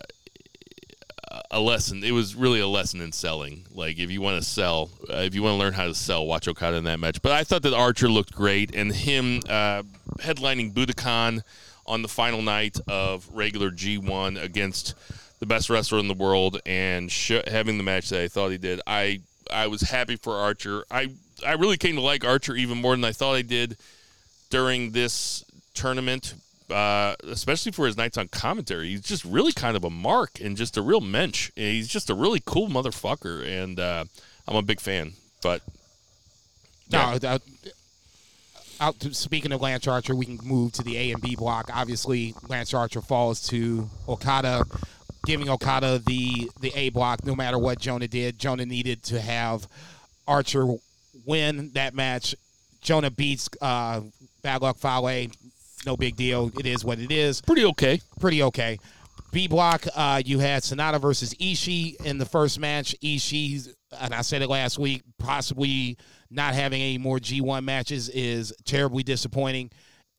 a 1.52 1.60
lesson. 1.60 2.04
It 2.04 2.12
was 2.12 2.36
really 2.36 2.60
a 2.60 2.68
lesson 2.68 3.02
in 3.02 3.12
selling. 3.12 3.66
Like 3.74 4.00
if 4.00 4.10
you 4.12 4.22
want 4.22 4.42
to 4.42 4.48
sell, 4.48 4.90
uh, 5.10 5.18
if 5.18 5.36
you 5.36 5.44
want 5.44 5.54
to 5.54 5.60
learn 5.60 5.74
how 5.74 5.86
to 5.86 5.96
sell, 5.96 6.26
watch 6.26 6.48
Okada 6.48 6.78
in 6.78 6.84
that 6.86 7.00
match. 7.00 7.22
But 7.22 7.32
I 7.32 7.44
thought 7.44 7.64
that 7.64 7.74
Archer 7.74 8.10
looked 8.10 8.34
great, 8.34 8.74
and 8.76 8.94
him 8.94 9.42
uh, 9.48 9.84
headlining 10.20 10.74
Budokan 10.74 11.42
on 11.86 12.02
the 12.02 12.08
final 12.08 12.42
night 12.42 12.80
of 12.88 13.30
regular 13.34 13.72
G1 13.72 14.42
against 14.42 14.96
the 15.40 15.46
best 15.46 15.70
wrestler 15.70 16.00
in 16.00 16.08
the 16.08 16.14
world, 16.14 16.60
and 16.66 17.12
sh- 17.12 17.32
having 17.48 17.78
the 17.78 17.84
match 17.84 18.10
that 18.10 18.22
I 18.22 18.28
thought 18.28 18.50
he 18.50 18.58
did. 18.58 18.82
I 18.86 19.22
I 19.52 19.68
was 19.68 19.82
happy 19.82 20.16
for 20.16 20.34
Archer. 20.34 20.86
I 20.92 21.10
I 21.46 21.54
really 21.54 21.78
came 21.78 21.96
to 21.96 22.02
like 22.02 22.26
Archer 22.26 22.56
even 22.56 22.80
more 22.80 22.96
than 22.96 23.06
I 23.06 23.12
thought 23.12 23.36
I 23.36 23.42
did 23.42 23.78
during 24.50 24.92
this 24.92 25.46
tournament, 25.74 26.34
uh, 26.72 27.16
especially 27.24 27.72
for 27.72 27.86
his 27.86 27.98
nights 27.98 28.18
on 28.18 28.28
commentary. 28.28 28.90
He's 28.90 29.02
just 29.02 29.26
really 29.26 29.52
kind 29.52 29.76
of 29.76 29.84
a 29.84 29.90
mark 29.90 30.40
and 30.40 30.56
just 30.58 30.78
a 30.78 30.82
real 30.82 31.02
mensch. 31.02 31.52
He's 31.56 31.88
just 31.88 32.10
a 32.10 32.14
really 32.14 32.42
cool 32.46 32.68
motherfucker, 32.68 33.46
and 33.46 33.80
uh, 33.80 34.06
I'm 34.48 34.56
a 34.56 34.62
big 34.62 34.80
fan. 34.80 35.14
But 35.42 35.62
No, 36.92 37.18
uh, 37.24 37.40
out 38.80 39.00
to, 39.02 39.14
speaking 39.14 39.52
of 39.52 39.62
Lance 39.62 39.88
Archer, 39.88 40.16
we 40.16 40.26
can 40.26 40.40
move 40.44 40.74
to 40.74 40.84
the 40.84 40.98
A 40.98 41.12
and 41.12 41.22
B 41.22 41.36
block. 41.36 41.70
Obviously, 41.74 42.34
Lance 42.48 42.74
Archer 42.74 43.02
falls 43.02 43.48
to 43.50 43.90
Okada, 44.08 44.66
giving 45.26 45.50
Okada 45.50 46.00
the 46.00 46.50
the 46.60 46.72
A 46.76 46.90
block. 46.90 47.26
No 47.26 47.36
matter 47.36 47.58
what 47.58 47.80
Jonah 47.80 48.08
did, 48.08 48.40
Jonah 48.40 48.66
needed 48.66 49.04
to 49.04 49.20
have 49.20 49.68
Archer 50.28 50.66
win 51.26 51.72
that 51.74 51.94
match. 51.94 52.36
Jonah 52.82 53.12
beats 53.12 53.50
uh, 53.62 54.02
Bad 54.42 54.62
Luck 54.62 54.78
Fale. 54.78 55.28
No 55.86 55.96
big 55.96 56.16
deal. 56.16 56.52
It 56.60 56.66
is 56.66 56.84
what 56.84 57.00
it 57.00 57.12
is 57.12 57.42
pretty 57.42 57.66
okay. 57.66 58.02
pretty 58.20 58.44
okay. 58.44 58.80
B 59.32 59.48
block, 59.48 59.86
uh, 59.96 60.22
you 60.26 60.40
had 60.40 60.64
Sanada 60.64 61.00
versus 61.00 61.34
Ishii 61.36 62.04
in 62.04 62.18
the 62.18 62.26
first 62.26 62.60
match. 62.60 62.96
Ishii, 63.04 63.74
and 64.00 64.14
I 64.14 64.22
said 64.22 64.42
it 64.42 64.50
last 64.50 64.80
week, 64.80 65.04
possibly 65.20 65.98
not 66.32 66.56
having 66.56 66.82
any 66.82 66.98
more 66.98 67.20
G1 67.20 67.64
matches 67.64 68.10
is 68.10 68.54
terribly 68.66 69.04
disappointing. 69.04 69.72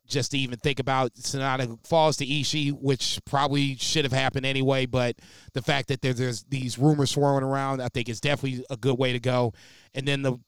Just 0.06 0.32
to 0.32 0.38
even 0.38 0.58
think 0.58 0.80
about 0.80 1.14
Sanada 1.14 1.78
falls 1.86 2.16
to 2.16 2.26
Ishii, 2.26 2.72
which 2.72 3.20
probably 3.24 3.76
should 3.76 4.04
have 4.04 4.12
happened 4.12 4.44
anyway. 4.44 4.86
But 4.86 5.16
the 5.54 5.62
fact 5.62 5.88
that 5.88 6.02
there, 6.02 6.12
there's 6.12 6.42
these 6.44 6.78
rumors 6.78 7.12
swirling 7.12 7.44
around, 7.44 7.80
I 7.80 7.88
think 7.88 8.08
is 8.08 8.20
definitely 8.20 8.64
a 8.70 8.76
good 8.76 8.98
way 8.98 9.12
to 9.12 9.20
go. 9.20 9.52
And 9.94 10.06
then 10.06 10.22
the 10.22 10.38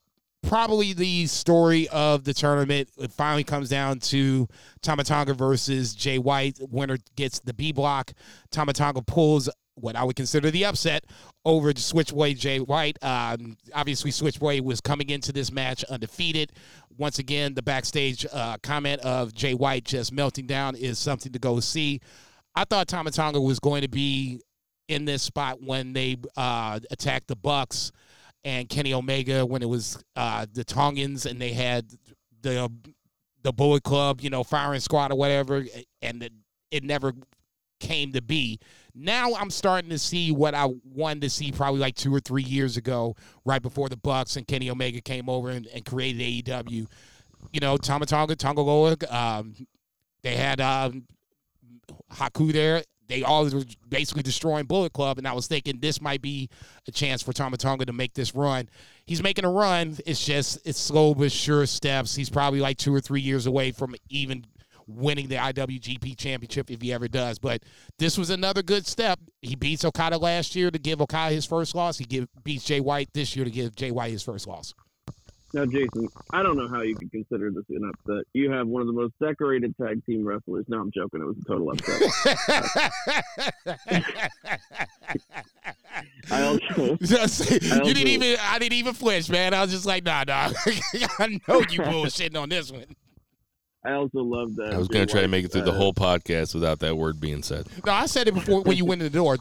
probably 0.42 0.92
the 0.92 1.26
story 1.26 1.88
of 1.88 2.24
the 2.24 2.34
tournament. 2.34 2.88
It 2.98 3.12
finally 3.12 3.44
comes 3.44 3.68
down 3.68 4.00
to 4.00 4.48
Tama 4.82 5.04
Tonga 5.04 5.34
versus 5.34 5.94
Jay 5.94 6.18
White. 6.18 6.58
Winner 6.60 6.98
gets 7.16 7.40
the 7.40 7.54
B 7.54 7.72
block. 7.72 8.12
Tama 8.50 8.72
Tonga 8.72 9.02
pulls 9.02 9.48
what 9.74 9.96
I 9.96 10.04
would 10.04 10.16
consider 10.16 10.50
the 10.50 10.66
upset 10.66 11.04
over 11.44 11.72
to 11.72 11.80
Switchblade 11.82 12.38
Jay 12.38 12.60
White. 12.60 12.98
Um, 13.02 13.56
obviously, 13.74 14.10
Switchblade 14.10 14.64
was 14.64 14.80
coming 14.80 15.10
into 15.10 15.32
this 15.32 15.50
match 15.50 15.84
undefeated. 15.84 16.52
Once 16.98 17.18
again, 17.18 17.54
the 17.54 17.62
backstage 17.62 18.26
uh, 18.32 18.58
comment 18.62 19.00
of 19.00 19.32
Jay 19.32 19.54
White 19.54 19.84
just 19.84 20.12
melting 20.12 20.46
down 20.46 20.76
is 20.76 20.98
something 20.98 21.32
to 21.32 21.38
go 21.38 21.60
see. 21.60 22.00
I 22.54 22.64
thought 22.64 22.88
Tama 22.88 23.10
Tonga 23.12 23.40
was 23.40 23.58
going 23.58 23.82
to 23.82 23.88
be 23.88 24.42
in 24.88 25.04
this 25.06 25.22
spot 25.22 25.62
when 25.62 25.94
they 25.94 26.16
uh, 26.36 26.78
attacked 26.90 27.28
the 27.28 27.36
Bucks 27.36 27.92
and 28.44 28.68
Kenny 28.68 28.92
Omega 28.92 29.46
when 29.46 29.62
it 29.62 29.68
was 29.68 30.02
uh, 30.16 30.46
the 30.52 30.64
Tongans 30.64 31.26
and 31.26 31.40
they 31.40 31.52
had 31.52 31.86
the 32.42 32.70
the 33.42 33.52
Bullet 33.52 33.82
Club, 33.82 34.20
you 34.20 34.30
know, 34.30 34.44
firing 34.44 34.80
squad 34.80 35.10
or 35.10 35.16
whatever, 35.16 35.64
and 36.00 36.22
it, 36.22 36.32
it 36.70 36.84
never 36.84 37.12
came 37.80 38.12
to 38.12 38.22
be. 38.22 38.60
Now 38.94 39.34
I'm 39.34 39.50
starting 39.50 39.90
to 39.90 39.98
see 39.98 40.30
what 40.30 40.54
I 40.54 40.68
wanted 40.84 41.22
to 41.22 41.30
see 41.30 41.50
probably 41.50 41.80
like 41.80 41.96
two 41.96 42.14
or 42.14 42.20
three 42.20 42.44
years 42.44 42.76
ago, 42.76 43.16
right 43.44 43.60
before 43.60 43.88
the 43.88 43.96
Bucks 43.96 44.36
and 44.36 44.46
Kenny 44.46 44.70
Omega 44.70 45.00
came 45.00 45.28
over 45.28 45.50
and, 45.50 45.66
and 45.66 45.84
created 45.84 46.44
AEW. 46.46 46.86
You 47.52 47.60
know, 47.60 47.76
Tama 47.76 48.06
Tonga, 48.06 48.36
Tanga 48.36 48.60
Loa, 48.60 48.96
um, 49.10 49.54
they 50.22 50.36
had 50.36 50.60
um, 50.60 51.04
Haku 52.12 52.52
there 52.52 52.84
they 53.08 53.22
all 53.22 53.44
were 53.48 53.64
basically 53.88 54.22
destroying 54.22 54.66
Bullet 54.66 54.92
Club, 54.92 55.18
and 55.18 55.26
I 55.26 55.32
was 55.32 55.46
thinking 55.46 55.78
this 55.80 56.00
might 56.00 56.22
be 56.22 56.48
a 56.88 56.90
chance 56.90 57.22
for 57.22 57.32
Tama 57.32 57.56
Tonga 57.56 57.84
to 57.86 57.92
make 57.92 58.14
this 58.14 58.34
run. 58.34 58.68
He's 59.06 59.22
making 59.22 59.44
a 59.44 59.50
run. 59.50 59.98
It's 60.06 60.24
just 60.24 60.58
it's 60.64 60.78
slow 60.78 61.14
but 61.14 61.32
sure 61.32 61.66
steps. 61.66 62.14
He's 62.14 62.30
probably 62.30 62.60
like 62.60 62.78
two 62.78 62.94
or 62.94 63.00
three 63.00 63.20
years 63.20 63.46
away 63.46 63.72
from 63.72 63.94
even 64.08 64.46
winning 64.86 65.28
the 65.28 65.36
IWGP 65.36 66.16
Championship 66.16 66.70
if 66.70 66.80
he 66.80 66.92
ever 66.92 67.08
does. 67.08 67.38
But 67.38 67.62
this 67.98 68.18
was 68.18 68.30
another 68.30 68.62
good 68.62 68.86
step. 68.86 69.18
He 69.40 69.54
beats 69.54 69.84
Okada 69.84 70.18
last 70.18 70.54
year 70.56 70.70
to 70.70 70.78
give 70.78 71.00
Okada 71.00 71.34
his 71.34 71.46
first 71.46 71.74
loss. 71.74 71.98
He 71.98 72.04
give, 72.04 72.28
beats 72.44 72.64
Jay 72.64 72.80
White 72.80 73.10
this 73.12 73.36
year 73.36 73.44
to 73.44 73.50
give 73.50 73.74
Jay 73.76 73.90
White 73.90 74.12
his 74.12 74.22
first 74.22 74.46
loss. 74.46 74.74
Now, 75.54 75.66
Jason, 75.66 76.08
I 76.30 76.42
don't 76.42 76.56
know 76.56 76.68
how 76.68 76.80
you 76.80 76.96
could 76.96 77.10
consider 77.10 77.50
this 77.50 77.64
an 77.68 77.90
upset. 77.90 78.24
You 78.32 78.50
have 78.50 78.66
one 78.66 78.80
of 78.80 78.86
the 78.86 78.94
most 78.94 79.12
decorated 79.20 79.76
tag 79.76 80.04
team 80.06 80.24
wrestlers. 80.24 80.64
No, 80.68 80.80
I'm 80.80 80.90
joking. 80.90 81.20
It 81.20 81.26
was 81.26 81.36
a 81.38 81.44
total 81.44 81.70
upset. 81.72 82.02
I 86.30 86.42
also, 86.42 86.96
you 87.84 87.94
didn't 87.94 88.08
even. 88.08 88.38
I 88.40 88.58
didn't 88.58 88.78
even 88.78 88.94
flinch, 88.94 89.28
man. 89.28 89.52
I 89.52 89.60
was 89.60 89.70
just 89.70 89.84
like, 89.84 90.04
nah, 90.04 90.24
nah. 90.26 90.52
I 91.18 91.38
know 91.46 91.60
you 91.60 91.80
bullshitting 91.80 92.40
on 92.40 92.48
this 92.48 92.72
one. 92.72 92.86
I 93.84 93.92
also 93.92 94.22
love 94.22 94.54
that. 94.56 94.72
I 94.74 94.78
was 94.78 94.86
going 94.86 95.04
to 95.06 95.10
try 95.10 95.22
to 95.22 95.28
make 95.28 95.44
it 95.44 95.50
through 95.50 95.62
uh, 95.62 95.66
the 95.66 95.72
whole 95.72 95.92
podcast 95.92 96.54
without 96.54 96.78
that 96.80 96.96
word 96.96 97.20
being 97.20 97.42
said. 97.42 97.66
No, 97.84 97.92
I 97.92 98.06
said 98.06 98.28
it 98.28 98.34
before 98.34 98.62
when 98.62 98.76
you 98.76 98.84
went 98.84 99.02
in 99.02 99.10
the 99.10 99.18
door. 99.18 99.34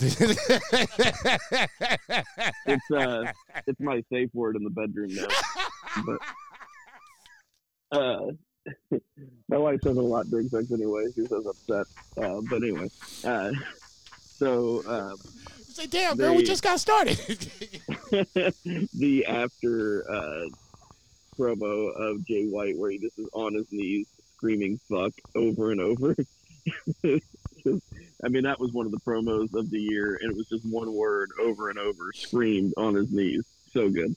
it's 2.65 2.91
uh, 2.91 3.31
it's 3.67 3.79
my 3.79 4.03
safe 4.11 4.29
word 4.33 4.55
in 4.55 4.63
the 4.63 4.71
bedroom 4.71 5.13
now. 5.13 5.27
But 6.05 6.19
uh, 7.91 8.31
my 9.47 9.57
wife 9.57 9.79
says 9.83 9.97
a 9.97 10.01
lot 10.01 10.27
during 10.31 10.49
sex 10.49 10.71
anyway. 10.71 11.05
She 11.13 11.27
says 11.27 11.45
upset. 11.45 11.85
Uh, 12.17 12.41
but 12.49 12.63
anyway, 12.63 12.89
uh, 13.23 13.51
so. 14.37 14.83
Um, 14.87 15.17
Say, 15.71 15.87
damn, 15.87 16.17
they, 16.17 16.25
girl, 16.25 16.35
we 16.35 16.43
just 16.43 16.63
got 16.63 16.81
started. 16.81 17.15
the 18.93 19.25
after 19.25 20.03
uh, 20.11 20.47
promo 21.39 21.95
of 21.95 22.27
Jay 22.27 22.47
White, 22.47 22.77
where 22.77 22.91
he 22.91 22.97
just 22.97 23.17
is 23.17 23.29
on 23.31 23.53
his 23.53 23.71
knees 23.71 24.07
screaming 24.41 24.79
fuck 24.89 25.13
over 25.35 25.71
and 25.71 25.79
over. 25.79 26.15
I 28.23 28.27
mean, 28.27 28.43
that 28.43 28.59
was 28.59 28.71
one 28.71 28.87
of 28.87 28.91
the 28.91 28.99
promos 28.99 29.53
of 29.53 29.69
the 29.69 29.79
year, 29.79 30.17
and 30.19 30.31
it 30.31 30.35
was 30.35 30.49
just 30.49 30.65
one 30.65 30.91
word 30.91 31.29
over 31.39 31.69
and 31.69 31.77
over, 31.77 32.11
screamed 32.13 32.73
on 32.75 32.95
his 32.95 33.11
knees. 33.11 33.45
So 33.71 33.89
good. 33.89 34.15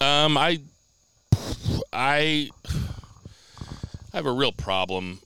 Um, 0.00 0.38
I, 0.38 0.60
I, 1.92 2.50
I 4.12 4.16
have 4.16 4.26
a 4.26 4.32
real 4.32 4.52
problem 4.52 5.20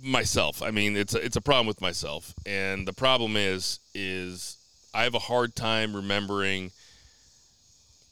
myself. 0.00 0.62
I 0.62 0.70
mean, 0.70 0.96
it's 0.96 1.14
a, 1.14 1.24
it's 1.24 1.36
a 1.36 1.40
problem 1.40 1.66
with 1.66 1.80
myself, 1.80 2.32
and 2.46 2.86
the 2.86 2.92
problem 2.92 3.36
is 3.36 3.80
is 3.92 4.56
I 4.94 5.02
have 5.02 5.14
a 5.14 5.20
hard 5.20 5.56
time 5.56 5.96
remembering 5.96 6.70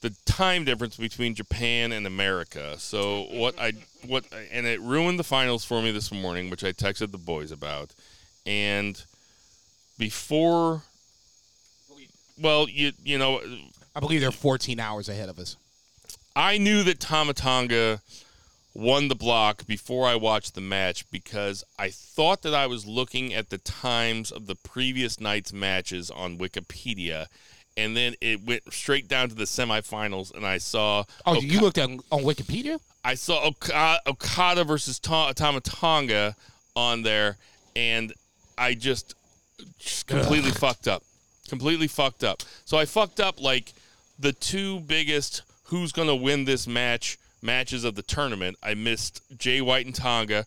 the 0.01 0.13
time 0.25 0.63
difference 0.63 0.97
between 0.97 1.33
Japan 1.33 1.91
and 1.91 2.05
America. 2.05 2.75
So 2.79 3.27
what 3.31 3.55
I 3.59 3.73
what 4.05 4.25
and 4.51 4.65
it 4.65 4.79
ruined 4.81 5.19
the 5.19 5.23
finals 5.23 5.65
for 5.65 5.81
me 5.81 5.91
this 5.91 6.11
morning, 6.11 6.49
which 6.49 6.63
I 6.63 6.71
texted 6.71 7.11
the 7.11 7.17
boys 7.17 7.51
about. 7.51 7.93
And 8.45 9.01
before 9.97 10.83
well, 12.39 12.69
you 12.69 12.91
you 13.03 13.17
know, 13.17 13.41
I 13.95 13.99
believe 13.99 14.21
they're 14.21 14.31
14 14.31 14.79
hours 14.79 15.09
ahead 15.09 15.29
of 15.29 15.39
us. 15.39 15.57
I 16.35 16.59
knew 16.59 16.83
that 16.83 16.99
Tama 16.99 17.33
Tonga 17.33 18.01
won 18.75 19.07
the 19.07 19.15
block 19.15 19.65
before 19.65 20.07
I 20.07 20.15
watched 20.15 20.53
the 20.53 20.61
match 20.61 21.09
because 21.09 21.63
I 21.79 21.89
thought 21.89 22.43
that 22.43 22.53
I 22.53 22.67
was 22.67 22.85
looking 22.85 23.33
at 23.33 23.49
the 23.49 23.57
times 23.57 24.31
of 24.31 24.45
the 24.45 24.53
previous 24.53 25.19
night's 25.19 25.51
matches 25.51 26.11
on 26.11 26.37
Wikipedia 26.37 27.25
and 27.77 27.95
then 27.95 28.15
it 28.19 28.43
went 28.43 28.63
straight 28.73 29.07
down 29.07 29.29
to 29.29 29.35
the 29.35 29.43
semifinals, 29.43 30.33
and 30.35 30.45
I 30.45 30.57
saw. 30.57 31.03
Oh, 31.25 31.35
you 31.35 31.61
looked 31.61 31.77
at 31.77 31.89
on 31.89 32.23
Wikipedia. 32.23 32.79
I 33.05 33.13
saw 33.13 33.45
Okada, 33.47 34.01
Okada 34.07 34.63
versus 34.63 34.99
Tama 34.99 35.33
Tonga 35.61 36.35
on 36.75 37.03
there, 37.03 37.37
and 37.75 38.11
I 38.57 38.73
just, 38.73 39.15
just 39.79 40.07
completely 40.07 40.49
Ugh. 40.49 40.57
fucked 40.57 40.87
up. 40.87 41.03
Completely 41.47 41.87
fucked 41.87 42.23
up. 42.23 42.43
So 42.65 42.77
I 42.77 42.85
fucked 42.85 43.19
up 43.19 43.41
like 43.41 43.73
the 44.19 44.33
two 44.33 44.81
biggest 44.81 45.43
who's 45.65 45.91
gonna 45.91 46.15
win 46.15 46.45
this 46.45 46.67
match 46.67 47.17
matches 47.41 47.83
of 47.83 47.95
the 47.95 48.01
tournament. 48.01 48.57
I 48.63 48.73
missed 48.73 49.21
Jay 49.37 49.61
White 49.61 49.85
and 49.85 49.95
Tonga. 49.95 50.45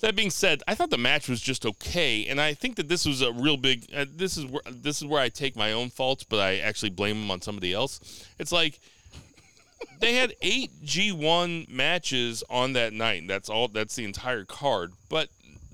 That 0.00 0.16
being 0.16 0.30
said, 0.30 0.62
I 0.66 0.74
thought 0.74 0.90
the 0.90 0.98
match 0.98 1.28
was 1.28 1.40
just 1.40 1.66
okay, 1.66 2.26
and 2.26 2.40
I 2.40 2.54
think 2.54 2.76
that 2.76 2.88
this 2.88 3.04
was 3.04 3.20
a 3.20 3.32
real 3.32 3.58
big. 3.58 3.86
Uh, 3.94 4.06
this 4.10 4.38
is 4.38 4.46
where 4.46 4.62
this 4.70 5.02
is 5.02 5.06
where 5.06 5.20
I 5.20 5.28
take 5.28 5.56
my 5.56 5.72
own 5.72 5.90
faults, 5.90 6.24
but 6.24 6.40
I 6.40 6.56
actually 6.58 6.90
blame 6.90 7.20
them 7.20 7.30
on 7.30 7.42
somebody 7.42 7.74
else. 7.74 8.24
It's 8.38 8.52
like 8.52 8.80
they 10.00 10.14
had 10.14 10.34
eight 10.40 10.70
G1 10.84 11.68
matches 11.68 12.42
on 12.48 12.72
that 12.72 12.94
night. 12.94 13.24
That's 13.28 13.50
all. 13.50 13.68
That's 13.68 13.94
the 13.94 14.04
entire 14.04 14.44
card, 14.44 14.92
but 15.10 15.28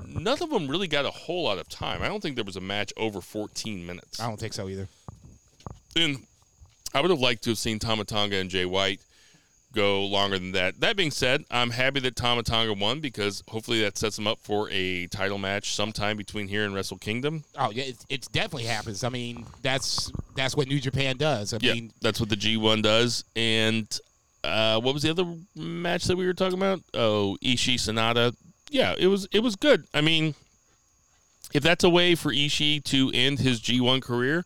none 0.05 0.43
of 0.43 0.51
them 0.51 0.67
really 0.67 0.89
got 0.89 1.05
a 1.05 1.11
whole 1.11 1.45
lot 1.45 1.59
of 1.59 1.69
time. 1.69 2.03
I 2.03 2.09
don't 2.09 2.21
think 2.21 2.35
there 2.35 2.45
was 2.45 2.57
a 2.57 2.61
match 2.61 2.93
over 2.97 3.21
14 3.21 3.87
minutes. 3.87 4.21
I 4.21 4.27
don't 4.27 4.39
think 4.39 4.53
so 4.53 4.69
either. 4.69 4.89
And 5.95 6.27
I 6.93 7.01
would 7.01 7.11
have 7.11 7.21
liked 7.21 7.45
to 7.45 7.51
have 7.51 7.59
seen 7.59 7.79
Tama 7.79 8.05
Tonga 8.05 8.37
and 8.37 8.51
Jay 8.51 8.65
White 8.65 9.01
go 9.73 10.05
longer 10.07 10.39
than 10.39 10.53
that. 10.53 10.81
That 10.81 10.97
being 10.97 11.11
said, 11.11 11.45
I'm 11.51 11.71
happy 11.71 12.01
that 12.01 12.17
Tama 12.17 12.43
Tonga 12.43 12.73
won 12.73 13.01
because 13.01 13.43
hopefully 13.49 13.83
that 13.83 13.99
sets 13.99 14.19
him 14.19 14.27
up 14.27 14.39
for 14.41 14.69
a 14.71 15.07
title 15.09 15.39
match 15.39 15.75
sometime 15.75 16.17
between 16.17 16.49
here 16.49 16.65
and 16.65 16.75
Wrestle 16.75 16.99
Kingdom. 16.99 17.45
Oh 17.57 17.71
yeah, 17.71 17.85
it, 17.85 18.05
it 18.09 18.29
definitely 18.33 18.65
happens. 18.65 19.05
I 19.05 19.09
mean, 19.09 19.45
that's 19.63 20.11
that's 20.35 20.57
what 20.57 20.69
New 20.69 20.81
Japan 20.81 21.17
does. 21.17 21.53
I 21.53 21.59
yeah, 21.61 21.75
mean, 21.75 21.93
that's 22.01 22.21
what 22.21 22.29
the 22.29 22.37
G1 22.37 22.83
does. 22.83 23.25
And 23.37 23.87
uh, 24.43 24.81
what 24.81 24.95
was 24.95 25.03
the 25.03 25.11
other 25.11 25.27
match 25.55 26.05
that 26.05 26.17
we 26.17 26.27
were 26.27 26.35
talking 26.35 26.59
about? 26.59 26.81
Oh, 26.95 27.37
Ishii 27.43 27.75
Sanada. 27.75 28.35
Yeah, 28.71 28.95
it 28.99 29.07
was 29.09 29.29
it 29.33 29.41
was 29.41 29.57
good. 29.57 29.87
I 29.93 30.01
mean, 30.01 30.35
if 31.53 31.63
that's 31.63 31.85
a 31.85 31.91
way 31.91 32.15
for 32.15 32.33
Ishii 32.33 32.85
to 32.85 33.11
end 33.15 33.41
his 33.41 33.61
G1 33.61 34.03
career, 34.03 34.45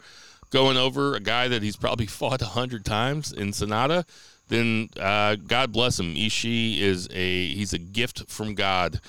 going 0.51 0.77
over 0.77 1.15
a 1.15 1.21
guy 1.21 1.49
that 1.49 1.63
he's 1.63 1.77
probably 1.77 2.07
fought 2.19 2.43
a 2.43 2.47
hundred 2.47 2.85
times 2.85 3.33
in 3.33 3.51
Sanada 3.51 4.05
then 4.51 4.91
uh, 4.99 5.37
God 5.37 5.73
bless 5.73 5.99
him. 5.99 6.15
Ishii 6.15 6.81
is 6.81 7.09
a 7.11 7.55
he's 7.55 7.73
a 7.73 7.79
gift 7.79 8.29
from 8.29 8.55
God 8.55 9.01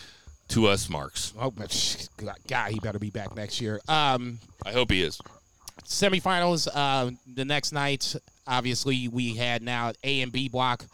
to 0.49 0.67
us, 0.67 0.89
Marks. 0.89 1.33
Oh, 1.39 1.53
God, 2.47 2.71
he 2.71 2.79
better 2.79 2.99
be 2.99 3.09
back 3.09 3.35
next 3.35 3.59
year. 3.59 3.81
Um, 3.87 4.39
I 4.65 4.71
hope 4.71 4.91
he 4.91 5.01
is. 5.01 5.19
Semifinals 5.85 6.67
uh, 6.73 7.11
the 7.35 7.45
next 7.45 7.71
night. 7.71 8.15
Obviously, 8.47 9.07
we 9.07 9.35
had 9.35 9.61
now 9.61 9.93
A 10.03 10.21
and 10.21 10.31
B 10.31 10.47
block 10.47 10.85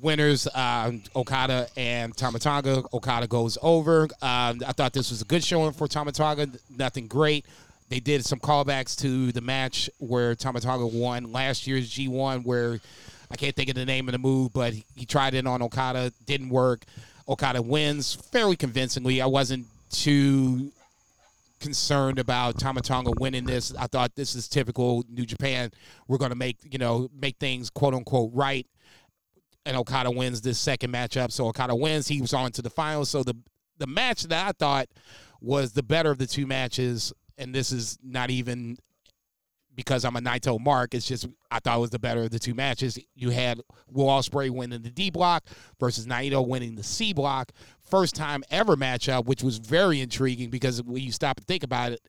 winners 0.00 0.46
uh, 0.46 0.92
Okada 1.16 1.68
and 1.76 2.16
Tama 2.16 2.38
Tonga. 2.38 2.82
Okada 2.92 3.26
goes 3.26 3.58
over. 3.62 4.04
Um, 4.22 4.62
I 4.66 4.72
thought 4.76 4.92
this 4.92 5.10
was 5.10 5.22
a 5.22 5.24
good 5.24 5.44
showing 5.44 5.72
for 5.72 5.88
Tama 5.88 6.12
Tonga. 6.12 6.48
Nothing 6.76 7.06
great. 7.06 7.46
They 7.88 8.00
did 8.00 8.24
some 8.24 8.38
callbacks 8.38 8.96
to 9.00 9.32
the 9.32 9.40
match 9.40 9.88
where 9.98 10.34
Tama 10.34 10.60
Tonga 10.60 10.86
won 10.86 11.32
last 11.32 11.66
year's 11.66 11.90
G1, 11.90 12.44
where 12.44 12.80
I 13.30 13.36
can't 13.36 13.54
think 13.54 13.68
of 13.68 13.74
the 13.74 13.84
name 13.84 14.08
of 14.08 14.12
the 14.12 14.18
move, 14.18 14.52
but 14.52 14.72
he, 14.72 14.84
he 14.94 15.06
tried 15.06 15.34
it 15.34 15.46
on 15.46 15.62
Okada, 15.62 16.12
didn't 16.26 16.48
work. 16.48 16.84
Okada 17.28 17.60
wins 17.60 18.14
fairly 18.14 18.56
convincingly. 18.56 19.20
I 19.20 19.26
wasn't 19.26 19.66
too 19.90 20.72
concerned 21.60 22.18
about 22.18 22.58
Tama 22.58 22.80
Tonga 22.80 23.12
winning 23.18 23.44
this. 23.44 23.74
I 23.74 23.86
thought 23.86 24.14
this 24.14 24.34
is 24.34 24.48
typical 24.48 25.04
New 25.10 25.26
Japan. 25.26 25.70
We're 26.06 26.18
going 26.18 26.30
to 26.30 26.36
make 26.36 26.56
you 26.70 26.78
know 26.78 27.08
make 27.20 27.36
things 27.38 27.70
quote 27.70 27.94
unquote 27.94 28.30
right. 28.32 28.66
And 29.66 29.76
Okada 29.76 30.10
wins 30.10 30.40
this 30.40 30.58
second 30.58 30.92
matchup. 30.92 31.30
So 31.30 31.46
Okada 31.48 31.74
wins. 31.74 32.08
He 32.08 32.20
was 32.22 32.32
on 32.32 32.52
to 32.52 32.62
the 32.62 32.70
finals. 32.70 33.10
So 33.10 33.22
the 33.22 33.36
the 33.78 33.86
match 33.86 34.22
that 34.24 34.46
I 34.46 34.52
thought 34.52 34.88
was 35.40 35.72
the 35.72 35.82
better 35.82 36.10
of 36.10 36.18
the 36.18 36.26
two 36.26 36.46
matches, 36.46 37.12
and 37.36 37.54
this 37.54 37.70
is 37.72 37.98
not 38.02 38.30
even 38.30 38.78
because 39.78 40.04
I'm 40.04 40.16
a 40.16 40.20
Naito 40.20 40.58
mark. 40.58 40.92
It's 40.92 41.06
just 41.06 41.28
I 41.52 41.60
thought 41.60 41.76
it 41.76 41.80
was 41.80 41.90
the 41.90 42.00
better 42.00 42.22
of 42.22 42.30
the 42.30 42.40
two 42.40 42.52
matches. 42.52 42.98
You 43.14 43.30
had 43.30 43.60
Will 43.88 44.06
Ospreay 44.06 44.50
winning 44.50 44.82
the 44.82 44.90
D 44.90 45.08
block 45.08 45.44
versus 45.78 46.04
Naito 46.04 46.44
winning 46.44 46.74
the 46.74 46.82
C 46.82 47.12
block. 47.12 47.52
First 47.88 48.16
time 48.16 48.42
ever 48.50 48.74
matchup, 48.74 49.26
which 49.26 49.44
was 49.44 49.58
very 49.58 50.00
intriguing 50.00 50.50
because 50.50 50.82
when 50.82 51.00
you 51.00 51.12
stop 51.12 51.36
and 51.36 51.46
think 51.46 51.62
about 51.62 51.92
it, 51.92 52.00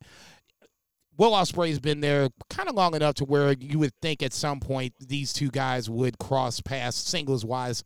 Will 1.16 1.34
Ospreay's 1.34 1.80
been 1.80 2.00
there 2.00 2.30
kind 2.50 2.70
of 2.70 2.74
long 2.74 2.96
enough 2.96 3.14
to 3.16 3.26
where 3.26 3.54
you 3.60 3.78
would 3.78 3.94
think 4.02 4.24
at 4.24 4.34
some 4.34 4.60
point 4.60 4.96
these 5.00 5.32
two 5.32 5.52
guys 5.52 5.92
would 5.92 6.18
cross 6.18 6.62
paths 6.62 6.98
singles 6.98 7.46
wise. 7.46 7.84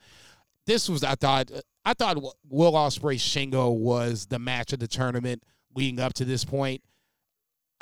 This 0.66 0.88
was 0.88 1.04
I 1.04 1.16
thought 1.16 1.52
I 1.84 1.94
thought 1.94 2.24
Will 2.48 2.72
Ospreay 2.72 3.16
Shingo 3.16 3.78
was 3.78 4.28
the 4.28 4.40
match 4.40 4.72
of 4.72 4.80
the 4.80 4.88
tournament 4.88 5.44
leading 5.76 6.00
up 6.00 6.14
to 6.14 6.24
this 6.24 6.46
point. 6.46 6.82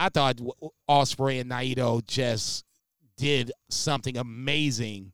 I 0.02 0.10
thought 0.10 0.38
Ospreay 0.90 1.42
and 1.42 1.52
Naito 1.52 2.04
just 2.08 2.66
did 3.18 3.52
something 3.70 4.18
amazing 4.18 5.12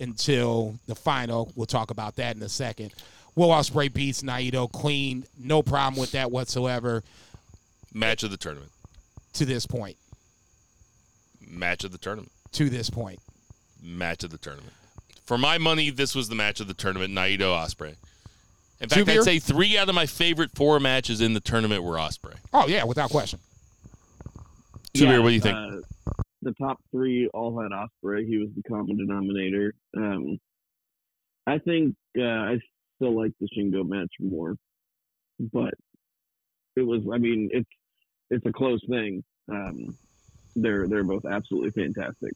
until 0.00 0.74
the 0.88 0.96
final. 0.96 1.52
We'll 1.54 1.66
talk 1.66 1.92
about 1.92 2.16
that 2.16 2.34
in 2.34 2.42
a 2.42 2.48
second. 2.48 2.92
Will 3.36 3.50
Ospreay 3.50 3.92
beats 3.94 4.22
Naito 4.22 4.70
clean, 4.72 5.24
no 5.38 5.62
problem 5.62 6.00
with 6.00 6.10
that 6.12 6.32
whatsoever. 6.32 7.04
Match 7.94 8.24
of 8.24 8.32
the 8.32 8.36
tournament. 8.36 8.72
To 9.34 9.44
this 9.44 9.66
point. 9.66 9.96
Match 11.48 11.84
of 11.84 11.92
the 11.92 11.98
tournament. 11.98 12.32
To 12.54 12.68
this 12.68 12.90
point. 12.90 13.20
Match 13.80 14.24
of 14.24 14.32
the 14.32 14.38
tournament. 14.38 14.72
For 15.26 15.38
my 15.38 15.58
money, 15.58 15.90
this 15.90 16.12
was 16.12 16.28
the 16.28 16.34
match 16.34 16.58
of 16.58 16.66
the 16.66 16.74
tournament. 16.74 17.14
Naito 17.14 17.54
Ospreay. 17.54 17.94
In 18.80 18.88
fact, 18.88 19.08
I'd 19.08 19.22
say 19.22 19.38
three 19.38 19.78
out 19.78 19.88
of 19.88 19.94
my 19.94 20.06
favorite 20.06 20.50
four 20.56 20.80
matches 20.80 21.20
in 21.20 21.34
the 21.34 21.40
tournament 21.40 21.84
were 21.84 21.94
Ospreay. 21.94 22.34
Oh 22.52 22.66
yeah, 22.66 22.82
without 22.82 23.10
question. 23.10 23.38
Yeah, 25.00 25.18
what 25.18 25.28
do 25.28 25.34
you 25.34 25.40
think? 25.40 25.56
Uh, 25.56 25.80
the 26.42 26.52
top 26.60 26.78
three 26.90 27.28
all 27.34 27.60
had 27.60 27.72
Ospreay. 27.72 28.26
He 28.26 28.38
was 28.38 28.48
the 28.54 28.62
common 28.62 28.96
denominator. 28.96 29.74
Um, 29.96 30.38
I 31.46 31.58
think 31.58 31.94
uh, 32.18 32.22
I 32.22 32.58
still 32.96 33.16
like 33.20 33.32
the 33.40 33.48
Shingo 33.56 33.86
match 33.86 34.12
more, 34.20 34.56
but 35.52 35.74
it 36.76 36.82
was. 36.82 37.02
I 37.12 37.18
mean, 37.18 37.48
it's 37.52 37.70
it's 38.30 38.46
a 38.46 38.52
close 38.52 38.80
thing. 38.88 39.22
Um, 39.50 39.96
they're 40.56 40.88
they're 40.88 41.04
both 41.04 41.24
absolutely 41.24 41.70
fantastic. 41.70 42.32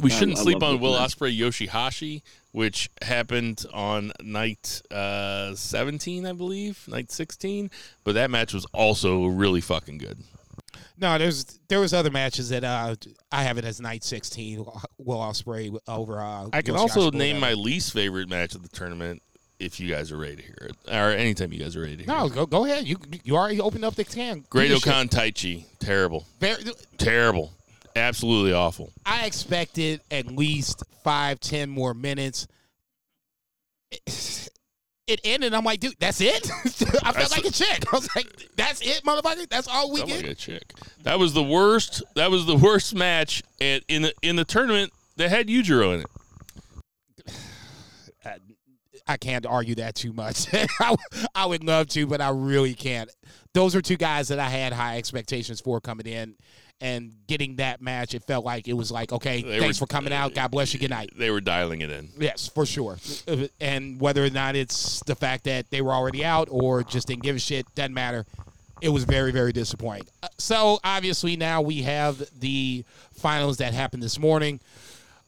We 0.00 0.10
shouldn't 0.10 0.38
I, 0.38 0.42
sleep 0.42 0.62
on 0.62 0.80
Will 0.80 0.98
match. 0.98 1.16
Ospreay 1.16 1.36
Yoshihashi, 1.36 2.22
which 2.52 2.90
happened 3.00 3.64
on 3.72 4.12
night 4.22 4.82
uh, 4.90 5.54
17, 5.54 6.26
I 6.26 6.32
believe, 6.32 6.86
night 6.88 7.10
16. 7.10 7.70
But 8.04 8.14
that 8.14 8.30
match 8.30 8.52
was 8.52 8.66
also 8.72 9.26
really 9.26 9.60
fucking 9.60 9.98
good. 9.98 10.18
No, 11.02 11.18
there's 11.18 11.58
there 11.68 11.80
was 11.80 11.92
other 11.92 12.12
matches 12.12 12.50
that 12.50 12.62
uh, 12.62 12.94
I 13.32 13.42
have 13.42 13.58
it 13.58 13.64
as 13.64 13.80
night 13.80 14.04
16. 14.04 14.64
Will 14.98 15.18
Ospreay 15.18 15.76
over. 15.88 16.20
Uh, 16.20 16.48
I 16.52 16.62
can 16.62 16.76
also 16.76 17.10
name 17.10 17.40
my 17.40 17.54
least 17.54 17.92
favorite 17.92 18.28
match 18.28 18.54
of 18.54 18.62
the 18.62 18.68
tournament 18.68 19.20
if 19.58 19.80
you 19.80 19.90
guys 19.90 20.12
are 20.12 20.16
ready 20.16 20.36
to 20.36 20.42
hear 20.42 20.68
it, 20.70 20.76
or 20.88 21.10
anytime 21.10 21.52
you 21.52 21.58
guys 21.58 21.74
are 21.74 21.80
ready 21.80 21.96
to 21.96 22.04
hear 22.04 22.14
no, 22.14 22.26
it. 22.26 22.28
No, 22.28 22.34
go 22.34 22.46
go 22.46 22.64
ahead. 22.66 22.86
You 22.86 22.98
you 23.24 23.34
already 23.34 23.60
opened 23.60 23.84
up 23.84 23.96
the 23.96 24.04
can. 24.04 24.44
Great-O-Khan 24.48 25.08
Taichi, 25.08 25.64
terrible, 25.80 26.24
Very, 26.38 26.62
terrible, 26.98 27.52
absolutely 27.96 28.52
awful. 28.52 28.92
I 29.04 29.26
expected 29.26 30.02
at 30.08 30.28
least 30.28 30.84
five, 31.02 31.40
ten 31.40 31.68
more 31.68 31.94
minutes. 31.94 32.46
It 35.12 35.20
ended. 35.24 35.52
I'm 35.52 35.62
like, 35.62 35.80
dude, 35.80 35.94
that's 36.00 36.22
it. 36.22 36.50
I 37.04 37.12
felt 37.12 37.32
like 37.32 37.44
a 37.44 37.50
chick. 37.50 37.84
I 37.92 37.96
was 37.96 38.08
like, 38.16 38.26
that's 38.56 38.80
it, 38.80 39.02
motherfucker. 39.04 39.46
That's 39.46 39.68
all 39.68 39.92
we 39.92 40.02
get. 40.02 40.22
Like 40.22 40.30
a 40.30 40.34
chick. 40.34 40.72
That 41.02 41.18
was 41.18 41.34
the 41.34 41.42
worst. 41.42 42.02
That 42.16 42.30
was 42.30 42.46
the 42.46 42.56
worst 42.56 42.94
match 42.94 43.42
at, 43.60 43.82
in 43.88 44.00
the 44.02 44.14
in 44.22 44.36
the 44.36 44.46
tournament 44.46 44.90
that 45.16 45.28
had 45.28 45.48
Yujiro 45.48 45.94
in 45.94 46.00
it. 46.00 47.38
I 49.06 49.18
can't 49.18 49.44
argue 49.44 49.74
that 49.74 49.96
too 49.96 50.14
much. 50.14 50.46
I, 50.80 50.96
I 51.34 51.44
would 51.44 51.62
love 51.62 51.88
to, 51.88 52.06
but 52.06 52.22
I 52.22 52.30
really 52.30 52.72
can't. 52.72 53.10
Those 53.52 53.76
are 53.76 53.82
two 53.82 53.98
guys 53.98 54.28
that 54.28 54.38
I 54.38 54.48
had 54.48 54.72
high 54.72 54.96
expectations 54.96 55.60
for 55.60 55.78
coming 55.78 56.06
in, 56.06 56.36
and 56.80 57.12
getting 57.28 57.56
that 57.56 57.80
match, 57.80 58.14
it 58.14 58.24
felt 58.24 58.44
like 58.44 58.66
it 58.66 58.72
was 58.72 58.90
like, 58.90 59.12
okay, 59.12 59.42
they 59.42 59.60
thanks 59.60 59.80
were, 59.80 59.86
for 59.86 59.90
coming 59.90 60.12
out. 60.12 60.34
God 60.34 60.50
bless 60.50 60.74
you. 60.74 60.80
Good 60.80 60.90
night. 60.90 61.10
They 61.16 61.30
were 61.30 61.40
dialing 61.40 61.80
it 61.80 61.90
in. 61.90 62.08
Yes, 62.18 62.48
for 62.48 62.66
sure. 62.66 62.98
And 63.60 64.00
whether 64.00 64.24
or 64.24 64.30
not 64.30 64.56
it's 64.56 65.00
the 65.04 65.14
fact 65.14 65.44
that 65.44 65.70
they 65.70 65.80
were 65.80 65.92
already 65.92 66.24
out 66.24 66.48
or 66.50 66.82
just 66.82 67.06
didn't 67.06 67.22
give 67.22 67.36
a 67.36 67.38
shit, 67.38 67.72
doesn't 67.74 67.94
matter. 67.94 68.26
It 68.80 68.88
was 68.88 69.04
very, 69.04 69.30
very 69.30 69.52
disappointing. 69.52 70.08
Uh, 70.24 70.28
so 70.38 70.80
obviously 70.82 71.36
now 71.36 71.62
we 71.62 71.82
have 71.82 72.20
the 72.40 72.84
finals 73.14 73.58
that 73.58 73.72
happened 73.74 74.02
this 74.02 74.18
morning. 74.18 74.58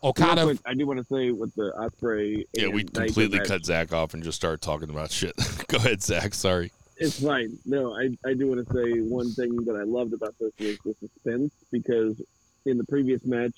Okada. 0.03 0.59
I 0.67 0.75
do 0.75 0.87
want 0.87 0.99
to 0.99 1.05
say 1.05 1.31
with 1.31 1.55
the 1.55 1.73
Ospreay. 1.79 2.45
Yeah, 2.53 2.69
we 2.69 2.83
completely 2.83 3.39
cut 3.39 3.65
Zach 3.65 3.93
off 3.93 4.13
and 4.13 4.23
just 4.23 4.37
started 4.37 4.61
talking 4.61 4.91
about 4.91 5.13
shit. 5.13 5.35
Go 5.69 5.79
ahead, 5.79 6.03
Zach. 6.03 6.35
Sorry. 6.35 6.73
It's 7.05 7.23
fine. 7.23 7.59
No, 7.67 7.95
I, 7.95 8.17
I 8.27 8.33
do 8.33 8.49
want 8.49 8.67
to 8.67 8.73
say 8.73 9.03
one 9.03 9.31
thing 9.33 9.57
that 9.67 9.77
I 9.77 9.83
loved 9.83 10.15
about 10.15 10.35
this 10.41 10.53
was 10.59 10.79
the 10.83 10.95
suspense 10.95 11.53
because 11.71 12.19
in 12.65 12.79
the 12.79 12.85
previous 12.85 13.27
match, 13.27 13.53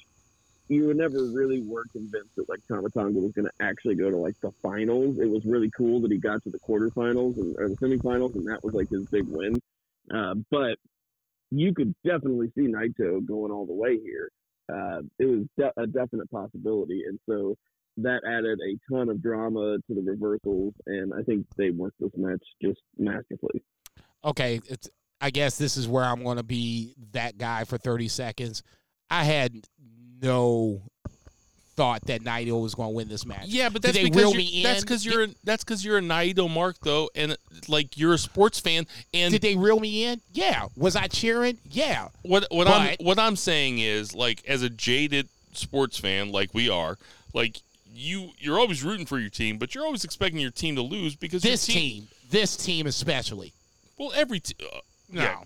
you 0.67 0.93
never 0.95 1.23
really 1.27 1.63
were 1.63 1.85
convinced 1.93 2.35
that 2.35 2.49
like 2.49 2.59
Tama 2.67 2.91
Tonga 2.91 3.21
was 3.21 3.31
going 3.31 3.47
to 3.47 3.53
actually 3.61 3.95
go 3.95 4.11
to 4.11 4.17
like 4.17 4.35
the 4.41 4.51
finals. 4.65 5.21
It 5.21 5.31
was 5.31 5.45
really 5.45 5.71
cool 5.71 6.01
that 6.01 6.11
he 6.11 6.19
got 6.19 6.43
to 6.43 6.51
the 6.51 6.59
quarterfinals 6.59 7.37
and 7.37 7.55
or 7.57 7.69
the 7.69 7.77
semifinals, 7.77 8.35
and 8.35 8.49
that 8.49 8.65
was 8.65 8.75
like 8.75 8.89
his 8.89 9.07
big 9.07 9.29
win. 9.29 9.63
Uh, 10.13 10.35
but 10.51 10.79
you 11.53 11.73
could 11.73 11.95
definitely 12.05 12.51
see 12.57 12.63
Naito 12.63 13.25
going 13.25 13.53
all 13.53 13.65
the 13.65 13.73
way 13.73 13.97
here. 14.01 14.29
Uh, 14.69 15.03
it 15.21 15.27
was 15.27 15.47
de- 15.57 15.81
a 15.81 15.87
definite 15.87 16.29
possibility, 16.33 17.05
and 17.07 17.21
so 17.29 17.57
that 17.99 18.23
added 18.27 18.59
a 18.61 18.95
ton 18.95 19.09
of 19.09 19.23
drama 19.23 19.79
to 19.79 19.95
the 19.95 20.03
reversals, 20.03 20.75
and 20.87 21.13
I 21.15 21.23
think 21.23 21.47
they 21.57 21.71
worked 21.71 22.01
this 22.01 22.13
match 22.17 22.43
just 22.63 22.81
masterfully. 22.99 23.63
Okay, 24.25 24.61
it's. 24.67 24.89
I 25.19 25.31
guess 25.31 25.57
this 25.57 25.79
is 25.79 25.89
where 25.89 26.05
I'm 26.05 26.23
going 26.23 26.37
to 26.37 26.43
be 26.43 26.95
that 27.13 27.39
guy 27.39 27.65
for 27.65 27.79
30 27.79 28.07
seconds. 28.09 28.63
I 29.11 29.25
had 29.25 29.55
no 30.21 30.83
thought 31.77 32.03
that 32.07 32.23
Naito 32.23 32.61
was 32.61 32.75
going 32.75 32.91
to 32.91 32.95
win 32.95 33.09
this 33.09 33.25
match. 33.25 33.47
Yeah, 33.47 33.69
but 33.69 33.83
that's 33.83 33.99
because 33.99 34.35
you're, 34.35 34.63
that's 34.63 34.81
because 34.83 35.07
you're 35.07 35.25
a, 35.25 35.29
that's 35.45 35.63
because 35.63 35.85
you're 35.85 35.99
a 35.99 36.03
Naito 36.03 36.53
mark 36.53 36.77
though, 36.83 37.11
and 37.15 37.37
like 37.69 37.97
you're 37.97 38.15
a 38.15 38.19
sports 38.19 38.59
fan. 38.59 38.87
And 39.15 39.33
did 39.33 39.43
they 39.43 39.57
reel 39.57 39.79
me 39.79 40.05
in? 40.05 40.21
Yeah. 40.33 40.67
Was 40.77 40.97
I 40.97 41.07
cheering? 41.07 41.59
Yeah. 41.71 42.09
What 42.23 42.47
what 42.51 42.67
but, 42.67 42.81
I'm 42.81 42.97
what 43.01 43.19
I'm 43.19 43.37
saying 43.37 43.79
is 43.79 44.15
like 44.15 44.43
as 44.49 44.63
a 44.63 44.71
jaded 44.71 45.29
sports 45.53 45.99
fan 45.99 46.33
like 46.33 46.53
we 46.55 46.69
are, 46.69 46.99
like 47.35 47.59
you 47.97 48.31
you're 48.39 48.59
always 48.59 48.85
rooting 48.85 49.07
for 49.07 49.19
your 49.19 49.31
team, 49.31 49.59
but 49.59 49.75
you're 49.75 49.85
always 49.85 50.05
expecting 50.05 50.41
your 50.41 50.51
team 50.51 50.77
to 50.77 50.83
lose 50.83 51.17
because 51.17 51.43
this 51.43 51.67
team, 51.67 51.75
team, 51.75 52.09
this 52.31 52.57
team 52.57 52.87
especially. 52.87 53.53
Well, 53.99 54.13
every 54.15 54.41
team. 54.41 54.57
Uh, 54.61 54.79
no. 55.11 55.23
Yeah. 55.23 55.37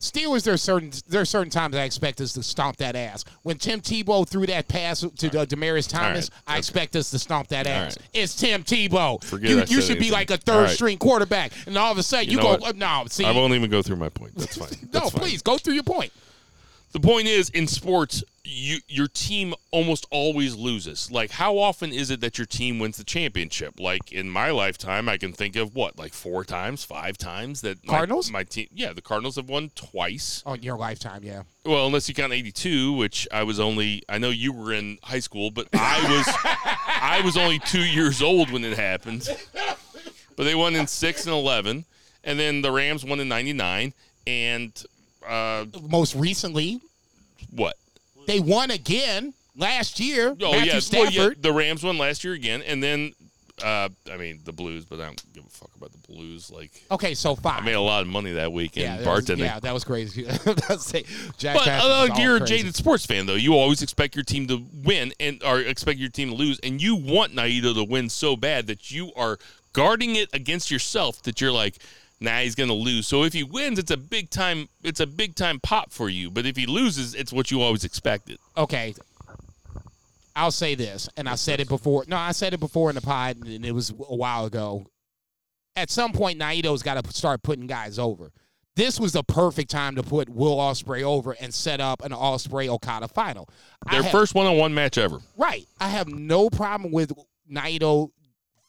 Steelers, 0.00 0.44
there 0.44 0.54
are 0.54 0.58
certain 0.58 0.92
there 1.08 1.20
are 1.20 1.26
certain 1.26 1.50
times 1.50 1.76
I 1.76 1.82
expect 1.82 2.22
us 2.22 2.32
to 2.32 2.42
stomp 2.42 2.78
that 2.78 2.96
ass. 2.96 3.22
When 3.42 3.58
Tim 3.58 3.82
Tebow 3.82 4.26
threw 4.26 4.46
that 4.46 4.66
pass 4.66 5.00
to 5.00 5.06
uh, 5.06 5.44
Demaryius 5.44 5.90
Thomas, 5.90 6.30
right. 6.30 6.54
I 6.54 6.58
expect 6.58 6.96
us 6.96 7.10
to 7.10 7.18
stomp 7.18 7.48
that 7.48 7.66
ass. 7.66 7.98
Right. 7.98 8.08
It's 8.14 8.34
Tim 8.34 8.62
Tebow. 8.62 9.22
Forget 9.22 9.50
you, 9.50 9.56
you 9.58 9.66
should 9.82 9.96
anything. 9.96 9.98
be 9.98 10.10
like 10.10 10.30
a 10.30 10.38
third 10.38 10.62
right. 10.62 10.70
string 10.70 10.96
quarterback, 10.96 11.52
and 11.66 11.76
all 11.76 11.92
of 11.92 11.98
a 11.98 12.02
sudden 12.02 12.30
you, 12.30 12.38
you 12.38 12.42
go, 12.42 12.54
uh, 12.54 12.72
no. 12.74 13.04
See, 13.10 13.26
I 13.26 13.32
won't 13.32 13.52
even 13.52 13.70
go 13.70 13.82
through 13.82 13.96
my 13.96 14.08
point. 14.08 14.34
That's 14.36 14.56
fine. 14.58 14.70
no, 14.90 15.00
That's 15.00 15.10
please 15.10 15.42
go 15.42 15.58
through 15.58 15.74
your 15.74 15.82
point. 15.82 16.12
The 16.92 17.00
point 17.00 17.28
is, 17.28 17.50
in 17.50 17.66
sports, 17.68 18.24
you, 18.42 18.78
your 18.88 19.06
team 19.06 19.54
almost 19.70 20.06
always 20.10 20.56
loses. 20.56 21.10
Like, 21.10 21.30
how 21.30 21.58
often 21.58 21.92
is 21.92 22.10
it 22.10 22.20
that 22.20 22.36
your 22.36 22.46
team 22.46 22.78
wins 22.78 22.96
the 22.96 23.04
championship? 23.04 23.78
Like 23.78 24.12
in 24.12 24.28
my 24.28 24.50
lifetime, 24.50 25.08
I 25.08 25.16
can 25.16 25.32
think 25.32 25.54
of 25.56 25.74
what, 25.74 25.98
like 25.98 26.12
four 26.12 26.44
times, 26.44 26.82
five 26.82 27.16
times 27.16 27.60
that 27.60 27.86
Cardinals. 27.86 28.30
My, 28.30 28.40
my 28.40 28.44
team, 28.44 28.66
yeah, 28.72 28.92
the 28.92 29.02
Cardinals 29.02 29.36
have 29.36 29.48
won 29.48 29.70
twice. 29.74 30.42
Oh, 30.44 30.54
in 30.54 30.62
your 30.62 30.76
lifetime, 30.76 31.22
yeah. 31.22 31.42
Well, 31.64 31.86
unless 31.86 32.08
you 32.08 32.14
count 32.14 32.32
'82, 32.32 32.92
which 32.92 33.28
I 33.30 33.44
was 33.44 33.60
only. 33.60 34.02
I 34.08 34.18
know 34.18 34.30
you 34.30 34.52
were 34.52 34.72
in 34.72 34.98
high 35.02 35.20
school, 35.20 35.50
but 35.50 35.68
I 35.72 36.02
was, 36.10 36.34
I 36.44 37.20
was 37.24 37.36
only 37.36 37.60
two 37.60 37.84
years 37.84 38.20
old 38.20 38.50
when 38.50 38.64
it 38.64 38.76
happened. 38.76 39.28
But 40.36 40.44
they 40.44 40.54
won 40.54 40.74
in 40.74 40.86
six 40.86 41.26
and 41.26 41.34
eleven, 41.34 41.84
and 42.24 42.38
then 42.38 42.62
the 42.62 42.72
Rams 42.72 43.04
won 43.04 43.20
in 43.20 43.28
'99, 43.28 43.92
and 44.26 44.84
uh, 45.30 45.64
most 45.88 46.14
recently, 46.14 46.80
what? 47.50 47.76
They 48.26 48.40
won 48.40 48.70
again 48.70 49.32
last 49.56 49.98
year. 50.00 50.36
Oh 50.42 50.52
Matthew 50.52 50.72
yeah, 50.72 50.78
Stafford. 50.80 51.14
Well, 51.16 51.28
yeah, 51.28 51.34
the 51.40 51.52
Rams 51.52 51.82
won 51.82 51.98
last 51.98 52.24
year 52.24 52.34
again, 52.34 52.62
and 52.62 52.82
then 52.82 53.12
Uh, 53.62 53.88
I 54.10 54.16
mean 54.16 54.40
the 54.44 54.52
Blues, 54.52 54.86
but 54.86 55.00
I 55.00 55.06
don't 55.06 55.22
give 55.34 55.44
a 55.44 55.48
fuck 55.50 55.70
about 55.76 55.92
the 55.92 55.98
Blues. 55.98 56.50
Like 56.50 56.70
Okay, 56.90 57.14
so 57.14 57.38
I 57.44 57.60
made 57.60 57.74
a 57.74 57.80
lot 57.80 58.00
of 58.02 58.08
money 58.08 58.32
that 58.32 58.52
weekend 58.52 58.84
yeah, 58.84 58.96
that 59.04 59.12
was, 59.14 59.24
bartending. 59.26 59.38
yeah, 59.40 59.60
that 59.60 59.74
was 59.74 59.84
crazy. 59.84 60.24
Say 60.78 61.04
Jack 61.36 61.56
But 61.56 61.68
uh, 61.68 62.08
you're 62.16 62.36
a 62.36 62.40
jaded 62.40 62.74
sports 62.74 63.04
fan, 63.04 63.26
though. 63.26 63.34
You 63.34 63.54
always 63.54 63.82
expect 63.82 64.14
your 64.14 64.24
team 64.24 64.46
to 64.48 64.64
win 64.84 65.12
and 65.20 65.42
or 65.42 65.60
expect 65.60 65.98
your 65.98 66.08
team 66.10 66.30
to 66.30 66.34
lose, 66.34 66.58
and 66.60 66.80
you 66.80 66.96
want 66.96 67.34
Naito 67.34 67.74
to 67.74 67.84
win 67.84 68.08
so 68.08 68.34
bad 68.36 68.66
that 68.68 68.90
you 68.90 69.12
are 69.14 69.38
guarding 69.74 70.16
it 70.16 70.28
against 70.32 70.70
yourself. 70.70 71.22
That 71.24 71.40
you're 71.42 71.52
like, 71.52 71.76
nah, 72.20 72.40
he's 72.40 72.54
gonna 72.54 72.72
lose. 72.74 73.06
So 73.06 73.24
if 73.24 73.32
he 73.32 73.42
wins, 73.42 73.78
it's 73.78 73.90
a 73.90 73.96
big 73.96 74.30
time. 74.30 74.68
It's 74.82 75.00
a 75.00 75.06
big 75.06 75.34
time 75.34 75.60
pop 75.60 75.90
for 75.92 76.08
you. 76.08 76.30
But 76.30 76.46
if 76.46 76.56
he 76.56 76.66
loses, 76.66 77.14
it's 77.14 77.32
what 77.32 77.50
you 77.50 77.60
always 77.62 77.84
expected. 77.84 78.38
okay, 78.56 78.94
I'll 80.36 80.50
say 80.52 80.74
this, 80.74 81.08
and 81.16 81.28
I 81.28 81.34
said 81.34 81.60
it 81.60 81.68
before. 81.68 82.04
No, 82.06 82.16
I 82.16 82.32
said 82.32 82.54
it 82.54 82.60
before 82.60 82.88
in 82.88 82.94
the 82.94 83.02
pod, 83.02 83.36
and 83.44 83.64
it 83.64 83.72
was 83.72 83.90
a 83.90 84.14
while 84.16 84.46
ago. 84.46 84.86
At 85.76 85.90
some 85.90 86.12
point, 86.12 86.38
Naito's 86.38 86.82
got 86.82 87.02
to 87.02 87.12
start 87.12 87.42
putting 87.42 87.66
guys 87.66 87.98
over. 87.98 88.30
This 88.76 88.98
was 89.00 89.12
the 89.12 89.24
perfect 89.24 89.70
time 89.70 89.96
to 89.96 90.02
put 90.02 90.28
Will 90.28 90.56
Ospreay 90.56 91.02
over 91.02 91.32
and 91.40 91.52
set 91.52 91.80
up 91.80 92.02
an 92.02 92.12
Ospreay 92.12 92.68
Okada 92.68 93.08
final. 93.08 93.48
Their 93.90 94.02
have- 94.02 94.12
first 94.12 94.34
one-on-one 94.34 94.72
match 94.72 94.96
ever. 94.96 95.18
Right. 95.36 95.66
I 95.80 95.88
have 95.88 96.08
no 96.08 96.48
problem 96.48 96.92
with 96.92 97.12
Naito 97.50 98.10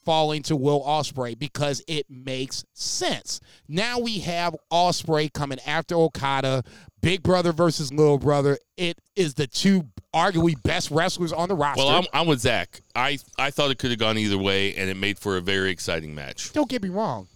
falling 0.04 0.44
to 0.44 0.56
Will 0.56 0.82
Ospreay 0.84 1.38
because 1.38 1.84
it 1.88 2.06
makes 2.10 2.64
sense. 2.74 3.40
Now 3.68 4.00
we 4.00 4.20
have 4.20 4.56
Ospreay 4.72 5.32
coming 5.32 5.60
after 5.66 5.96
Okada, 5.96 6.64
Big 7.02 7.24
Brother 7.24 7.52
versus 7.52 7.94
Little 7.94 8.18
Brother. 8.18 8.58
It 8.78 9.00
is 9.16 9.34
the 9.36 9.48
two 9.48 9.86
arguably 10.14 10.62
best 10.64 10.92
wrestlers 10.92 11.32
on 11.32 11.50
the 11.50 11.56
roster. 11.56 11.84
Well, 11.84 11.96
I'm, 11.96 12.06
I'm 12.14 12.28
with 12.28 12.42
Zach. 12.42 12.82
I 12.96 13.18
I 13.38 13.52
thought 13.52 13.72
it 13.72 13.78
could 13.78 13.92
have 13.92 14.00
gone 14.00 14.18
either 14.18 14.38
way, 14.38 14.76
and 14.76 14.90
it 14.90 14.98
made 14.98 15.18
for 15.18 15.38
a 15.38 15.42
very 15.42 15.72
exciting 15.72 16.14
match. 16.14 16.52
Don't 16.54 16.70
get 16.70 16.84
me 16.84 16.90
wrong. 16.90 17.28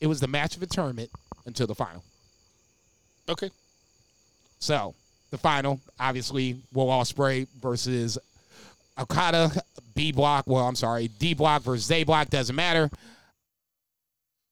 It 0.00 0.06
was 0.06 0.20
the 0.20 0.28
match 0.28 0.54
of 0.54 0.60
the 0.60 0.66
tournament 0.66 1.10
until 1.46 1.66
the 1.66 1.74
final. 1.74 2.02
Okay. 3.28 3.50
So 4.58 4.94
the 5.30 5.38
final, 5.38 5.80
obviously, 5.98 6.56
Will 6.72 6.86
Ospreay 6.86 7.46
versus 7.60 8.18
Okada, 8.98 9.50
B 9.96 10.12
block. 10.12 10.44
Well, 10.46 10.68
I'm 10.68 10.76
sorry, 10.76 11.08
D 11.08 11.34
block 11.34 11.62
versus 11.62 11.90
A 11.90 12.04
block 12.04 12.30
doesn't 12.30 12.54
matter. 12.54 12.88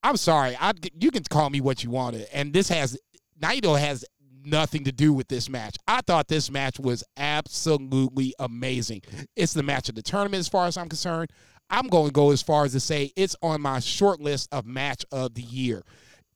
I'm 0.02 0.16
sorry. 0.16 0.56
I 0.60 0.72
you 0.98 1.12
can 1.12 1.22
call 1.24 1.50
me 1.50 1.60
what 1.60 1.84
you 1.84 1.90
wanted, 1.90 2.26
and 2.32 2.52
this 2.52 2.68
has 2.68 2.98
Naito 3.40 3.78
has 3.78 4.04
nothing 4.44 4.84
to 4.84 4.92
do 4.92 5.12
with 5.12 5.28
this 5.28 5.48
match. 5.48 5.76
I 5.86 6.00
thought 6.00 6.28
this 6.28 6.50
match 6.50 6.80
was 6.80 7.04
absolutely 7.16 8.34
amazing. 8.38 9.02
It's 9.36 9.52
the 9.52 9.62
match 9.62 9.88
of 9.88 9.94
the 9.94 10.02
tournament, 10.02 10.40
as 10.40 10.48
far 10.48 10.66
as 10.66 10.76
I'm 10.76 10.88
concerned. 10.88 11.30
I'm 11.70 11.86
going 11.86 12.08
to 12.08 12.12
go 12.12 12.30
as 12.30 12.42
far 12.42 12.64
as 12.64 12.72
to 12.72 12.80
say 12.80 13.12
it's 13.16 13.36
on 13.42 13.62
my 13.62 13.80
short 13.80 14.20
list 14.20 14.48
of 14.52 14.66
match 14.66 15.04
of 15.10 15.34
the 15.34 15.42
year 15.42 15.82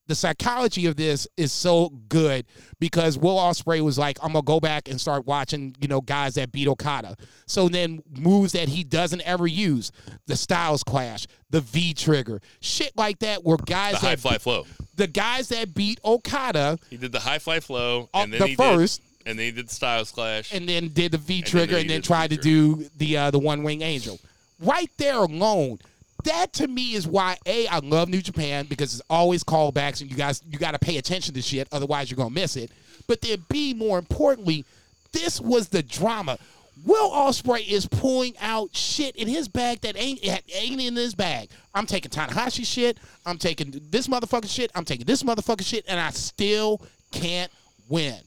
the 0.09 0.15
psychology 0.17 0.87
of 0.87 0.97
this 0.97 1.29
is 1.37 1.53
so 1.53 1.91
good 2.09 2.45
because 2.81 3.17
Will 3.17 3.37
Ospreay 3.37 3.81
was 3.83 3.97
like, 3.99 4.19
I'm 4.23 4.33
gonna 4.33 4.43
go 4.43 4.59
back 4.59 4.89
and 4.89 5.01
start 5.01 5.27
watching, 5.27 5.77
you 5.81 5.87
know, 5.87 6.01
guys 6.01 6.35
that 6.35 6.51
beat 6.51 6.67
Okada. 6.67 7.17
So 7.47 7.69
then 7.69 8.03
moves 8.19 8.53
that 8.53 8.69
he 8.69 8.83
doesn't 8.85 9.21
ever 9.23 9.47
use, 9.47 9.93
the 10.27 10.35
Styles 10.37 10.83
Clash, 10.83 11.27
the 11.51 11.61
V 11.61 11.95
Trigger, 11.95 12.41
shit 12.61 12.93
like 12.97 13.21
that, 13.21 13.45
where 13.45 13.57
guys 13.59 13.93
The 13.93 13.99
high 13.99 14.09
that 14.17 14.21
fly 14.21 14.39
flow. 14.39 14.67
the 14.97 15.07
guys 15.07 15.49
that 15.51 15.75
beat 15.75 16.01
Okada 16.05 16.79
He 16.91 16.97
did 16.97 17.13
the 17.13 17.21
high 17.21 17.39
fly 17.39 17.61
flow, 17.61 18.09
Oh, 18.13 18.23
and 18.23 18.33
then 18.33 18.41
the 18.41 18.47
he 18.49 18.55
first. 18.57 19.03
did, 19.03 19.31
and 19.31 19.39
then 19.39 19.47
he 19.47 19.53
did 19.53 19.69
the 19.69 19.75
Styles 19.75 20.11
Clash. 20.11 20.53
and 20.55 20.69
then 20.69 20.89
did 20.89 21.13
the 21.13 21.19
V 21.19 21.43
then 21.43 21.51
Trigger 21.51 21.77
and 21.77 21.89
then 21.89 21.97
did 21.97 22.03
the 22.05 22.07
tried 22.07 22.31
to 22.31 22.37
do 22.37 22.89
the 22.97 23.17
uh, 23.17 23.31
the 23.31 23.39
One 23.39 23.63
Wing 23.63 23.83
Angel. 23.83 24.19
Right 24.61 24.91
there 24.97 25.19
alone, 25.19 25.79
that 26.25 26.53
to 26.55 26.69
me 26.69 26.95
is 26.95 27.07
why 27.07 27.37
a 27.47 27.67
I 27.69 27.79
love 27.79 28.09
New 28.09 28.23
Japan 28.23 28.67
because 28.67 28.95
it's 28.95 29.03
always 29.09 29.45
callbacks 29.45 30.01
and 30.01 30.11
you 30.11 30.17
guys 30.17 30.43
you 30.51 30.59
got 30.59 30.73
to 30.73 30.79
pay 30.79 30.99
attention 30.99 31.35
to 31.35 31.43
shit 31.43 31.69
otherwise 31.73 32.11
you're 32.11 32.17
gonna 32.17 32.31
miss 32.31 32.57
it. 32.57 32.71
But 33.07 33.21
then 33.21 33.45
b 33.49 33.75
more 33.75 33.99
importantly, 33.99 34.65
this 35.13 35.41
was 35.41 35.69
the 35.69 35.83
drama. 35.83 36.39
Will 36.85 37.11
Ospreay 37.11 37.67
is 37.69 37.87
pulling 37.87 38.35
out 38.41 38.75
shit 38.75 39.17
in 39.17 39.27
his 39.27 39.49
bag 39.49 39.81
that 39.81 39.97
ain't 39.97 40.21
ain't 40.25 40.81
in 40.81 40.97
his 40.97 41.15
bag. 41.15 41.49
I'm 41.75 41.87
taking 41.87 42.11
Tanahashi 42.11 42.65
shit. 42.67 42.99
I'm 43.27 43.39
taking 43.39 43.81
this 43.91 44.07
motherfucking 44.07 44.51
shit. 44.51 44.71
I'm 44.75 44.85
taking 44.85 45.07
this 45.07 45.23
motherfucking 45.23 45.67
shit, 45.67 45.85
and 45.89 45.99
I 45.99 46.11
still 46.11 46.81
can't 47.11 47.51
win. 47.89 48.19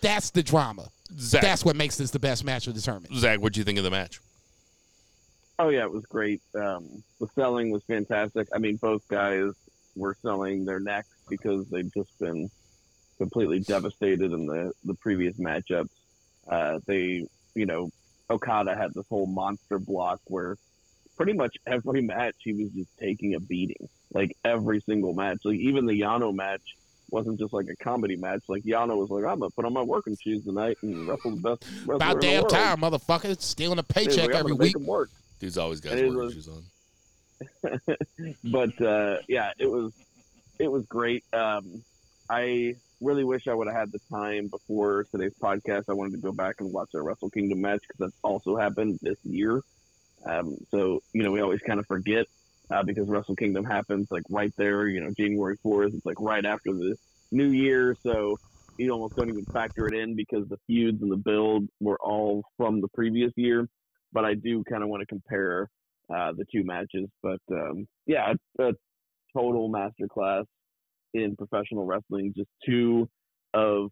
That's 0.00 0.30
the 0.30 0.42
drama. 0.42 0.88
Zach, 1.18 1.42
That's 1.42 1.64
what 1.64 1.76
makes 1.76 1.96
this 1.96 2.10
the 2.10 2.18
best 2.18 2.44
match 2.44 2.66
of 2.66 2.74
the 2.74 2.80
tournament. 2.80 3.14
Zach, 3.14 3.40
what 3.40 3.52
do 3.52 3.60
you 3.60 3.64
think 3.64 3.78
of 3.78 3.84
the 3.84 3.90
match? 3.90 4.20
Oh 5.60 5.68
yeah, 5.68 5.82
it 5.82 5.92
was 5.92 6.06
great. 6.06 6.40
Um, 6.54 7.04
the 7.20 7.26
selling 7.34 7.70
was 7.70 7.82
fantastic. 7.84 8.48
I 8.54 8.58
mean, 8.58 8.76
both 8.76 9.06
guys 9.08 9.52
were 9.94 10.16
selling 10.22 10.64
their 10.64 10.80
necks 10.80 11.14
because 11.28 11.68
they've 11.68 11.92
just 11.92 12.18
been 12.18 12.50
completely 13.18 13.60
devastated 13.60 14.32
in 14.32 14.46
the 14.46 14.72
the 14.84 14.94
previous 14.94 15.36
matchups. 15.36 15.90
Uh, 16.48 16.78
they, 16.86 17.26
you 17.54 17.66
know, 17.66 17.90
Okada 18.30 18.74
had 18.74 18.94
this 18.94 19.04
whole 19.10 19.26
monster 19.26 19.78
block 19.78 20.20
where 20.28 20.56
pretty 21.18 21.34
much 21.34 21.54
every 21.66 22.00
match 22.00 22.36
he 22.38 22.54
was 22.54 22.70
just 22.70 22.96
taking 22.98 23.34
a 23.34 23.40
beating. 23.40 23.86
Like 24.14 24.34
every 24.42 24.80
single 24.80 25.12
match, 25.12 25.40
like 25.44 25.58
even 25.58 25.84
the 25.84 26.00
Yano 26.00 26.34
match 26.34 26.74
wasn't 27.10 27.38
just 27.38 27.52
like 27.52 27.66
a 27.68 27.76
comedy 27.76 28.16
match. 28.16 28.44
Like 28.48 28.62
Yano 28.62 28.96
was 28.96 29.10
like, 29.10 29.30
"I'm 29.30 29.40
gonna 29.40 29.50
put 29.50 29.66
on 29.66 29.74
my 29.74 29.82
working 29.82 30.16
shoes 30.16 30.42
tonight 30.42 30.78
and 30.80 31.06
wrestle 31.06 31.32
the 31.32 31.42
best 31.42 31.64
About 31.84 32.22
damn 32.22 32.44
world." 32.44 32.48
time, 32.48 32.78
motherfucker. 32.78 33.38
Stealing 33.42 33.78
a 33.78 33.82
paycheck 33.82 34.28
like, 34.28 34.36
"I'm 34.36 34.40
every 34.40 34.52
week. 34.54 34.74
Dude's 35.40 35.58
always 35.58 35.80
got 35.80 35.94
his 35.94 36.14
was- 36.14 36.34
shoes 36.34 36.48
on. 36.48 36.62
but 38.44 38.80
uh, 38.82 39.16
yeah, 39.26 39.52
it 39.58 39.68
was 39.68 39.94
it 40.58 40.70
was 40.70 40.84
great. 40.84 41.24
Um, 41.32 41.82
I 42.28 42.74
really 43.00 43.24
wish 43.24 43.48
I 43.48 43.54
would 43.54 43.66
have 43.66 43.76
had 43.76 43.92
the 43.92 44.00
time 44.10 44.48
before 44.48 45.06
today's 45.10 45.32
podcast. 45.42 45.84
I 45.88 45.94
wanted 45.94 46.12
to 46.12 46.18
go 46.18 46.32
back 46.32 46.56
and 46.60 46.70
watch 46.70 46.90
a 46.94 47.00
Wrestle 47.00 47.30
Kingdom 47.30 47.62
match 47.62 47.80
because 47.80 47.98
that's 47.98 48.20
also 48.22 48.56
happened 48.56 48.98
this 49.00 49.16
year. 49.24 49.62
Um, 50.26 50.58
so 50.70 51.02
you 51.14 51.22
know, 51.22 51.32
we 51.32 51.40
always 51.40 51.62
kind 51.62 51.80
of 51.80 51.86
forget 51.86 52.26
uh, 52.70 52.82
because 52.82 53.08
Wrestle 53.08 53.36
Kingdom 53.36 53.64
happens 53.64 54.10
like 54.10 54.24
right 54.28 54.52
there. 54.58 54.86
You 54.86 55.00
know, 55.00 55.10
January 55.16 55.56
fourth. 55.62 55.94
It's 55.94 56.04
like 56.04 56.20
right 56.20 56.44
after 56.44 56.74
the 56.74 56.96
New 57.32 57.48
Year, 57.48 57.96
so 58.02 58.36
you 58.76 58.90
almost 58.90 59.16
don't 59.16 59.30
even 59.30 59.46
factor 59.46 59.86
it 59.86 59.94
in 59.94 60.14
because 60.14 60.46
the 60.48 60.58
feuds 60.66 61.00
and 61.00 61.10
the 61.10 61.16
build 61.16 61.68
were 61.80 61.98
all 62.00 62.44
from 62.58 62.82
the 62.82 62.88
previous 62.88 63.32
year. 63.36 63.66
But 64.12 64.24
I 64.24 64.34
do 64.34 64.64
kind 64.64 64.82
of 64.82 64.88
want 64.88 65.00
to 65.00 65.06
compare 65.06 65.68
uh, 66.12 66.32
the 66.32 66.44
two 66.52 66.64
matches. 66.64 67.08
But 67.22 67.40
um, 67.50 67.86
yeah, 68.06 68.32
a, 68.58 68.68
a 68.68 68.72
total 69.36 69.70
masterclass 69.70 70.44
in 71.14 71.36
professional 71.36 71.84
wrestling. 71.84 72.32
Just 72.36 72.50
two 72.66 73.08
of 73.54 73.90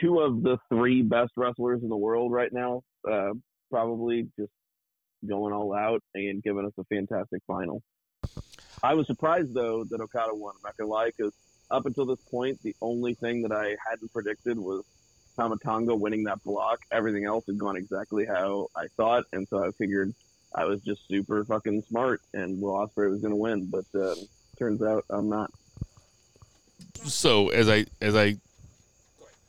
two 0.00 0.20
of 0.20 0.42
the 0.42 0.58
three 0.68 1.02
best 1.02 1.32
wrestlers 1.36 1.82
in 1.82 1.88
the 1.88 1.96
world 1.96 2.32
right 2.32 2.52
now. 2.52 2.82
Uh, 3.10 3.32
probably 3.70 4.28
just 4.38 4.52
going 5.28 5.52
all 5.52 5.74
out 5.74 6.02
and 6.14 6.42
giving 6.42 6.64
us 6.64 6.72
a 6.78 6.84
fantastic 6.84 7.42
final. 7.46 7.82
I 8.82 8.94
was 8.94 9.06
surprised 9.06 9.54
though 9.54 9.84
that 9.90 10.00
Okada 10.00 10.34
won. 10.34 10.54
I'm 10.56 10.60
not 10.64 10.76
gonna 10.76 10.90
lie, 10.90 11.10
because 11.16 11.32
up 11.70 11.86
until 11.86 12.06
this 12.06 12.20
point, 12.30 12.60
the 12.62 12.74
only 12.80 13.14
thing 13.14 13.42
that 13.42 13.52
I 13.52 13.76
hadn't 13.88 14.12
predicted 14.12 14.58
was 14.58 14.84
Tama 15.36 15.56
Tonga 15.58 15.94
winning 15.94 16.24
that 16.24 16.42
block. 16.44 16.80
Everything 16.90 17.24
else 17.24 17.46
had 17.46 17.58
gone 17.58 17.76
exactly 17.76 18.24
how 18.24 18.68
I 18.74 18.86
thought, 18.96 19.24
and 19.32 19.46
so 19.48 19.62
I 19.64 19.70
figured 19.72 20.14
I 20.54 20.64
was 20.64 20.80
just 20.82 21.06
super 21.06 21.44
fucking 21.44 21.82
smart, 21.82 22.22
and 22.32 22.60
Will 22.60 22.72
Ospreay 22.72 23.10
was 23.10 23.20
going 23.20 23.32
to 23.32 23.36
win. 23.36 23.66
But 23.66 23.84
uh, 23.94 24.14
turns 24.58 24.82
out 24.82 25.04
I'm 25.10 25.28
not. 25.28 25.50
so 27.04 27.50
as 27.50 27.68
I 27.68 27.86
as 28.00 28.16
I 28.16 28.36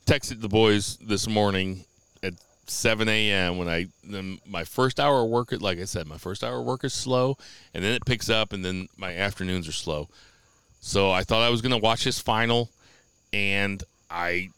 texted 0.06 0.40
the 0.40 0.48
boys 0.48 0.96
this 0.98 1.28
morning 1.28 1.84
at 2.22 2.34
7 2.66 3.08
a.m. 3.08 3.58
when 3.58 3.68
I 3.68 3.86
then 4.04 4.38
my 4.46 4.64
first 4.64 4.98
hour 5.00 5.22
of 5.22 5.28
work 5.28 5.52
like 5.60 5.78
I 5.78 5.84
said 5.84 6.06
my 6.06 6.18
first 6.18 6.42
hour 6.44 6.60
of 6.60 6.66
work 6.66 6.84
is 6.84 6.94
slow 6.94 7.36
and 7.74 7.84
then 7.84 7.92
it 7.92 8.04
picks 8.06 8.30
up 8.30 8.52
and 8.52 8.64
then 8.64 8.88
my 8.96 9.14
afternoons 9.14 9.68
are 9.68 9.72
slow. 9.72 10.08
So 10.80 11.10
I 11.10 11.24
thought 11.24 11.42
I 11.42 11.50
was 11.50 11.60
gonna 11.62 11.78
watch 11.78 12.04
this 12.04 12.18
final 12.20 12.70
and 13.32 13.82
I 14.10 14.50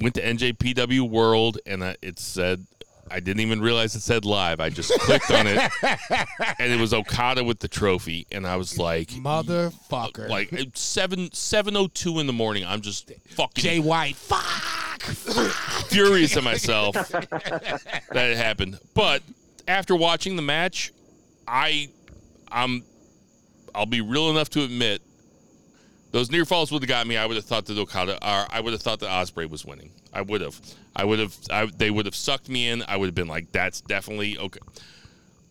went 0.00 0.14
to 0.14 0.22
NJPW 0.22 1.08
World 1.08 1.58
and 1.66 1.84
I, 1.84 1.96
it 2.02 2.18
said 2.18 2.66
I 3.10 3.20
didn't 3.20 3.40
even 3.40 3.60
realize 3.60 3.94
it 3.94 4.00
said 4.00 4.24
live. 4.24 4.60
I 4.60 4.70
just 4.70 4.90
clicked 5.00 5.30
on 5.30 5.46
it 5.46 5.70
and 6.58 6.72
it 6.72 6.80
was 6.80 6.94
Okada 6.94 7.44
with 7.44 7.58
the 7.60 7.68
trophy 7.68 8.26
and 8.32 8.46
I 8.46 8.56
was 8.56 8.78
like 8.78 9.08
Motherfucker. 9.10 10.28
like 10.28 10.52
it's 10.52 10.80
seven 10.80 11.32
seven 11.32 11.76
oh 11.76 11.88
two 11.88 12.18
in 12.18 12.26
the 12.26 12.32
morning. 12.32 12.64
I'm 12.64 12.80
just 12.80 13.12
fucking 13.30 13.62
Jay 13.62 13.78
White. 13.78 14.16
Fuck. 14.16 15.02
furious 15.88 16.36
at 16.36 16.44
myself 16.44 16.94
that 17.08 18.00
it 18.14 18.36
happened. 18.38 18.78
But 18.94 19.22
after 19.68 19.94
watching 19.94 20.36
the 20.36 20.42
match, 20.42 20.92
I 21.46 21.88
I'm 22.50 22.84
I'll 23.74 23.86
be 23.86 24.00
real 24.00 24.30
enough 24.30 24.48
to 24.50 24.62
admit 24.62 25.02
those 26.14 26.30
near 26.30 26.44
falls 26.44 26.70
would 26.70 26.80
have 26.80 26.88
got 26.88 27.06
me. 27.06 27.16
I 27.16 27.26
would 27.26 27.34
have 27.34 27.44
thought 27.44 27.66
that 27.66 27.76
Okada, 27.76 28.14
or 28.14 28.46
I 28.48 28.60
would 28.60 28.72
have 28.72 28.80
thought 28.80 29.00
that 29.00 29.10
Ospreay 29.10 29.50
was 29.50 29.64
winning. 29.64 29.90
I 30.12 30.22
would 30.22 30.40
have. 30.40 30.58
I 30.94 31.04
would 31.04 31.18
have. 31.18 31.36
I, 31.50 31.66
they 31.66 31.90
would 31.90 32.06
have 32.06 32.14
sucked 32.14 32.48
me 32.48 32.68
in. 32.68 32.84
I 32.86 32.96
would 32.96 33.06
have 33.06 33.14
been 33.14 33.28
like, 33.28 33.50
"That's 33.50 33.80
definitely 33.80 34.38
okay." 34.38 34.60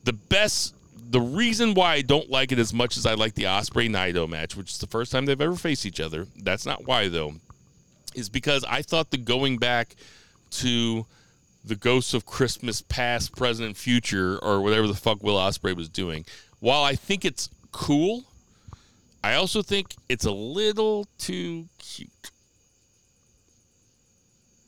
the 0.03 0.13
best 0.13 0.75
the 1.09 1.21
reason 1.21 1.73
why 1.73 1.93
I 1.93 2.01
don't 2.01 2.29
like 2.29 2.51
it 2.51 2.59
as 2.59 2.73
much 2.73 2.97
as 2.97 3.05
I 3.05 3.13
like 3.13 3.35
the 3.35 3.43
Ospreay 3.43 3.89
Naito 3.89 4.27
match, 4.27 4.55
which 4.55 4.71
is 4.71 4.77
the 4.79 4.87
first 4.87 5.11
time 5.11 5.25
they've 5.25 5.39
ever 5.39 5.55
faced 5.55 5.85
each 5.85 5.99
other. 5.99 6.27
That's 6.41 6.65
not 6.65 6.87
why 6.87 7.07
though. 7.07 7.35
Is 8.15 8.29
because 8.29 8.63
I 8.63 8.81
thought 8.81 9.11
the 9.11 9.17
going 9.17 9.57
back 9.57 9.95
to 10.51 11.05
the 11.65 11.75
ghosts 11.75 12.13
of 12.13 12.25
Christmas 12.25 12.81
past, 12.81 13.35
present, 13.35 13.77
future, 13.77 14.37
or 14.39 14.61
whatever 14.61 14.87
the 14.87 14.93
fuck 14.93 15.23
Will 15.23 15.37
Ospreay 15.37 15.75
was 15.75 15.89
doing. 15.89 16.25
While 16.59 16.83
I 16.83 16.95
think 16.95 17.25
it's 17.25 17.49
cool, 17.71 18.23
I 19.23 19.35
also 19.35 19.61
think 19.61 19.95
it's 20.09 20.25
a 20.25 20.31
little 20.31 21.07
too 21.17 21.67
cute. 21.79 22.09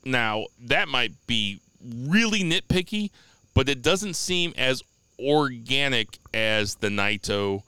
Now, 0.06 0.46
that 0.62 0.88
might 0.88 1.12
be 1.28 1.60
really 1.84 2.42
nitpicky, 2.42 3.10
but 3.54 3.68
it 3.68 3.82
doesn't 3.82 4.16
seem 4.16 4.54
as 4.58 4.82
organic 5.20 6.20
as 6.34 6.76
the 6.76 6.90
Naito 6.90 7.64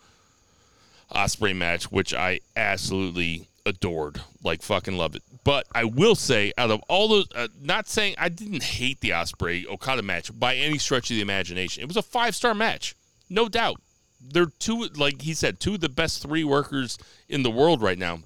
Ospreay 1.12 1.56
match, 1.56 1.92
which 1.92 2.14
I 2.14 2.40
absolutely 2.56 3.48
adored, 3.66 4.22
like 4.44 4.62
fucking 4.62 4.98
love 4.98 5.16
it. 5.16 5.24
But 5.44 5.68
I 5.74 5.84
will 5.84 6.16
say, 6.16 6.54
out 6.58 6.72
of 6.72 6.82
all 6.88 7.08
those, 7.10 7.28
uh, 7.36 7.48
not 7.62 7.88
saying 7.88 8.16
I 8.18 8.30
didn't 8.30 8.64
hate 8.64 9.02
the 9.02 9.10
Ospreay 9.10 9.66
Okada 9.66 10.02
match 10.02 10.38
by 10.38 10.56
any 10.56 10.78
stretch 10.78 11.10
of 11.10 11.16
the 11.16 11.22
imagination. 11.22 11.84
It 11.84 11.88
was 11.88 11.98
a 11.98 12.02
five 12.02 12.36
star 12.36 12.54
match, 12.54 12.96
no 13.30 13.50
doubt. 13.50 13.82
They're 14.30 14.52
two, 14.60 14.88
like 14.96 15.22
he 15.22 15.34
said, 15.34 15.60
two 15.60 15.76
of 15.76 15.82
the 15.82 15.90
best 15.90 16.22
three 16.22 16.44
workers 16.44 16.98
in 17.30 17.44
the 17.44 17.52
world 17.52 17.82
right 17.82 17.98
now. 17.98 18.20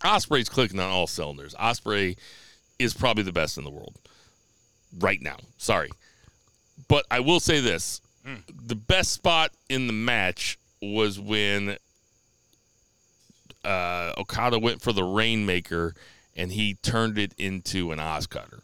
Ospreay's 0.00 0.48
clicking 0.48 0.80
on 0.80 0.90
all 0.90 1.06
cylinders. 1.06 1.54
Ospreay 1.54 2.16
is 2.78 2.94
probably 2.94 3.22
the 3.22 3.32
best 3.32 3.56
in 3.56 3.64
the 3.64 3.70
world 3.70 3.96
right 4.98 5.20
now. 5.20 5.36
Sorry. 5.58 5.90
But 6.88 7.06
I 7.10 7.20
will 7.20 7.40
say 7.40 7.60
this 7.60 8.00
the 8.48 8.74
best 8.74 9.12
spot 9.12 9.50
in 9.68 9.86
the 9.86 9.92
match 9.92 10.58
was 10.80 11.20
when 11.20 11.76
uh, 13.64 14.12
Okada 14.16 14.58
went 14.58 14.82
for 14.82 14.92
the 14.92 15.04
Rainmaker 15.04 15.94
and 16.36 16.52
he 16.52 16.74
turned 16.82 17.18
it 17.18 17.34
into 17.38 17.92
an 17.92 17.98
Oscutter. 17.98 18.60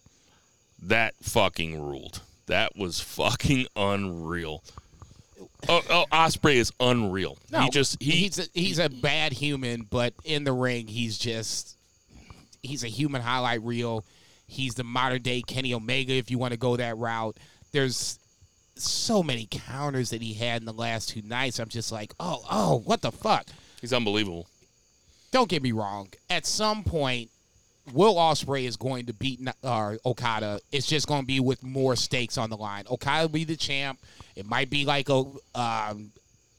That 0.83 1.15
fucking 1.23 1.81
ruled. 1.81 2.23
That 2.47 2.77
was 2.77 3.01
fucking 3.01 3.67
unreal. 3.77 4.65
Oh, 5.69 5.83
oh 5.91 6.05
Ospreay 6.13 6.57
is 6.57 6.73
unreal. 6.81 7.39
No, 7.51 7.61
he 7.61 7.71
just 7.71 8.03
he 8.03 8.11
he's 8.13 8.39
a, 8.39 8.45
he's 8.55 8.79
a 8.79 8.89
bad 8.89 9.33
human, 9.33 9.87
but 9.91 10.15
in 10.25 10.45
the 10.45 10.53
ring, 10.53 10.87
he's 10.87 11.19
just 11.19 11.77
he's 12.63 12.85
a 12.85 12.89
human 12.89 13.23
highlight 13.23 13.63
reel. 13.63 14.05
He's 14.47 14.75
the 14.75 14.85
modern 14.85 15.23
day 15.23 15.43
Kenny 15.43 15.73
Omega, 15.75 16.13
if 16.13 16.31
you 16.31 16.39
want 16.39 16.53
to 16.53 16.59
go 16.59 16.77
that 16.77 16.97
route. 16.97 17.37
There's 17.73 18.19
so 18.75 19.23
many 19.23 19.47
counters 19.51 20.11
that 20.11 20.23
he 20.23 20.35
had 20.35 20.63
in 20.63 20.67
the 20.67 20.73
last 20.73 21.11
two 21.11 21.23
nights. 21.23 21.59
I'm 21.59 21.69
just 21.69 21.93
like, 21.93 22.13
oh, 22.19 22.43
oh, 22.51 22.83
what 22.85 23.03
the 23.03 23.13
fuck? 23.13 23.47
he's 23.81 23.93
unbelievable. 23.93 24.47
Don't 25.31 25.49
get 25.49 25.63
me 25.63 25.73
wrong. 25.73 26.09
At 26.29 26.47
some 26.47 26.83
point, 26.83 27.31
Will 27.93 28.15
Ospreay 28.15 28.65
is 28.65 28.77
going 28.77 29.07
to 29.07 29.13
beat 29.13 29.41
uh, 29.65 29.95
Okada. 30.05 30.61
It's 30.71 30.87
just 30.87 31.09
going 31.09 31.23
to 31.23 31.27
be 31.27 31.41
with 31.41 31.63
more 31.63 31.97
stakes 31.97 32.39
on 32.39 32.51
the 32.51 32.57
line. 32.57 32.85
Okada 32.91 33.23
will 33.23 33.29
be 33.31 33.45
the 33.45 33.57
champ. 33.57 33.99
It 34.37 34.47
might 34.47 34.71
be 34.71 34.85
like 34.85 35.09
a 35.09 35.25
um, 35.55 36.13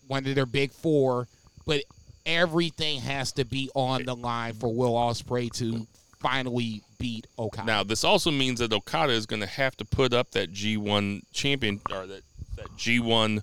one 0.08 0.26
of 0.26 0.36
their 0.36 0.46
big 0.46 0.72
four, 0.72 1.28
but 1.66 1.84
everything 2.26 3.00
has 3.02 3.32
to 3.34 3.46
be 3.46 3.70
on 3.74 4.04
the 4.04 4.16
line 4.16 4.54
for 4.54 4.74
Will 4.74 4.94
Ospreay 4.94 5.52
to 5.54 5.88
finally 6.20 6.82
beat 7.00 7.28
Okada. 7.40 7.66
Now, 7.66 7.84
this 7.84 8.04
also 8.04 8.30
means 8.30 8.60
that 8.60 8.74
Okada 8.74 9.14
is 9.14 9.26
going 9.26 9.42
to 9.42 9.48
have 9.48 9.76
to 9.78 9.86
put 9.86 10.14
up 10.14 10.32
that 10.32 10.54
G1 10.54 11.22
champion 11.32 11.82
or 11.90 12.06
that, 12.06 12.22
that 12.58 12.68
G1 12.78 13.42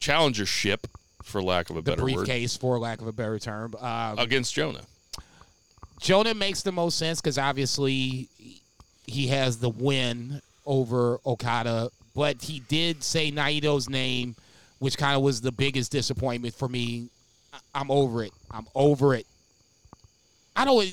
challengership, 0.00 0.84
for 1.22 1.42
lack 1.42 1.70
of 1.70 1.76
a 1.76 1.82
the 1.82 1.90
better 1.90 2.04
word, 2.04 2.14
briefcase, 2.14 2.56
for 2.56 2.78
lack 2.78 3.00
of 3.00 3.06
a 3.06 3.12
better 3.12 3.38
term. 3.38 3.74
Um, 3.78 4.18
against 4.18 4.54
Jonah. 4.54 4.82
Jonah 6.00 6.34
makes 6.34 6.62
the 6.62 6.72
most 6.72 6.98
sense 6.98 7.20
because 7.20 7.38
obviously 7.38 8.28
he 9.06 9.26
has 9.28 9.58
the 9.58 9.68
win 9.68 10.40
over 10.66 11.18
Okada, 11.26 11.90
but 12.14 12.40
he 12.42 12.60
did 12.68 13.02
say 13.04 13.30
Naito's 13.30 13.88
name, 13.88 14.34
which 14.78 14.96
kind 14.96 15.14
of 15.16 15.22
was 15.22 15.40
the 15.40 15.52
biggest 15.52 15.92
disappointment 15.92 16.54
for 16.54 16.68
me. 16.68 17.08
I- 17.52 17.58
I'm 17.74 17.90
over 17.90 18.24
it. 18.24 18.32
I'm 18.50 18.66
over 18.74 19.14
it. 19.14 19.26
I 20.56 20.64
don't. 20.64 20.88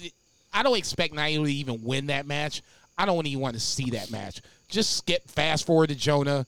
I 0.53 0.63
don't 0.63 0.77
expect 0.77 1.13
Naito 1.13 1.43
to 1.45 1.51
even 1.53 1.83
win 1.83 2.07
that 2.07 2.25
match. 2.25 2.61
I 2.97 3.05
don't 3.05 3.25
even 3.27 3.39
want 3.41 3.53
to 3.55 3.59
see 3.59 3.91
that 3.91 4.09
match. 4.11 4.41
Just 4.69 4.97
skip 4.97 5.27
fast 5.29 5.65
forward 5.65 5.89
to 5.89 5.95
Jonah. 5.95 6.45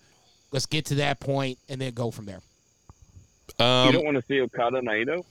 Let's 0.52 0.66
get 0.66 0.86
to 0.86 0.96
that 0.96 1.20
point 1.20 1.60
and 1.70 1.80
then 1.80 1.94
go 1.94 2.10
from 2.12 2.26
there. 2.26 2.42
you 3.60 3.66
Um, 3.66 3.92
don't 3.94 4.06
want 4.06 4.18
to 4.18 4.24
see 4.28 4.42
Okada 4.42 4.82
Naito? 4.82 5.24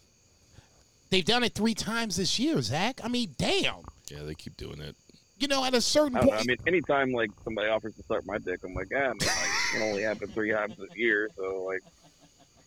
They've 1.11 1.25
done 1.25 1.43
it 1.43 1.55
three 1.55 1.75
times 1.75 2.17
this 2.17 2.39
year, 2.39 2.61
Zach. 2.61 3.01
I 3.03 3.09
mean, 3.09 3.35
damn. 3.39 3.77
yeah, 4.11 4.23
they 4.25 4.35
keep 4.35 4.57
doing 4.57 4.81
it. 4.81 4.95
You 5.39 5.49
know, 5.49 5.65
at 5.65 5.75
a 5.75 5.81
certain 5.81 6.17
I, 6.17 6.21
don't 6.21 6.27
know. 6.27 6.37
point, 6.37 6.49
I 6.49 6.49
mean, 6.49 6.57
anytime 6.67 7.13
like 7.13 7.31
somebody 7.45 7.69
offers 7.69 7.95
to 7.97 8.03
suck 8.03 8.27
my 8.27 8.39
dick, 8.39 8.61
I'm 8.65 8.75
like, 8.75 8.89
ah, 8.95 8.99
man, 8.99 9.17
like, 9.19 9.77
it 9.77 9.83
only 9.83 10.03
happened 10.03 10.35
three 10.35 10.53
times 10.53 10.77
this 10.77 10.95
year, 10.97 11.29
so 11.37 11.65
like, 11.65 11.83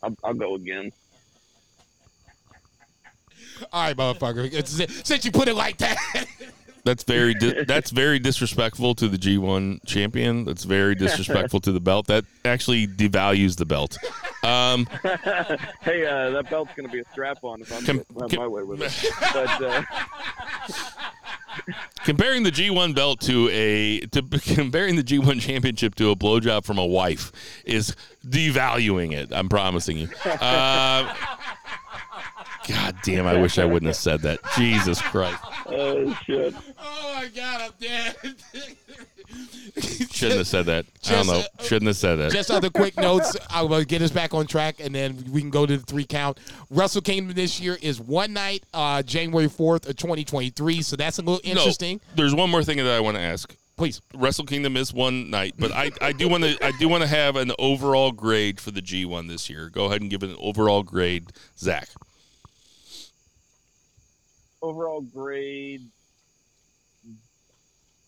I'll, 0.01 0.15
I'll 0.23 0.33
go 0.33 0.55
again. 0.55 0.91
all 3.73 3.83
right, 3.83 3.95
motherfucker. 3.95 5.05
Since 5.05 5.25
you 5.25 5.31
put 5.31 5.47
it 5.47 5.55
like 5.55 5.77
that. 5.79 5.97
That's 6.83 7.03
very 7.03 7.33
di- 7.35 7.63
that's 7.65 7.91
very 7.91 8.17
disrespectful 8.17 8.95
to 8.95 9.07
the 9.07 9.17
G1 9.17 9.85
champion. 9.85 10.45
That's 10.45 10.63
very 10.63 10.95
disrespectful 10.95 11.59
to 11.61 11.71
the 11.71 11.79
belt. 11.79 12.07
That 12.07 12.25
actually 12.43 12.87
devalues 12.87 13.57
the 13.57 13.65
belt. 13.65 13.97
Um, 14.43 14.87
Hey, 15.81 16.05
uh, 16.07 16.31
that 16.31 16.47
belt's 16.49 16.71
gonna 16.75 16.89
be 16.89 16.99
a 16.99 17.05
strap 17.11 17.37
on 17.43 17.61
if 17.61 17.71
I'm 17.71 17.85
Com- 17.85 17.97
getting 17.97 18.29
com- 18.29 18.39
my 18.39 18.47
way 18.47 18.63
with 18.63 18.81
it. 18.81 19.11
But 19.33 19.61
uh, 19.63 19.83
comparing 22.03 22.43
the 22.43 22.51
G1 22.51 22.95
belt 22.95 23.21
to 23.21 23.49
a 23.51 23.99
to 24.07 24.21
comparing 24.55 24.95
the 24.95 25.03
G1 25.03 25.39
championship 25.41 25.95
to 25.95 26.09
a 26.09 26.15
blowjob 26.15 26.63
from 26.65 26.77
a 26.77 26.85
wife 26.85 27.31
is 27.65 27.95
devaluing 28.25 29.13
it. 29.13 29.29
I'm 29.31 29.49
promising 29.49 29.97
you. 29.97 30.09
Uh, 30.25 31.13
God 32.67 32.95
damn! 33.03 33.25
I 33.27 33.39
wish 33.39 33.57
I 33.57 33.65
wouldn't 33.65 33.87
have 33.87 33.95
said 33.95 34.21
that. 34.21 34.39
Jesus 34.57 35.01
Christ! 35.01 35.39
oh 35.67 36.13
shit. 36.25 36.53
oh 36.79 37.13
my 37.15 37.27
god, 37.35 37.61
I'm 37.61 37.71
dead. 37.79 38.15
Shouldn't 40.11 40.39
have 40.39 40.47
said 40.47 40.65
that. 40.65 40.85
I 41.07 41.11
don't 41.11 41.27
know. 41.27 41.39
uh, 41.39 41.63
Shouldn't 41.63 41.87
have 41.87 41.95
said 41.97 42.17
that. 42.17 42.31
Just 42.31 42.51
other 42.51 42.69
quick 42.69 42.97
notes. 42.97 43.35
I 43.49 43.61
will 43.63 43.83
get 43.83 44.01
us 44.01 44.11
back 44.11 44.33
on 44.33 44.45
track, 44.45 44.75
and 44.79 44.93
then 44.93 45.23
we 45.31 45.39
can 45.41 45.49
go 45.49 45.65
to 45.65 45.77
the 45.77 45.83
three 45.85 46.03
count. 46.05 46.39
Wrestle 46.69 47.01
Kingdom 47.01 47.33
this 47.33 47.59
year 47.59 47.77
is 47.81 47.99
one 48.01 48.33
night, 48.33 48.63
uh, 48.73 49.01
January 49.03 49.47
fourth 49.47 49.87
of 49.89 49.95
2023. 49.95 50.81
So 50.81 50.95
that's 50.97 51.17
a 51.17 51.21
little 51.21 51.39
interesting. 51.43 51.97
No, 52.09 52.15
there's 52.17 52.35
one 52.35 52.49
more 52.49 52.63
thing 52.63 52.77
that 52.77 52.87
I 52.87 52.99
want 52.99 53.15
to 53.17 53.23
ask. 53.23 53.55
Please, 53.77 54.01
Wrestle 54.13 54.45
Kingdom 54.45 54.75
is 54.77 54.93
one 54.93 55.29
night, 55.29 55.55
but 55.57 55.71
I, 55.71 55.91
I 56.01 56.11
do 56.11 56.27
want 56.27 56.43
to 56.43 56.57
I 56.63 56.71
do 56.77 56.87
want 56.89 57.01
to 57.01 57.07
have 57.07 57.35
an 57.37 57.51
overall 57.57 58.11
grade 58.11 58.59
for 58.59 58.69
the 58.71 58.81
G1 58.81 59.27
this 59.29 59.49
year. 59.49 59.69
Go 59.69 59.85
ahead 59.85 60.01
and 60.01 60.09
give 60.09 60.21
it 60.23 60.29
an 60.29 60.35
overall 60.39 60.83
grade, 60.83 61.31
Zach. 61.57 61.87
Overall 64.61 65.01
grade 65.01 65.81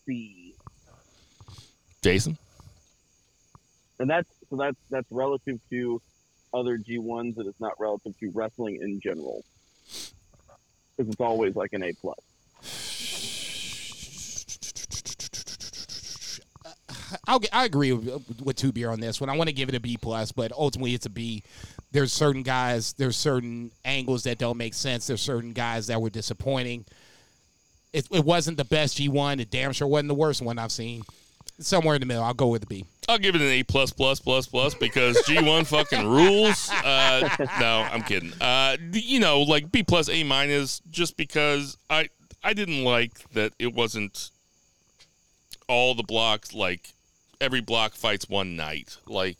B, 0.06 0.54
Jason. 2.02 2.36
and 3.98 4.08
that's 4.08 4.28
so 4.50 4.56
that's 4.56 4.76
that's 4.90 5.10
relative 5.10 5.58
to 5.70 6.00
other 6.52 6.78
G1s, 6.78 7.36
and 7.38 7.46
it's 7.46 7.60
not 7.60 7.72
relative 7.80 8.16
to 8.20 8.30
wrestling 8.30 8.80
in 8.80 9.00
general. 9.00 9.44
Because 10.96 11.10
it's 11.10 11.20
always 11.20 11.56
like 11.56 11.72
an 11.72 11.82
A 11.82 11.92
plus. 11.94 12.18
I'll 17.26 17.40
I 17.52 17.64
agree 17.64 17.92
with, 17.92 18.40
with 18.40 18.56
two 18.56 18.72
beer 18.72 18.90
on 18.90 19.00
this 19.00 19.20
one. 19.20 19.30
I 19.30 19.36
want 19.36 19.48
to 19.48 19.54
give 19.54 19.68
it 19.68 19.74
a 19.74 19.80
B 19.80 19.96
plus, 19.96 20.32
but 20.32 20.52
ultimately 20.52 20.94
it's 20.94 21.06
a 21.06 21.10
B. 21.10 21.42
There's 21.92 22.12
certain 22.12 22.42
guys, 22.42 22.92
there's 22.94 23.16
certain 23.16 23.70
angles 23.84 24.24
that 24.24 24.38
don't 24.38 24.56
make 24.56 24.74
sense. 24.74 25.06
There's 25.06 25.20
certain 25.20 25.52
guys 25.52 25.86
that 25.88 26.00
were 26.00 26.10
disappointing. 26.10 26.84
It, 27.92 28.08
it 28.10 28.24
wasn't 28.24 28.56
the 28.56 28.64
best 28.64 28.98
G1. 28.98 29.40
It 29.40 29.50
damn 29.50 29.72
sure 29.72 29.86
wasn't 29.86 30.08
the 30.08 30.14
worst 30.14 30.42
one 30.42 30.58
I've 30.58 30.72
seen. 30.72 31.02
Somewhere 31.60 31.94
in 31.94 32.00
the 32.00 32.06
middle. 32.06 32.24
I'll 32.24 32.34
go 32.34 32.48
with 32.48 32.64
a 32.64 32.66
B. 32.66 32.84
I'll 33.08 33.18
give 33.18 33.36
it 33.36 33.40
an 33.40 33.46
A 33.46 33.62
plus 33.62 33.92
plus 33.92 34.18
plus 34.18 34.46
plus 34.46 34.74
because 34.74 35.16
G1 35.28 35.66
fucking 35.66 36.06
rules. 36.06 36.68
Uh, 36.70 37.28
no, 37.60 37.86
I'm 37.92 38.02
kidding. 38.02 38.32
Uh, 38.40 38.76
you 38.92 39.20
know, 39.20 39.42
like 39.42 39.70
B 39.70 39.84
plus 39.84 40.08
A 40.08 40.24
minus, 40.24 40.80
just 40.90 41.16
because 41.16 41.76
I 41.88 42.08
I 42.42 42.54
didn't 42.54 42.82
like 42.82 43.30
that 43.32 43.52
it 43.60 43.72
wasn't 43.72 44.30
all 45.68 45.94
the 45.94 46.02
blocks 46.02 46.52
like 46.52 46.93
every 47.44 47.60
block 47.60 47.94
fights 47.94 48.28
one 48.28 48.56
night. 48.56 48.96
Like 49.06 49.38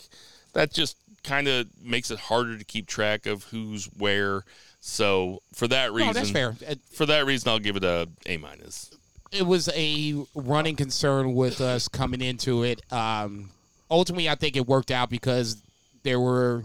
that 0.53 0.73
just 0.73 0.97
kind 1.25 1.49
of 1.49 1.67
makes 1.83 2.11
it 2.11 2.19
harder 2.19 2.57
to 2.59 2.65
keep 2.65 2.87
track 2.87 3.27
of 3.27 3.45
who's 3.45 3.87
where. 3.99 4.45
So 4.81 5.41
for 5.55 5.67
that 5.69 5.93
reason, 5.93 6.09
No, 6.09 6.13
that's 6.13 6.31
fair. 6.31 6.55
For 6.93 7.07
that 7.07 7.25
reason, 7.27 7.49
I'll 7.49 7.59
give 7.59 7.77
it 7.77 7.85
a 7.85 8.09
A 8.27 8.37
minus. 8.37 8.91
it 9.33 9.45
was 9.47 9.69
a 9.75 10.15
running 10.35 10.77
concern 10.77 11.35
with 11.35 11.61
us 11.61 11.89
coming 11.89 12.21
into 12.21 12.63
it. 12.63 12.81
Um, 12.93 13.51
ultimately, 13.91 14.29
I 14.29 14.35
think 14.35 14.57
it 14.57 14.67
worked 14.67 14.91
out 14.91 15.09
because 15.11 15.61
there 16.03 16.21
were 16.21 16.65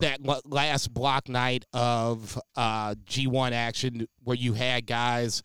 that 0.00 0.20
last 0.46 0.94
block 0.94 1.28
night 1.28 1.64
of 1.74 2.38
uh, 2.56 2.94
G1 3.08 3.52
action 3.52 4.08
where 4.22 4.36
you 4.36 4.52
had 4.54 4.86
guys 4.86 5.42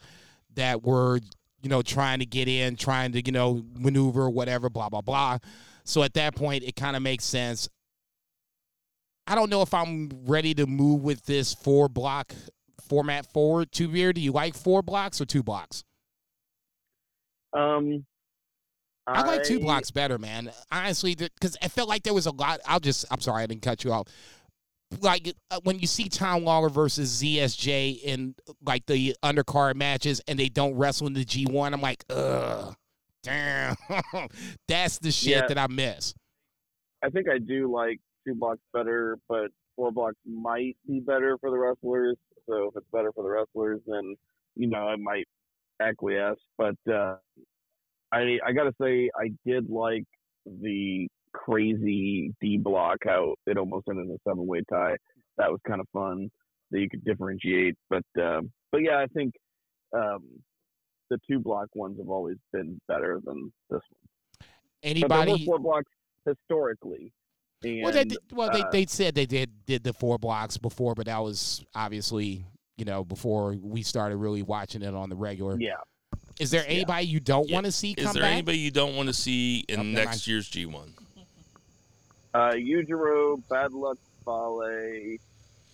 that 0.56 0.84
were, 0.84 1.19
you 1.61 1.69
know, 1.69 1.81
trying 1.81 2.19
to 2.19 2.26
get 2.26 2.48
in, 2.48 2.76
trying 2.76 3.11
to, 3.14 3.26
you 3.26 3.31
know, 3.31 3.64
maneuver, 3.76 4.30
whatever, 4.30 4.69
blah, 4.69 4.90
blah, 4.90 5.02
blah. 5.02 5.38
So 5.84 6.03
at 6.03 6.14
that 6.14 6.36
point, 6.36 6.64
it 6.64 6.76
kind 6.76 6.95
of 6.95 7.02
makes 7.02 7.26
sense. 7.26 7.69
I 9.27 9.36
don't 9.36 9.49
know 9.49 9.61
if 9.61 9.73
I'm 9.73 10.10
ready 10.26 10.53
to 10.56 10.65
move 10.65 11.03
with 11.03 11.26
this 11.26 11.53
four 11.53 11.88
block 11.88 12.34
format 12.88 13.31
forward. 13.31 13.72
Two 13.72 13.88
beer, 13.88 14.11
do 14.14 14.22
you 14.22 14.31
like 14.31 14.56
four 14.56 14.81
blocks 14.81 15.22
or 15.22 15.26
two 15.26 15.44
blocks? 15.44 15.84
Um, 17.53 18.06
I 19.06 19.23
like 19.23 19.44
two 19.44 19.60
blocks 19.60 19.91
better, 19.91 20.18
man. 20.18 20.52
Honestly, 20.72 21.15
because 21.15 21.57
I 21.61 21.68
felt 21.68 21.90
like 21.90 22.03
there 22.03 22.14
was 22.14 22.27
a 22.27 22.31
lot. 22.31 22.60
I'll 22.65 22.80
just, 22.80 23.06
I'm 23.11 23.19
sorry, 23.19 23.44
I 23.44 23.48
didn't 23.48 23.64
cut 23.64 23.84
you 23.84 23.91
off. 23.91 24.07
Like 25.01 25.33
uh, 25.51 25.59
when 25.63 25.79
you 25.79 25.87
see 25.87 26.09
Tom 26.09 26.43
Lawlor 26.43 26.69
versus 26.69 27.21
ZSJ 27.21 28.01
in 28.01 28.33
like 28.65 28.85
the 28.87 29.15
undercard 29.23 29.75
matches, 29.75 30.19
and 30.27 30.39
they 30.39 30.49
don't 30.49 30.73
wrestle 30.75 31.05
in 31.07 31.13
the 31.13 31.23
G1, 31.23 31.73
I'm 31.73 31.81
like, 31.81 32.03
ugh, 32.09 32.75
damn, 33.23 33.75
that's 34.67 34.97
the 34.99 35.11
shit 35.11 35.31
Yeah. 35.37 35.47
that 35.47 35.57
I 35.59 35.67
miss. 35.67 36.13
I 37.03 37.09
think 37.09 37.29
I 37.29 37.37
do 37.37 37.71
like 37.71 37.99
two 38.27 38.33
blocks 38.35 38.61
better, 38.73 39.17
but 39.29 39.51
four 39.75 39.91
blocks 39.91 40.17
might 40.25 40.75
be 40.87 40.99
better 40.99 41.37
for 41.39 41.51
the 41.51 41.57
wrestlers. 41.57 42.17
So 42.47 42.69
if 42.69 42.75
it's 42.77 42.87
better 42.91 43.11
for 43.13 43.23
the 43.23 43.29
wrestlers, 43.29 43.79
then 43.85 44.15
you 44.55 44.67
know 44.67 44.87
I 44.87 44.95
might 44.95 45.27
acquiesce. 45.79 46.39
But 46.57 46.75
uh, 46.91 47.17
I 48.11 48.39
I 48.43 48.51
gotta 48.53 48.73
say 48.81 49.11
I 49.15 49.29
did 49.45 49.69
like 49.69 50.05
the 50.45 51.07
crazy 51.34 52.34
D 52.41 52.57
block 52.57 52.97
how 53.06 53.35
it 53.47 53.57
almost 53.57 53.88
ended 53.89 54.06
in 54.07 54.11
a 54.11 54.18
seven 54.30 54.45
way 54.47 54.61
tie. 54.72 54.95
That 55.38 55.51
was 55.51 55.60
kind 55.68 55.80
of 55.81 55.88
fun 55.93 56.30
that 56.72 56.80
you 56.80 56.89
could 56.89 57.03
differentiate. 57.06 57.76
But 57.89 58.03
um, 58.22 58.51
but 58.72 58.80
yeah, 58.84 58.97
I 58.99 59.06
think 59.07 59.34
um, 59.95 60.23
the 61.10 61.18
two 61.30 61.39
block 61.39 61.68
ones 61.73 61.97
have 61.99 62.10
always 62.10 62.38
been 62.53 62.80
better 62.88 63.19
than 63.26 63.51
this 63.69 63.81
one. 63.89 64.49
But 64.81 65.10
there 65.10 65.18
were 65.18 65.23
Anybody? 65.23 65.45
four 65.45 65.60
blocks 65.60 65.91
historically. 66.26 67.11
And, 67.64 67.84
Well, 67.84 67.91
they 67.91 68.06
did, 68.06 68.19
well 68.31 68.49
they, 68.51 68.61
uh, 68.61 68.69
they 68.72 68.85
said 68.85 69.15
they 69.15 69.26
did 69.26 69.49
did 69.65 69.84
the 69.84 69.91
four 69.93 70.18
blocks 70.18 70.57
before, 70.57 70.95
but 70.95 71.07
that 71.07 71.19
was 71.22 71.64
obviously 71.76 72.45
you 72.77 72.85
know 72.85 73.03
before 73.03 73.56
we 73.61 73.84
started 73.84 74.18
really 74.18 74.43
watching 74.43 74.81
it 74.81 74.93
on 74.93 75.10
the 75.10 75.15
regular. 75.15 75.57
yeah. 75.60 75.73
Is 76.39 76.51
there 76.51 76.64
anybody 76.68 77.06
you 77.06 77.19
don't 77.19 77.49
Yeah. 77.49 77.56
want 77.56 77.65
to 77.65 77.72
see 77.72 77.91
Is 77.97 78.06
come 78.06 78.14
there 78.14 78.23
back? 78.23 78.31
anybody 78.31 78.60
you 78.60 78.72
don't 78.72 78.95
want 78.95 79.07
to 79.07 79.14
see 79.14 79.65
in 79.68 79.80
Oh, 79.80 79.84
next 79.84 80.06
mind. 80.07 80.27
year's 80.27 80.49
G1? 80.49 80.91
Uh, 82.34 82.51
Yujiro, 82.53 83.41
Bad 83.49 83.73
Luck 83.73 83.97
Fale, 84.26 85.18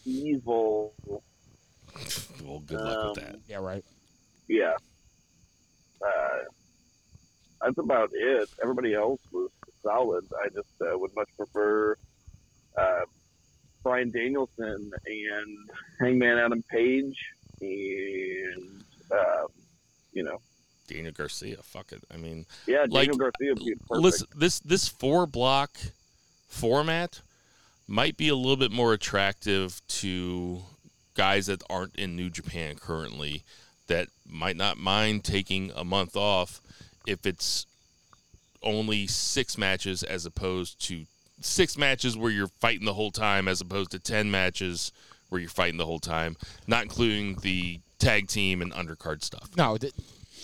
Evil. 0.05 0.93
Well, 2.43 2.59
good 2.65 2.79
luck 2.81 3.15
with 3.15 3.23
Um, 3.27 3.31
that. 3.31 3.39
Yeah, 3.47 3.57
right. 3.57 3.83
Yeah. 4.47 4.75
Uh, 6.01 6.39
that's 7.61 7.77
about 7.77 8.09
it. 8.13 8.49
Everybody 8.61 8.93
else 8.93 9.21
was 9.31 9.49
solid. 9.81 10.25
I 10.43 10.49
just 10.49 10.67
uh, 10.81 10.97
would 10.97 11.15
much 11.15 11.29
prefer 11.37 11.97
uh, 12.77 13.01
Bryan 13.83 14.11
Danielson 14.11 14.91
and 15.05 15.57
Hangman 15.99 16.37
Adam 16.37 16.63
Page 16.69 17.17
and, 17.61 18.83
um, 19.11 19.47
you 20.13 20.23
know, 20.23 20.39
Daniel 20.87 21.13
Garcia, 21.13 21.57
fuck 21.63 21.91
it. 21.93 22.03
I 22.13 22.17
mean, 22.17 22.45
yeah, 22.67 22.81
Like, 22.87 23.07
Daniel 23.07 23.17
Garcia 23.17 23.53
would 23.55 23.65
be 23.65 23.73
perfect. 23.87 23.91
listen, 24.03 24.27
this 24.35 24.59
this 24.59 24.87
four 24.87 25.25
block 25.25 25.75
format 26.47 27.21
might 27.87 28.17
be 28.17 28.29
a 28.29 28.35
little 28.35 28.57
bit 28.57 28.71
more 28.71 28.93
attractive 28.93 29.81
to 29.87 30.61
guys 31.13 31.45
that 31.47 31.63
aren't 31.69 31.95
in 31.95 32.15
New 32.15 32.29
Japan 32.29 32.75
currently 32.75 33.43
that 33.87 34.07
might 34.27 34.57
not 34.57 34.77
mind 34.77 35.23
taking 35.23 35.71
a 35.75 35.83
month 35.83 36.15
off 36.15 36.61
if 37.05 37.25
it's 37.25 37.65
only 38.63 39.05
six 39.05 39.57
matches 39.57 40.01
as 40.01 40.25
opposed 40.25 40.81
to 40.87 41.05
six 41.41 41.77
matches 41.77 42.17
where 42.17 42.31
you're 42.31 42.47
fighting 42.47 42.85
the 42.85 42.93
whole 42.93 43.11
time 43.11 43.47
as 43.47 43.61
opposed 43.61 43.91
to 43.91 43.99
10 43.99 44.31
matches 44.31 44.91
where 45.29 45.39
you're 45.39 45.49
fighting 45.49 45.77
the 45.77 45.85
whole 45.85 45.99
time, 45.99 46.35
not 46.67 46.83
including 46.83 47.35
the 47.41 47.79
tag 47.99 48.27
team 48.27 48.61
and 48.61 48.71
undercard 48.73 49.23
stuff. 49.23 49.49
No, 49.55 49.77
th- 49.77 49.93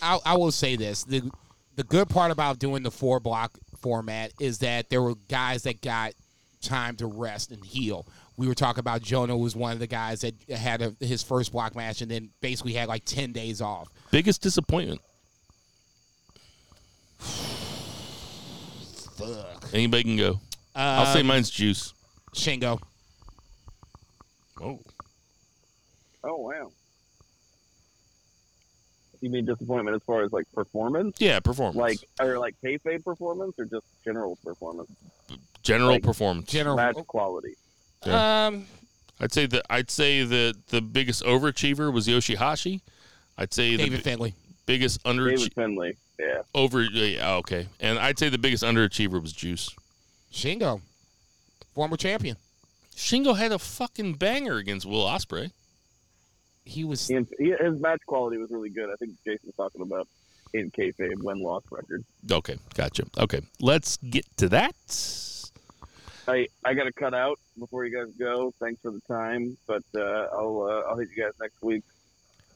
I, 0.01 0.19
I 0.25 0.37
will 0.37 0.51
say 0.51 0.75
this: 0.75 1.03
the 1.03 1.31
the 1.75 1.83
good 1.83 2.09
part 2.09 2.31
about 2.31 2.59
doing 2.59 2.83
the 2.83 2.91
four 2.91 3.19
block 3.19 3.57
format 3.81 4.31
is 4.39 4.59
that 4.59 4.89
there 4.89 5.01
were 5.01 5.15
guys 5.29 5.63
that 5.63 5.81
got 5.81 6.13
time 6.61 6.95
to 6.97 7.07
rest 7.07 7.51
and 7.51 7.63
heal. 7.65 8.05
We 8.37 8.47
were 8.47 8.55
talking 8.55 8.79
about 8.79 9.01
Jonah 9.01 9.35
was 9.37 9.55
one 9.55 9.73
of 9.73 9.79
the 9.79 9.87
guys 9.87 10.21
that 10.21 10.33
had 10.49 10.81
a, 10.81 10.95
his 10.99 11.21
first 11.23 11.51
block 11.51 11.75
match 11.75 12.01
and 12.01 12.09
then 12.09 12.29
basically 12.41 12.73
had 12.73 12.87
like 12.87 13.03
ten 13.05 13.31
days 13.31 13.61
off. 13.61 13.89
Biggest 14.11 14.41
disappointment. 14.41 15.01
Fuck. 19.17 19.69
Anybody 19.73 20.03
can 20.03 20.17
go. 20.17 20.39
I'll 20.75 21.13
say 21.13 21.19
Um, 21.21 21.27
mine's 21.27 21.49
Juice. 21.49 21.93
Shingo. 22.33 22.79
Oh. 24.59 24.79
oh, 26.23 26.35
wow. 26.37 26.71
You 29.21 29.29
mean 29.29 29.45
disappointment 29.45 29.95
as 29.95 30.03
far 30.03 30.23
as 30.23 30.33
like 30.33 30.51
performance? 30.53 31.17
Yeah, 31.19 31.39
performance. 31.39 31.77
Like, 31.77 31.99
or 32.19 32.39
like 32.39 32.55
kayfabe 32.63 33.03
performance 33.05 33.57
or 33.59 33.65
just 33.65 33.85
general 34.03 34.37
performance? 34.43 34.89
general 35.63 35.91
like, 35.91 36.03
performance. 36.03 36.49
General. 36.49 36.75
Match 36.75 36.95
quality. 37.07 37.55
Um. 38.03 38.65
I'd 39.19 39.31
say 39.31 39.45
that 39.45 39.63
I'd 39.69 39.91
say 39.91 40.23
that 40.23 40.55
the 40.69 40.81
biggest 40.81 41.23
overachiever 41.23 41.93
was 41.93 42.07
Yoshihashi. 42.07 42.81
I'd 43.37 43.53
say 43.53 43.71
the 43.71 43.83
David 43.83 43.97
bi- 43.97 44.09
Finlay. 44.09 44.33
biggest 44.65 45.03
underachiever. 45.03 45.37
David 45.37 45.53
Finlay. 45.53 45.97
Yeah. 46.19 46.41
over 46.55 46.81
yeah, 46.81 47.35
okay. 47.35 47.67
And 47.79 47.99
I'd 47.99 48.17
say 48.17 48.29
the 48.29 48.39
biggest 48.39 48.63
underachiever 48.63 49.21
was 49.21 49.33
Juice. 49.33 49.69
Shingo. 50.33 50.81
Former 51.75 51.97
champion. 51.97 52.37
Shingo 52.95 53.37
had 53.37 53.51
a 53.51 53.59
fucking 53.59 54.15
banger 54.15 54.57
against 54.57 54.85
Will 54.85 55.05
Ospreay. 55.05 55.51
He 56.71 56.83
was. 56.85 57.07
He, 57.07 57.19
he, 57.37 57.53
his 57.59 57.79
match 57.79 58.01
quality 58.05 58.37
was 58.37 58.49
really 58.49 58.69
good. 58.69 58.89
I 58.89 58.95
think 58.95 59.11
Jason's 59.25 59.55
talking 59.55 59.81
about 59.81 60.07
in 60.53 60.71
kayfabe 60.71 61.21
win 61.21 61.39
loss 61.39 61.63
record. 61.69 62.03
Okay, 62.31 62.57
gotcha. 62.75 63.03
Okay, 63.17 63.41
let's 63.59 63.97
get 63.97 64.25
to 64.37 64.49
that. 64.49 64.75
I 66.27 66.47
I 66.63 66.73
got 66.73 66.85
to 66.85 66.93
cut 66.93 67.13
out 67.13 67.39
before 67.59 67.85
you 67.85 67.93
guys 67.95 68.13
go. 68.17 68.53
Thanks 68.59 68.81
for 68.81 68.91
the 68.91 69.01
time, 69.01 69.57
but 69.67 69.83
uh, 69.95 70.27
I'll 70.33 70.61
uh, 70.61 70.89
I'll 70.89 70.97
hit 70.97 71.09
you 71.15 71.23
guys 71.23 71.33
next 71.41 71.61
week. 71.61 71.83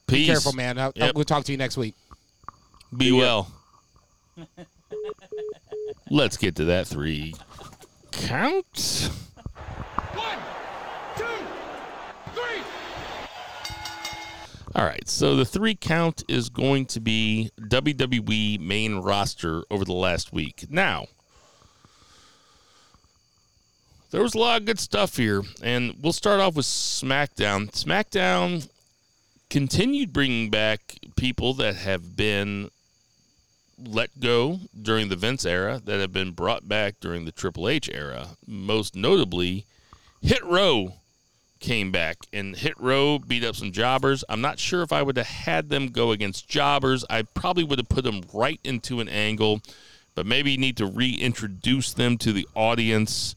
Peace. 0.06 0.20
Be 0.20 0.26
careful, 0.26 0.52
man. 0.52 0.78
I'll, 0.78 0.92
Yep. 0.94 1.14
We'll 1.14 1.24
talk 1.24 1.44
to 1.44 1.52
you 1.52 1.58
next 1.58 1.76
week. 1.76 1.94
Be 2.96 3.12
well. 3.12 3.50
let's 6.10 6.36
get 6.36 6.56
to 6.56 6.64
that 6.66 6.86
three 6.86 7.34
count. 8.12 9.10
One, 10.14 10.38
two, 11.16 11.24
three. 12.34 12.62
All 14.76 14.84
right, 14.84 15.08
so 15.08 15.36
the 15.36 15.46
three 15.46 15.74
count 15.74 16.22
is 16.28 16.50
going 16.50 16.84
to 16.86 17.00
be 17.00 17.50
WWE 17.58 18.60
main 18.60 18.96
roster 18.96 19.62
over 19.70 19.86
the 19.86 19.94
last 19.94 20.34
week. 20.34 20.66
Now, 20.68 21.06
there 24.10 24.20
was 24.20 24.34
a 24.34 24.38
lot 24.38 24.60
of 24.60 24.66
good 24.66 24.78
stuff 24.78 25.16
here, 25.16 25.42
and 25.62 25.94
we'll 26.02 26.12
start 26.12 26.40
off 26.40 26.56
with 26.56 26.66
SmackDown. 26.66 27.70
SmackDown 27.72 28.68
continued 29.48 30.12
bringing 30.12 30.50
back 30.50 30.96
people 31.16 31.54
that 31.54 31.76
have 31.76 32.14
been 32.14 32.70
let 33.82 34.20
go 34.20 34.60
during 34.82 35.08
the 35.08 35.16
Vince 35.16 35.46
era, 35.46 35.80
that 35.86 36.00
have 36.00 36.12
been 36.12 36.32
brought 36.32 36.68
back 36.68 36.96
during 37.00 37.24
the 37.24 37.32
Triple 37.32 37.66
H 37.66 37.88
era. 37.90 38.36
Most 38.46 38.94
notably, 38.94 39.64
Hit 40.20 40.44
Row 40.44 40.96
came 41.66 41.90
back 41.90 42.18
and 42.32 42.54
Hit 42.54 42.78
Row 42.78 43.18
beat 43.18 43.42
up 43.42 43.56
some 43.56 43.72
jobbers. 43.72 44.22
I'm 44.28 44.40
not 44.40 44.60
sure 44.60 44.82
if 44.82 44.92
I 44.92 45.02
would 45.02 45.16
have 45.16 45.26
had 45.26 45.68
them 45.68 45.88
go 45.88 46.12
against 46.12 46.48
jobbers. 46.48 47.04
I 47.10 47.22
probably 47.22 47.64
would 47.64 47.80
have 47.80 47.88
put 47.88 48.04
them 48.04 48.22
right 48.32 48.60
into 48.62 49.00
an 49.00 49.08
angle, 49.08 49.60
but 50.14 50.26
maybe 50.26 50.56
need 50.56 50.76
to 50.76 50.86
reintroduce 50.86 51.92
them 51.92 52.18
to 52.18 52.32
the 52.32 52.46
audience, 52.54 53.34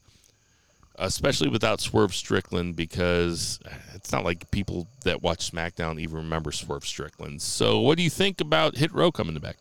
especially 0.96 1.48
without 1.48 1.80
Swerve 1.80 2.14
Strickland, 2.14 2.76
because 2.76 3.58
it's 3.96 4.12
not 4.12 4.24
like 4.24 4.48
people 4.52 4.86
that 5.04 5.22
watch 5.22 5.50
SmackDown 5.50 5.98
even 5.98 6.18
remember 6.18 6.52
Swerve 6.52 6.86
Strickland. 6.86 7.42
So, 7.42 7.80
what 7.80 7.96
do 7.96 8.04
you 8.04 8.10
think 8.10 8.40
about 8.40 8.76
Hit 8.76 8.94
Row 8.94 9.10
coming 9.10 9.36
back? 9.38 9.56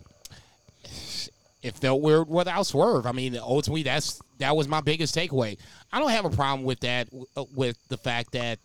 It 1.61 1.75
felt 1.75 2.01
weird 2.01 2.27
without 2.29 2.65
Swerve. 2.65 3.05
I 3.05 3.11
mean, 3.11 3.37
ultimately, 3.37 3.83
that's 3.83 4.21
that 4.39 4.55
was 4.55 4.67
my 4.67 4.81
biggest 4.81 5.15
takeaway. 5.15 5.57
I 5.91 5.99
don't 5.99 6.11
have 6.11 6.25
a 6.25 6.29
problem 6.29 6.63
with 6.63 6.79
that, 6.81 7.09
uh, 7.35 7.43
with 7.55 7.77
the 7.89 7.97
fact 7.97 8.31
that 8.33 8.59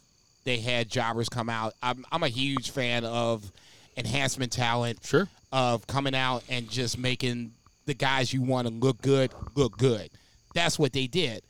they 0.44 0.58
had 0.58 0.88
jobbers 0.88 1.28
come 1.28 1.48
out. 1.50 1.74
I'm 1.82 2.04
I'm 2.12 2.22
a 2.22 2.28
huge 2.28 2.70
fan 2.70 3.04
of 3.04 3.50
enhancement 3.96 4.52
talent, 4.52 4.98
Sure. 5.04 5.28
of 5.52 5.86
coming 5.86 6.14
out 6.14 6.44
and 6.48 6.68
just 6.70 6.98
making 6.98 7.52
the 7.86 7.94
guys 7.94 8.32
you 8.32 8.42
want 8.42 8.66
to 8.68 8.72
look 8.74 9.00
good 9.02 9.32
look 9.54 9.76
good. 9.76 10.10
That's 10.54 10.78
what 10.78 10.92
they 10.92 11.06
did. 11.06 11.42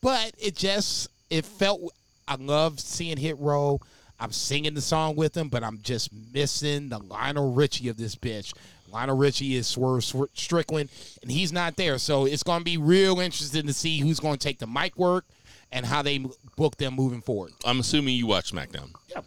but 0.00 0.32
it 0.38 0.54
just 0.56 1.08
it 1.30 1.44
felt. 1.44 1.80
I 2.28 2.36
love 2.36 2.78
seeing 2.78 3.16
Hit 3.16 3.38
Row. 3.38 3.80
I'm 4.20 4.30
singing 4.32 4.74
the 4.74 4.80
song 4.82 5.16
with 5.16 5.36
him, 5.36 5.48
but 5.48 5.64
I'm 5.64 5.80
just 5.82 6.10
missing 6.32 6.90
the 6.90 6.98
Lionel 6.98 7.54
Richie 7.54 7.88
of 7.88 7.96
this 7.96 8.14
bitch. 8.14 8.52
Lionel 8.92 9.16
Richie 9.16 9.56
is 9.56 9.66
Swerve 9.66 10.04
Strickland, 10.34 10.90
and 11.22 11.30
he's 11.30 11.52
not 11.52 11.76
there. 11.76 11.98
So 11.98 12.24
it's 12.26 12.42
going 12.42 12.60
to 12.60 12.64
be 12.64 12.76
real 12.76 13.20
interesting 13.20 13.66
to 13.66 13.72
see 13.72 13.98
who's 14.00 14.20
going 14.20 14.36
to 14.38 14.42
take 14.42 14.58
the 14.58 14.66
mic 14.66 14.96
work 14.96 15.24
and 15.72 15.86
how 15.86 16.02
they 16.02 16.24
book 16.56 16.76
them 16.76 16.94
moving 16.94 17.20
forward. 17.22 17.52
I'm 17.64 17.80
assuming 17.80 18.16
you 18.16 18.26
watch 18.26 18.52
SmackDown. 18.52 18.90
Yep. 19.14 19.24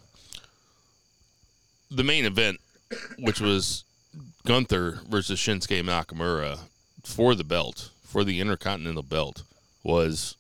The 1.92 2.04
main 2.04 2.26
event, 2.26 2.60
which 3.20 3.40
was 3.40 3.84
Gunther 4.46 5.00
versus 5.10 5.40
Shinsuke 5.40 5.82
Nakamura 5.84 6.60
for 7.04 7.36
the 7.36 7.44
belt, 7.44 7.90
for 8.04 8.24
the 8.24 8.40
Intercontinental 8.42 9.04
belt, 9.04 9.44
was 9.84 10.36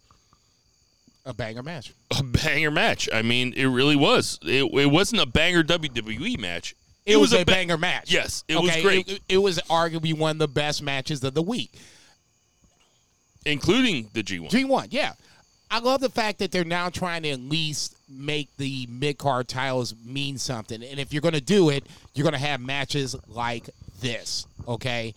A 1.25 1.33
banger 1.33 1.63
match. 1.63 1.93
a 2.17 2.23
banger 2.23 2.71
match. 2.71 3.07
I 3.13 3.21
mean, 3.21 3.53
it 3.53 3.65
really 3.65 3.95
was. 3.95 4.39
It, 4.43 4.63
it 4.73 4.91
wasn't 4.91 5.21
a 5.21 5.25
banger 5.25 5.63
WWE 5.63 6.37
match. 6.39 6.75
It, 7.05 7.17
was, 7.17 7.33
a, 7.33 7.39
ba- 7.39 7.51
banger 7.51 7.77
match. 7.77 8.11
Yes, 8.11 8.43
it 8.47 8.55
was 8.55 8.75
great. 8.81 9.07
It, 9.09 9.21
it 9.27 9.37
was 9.37 9.59
arguably 9.69 10.17
one 10.17 10.31
of 10.31 10.37
the 10.39 10.47
best 10.47 10.81
matches 10.81 11.23
of 11.23 11.33
the 11.33 11.41
week. 11.41 11.73
including 13.45 14.09
the 14.13 14.23
G1. 14.23 14.49
G1, 14.49 14.87
yeah. 14.91 15.13
I 15.69 15.79
love 15.79 16.01
the 16.01 16.09
fact 16.09 16.39
that 16.39 16.51
they're 16.51 16.63
now 16.63 16.89
trying 16.89 17.23
to 17.23 17.29
at 17.31 17.39
least 17.39 17.95
make 18.07 18.55
the 18.57 18.87
mid 18.89 19.17
card 19.17 19.47
titles 19.47 19.95
mean 20.05 20.37
something. 20.37 20.83
And 20.83 20.99
if 20.99 21.11
you're 21.11 21.21
going 21.21 21.33
to 21.33 21.41
do 21.41 21.69
it, 21.69 21.85
you're 22.13 22.23
going 22.23 22.33
to 22.33 22.39
have 22.39 22.61
matches 22.61 23.15
like 23.27 23.69
this, 23.99 24.45
okay? 24.67 25.15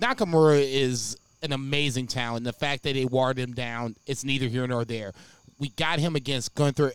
Nakamura 0.00 0.60
is 0.60 1.16
an 1.42 1.52
amazing 1.52 2.08
talent. 2.08 2.44
The 2.44 2.52
fact 2.52 2.82
that 2.82 2.94
they 2.94 3.04
watered 3.04 3.38
him 3.38 3.52
down, 3.52 3.94
it's 4.06 4.24
neither 4.24 4.48
here 4.48 4.66
nor 4.66 4.84
there. 4.84 5.12
We 5.58 5.68
got 5.70 6.00
him 6.00 6.16
against 6.16 6.54
Gunther. 6.56 6.92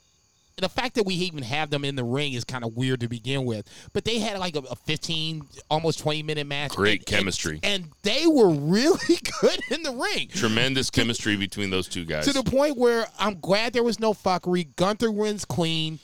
The 0.59 0.67
fact 0.69 0.95
that 0.95 1.03
we 1.03 1.13
even 1.13 1.43
have 1.43 1.69
them 1.69 1.85
in 1.85 1.95
the 1.95 2.03
ring 2.03 2.34
is 2.34 2.43
kind 2.43 2.63
of 2.65 2.75
weird 2.75 3.01
to 3.01 3.07
begin 3.07 3.45
with. 3.45 3.69
But 3.93 4.05
they 4.05 4.17
had 4.17 4.39
like 4.39 4.55
a, 4.55 4.59
a 4.71 4.75
15, 4.75 5.43
almost 5.69 5.99
20 5.99 6.23
minute 6.23 6.47
match. 6.47 6.71
Great 6.75 6.91
And- 6.91 6.99
and- 6.99 7.05
chemistry. 7.05 7.59
and 7.61 7.85
they 8.01 8.25
were 8.25 8.49
really 8.49 9.17
good 9.41 9.59
in 9.69 9.84
the 9.84 9.91
ring 9.91 10.29
Tremendous 10.34 10.89
chemistry 10.89 11.35
between 11.35 11.69
those 11.69 11.88
two 11.88 12.05
guys. 12.05 12.25
to 12.25 12.34
the 12.34 12.41
point 12.41 12.75
where 12.75 13.05
I'm 13.19 13.39
glad 13.39 13.73
there 13.73 13.84
was 13.84 13.99
no 13.99 14.13
fuckery. 14.15 14.67
Gunther 14.75 15.11
wins 15.11 15.45
clean, 15.45 15.99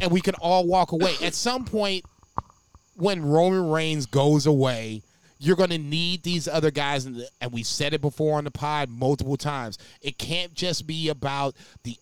and 0.00 0.10
we 0.10 0.22
can 0.22 0.34
all 0.36 0.66
walk 0.66 0.92
away. 0.92 1.14
At 1.22 1.34
some 1.34 1.66
point, 1.66 2.02
when 2.96 3.22
Roman 3.22 3.68
Reigns 3.68 4.06
goes 4.06 4.46
away, 4.46 5.02
you're 5.38 5.56
going 5.56 5.70
to 5.70 5.78
need 5.78 6.22
these 6.22 6.46
other 6.48 6.70
guys, 6.70 7.04
and, 7.06 7.26
and 7.40 7.50
we 7.52 7.62
said 7.62 7.94
it 7.94 8.00
before 8.02 8.36
on 8.38 8.44
the 8.44 8.50
pod 8.50 8.88
multiple 8.90 9.36
times. 9.38 9.78
It 10.02 10.18
can't 10.18 10.52
just 10.54 10.86
be 10.86 11.08
about 11.08 11.54
the 11.82 11.96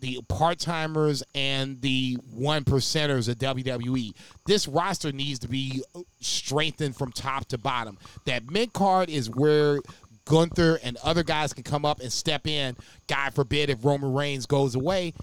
the 0.00 0.20
part 0.28 0.58
timers 0.58 1.22
and 1.34 1.80
the 1.80 2.18
one 2.32 2.64
percenters 2.64 3.28
of 3.28 3.38
WWE. 3.38 4.12
This 4.46 4.66
roster 4.66 5.12
needs 5.12 5.38
to 5.40 5.48
be 5.48 5.82
strengthened 6.20 6.96
from 6.96 7.12
top 7.12 7.46
to 7.46 7.58
bottom. 7.58 7.98
That 8.24 8.50
mid 8.50 8.72
card 8.72 9.10
is 9.10 9.30
where 9.30 9.80
Gunther 10.24 10.80
and 10.82 10.96
other 10.98 11.22
guys 11.22 11.52
can 11.52 11.64
come 11.64 11.84
up 11.84 12.00
and 12.00 12.12
step 12.12 12.46
in. 12.46 12.76
God 13.06 13.34
forbid 13.34 13.70
if 13.70 13.84
Roman 13.84 14.12
Reigns 14.12 14.46
goes 14.46 14.74
away. 14.74 15.14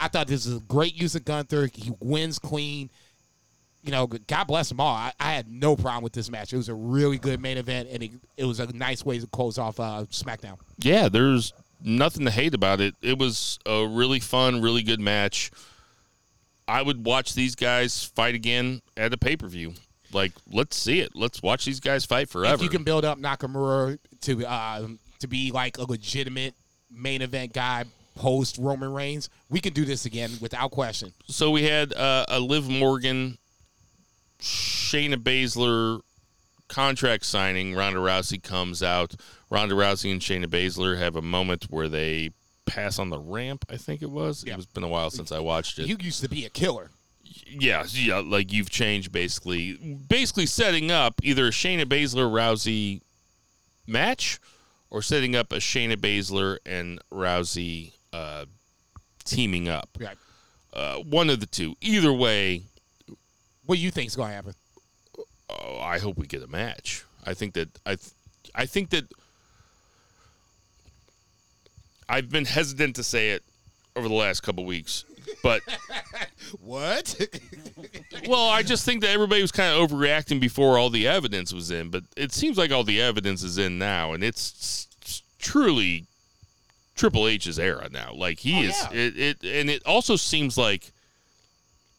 I 0.00 0.08
thought 0.08 0.26
this 0.26 0.46
is 0.46 0.56
a 0.56 0.60
great 0.60 0.94
use 0.94 1.14
of 1.14 1.24
Gunther. 1.24 1.68
He 1.72 1.92
wins 2.00 2.38
clean. 2.38 2.90
You 3.82 3.90
know, 3.90 4.06
God 4.06 4.44
bless 4.44 4.70
them 4.70 4.80
all. 4.80 4.94
I, 4.94 5.12
I 5.20 5.32
had 5.32 5.46
no 5.46 5.76
problem 5.76 6.02
with 6.02 6.14
this 6.14 6.30
match. 6.30 6.54
It 6.54 6.56
was 6.56 6.70
a 6.70 6.74
really 6.74 7.18
good 7.18 7.38
main 7.40 7.58
event, 7.58 7.90
and 7.92 8.02
it, 8.02 8.12
it 8.38 8.46
was 8.46 8.58
a 8.58 8.72
nice 8.72 9.04
way 9.04 9.18
to 9.18 9.26
close 9.26 9.58
off 9.58 9.78
uh, 9.78 10.04
SmackDown. 10.10 10.58
yeah, 10.78 11.10
there's 11.10 11.52
nothing 11.84 12.24
to 12.24 12.30
hate 12.30 12.54
about 12.54 12.80
it. 12.80 12.94
It 13.02 13.18
was 13.18 13.58
a 13.66 13.86
really 13.86 14.18
fun, 14.18 14.60
really 14.62 14.82
good 14.82 15.00
match. 15.00 15.50
I 16.66 16.80
would 16.82 17.04
watch 17.04 17.34
these 17.34 17.54
guys 17.54 18.04
fight 18.04 18.34
again 18.34 18.80
at 18.96 19.12
a 19.12 19.18
pay 19.18 19.36
per 19.36 19.46
view. 19.46 19.74
Like, 20.12 20.32
let's 20.50 20.76
see 20.76 21.00
it. 21.00 21.12
Let's 21.14 21.42
watch 21.42 21.64
these 21.64 21.80
guys 21.80 22.04
fight 22.04 22.28
forever. 22.30 22.54
If 22.54 22.62
you 22.62 22.68
can 22.68 22.84
build 22.84 23.04
up 23.04 23.18
Nakamura 23.18 23.98
to 24.22 24.46
uh, 24.46 24.86
to 25.18 25.26
be 25.28 25.50
like 25.50 25.78
a 25.78 25.84
legitimate 25.84 26.54
main 26.90 27.20
event 27.20 27.52
guy 27.52 27.84
post 28.14 28.56
Roman 28.58 28.92
Reigns, 28.92 29.28
we 29.50 29.60
can 29.60 29.72
do 29.72 29.84
this 29.84 30.06
again 30.06 30.30
without 30.40 30.70
question. 30.70 31.12
so 31.26 31.50
we 31.50 31.64
had 31.64 31.92
uh, 31.92 32.24
a 32.28 32.38
Liv 32.40 32.68
Morgan, 32.68 33.36
Shayna 34.40 35.16
Baszler 35.16 36.00
contract 36.68 37.26
signing. 37.26 37.74
Ronda 37.74 37.98
Rousey 37.98 38.42
comes 38.42 38.82
out. 38.82 39.14
Ronda 39.54 39.74
Rousey 39.76 40.10
and 40.10 40.20
Shayna 40.20 40.46
Baszler 40.46 40.98
have 40.98 41.14
a 41.14 41.22
moment 41.22 41.66
where 41.70 41.88
they 41.88 42.30
pass 42.66 42.98
on 42.98 43.10
the 43.10 43.18
ramp. 43.18 43.64
I 43.70 43.76
think 43.76 44.02
it 44.02 44.10
was. 44.10 44.42
Yeah. 44.44 44.56
It's 44.56 44.66
been 44.66 44.82
a 44.82 44.88
while 44.88 45.10
since 45.10 45.30
I 45.30 45.38
watched 45.38 45.78
it. 45.78 45.86
You 45.86 45.96
used 46.00 46.22
to 46.22 46.28
be 46.28 46.44
a 46.44 46.50
killer. 46.50 46.90
yeah, 47.46 47.84
yeah, 47.90 48.18
like 48.24 48.52
you've 48.52 48.70
changed 48.70 49.12
basically, 49.12 49.74
basically 50.08 50.46
setting 50.46 50.90
up 50.90 51.14
either 51.22 51.46
a 51.46 51.50
Shayna 51.50 51.84
Baszler 51.84 52.28
Rousey 52.30 53.00
match 53.86 54.40
or 54.90 55.02
setting 55.02 55.36
up 55.36 55.52
a 55.52 55.56
Shayna 55.56 55.96
Baszler 55.96 56.58
and 56.66 57.00
Rousey 57.12 57.92
uh, 58.12 58.46
teaming 59.24 59.68
up. 59.68 59.88
Right. 60.00 60.16
Uh, 60.72 60.96
one 60.96 61.30
of 61.30 61.38
the 61.38 61.46
two. 61.46 61.76
Either 61.80 62.12
way, 62.12 62.62
What 63.66 63.76
do 63.76 63.80
you 63.80 63.92
think 63.92 64.08
is 64.08 64.16
going 64.16 64.30
to 64.30 64.34
happen? 64.34 64.54
oh, 65.48 65.78
I 65.80 65.98
hope 66.00 66.16
we 66.18 66.26
get 66.26 66.42
a 66.42 66.48
match. 66.48 67.04
I 67.24 67.34
think 67.34 67.54
that 67.54 67.68
I, 67.86 67.90
th- 67.96 68.10
I 68.54 68.66
think 68.66 68.90
that 68.90 69.04
I've 72.08 72.30
been 72.30 72.44
hesitant 72.44 72.96
to 72.96 73.04
say 73.04 73.30
it 73.30 73.42
over 73.96 74.08
the 74.08 74.14
last 74.14 74.42
couple 74.42 74.64
weeks, 74.64 75.04
but 75.42 75.60
What? 76.60 77.18
well, 78.28 78.48
I 78.50 78.62
just 78.62 78.84
think 78.84 79.00
that 79.02 79.10
everybody 79.10 79.40
was 79.42 79.52
kind 79.52 79.74
of 79.76 79.88
overreacting 79.90 80.40
before 80.40 80.78
all 80.78 80.90
the 80.90 81.06
evidence 81.08 81.52
was 81.52 81.70
in, 81.70 81.90
but 81.90 82.04
it 82.16 82.32
seems 82.32 82.58
like 82.58 82.70
all 82.70 82.84
the 82.84 83.00
evidence 83.00 83.42
is 83.42 83.58
in 83.58 83.78
now, 83.78 84.12
and 84.12 84.22
it's, 84.22 84.88
s- 85.02 85.22
truly 85.38 86.04
Triple 86.96 87.26
H's 87.28 87.58
era 87.58 87.88
now. 87.90 88.12
Like 88.14 88.38
he 88.38 88.58
Oh, 88.58 88.68
is, 88.68 88.76
yeah. 88.92 88.98
it, 88.98 89.18
it, 89.18 89.36
and 89.44 89.70
it 89.70 89.82
also 89.86 90.16
seems 90.16 90.56
like 90.58 90.92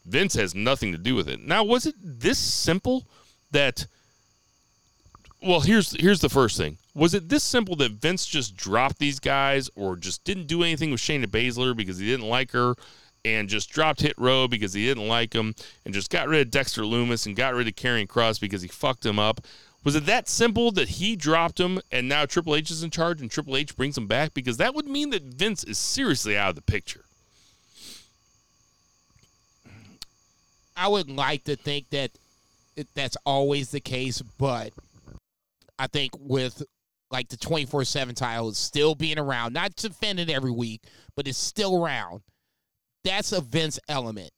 Vince 0.05 0.35
has 0.35 0.53
nothing 0.55 0.91
to 0.91 0.97
do 0.97 1.15
with 1.15 1.27
it. 1.27 1.39
Now, 1.41 1.63
was 1.63 1.85
it 1.85 1.95
this 2.01 2.37
simple 2.37 3.03
that? 3.51 3.87
Well, 5.45 5.59
here's 5.59 5.91
here's 6.01 6.21
the 6.21 6.29
first 6.29 6.57
thing. 6.57 6.79
Was 6.95 7.13
it 7.13 7.29
this 7.29 7.43
simple 7.43 7.75
that 7.75 7.91
Vince 7.91 8.25
just 8.25 8.57
dropped 8.57 8.97
these 8.97 9.19
guys, 9.19 9.69
or 9.75 9.95
just 9.95 10.23
didn't 10.23 10.47
do 10.47 10.63
anything 10.63 10.89
with 10.89 10.99
Shayna 10.99 11.27
Baszler 11.27 11.77
because 11.77 11.99
he 11.99 12.07
didn't 12.07 12.27
like 12.27 12.49
her, 12.51 12.73
and 13.23 13.47
just 13.47 13.69
dropped 13.69 14.01
Hit 14.01 14.15
Row 14.17 14.47
because 14.47 14.73
he 14.73 14.87
didn't 14.87 15.07
like 15.07 15.33
him, 15.33 15.53
and 15.85 15.93
just 15.93 16.09
got 16.09 16.27
rid 16.27 16.41
of 16.41 16.51
Dexter 16.51 16.81
Lumis 16.81 17.27
and 17.27 17.35
got 17.35 17.53
rid 17.53 17.67
of 17.67 17.75
Karrion 17.75 18.07
Kross 18.07 18.39
because 18.41 18.63
he 18.63 18.67
fucked 18.67 19.05
him 19.05 19.19
up? 19.19 19.41
Was 19.83 19.93
it 19.93 20.07
that 20.07 20.27
simple 20.27 20.71
that 20.71 20.89
he 20.89 21.15
dropped 21.15 21.59
him 21.59 21.79
and 21.91 22.09
now 22.09 22.25
Triple 22.25 22.55
H 22.55 22.71
is 22.71 22.81
in 22.81 22.89
charge 22.89 23.21
and 23.21 23.29
Triple 23.29 23.55
H 23.55 23.75
brings 23.75 23.95
him 23.95 24.07
back? 24.07 24.33
Because 24.33 24.57
that 24.57 24.73
would 24.73 24.87
mean 24.87 25.11
that 25.11 25.21
Vince 25.21 25.63
is 25.63 25.77
seriously 25.77 26.35
out 26.35 26.49
of 26.49 26.55
the 26.55 26.63
picture. 26.63 27.05
I 30.75 30.87
would 30.87 31.07
like 31.07 31.43
to 31.43 31.55
think 31.55 31.91
that 31.91 32.09
that's 32.95 33.15
always 33.27 33.69
the 33.69 33.79
case, 33.79 34.23
but 34.23 34.73
I 35.77 35.87
think 35.87 36.13
with 36.17 36.63
like 37.11 37.29
the 37.29 37.37
24 37.37 37.83
7 37.85 38.15
title 38.15 38.53
still 38.53 38.95
being 38.95 39.19
around, 39.19 39.53
not 39.53 39.75
defended 39.75 40.29
every 40.29 40.51
week, 40.51 40.81
but 41.15 41.27
it's 41.27 41.37
still 41.37 41.83
around, 41.83 42.21
that's 43.03 43.31
a 43.31 43.41
Vince 43.41 43.79
element. 43.87 44.31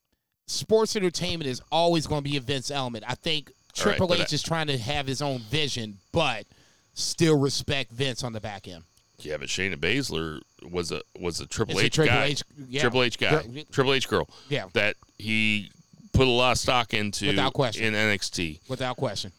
Sports 0.46 0.96
entertainment 0.96 1.48
is 1.48 1.60
always 1.70 2.06
going 2.06 2.22
to 2.24 2.30
be 2.30 2.36
a 2.36 2.40
Vince 2.40 2.70
element. 2.70 3.04
I 3.06 3.14
think 3.14 3.52
Triple 3.74 4.08
but 4.08 4.20
H 4.20 4.32
I- 4.32 4.34
is 4.34 4.42
trying 4.42 4.66
to 4.68 4.78
have 4.78 5.06
his 5.06 5.22
own 5.22 5.38
vision, 5.40 5.98
but 6.12 6.46
still 6.94 7.38
respect 7.38 7.92
Vince 7.92 8.24
on 8.24 8.32
the 8.32 8.40
back 8.40 8.66
end. 8.66 8.84
Yeah, 9.20 9.36
but 9.36 9.48
Shayna 9.48 9.76
Baszler 9.76 10.40
was 10.70 10.92
a 10.92 11.02
was 11.18 11.40
a 11.40 11.46
Triple 11.46 11.72
It's 11.74 11.82
a 11.82 11.86
H 11.86 11.94
Triple 11.94 12.14
guy. 12.14 12.24
H- 12.26 12.42
yeah. 12.68 12.80
Triple 12.82 13.02
H 13.02 13.18
guy. 13.18 13.64
Triple 13.72 13.94
H 13.94 14.08
girl. 14.08 14.28
Yeah. 14.48 14.66
That 14.74 14.96
he 15.18 15.70
put 16.12 16.26
a 16.26 16.30
lot 16.30 16.52
of 16.52 16.58
stock 16.58 16.94
into 16.94 17.26
Without 17.26 17.52
question. 17.52 17.84
in 17.84 17.94
NXT. 17.94 18.68
Without 18.68 18.96
question. 18.96 19.32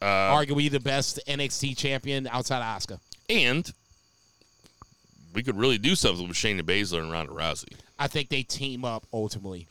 Uh, 0.00 0.04
Arguably 0.34 0.70
the 0.70 0.80
best 0.80 1.20
NXT 1.26 1.76
champion 1.76 2.26
outside 2.26 2.58
of 2.62 2.64
Asuka. 2.80 2.98
and 3.28 3.70
we 5.34 5.42
could 5.42 5.56
really 5.56 5.78
do 5.78 5.94
something 5.94 6.26
with 6.26 6.36
Shayna 6.36 6.62
Baszler 6.62 7.00
and 7.02 7.12
Ronda 7.12 7.32
Rousey. 7.32 7.74
I 7.98 8.08
think 8.08 8.30
they 8.30 8.42
team 8.42 8.84
up 8.84 9.06
ultimately. 9.12 9.68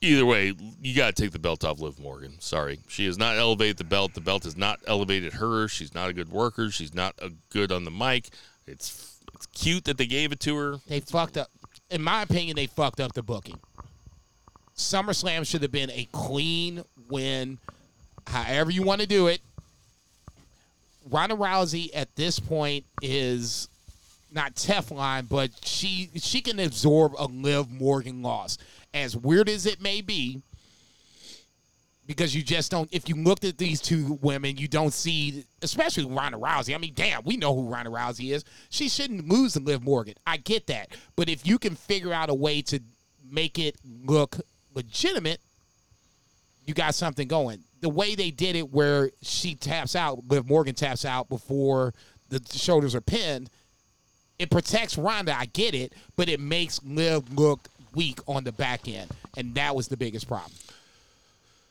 Either 0.00 0.24
way, 0.24 0.54
you 0.80 0.94
got 0.94 1.14
to 1.14 1.22
take 1.22 1.32
the 1.32 1.38
belt 1.38 1.64
off 1.64 1.80
Liv 1.80 1.98
Morgan. 1.98 2.36
Sorry. 2.40 2.78
She 2.88 3.06
has 3.06 3.18
not 3.18 3.36
elevated 3.36 3.76
the 3.78 3.84
belt. 3.84 4.14
The 4.14 4.20
belt 4.20 4.44
has 4.44 4.56
not 4.56 4.78
elevated 4.86 5.34
her. 5.34 5.68
She's 5.68 5.94
not 5.94 6.08
a 6.08 6.12
good 6.12 6.30
worker. 6.30 6.70
She's 6.70 6.94
not 6.94 7.14
a 7.18 7.30
good 7.50 7.72
on 7.72 7.84
the 7.84 7.90
mic. 7.90 8.28
It's 8.66 9.18
it's 9.34 9.46
cute 9.46 9.84
that 9.84 9.98
they 9.98 10.06
gave 10.06 10.32
it 10.32 10.40
to 10.40 10.56
her. 10.56 10.76
They 10.86 11.00
fucked 11.00 11.36
up. 11.36 11.50
In 11.90 12.02
my 12.02 12.22
opinion, 12.22 12.56
they 12.56 12.66
fucked 12.66 13.00
up 13.00 13.12
the 13.14 13.22
booking. 13.22 13.58
SummerSlam 14.76 15.46
should 15.46 15.62
have 15.62 15.72
been 15.72 15.90
a 15.90 16.08
clean 16.12 16.84
win, 17.08 17.58
however 18.26 18.70
you 18.70 18.82
want 18.82 19.00
to 19.00 19.06
do 19.06 19.28
it. 19.28 19.40
Ronda 21.08 21.36
Rousey 21.36 21.90
at 21.94 22.14
this 22.16 22.40
point 22.40 22.84
is 23.00 23.68
not 24.32 24.54
Teflon, 24.54 25.28
but 25.28 25.50
she 25.64 26.10
she 26.16 26.40
can 26.40 26.58
absorb 26.58 27.14
a 27.18 27.26
Liv 27.26 27.70
Morgan 27.70 28.22
loss. 28.22 28.58
As 28.92 29.16
weird 29.16 29.48
as 29.48 29.66
it 29.66 29.80
may 29.80 30.00
be, 30.00 30.42
because 32.06 32.34
you 32.34 32.42
just 32.42 32.70
don't. 32.70 32.88
If 32.92 33.08
you 33.08 33.16
looked 33.16 33.44
at 33.44 33.58
these 33.58 33.80
two 33.80 34.18
women, 34.20 34.56
you 34.56 34.68
don't 34.68 34.92
see, 34.92 35.44
especially 35.62 36.04
Ronda 36.06 36.38
Rousey. 36.38 36.74
I 36.74 36.78
mean, 36.78 36.92
damn, 36.94 37.22
we 37.24 37.36
know 37.36 37.54
who 37.54 37.68
Ronda 37.68 37.90
Rousey 37.90 38.32
is. 38.32 38.44
She 38.70 38.88
shouldn't 38.88 39.28
lose 39.28 39.54
to 39.54 39.60
Liv 39.60 39.82
Morgan. 39.82 40.14
I 40.26 40.36
get 40.38 40.66
that, 40.68 40.90
but 41.16 41.28
if 41.28 41.46
you 41.46 41.58
can 41.58 41.74
figure 41.74 42.12
out 42.12 42.30
a 42.30 42.34
way 42.34 42.62
to 42.62 42.80
make 43.28 43.58
it 43.58 43.76
look 44.04 44.38
legitimate, 44.74 45.40
you 46.64 46.74
got 46.74 46.94
something 46.94 47.28
going. 47.28 47.60
The 47.86 47.90
way 47.90 48.16
they 48.16 48.32
did 48.32 48.56
it, 48.56 48.72
where 48.72 49.12
she 49.22 49.54
taps 49.54 49.94
out, 49.94 50.24
Liv 50.26 50.48
Morgan 50.48 50.74
taps 50.74 51.04
out 51.04 51.28
before 51.28 51.94
the 52.30 52.42
shoulders 52.52 52.96
are 52.96 53.00
pinned, 53.00 53.48
it 54.40 54.50
protects 54.50 54.98
Ronda. 54.98 55.38
I 55.38 55.44
get 55.44 55.72
it, 55.72 55.92
but 56.16 56.28
it 56.28 56.40
makes 56.40 56.82
Liv 56.82 57.32
look 57.32 57.68
weak 57.94 58.18
on 58.26 58.42
the 58.42 58.50
back 58.50 58.88
end, 58.88 59.08
and 59.36 59.54
that 59.54 59.76
was 59.76 59.86
the 59.86 59.96
biggest 59.96 60.26
problem. 60.26 60.50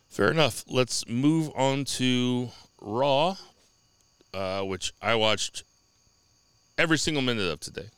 Fair 0.08 0.32
enough. 0.32 0.64
Let's 0.70 1.06
move 1.06 1.52
on 1.54 1.84
to 1.84 2.48
Raw, 2.80 3.36
uh, 4.34 4.62
which 4.62 4.94
I 5.02 5.16
watched 5.16 5.66
every 6.78 6.98
single 6.98 7.24
minute 7.24 7.52
of 7.52 7.60
today. 7.60 7.90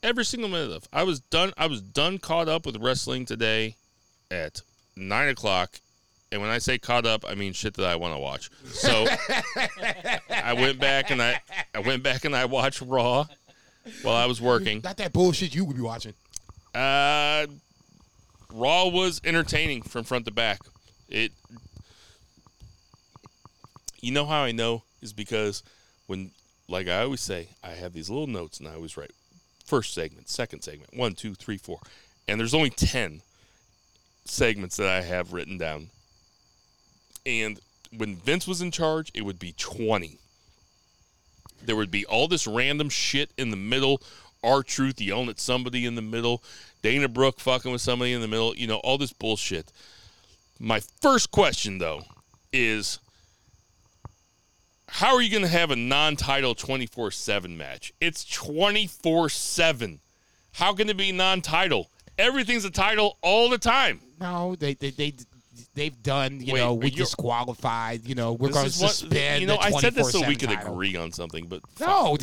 Every 0.00 0.24
single 0.24 0.48
minute 0.48 0.70
of. 0.70 0.86
I 0.92 1.02
was 1.02 1.18
done. 1.18 1.52
I 1.56 1.66
was 1.66 1.80
done 1.80 2.18
caught 2.18 2.48
up 2.48 2.66
with 2.66 2.76
wrestling 2.76 3.26
today 3.26 3.74
at 4.30 4.62
nine 4.94 5.28
o'clock. 5.28 5.80
And 6.32 6.40
when 6.40 6.50
I 6.50 6.58
say 6.58 6.78
caught 6.78 7.06
up, 7.06 7.24
I 7.28 7.34
mean 7.34 7.52
shit 7.52 7.74
that 7.74 7.86
I 7.86 7.94
want 7.96 8.14
to 8.14 8.18
watch. 8.18 8.50
So 8.64 9.06
I 10.30 10.54
went 10.54 10.80
back 10.80 11.10
and 11.10 11.22
I 11.22 11.40
I 11.74 11.80
went 11.80 12.02
back 12.02 12.24
and 12.24 12.34
I 12.34 12.46
watched 12.46 12.80
Raw 12.80 13.26
while 14.02 14.16
I 14.16 14.26
was 14.26 14.40
working. 14.40 14.80
Not 14.82 14.96
that 14.96 15.12
bullshit 15.12 15.54
you 15.54 15.64
would 15.64 15.76
be 15.76 15.82
watching. 15.82 16.14
Uh, 16.74 17.46
Raw 18.52 18.88
was 18.88 19.20
entertaining 19.24 19.82
from 19.82 20.04
front 20.04 20.24
to 20.26 20.30
back. 20.30 20.60
It, 21.08 21.32
you 24.00 24.12
know 24.12 24.24
how 24.24 24.42
I 24.42 24.52
know 24.52 24.82
is 25.00 25.12
because 25.12 25.62
when, 26.06 26.30
like 26.68 26.88
I 26.88 27.02
always 27.02 27.20
say, 27.20 27.48
I 27.62 27.70
have 27.70 27.92
these 27.92 28.08
little 28.08 28.26
notes 28.26 28.58
and 28.58 28.68
I 28.68 28.74
always 28.74 28.96
write 28.96 29.12
first 29.64 29.94
segment, 29.94 30.28
second 30.28 30.62
segment, 30.62 30.96
one, 30.96 31.14
two, 31.14 31.34
three, 31.34 31.58
four, 31.58 31.78
and 32.26 32.40
there's 32.40 32.54
only 32.54 32.70
ten 32.70 33.20
segments 34.24 34.76
that 34.76 34.88
I 34.88 35.02
have 35.02 35.32
written 35.32 35.58
down. 35.58 35.90
And 37.24 37.60
when 37.96 38.16
Vince 38.16 38.46
was 38.46 38.60
in 38.60 38.70
charge, 38.70 39.10
it 39.14 39.24
would 39.24 39.38
be 39.38 39.54
twenty. 39.56 40.18
There 41.64 41.76
would 41.76 41.90
be 41.90 42.04
all 42.06 42.28
this 42.28 42.46
random 42.46 42.88
shit 42.88 43.30
in 43.36 43.50
the 43.50 43.56
middle. 43.56 44.02
R 44.42 44.62
Truth 44.62 45.00
yelling 45.00 45.28
at 45.28 45.38
somebody 45.38 45.86
in 45.86 45.94
the 45.94 46.02
middle. 46.02 46.42
Dana 46.82 47.08
Brooke 47.08 47.38
fucking 47.38 47.70
with 47.70 47.80
somebody 47.80 48.12
in 48.12 48.20
the 48.20 48.28
middle. 48.28 48.56
You 48.56 48.66
know, 48.66 48.78
all 48.78 48.98
this 48.98 49.12
bullshit. 49.12 49.70
My 50.58 50.80
first 51.00 51.30
question, 51.30 51.78
though, 51.78 52.02
is 52.52 52.98
how 54.88 55.14
are 55.14 55.22
you 55.22 55.30
going 55.30 55.42
to 55.42 55.48
have 55.48 55.70
a 55.70 55.76
non 55.76 56.16
title 56.16 56.54
24 56.54 57.12
7 57.12 57.56
match? 57.56 57.92
It's 58.00 58.24
24 58.24 59.28
7. 59.28 60.00
How 60.52 60.74
can 60.74 60.88
it 60.88 60.96
be 60.96 61.12
non 61.12 61.40
title? 61.40 61.88
Everything's 62.18 62.64
a 62.64 62.70
title 62.70 63.16
all 63.22 63.48
the 63.48 63.58
time. 63.58 64.00
No, 64.20 64.54
they 64.54 64.74
they 64.74 64.90
they 64.90 65.14
they've 65.74 66.02
done. 66.02 66.40
You 66.40 66.54
Wait, 66.54 66.60
know, 66.60 66.74
we 66.74 66.90
disqualified. 66.90 68.06
You 68.06 68.14
know, 68.14 68.32
we're 68.32 68.50
going 68.50 68.64
to 68.64 68.68
is 68.68 68.80
what- 68.80 68.90
suspend. 68.92 69.40
you 69.40 69.46
know, 69.46 69.56
I 69.58 69.70
said 69.70 69.94
this 69.94 70.12
so 70.12 70.26
we 70.26 70.36
could 70.36 70.48
title. 70.50 70.72
agree 70.74 70.96
on 70.96 71.12
something, 71.12 71.46
but 71.46 71.60
No, 71.80 72.16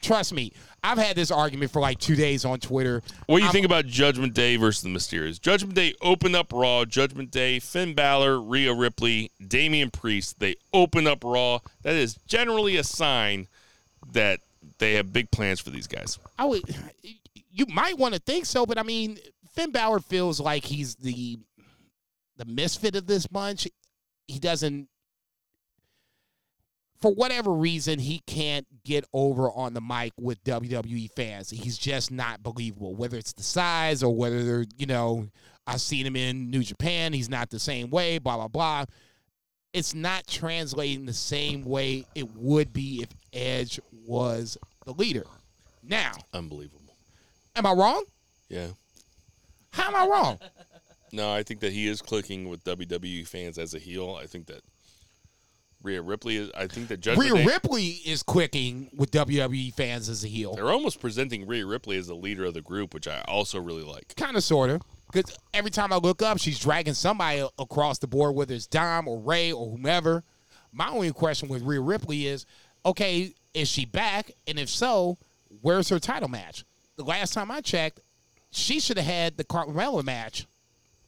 trust 0.00 0.32
me. 0.32 0.52
I've 0.84 0.98
had 0.98 1.14
this 1.14 1.30
argument 1.30 1.70
for 1.70 1.80
like 1.80 2.00
two 2.00 2.16
days 2.16 2.44
on 2.44 2.58
Twitter. 2.58 3.02
What 3.26 3.36
do 3.38 3.42
you 3.42 3.46
I'm- 3.46 3.52
think 3.52 3.64
about 3.66 3.86
Judgment 3.86 4.34
Day 4.34 4.56
versus 4.56 4.82
the 4.82 4.88
Mysterios? 4.88 5.40
Judgment 5.40 5.74
Day 5.74 5.94
opened 6.02 6.34
up 6.34 6.52
Raw. 6.52 6.84
Judgment 6.84 7.30
Day, 7.30 7.60
Finn 7.60 7.94
Balor, 7.94 8.40
Rhea 8.40 8.74
Ripley, 8.74 9.30
Damian 9.46 9.90
Priest. 9.92 10.40
They 10.40 10.56
open 10.72 11.06
up 11.06 11.22
Raw. 11.22 11.60
That 11.82 11.94
is 11.94 12.14
generally 12.26 12.76
a 12.76 12.84
sign 12.84 13.46
that 14.12 14.40
they 14.78 14.94
have 14.94 15.12
big 15.12 15.30
plans 15.30 15.60
for 15.60 15.70
these 15.70 15.86
guys. 15.86 16.18
I 16.36 16.46
would. 16.46 16.62
You 17.54 17.66
might 17.66 17.96
want 17.98 18.14
to 18.14 18.20
think 18.20 18.46
so, 18.46 18.66
but 18.66 18.78
I 18.78 18.82
mean, 18.82 19.18
Finn 19.54 19.70
Balor 19.70 20.00
feels 20.00 20.40
like 20.40 20.64
he's 20.64 20.96
the 20.96 21.38
the 22.44 22.52
misfit 22.52 22.96
of 22.96 23.06
this 23.06 23.26
bunch. 23.26 23.68
He 24.26 24.38
doesn't, 24.38 24.88
for 27.00 27.12
whatever 27.12 27.52
reason, 27.52 27.98
he 27.98 28.20
can't 28.26 28.66
get 28.84 29.04
over 29.12 29.50
on 29.50 29.74
the 29.74 29.80
mic 29.80 30.12
with 30.18 30.42
WWE 30.44 31.10
fans. 31.14 31.50
He's 31.50 31.78
just 31.78 32.10
not 32.10 32.42
believable. 32.42 32.94
Whether 32.94 33.16
it's 33.16 33.32
the 33.32 33.42
size 33.42 34.02
or 34.02 34.14
whether 34.14 34.44
they're, 34.44 34.66
you 34.76 34.86
know, 34.86 35.28
I've 35.66 35.80
seen 35.80 36.06
him 36.06 36.16
in 36.16 36.50
New 36.50 36.62
Japan. 36.62 37.12
He's 37.12 37.28
not 37.28 37.50
the 37.50 37.58
same 37.58 37.90
way. 37.90 38.18
Blah 38.18 38.36
blah 38.36 38.48
blah. 38.48 38.84
It's 39.72 39.94
not 39.94 40.26
translating 40.26 41.06
the 41.06 41.12
same 41.12 41.64
way 41.64 42.04
it 42.14 42.36
would 42.36 42.72
be 42.72 43.02
if 43.02 43.08
Edge 43.32 43.80
was 44.06 44.58
the 44.84 44.92
leader. 44.92 45.24
Now, 45.82 46.12
Unbelievable. 46.34 46.96
Am 47.56 47.66
I 47.66 47.72
wrong? 47.72 48.04
Yeah. 48.48 48.68
How 49.72 49.88
am 49.88 49.96
I 49.96 50.06
wrong? 50.06 50.38
No, 51.12 51.32
I 51.32 51.42
think 51.42 51.60
that 51.60 51.72
he 51.72 51.88
is 51.88 52.00
clicking 52.00 52.48
with 52.48 52.64
WWE 52.64 53.26
fans 53.26 53.58
as 53.58 53.74
a 53.74 53.78
heel. 53.78 54.18
I 54.20 54.26
think 54.26 54.46
that 54.46 54.62
Rhea 55.82 56.00
Ripley 56.00 56.36
is. 56.36 56.50
I 56.56 56.66
think 56.66 56.88
that 56.88 57.00
Judgment 57.00 57.30
Rhea 57.30 57.44
Day. 57.44 57.46
Ripley 57.46 57.86
is 58.06 58.22
quicking 58.22 58.90
with 58.96 59.10
WWE 59.10 59.74
fans 59.74 60.08
as 60.08 60.24
a 60.24 60.28
heel. 60.28 60.54
They're 60.54 60.70
almost 60.70 61.00
presenting 61.00 61.46
Rhea 61.46 61.66
Ripley 61.66 61.98
as 61.98 62.06
the 62.06 62.14
leader 62.14 62.44
of 62.44 62.54
the 62.54 62.62
group, 62.62 62.94
which 62.94 63.06
I 63.06 63.20
also 63.28 63.60
really 63.60 63.82
like. 63.82 64.14
Kind 64.16 64.36
of, 64.36 64.44
sort 64.44 64.70
of. 64.70 64.80
Because 65.12 65.36
every 65.52 65.70
time 65.70 65.92
I 65.92 65.96
look 65.96 66.22
up, 66.22 66.38
she's 66.38 66.58
dragging 66.58 66.94
somebody 66.94 67.46
across 67.58 67.98
the 67.98 68.06
board, 68.06 68.34
whether 68.34 68.54
it's 68.54 68.66
Dom 68.66 69.06
or 69.06 69.18
Ray 69.18 69.52
or 69.52 69.70
whomever. 69.70 70.24
My 70.72 70.88
only 70.88 71.12
question 71.12 71.48
with 71.50 71.62
Rhea 71.62 71.80
Ripley 71.80 72.26
is, 72.26 72.46
okay, 72.86 73.34
is 73.52 73.68
she 73.68 73.84
back? 73.84 74.30
And 74.46 74.58
if 74.58 74.70
so, 74.70 75.18
where's 75.60 75.90
her 75.90 75.98
title 75.98 76.28
match? 76.28 76.64
The 76.96 77.04
last 77.04 77.34
time 77.34 77.50
I 77.50 77.60
checked, 77.60 78.00
she 78.50 78.80
should 78.80 78.96
have 78.96 79.06
had 79.06 79.36
the 79.36 79.44
Carmella 79.44 80.02
match. 80.02 80.46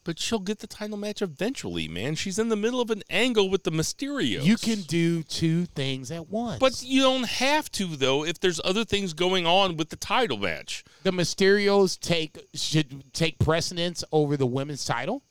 But 0.05 0.19
she'll 0.19 0.39
get 0.39 0.59
the 0.59 0.67
title 0.67 0.95
match 0.97 1.21
eventually, 1.21 1.87
man. 1.89 2.15
She's 2.15 2.39
in 2.39 2.47
the 2.49 2.55
middle 2.55 2.79
of 2.79 2.89
an 2.91 3.01
angle 3.09 3.49
with 3.49 3.63
the 3.63 3.71
Mysterios. 3.71 4.43
You 4.43 4.55
can 4.55 4.81
do 4.83 5.23
two 5.23 5.65
things 5.65 6.11
at 6.11 6.29
once. 6.29 6.59
But 6.59 6.81
you 6.83 7.01
don't 7.01 7.25
have 7.27 7.69
to 7.73 7.87
though 7.87 8.23
if 8.23 8.39
there's 8.39 8.61
other 8.63 8.85
things 8.85 9.13
going 9.13 9.45
on 9.47 9.75
with 9.77 9.89
the 9.89 9.95
title 9.97 10.37
match. 10.37 10.83
the 11.03 11.11
Mysterios 11.11 11.99
take 11.99 12.37
should 12.53 13.11
take 13.13 13.39
precedence 13.39 14.03
over 14.11 14.37
the 14.37 14.45
women's 14.47 14.85
title. 14.85 15.23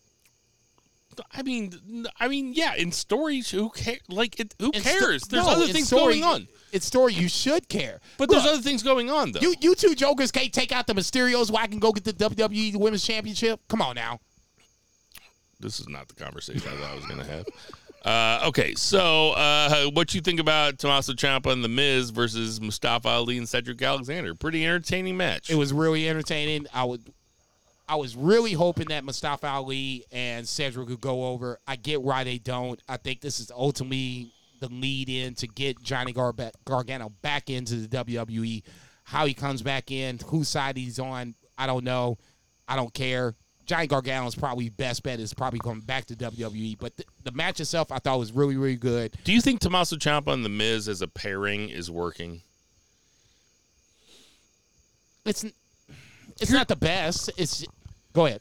I 1.31 1.43
mean, 1.45 1.73
I 2.19 2.27
mean, 2.27 2.55
yeah. 2.55 2.75
In 2.75 2.91
stories, 2.91 3.49
who 3.53 3.71
cares? 3.71 4.01
Like, 4.09 4.41
it, 4.41 4.53
who 4.59 4.73
In 4.75 4.81
sto- 4.83 4.91
cares? 4.99 5.23
there's 5.23 5.47
no, 5.47 5.53
other 5.53 5.69
things 5.69 5.87
story- 5.87 6.15
going 6.19 6.25
on. 6.25 6.49
It's 6.73 6.87
story 6.87 7.13
you 7.15 7.29
should 7.29 7.69
care. 7.69 8.01
But 8.19 8.29
Look, 8.29 8.43
there's 8.43 8.53
other 8.53 8.63
things 8.63 8.83
going 8.83 9.09
on 9.11 9.31
though. 9.31 9.39
you 9.41 9.55
you 9.61 9.77
two 9.77 9.95
jokers 9.95 10.33
can't 10.33 10.53
take 10.53 10.73
out 10.73 10.89
the 10.89 10.95
Mysterios 10.95 11.53
where 11.53 11.63
I 11.63 11.69
can 11.69 11.79
go 11.79 11.93
get 11.93 12.03
the 12.03 12.13
WWE 12.13 12.75
Women's 12.75 13.05
Championship. 13.07 13.61
Come 13.69 13.81
on 13.81 13.95
now. 13.95 14.19
This 15.65 15.81
is 15.81 15.89
not 15.89 16.07
the 16.07 16.15
conversation 16.15 16.63
I 16.69 16.77
thought 16.77 16.91
I 16.91 16.95
was 16.95 17.07
going 17.07 17.19
to 17.19 17.27
have. 17.27 17.47
Uh, 18.05 18.47
okay, 18.49 18.75
so 18.75 19.33
uh, 19.33 19.87
what 19.93 20.15
you 20.15 20.21
think 20.21 20.39
about 20.39 20.79
Tommaso 20.79 21.15
Ciampa 21.15 21.51
and 21.51 21.65
The 21.65 21.69
Miz 21.69 22.11
versus 22.11 22.61
Mustafa 22.61 23.09
Ali 23.09 23.39
and 23.39 23.49
Cedric 23.49 23.81
Alexander? 23.81 24.35
Pretty 24.35 24.65
entertaining 24.65 25.17
match. 25.17 25.51
It 25.51 25.55
was 25.55 25.73
really 25.73 26.09
entertaining. 26.09 26.67
I 26.73 26.85
would 26.85 27.03
I 27.89 27.97
was 27.97 28.17
really 28.17 28.53
hoping 28.53 28.89
that 28.89 29.05
Mustafa 29.05 29.47
Ali 29.47 30.05
and 30.13 30.49
Cedric 30.49 30.89
could 30.89 31.01
go 31.01 31.27
over. 31.27 31.59
I 31.67 31.77
get 31.77 32.03
why 32.03 32.25
they 32.25 32.39
don't. 32.39 32.81
I 32.89 32.97
think 32.97 33.21
this 33.21 33.41
is 33.41 33.51
ultimately 33.51 34.33
the 34.61 34.69
lead 34.69 35.09
in 35.09 35.35
to 35.37 35.47
get 35.47 35.83
Johnny 35.83 36.13
Garba- 36.13 36.53
Gargano 36.65 37.11
back 37.21 37.51
into 37.51 37.77
the 37.77 37.89
WWE. 37.89 38.63
How 39.05 39.27
he 39.27 39.35
comes 39.35 39.61
back 39.61 39.91
in, 39.91 40.19
whose 40.27 40.49
side 40.49 40.79
he's 40.79 40.99
on, 40.99 41.35
I 41.59 41.67
don't 41.67 41.85
know. 41.85 42.17
I 42.67 42.77
don't 42.77 42.93
care. 42.95 43.35
Johnny 43.67 43.87
Gargano's 43.87 44.35
probably 44.35 44.69
best 44.69 45.03
bet 45.03 45.21
is 45.21 45.33
probably 45.33 45.59
going 45.59 45.81
back 45.81 46.05
to 46.07 46.15
WWE. 46.15 46.79
But 46.79 46.97
th- 46.97 47.09
the 47.23 47.33
match 47.33 47.61
itself, 47.61 47.91
I 47.91 47.99
thought 47.99 48.19
was 48.19 48.33
really, 48.33 48.57
really 48.57 48.77
good. 48.77 49.17
Do 49.25 49.33
you 49.33 49.41
think 49.41 49.61
Tommaso 49.61 49.97
Ciampa 49.97 50.33
and 50.33 50.45
The 50.45 50.51
Miz 50.51 50.89
as 50.89 51.03
a 51.03 51.09
pairing 51.09 51.71
is 51.71 51.91
working? 51.91 52.43
It's 55.25 55.45
it's 56.41 56.51
not 56.51 56.69
the 56.69 56.77
best. 56.77 57.31
It's 57.39 57.65
go 58.13 58.27
ahead. 58.27 58.41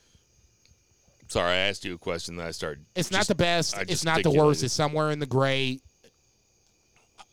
Sorry, 1.29 1.51
I 1.51 1.55
asked 1.55 1.85
you 1.85 1.95
a 1.95 1.97
question 1.97 2.35
that 2.35 2.47
I 2.47 2.51
started. 2.51 2.85
It's 2.95 3.09
not 3.09 3.27
the 3.27 3.35
best. 3.35 3.75
It's 3.87 4.03
not 4.03 4.23
the 4.23 4.31
worst. 4.31 4.63
It's 4.63 4.73
somewhere 4.73 5.11
in 5.11 5.19
the 5.19 5.25
gray. 5.25 5.79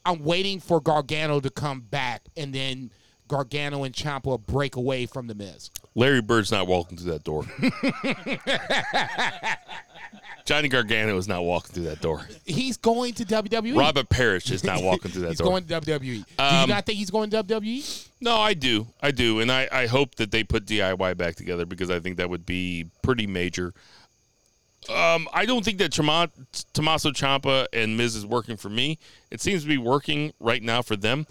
I'm 0.06 0.24
waiting 0.24 0.60
for 0.60 0.80
Gargano 0.80 1.40
to 1.40 1.50
come 1.50 1.80
back, 1.80 2.22
and 2.36 2.54
then 2.54 2.90
Gargano 3.28 3.84
and 3.84 3.94
Ciampa 3.94 4.44
break 4.46 4.76
away 4.76 5.06
from 5.06 5.26
the 5.26 5.34
Miz. 5.34 5.70
Larry 5.94 6.22
Bird's 6.22 6.50
not 6.52 6.66
walking 6.66 6.96
through 6.96 7.12
that 7.12 7.24
door. 7.24 7.44
Johnny 10.46 10.68
Gargano 10.68 11.16
is 11.16 11.28
not 11.28 11.44
walking 11.44 11.74
through 11.74 11.84
that 11.84 12.00
door. 12.00 12.26
He's 12.44 12.76
going 12.76 13.14
to 13.14 13.24
WWE. 13.24 13.76
Robert 13.76 14.08
Parish 14.08 14.50
is 14.50 14.64
not 14.64 14.82
walking 14.82 15.10
through 15.10 15.22
that 15.22 15.28
he's 15.30 15.38
door. 15.38 15.58
He's 15.58 15.66
going 15.68 15.82
to 15.82 15.90
WWE. 15.98 16.00
Do 16.00 16.06
you 16.06 16.24
Um, 16.38 16.68
not 16.70 16.86
think 16.86 16.98
he's 16.98 17.10
going 17.10 17.30
to? 17.30 17.44
WWE? 17.44 18.08
No, 18.20 18.36
I 18.36 18.54
do. 18.54 18.86
I 19.02 19.10
do. 19.12 19.40
And 19.40 19.52
I, 19.52 19.68
I 19.70 19.86
hope 19.86 20.16
that 20.16 20.30
they 20.30 20.42
put 20.42 20.66
DIY 20.66 21.16
back 21.16 21.36
together 21.36 21.66
because 21.66 21.90
I 21.90 22.00
think 22.00 22.16
that 22.16 22.30
would 22.30 22.46
be 22.46 22.86
pretty 23.02 23.26
major. 23.26 23.74
Um, 24.88 25.28
I 25.32 25.44
don't 25.46 25.64
think 25.64 25.78
that 25.78 25.92
Toma- 25.92 26.30
Tommaso 26.72 27.10
Ciampa 27.10 27.66
and 27.72 27.96
Miz 27.96 28.16
is 28.16 28.26
working 28.26 28.56
for 28.56 28.70
me. 28.70 28.98
It 29.30 29.40
seems 29.40 29.62
to 29.62 29.68
be 29.68 29.78
working 29.78 30.32
right 30.40 30.62
now 30.62 30.82
for 30.82 30.96
them. 30.96 31.26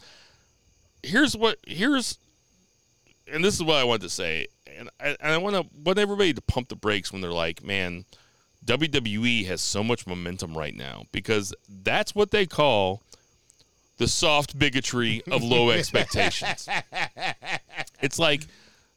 Here's 1.03 1.36
what 1.36 1.57
here's 1.65 2.18
and 3.31 3.43
this 3.43 3.56
is 3.56 3.64
what 3.64 3.77
I 3.77 3.84
want 3.84 4.01
to 4.01 4.10
say. 4.10 4.47
And 4.77 4.89
I, 4.99 5.18
and 5.19 5.34
I 5.34 5.38
want 5.38 5.56
to 5.56 5.65
want 5.84 5.99
everybody 5.99 6.34
to 6.34 6.41
pump 6.41 6.69
the 6.69 6.76
brakes 6.76 7.11
when 7.11 7.22
they're 7.22 7.31
like, 7.31 7.64
man, 7.64 8.06
WWE 8.65 9.45
has 9.47 9.61
so 9.61 9.84
much 9.84 10.06
momentum 10.06 10.57
right 10.57 10.76
now 10.76 11.06
because 11.11 11.53
that's 11.84 12.14
what 12.14 12.31
they 12.31 12.45
call 12.45 13.01
the 13.97 14.07
soft 14.07 14.57
bigotry 14.57 15.22
of 15.31 15.43
low 15.43 15.69
expectations. 15.72 16.68
It's 18.01 18.19
like 18.19 18.47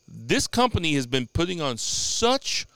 this 0.09 0.47
company 0.47 0.95
has 0.95 1.07
been 1.07 1.27
putting 1.33 1.61
on 1.61 1.77
such 1.77 2.67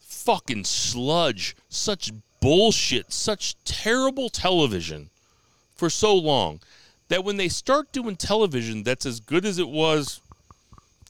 fucking 0.00 0.64
sludge, 0.64 1.56
such 1.68 2.12
bullshit, 2.40 3.12
such 3.12 3.56
terrible 3.64 4.28
television 4.28 5.10
for 5.74 5.88
so 5.88 6.14
long 6.14 6.60
that 7.08 7.24
when 7.24 7.36
they 7.36 7.48
start 7.48 7.92
doing 7.92 8.16
television 8.16 8.82
that's 8.82 9.06
as 9.06 9.20
good 9.20 9.44
as 9.44 9.58
it 9.58 9.68
was 9.68 10.20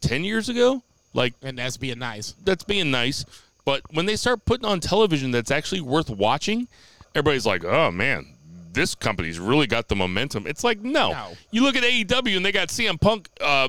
10 0.08 0.24
years 0.24 0.48
ago, 0.48 0.82
like 1.12 1.34
And 1.42 1.58
that's 1.58 1.76
being 1.76 1.98
nice. 1.98 2.34
that's 2.44 2.64
being 2.64 2.90
nice. 2.90 3.24
But 3.64 3.82
when 3.92 4.06
they 4.06 4.16
start 4.16 4.44
putting 4.44 4.66
on 4.66 4.80
television 4.80 5.30
that's 5.30 5.50
actually 5.50 5.80
worth 5.80 6.10
watching, 6.10 6.68
everybody's 7.14 7.46
like, 7.46 7.64
oh 7.64 7.90
man, 7.90 8.26
this 8.72 8.94
company's 8.94 9.38
really 9.38 9.66
got 9.66 9.88
the 9.88 9.96
momentum. 9.96 10.46
It's 10.46 10.64
like, 10.64 10.80
no. 10.80 11.12
No. 11.12 11.32
You 11.50 11.62
look 11.62 11.76
at 11.76 11.82
AEW 11.82 12.36
and 12.36 12.44
they 12.44 12.52
got 12.52 12.68
CM 12.68 13.00
Punk 13.00 13.28
uh, 13.40 13.68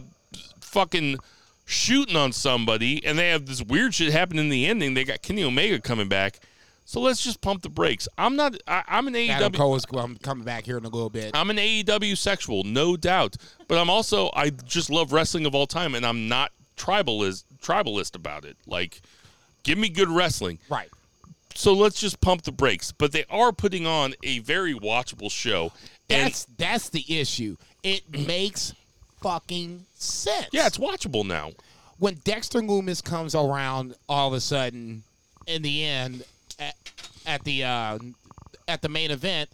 fucking 0.59 1.17
shooting 1.65 2.15
on 2.15 2.31
somebody, 2.31 3.03
and 3.05 3.17
they 3.17 3.29
have 3.29 3.45
this 3.45 3.61
weird 3.63 3.93
shit 3.93 4.11
happen 4.11 4.37
in 4.37 4.49
the 4.49 4.65
ending. 4.67 4.93
They 4.93 5.03
got 5.03 5.21
Kenny 5.21 5.43
Omega 5.43 5.79
coming 5.79 6.09
back. 6.09 6.39
So 6.87 7.01
let's 7.01 7.21
just 7.21 7.41
pump 7.41 7.63
the 7.63 7.69
brakes. 7.69 8.07
I'm 8.15 8.35
not, 8.35 8.55
I, 8.67 8.83
I'm 8.87 9.07
an 9.07 9.15
Adam 9.15 9.51
AEW. 9.51 9.55
Cole 9.57 9.75
is 9.75 9.85
um, 9.95 10.17
coming 10.21 10.43
back 10.45 10.65
here 10.65 10.77
in 10.77 10.85
a 10.85 10.89
little 10.89 11.09
bit. 11.09 11.31
I'm 11.33 11.49
an 11.49 11.57
AEW 11.57 12.15
sexual, 12.15 12.63
no 12.63 12.95
doubt. 12.95 13.37
But 13.67 13.79
I'm 13.79 13.89
also 13.89 14.29
I 14.35 14.51
just 14.51 14.91
love 14.91 15.11
wrestling 15.11 15.45
of 15.47 15.55
all 15.55 15.65
time, 15.65 15.95
and 15.95 16.05
I'm 16.05 16.27
not 16.27 16.51
tribalist 16.77 17.43
tribalist 17.61 18.15
about 18.15 18.45
it. 18.45 18.55
Like, 18.67 19.01
give 19.63 19.77
me 19.79 19.89
good 19.89 20.09
wrestling. 20.09 20.59
right. 20.69 20.89
So 21.57 21.71
let's 21.73 21.99
just 22.01 22.19
pump 22.19 22.41
the 22.43 22.51
brakes. 22.51 22.91
But 22.91 23.13
they 23.13 23.23
are 23.29 23.51
putting 23.53 23.87
on 23.87 24.13
a 24.23 24.39
very 24.39 24.73
watchable 24.73 25.31
show. 25.31 25.71
And 26.09 26.25
That's 26.27 26.45
that's 26.57 26.89
the 26.89 27.03
issue. 27.19 27.55
It 27.81 28.03
makes 28.27 28.73
fucking 29.21 29.85
sense. 29.95 30.49
yeah, 30.51 30.67
it's 30.67 30.77
watchable 30.77 31.25
now. 31.25 31.51
when 31.97 32.15
Dexter 32.25 32.59
Lumis 32.59 33.03
comes 33.03 33.33
around 33.33 33.95
all 34.09 34.27
of 34.27 34.33
a 34.33 34.41
sudden 34.41 35.03
in 35.47 35.61
the 35.61 35.83
end 35.83 36.23
at, 36.59 36.75
at 37.25 37.43
the 37.43 37.63
uh, 37.63 37.99
at 38.67 38.81
the 38.81 38.89
main 38.89 39.11
event, 39.11 39.49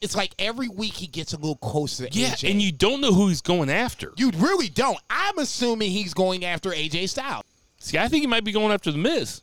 it's 0.00 0.16
like 0.16 0.32
every 0.38 0.68
week 0.68 0.94
he 0.94 1.06
gets 1.06 1.32
a 1.32 1.36
little 1.36 1.56
closer 1.56 2.06
to 2.08 2.18
Yeah, 2.18 2.30
AJ. 2.30 2.50
and 2.50 2.60
you 2.62 2.72
don't 2.72 3.00
know 3.00 3.12
who 3.12 3.28
he's 3.28 3.40
going 3.42 3.70
after. 3.70 4.12
you 4.16 4.30
really 4.36 4.68
don't. 4.68 4.98
I'm 5.10 5.38
assuming 5.38 5.90
he's 5.90 6.14
going 6.14 6.44
after 6.44 6.70
AJ 6.70 7.08
Styles. 7.10 7.44
See, 7.78 7.98
I 7.98 8.08
think 8.08 8.22
he 8.22 8.26
might 8.26 8.44
be 8.44 8.52
going 8.52 8.72
after 8.72 8.90
the 8.92 8.98
Miz. 8.98 9.42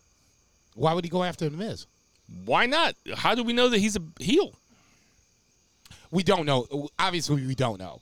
Why 0.75 0.93
would 0.93 1.03
he 1.03 1.09
go 1.09 1.23
after 1.23 1.49
the 1.49 1.57
Miz? 1.57 1.85
Why 2.45 2.65
not? 2.65 2.95
How 3.15 3.35
do 3.35 3.43
we 3.43 3.53
know 3.53 3.69
that 3.69 3.79
he's 3.79 3.95
a 3.97 4.01
heel? 4.19 4.53
We 6.11 6.23
don't 6.23 6.45
know. 6.45 6.89
Obviously, 6.97 7.45
we 7.45 7.55
don't 7.55 7.79
know. 7.79 8.01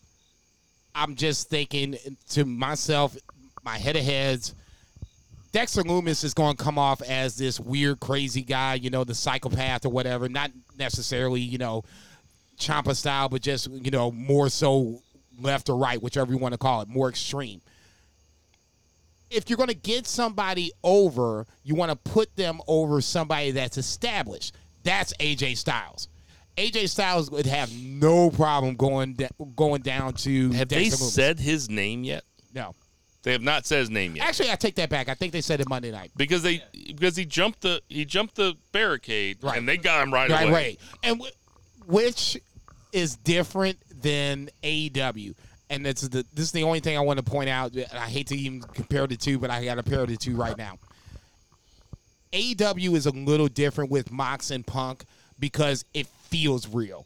I'm 0.96 1.16
just 1.16 1.50
thinking 1.50 1.96
to 2.32 2.46
myself, 2.46 3.16
my 3.64 3.78
head 3.78 3.96
of 3.96 4.04
heads. 4.04 4.54
Dexter 5.52 5.84
Lumis 5.84 6.24
is 6.24 6.34
going 6.34 6.56
to 6.56 6.64
come 6.64 6.78
off 6.78 7.02
as 7.02 7.38
this 7.38 7.60
weird, 7.60 8.00
crazy 8.00 8.42
guy, 8.42 8.76
you 8.76 8.90
know, 8.90 9.04
the 9.04 9.16
psychopath 9.16 9.86
or 9.86 9.90
whatever. 9.90 10.28
Not 10.30 10.52
necessarily, 10.78 11.42
you 11.42 11.58
know, 11.58 11.84
Ciampa 12.60 12.96
style, 12.96 13.30
but 13.30 13.42
just, 13.42 13.68
you 13.70 13.92
know, 13.92 14.12
more 14.12 14.50
so 14.50 15.00
left 15.40 15.70
or 15.70 15.78
right, 15.78 16.02
whichever 16.02 16.32
you 16.32 16.38
want 16.38 16.54
to 16.54 16.58
call 16.58 16.82
it, 16.82 16.88
more 16.88 17.10
extreme. 17.10 17.62
If 19.30 19.50
you're 19.50 19.58
going 19.58 19.68
to 19.70 19.76
get 19.76 20.08
somebody 20.08 20.72
over, 20.84 21.46
you 21.64 21.76
want 21.76 21.92
to 21.92 21.98
put 21.98 22.36
them 22.36 22.60
over 22.68 23.02
somebody 23.02 23.52
that's 23.52 23.78
established. 23.78 24.56
That's 24.84 25.14
AJ 25.16 25.58
Styles. 25.58 26.08
AJ 26.56 26.90
Styles 26.90 27.30
would 27.30 27.46
have 27.46 27.72
no 27.78 28.30
problem 28.32 28.76
going 28.76 29.14
da- 29.14 29.28
going 29.56 29.82
down 29.82 30.14
to 30.14 30.52
Have 30.54 30.70
Dexter 30.70 30.90
they 30.90 30.96
Lumis. 30.96 31.12
said 31.12 31.40
his 31.40 31.70
name 31.70 32.04
yet? 32.04 32.24
no? 32.54 32.74
They 33.24 33.32
have 33.34 33.42
not 33.42 33.66
said 33.66 33.80
his 33.80 33.90
name 33.90 34.16
yet. 34.16 34.28
Actually, 34.28 34.52
I 34.52 34.56
take 34.56 34.76
that 34.76 34.90
back. 34.90 35.10
I 35.10 35.14
think 35.14 35.34
they 35.34 35.42
said 35.42 35.60
it 35.60 35.68
Monday 35.68 35.92
night. 35.92 36.12
because 36.16 36.44
they 36.44 36.64
because 36.88 37.16
he 37.16 37.26
jumped 37.26 37.62
the 37.62 37.82
he 37.90 38.06
jumped 38.06 38.36
the 38.36 38.56
barricade 38.72 39.38
Right. 39.42 39.58
and 39.58 39.68
they 39.68 39.76
got 39.78 40.02
him 40.04 40.14
right, 40.14 40.30
Right, 40.30 40.44
away. 40.48 40.52
right. 40.54 40.80
And 41.04 41.18
w- 41.18 41.34
which 41.86 42.38
is 42.94 43.18
different 43.18 43.78
than 44.02 44.50
AEW. 44.64 45.34
And 45.70 45.86
that's 45.86 46.02
the 46.04 46.26
this 46.34 46.46
is 46.46 46.52
the 46.54 46.64
only 46.64 46.80
thing 46.80 46.96
I 46.98 47.02
want 47.02 47.18
to 47.18 47.24
point 47.24 47.50
out. 47.50 47.74
and 47.74 47.86
I 47.94 48.08
hate 48.08 48.28
to 48.28 48.38
even 48.38 48.62
compare 48.62 49.06
the 49.08 49.18
two, 49.18 49.40
but 49.40 49.50
I 49.50 49.66
got 49.66 49.76
to 49.76 49.84
compare 49.84 50.06
the 50.06 50.16
two 50.16 50.36
right 50.36 50.58
now. 50.58 50.78
AEW 52.34 52.96
is 52.96 53.06
a 53.06 53.12
little 53.12 53.48
different 53.48 53.90
with 53.90 54.12
Mox 54.12 54.52
and 54.52 54.66
Punk 54.66 55.04
because 55.40 55.86
it 55.94 56.08
feels 56.30 56.68
real. 56.68 57.06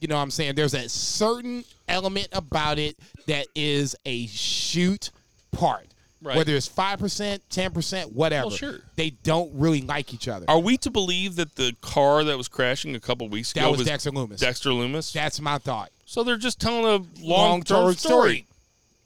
You 0.00 0.08
know 0.08 0.16
what 0.16 0.22
I'm 0.22 0.30
saying? 0.30 0.54
There's 0.54 0.74
a 0.74 0.88
certain 0.88 1.64
element 1.88 2.28
about 2.32 2.78
it 2.78 2.96
that 3.26 3.46
is 3.54 3.96
a 4.04 4.26
shoot 4.26 5.10
part. 5.56 5.86
Right. 6.22 6.36
Whether 6.36 6.54
it's 6.56 6.68
5%, 6.68 7.40
10%, 7.50 8.12
whatever. 8.12 8.46
Well, 8.46 8.56
sure. 8.56 8.78
They 8.96 9.10
don't 9.10 9.50
really 9.54 9.82
like 9.82 10.14
each 10.14 10.28
other. 10.28 10.46
Are 10.48 10.58
we 10.58 10.78
to 10.78 10.90
believe 10.90 11.36
that 11.36 11.54
the 11.56 11.74
car 11.82 12.24
that 12.24 12.38
was 12.38 12.48
crashing 12.48 12.94
a 12.96 13.00
couple 13.00 13.28
weeks 13.28 13.52
That 13.52 13.60
ago 13.60 13.72
was 13.72 13.84
Dexter 13.84 14.10
Lumis. 14.10 14.38
Dexter 14.38 14.70
Lumis? 14.70 15.12
That's 15.12 15.40
my 15.40 15.58
thought. 15.58 15.90
so 16.06 16.24
they're 16.24 16.38
just 16.38 16.58
telling 16.58 16.84
a 16.84 17.22
long 17.22 17.60
Long-term 17.60 17.84
term 17.84 17.94
story. 17.94 18.46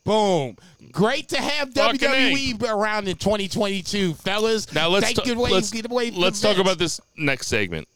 Boom. 0.04 0.56
Great 0.92 1.28
to 1.30 1.38
have 1.40 1.74
Fucking 1.74 2.00
WWE 2.00 2.62
around 2.70 3.08
in 3.08 3.16
2022, 3.16 4.14
fellas. 4.14 4.72
Now 4.72 4.88
let's 4.88 5.08
Take 5.08 5.16
ta- 5.16 5.30
it 5.30 5.36
let's, 5.36 5.70
get 5.70 5.90
away 5.90 6.10
let's 6.10 6.40
talk 6.40 6.58
about 6.58 6.78
this 6.78 7.00
next 7.16 7.48
segment, 7.48 7.86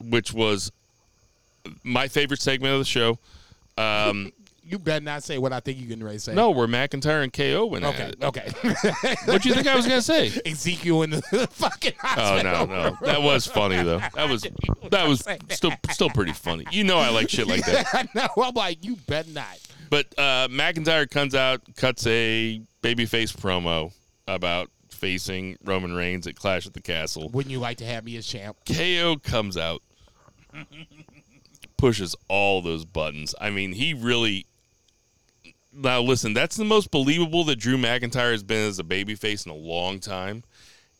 which 0.00 0.32
was 0.32 0.72
my 1.82 2.08
favorite 2.08 2.40
segment 2.40 2.72
of 2.72 2.80
the 2.80 2.84
show. 2.84 3.18
Um, 3.78 4.32
You 4.66 4.78
better 4.78 5.04
not 5.04 5.22
say 5.22 5.36
what 5.38 5.52
I 5.52 5.60
think 5.60 5.78
you're 5.78 5.88
getting 5.88 6.04
ready 6.04 6.16
to 6.16 6.24
say. 6.24 6.34
no, 6.34 6.50
we're 6.50 6.66
McIntyre 6.66 7.22
and 7.22 7.32
KO 7.32 7.66
went 7.66 7.84
Okay. 7.84 8.02
at 8.02 8.10
it. 8.10 8.22
Okay. 8.24 8.50
What 9.26 9.42
do 9.42 9.48
you 9.48 9.54
think 9.54 9.66
I 9.66 9.76
was 9.76 9.86
gonna 9.86 10.00
say? 10.02 10.32
Ezekiel 10.46 11.02
in 11.02 11.10
the 11.10 11.48
fucking 11.52 11.92
Oh 12.02 12.06
hospital. 12.06 12.66
no, 12.66 12.90
no, 12.90 12.96
that 13.02 13.20
was 13.22 13.46
funny 13.46 13.82
though. 13.82 13.98
That 14.14 14.28
was 14.30 14.42
that 14.90 15.06
was 15.06 15.26
still 15.50 15.72
still 15.90 16.08
pretty 16.10 16.32
funny. 16.32 16.64
You 16.70 16.84
know 16.84 16.98
I 16.98 17.10
like 17.10 17.28
shit 17.28 17.46
like 17.46 17.64
that. 17.66 17.86
I 17.94 18.08
know. 18.14 18.28
I'm 18.42 18.54
like, 18.54 18.84
you 18.84 18.96
bet 19.06 19.28
not. 19.28 19.58
But 19.90 20.06
uh, 20.18 20.48
McIntyre 20.48 21.08
comes 21.10 21.34
out, 21.34 21.60
cuts 21.76 22.06
a 22.06 22.60
babyface 22.82 23.36
promo 23.36 23.92
about 24.26 24.70
facing 24.88 25.56
Roman 25.62 25.92
Reigns 25.92 26.26
at 26.26 26.36
Clash 26.36 26.66
at 26.66 26.72
the 26.72 26.80
Castle. 26.80 27.28
Wouldn't 27.28 27.52
you 27.52 27.58
like 27.60 27.76
to 27.78 27.84
have 27.84 28.04
me 28.04 28.16
as 28.16 28.26
champ? 28.26 28.56
KO 28.66 29.16
comes 29.22 29.56
out, 29.58 29.82
pushes 31.76 32.16
all 32.28 32.62
those 32.62 32.84
buttons. 32.84 33.34
I 33.40 33.50
mean, 33.50 33.72
he 33.72 33.94
really. 33.94 34.46
Now 35.76 36.00
listen, 36.00 36.34
that's 36.34 36.56
the 36.56 36.64
most 36.64 36.90
believable 36.90 37.44
that 37.44 37.56
Drew 37.56 37.76
McIntyre 37.76 38.32
has 38.32 38.42
been 38.42 38.68
as 38.68 38.78
a 38.78 38.84
babyface 38.84 39.44
in 39.46 39.52
a 39.52 39.56
long 39.56 39.98
time, 39.98 40.44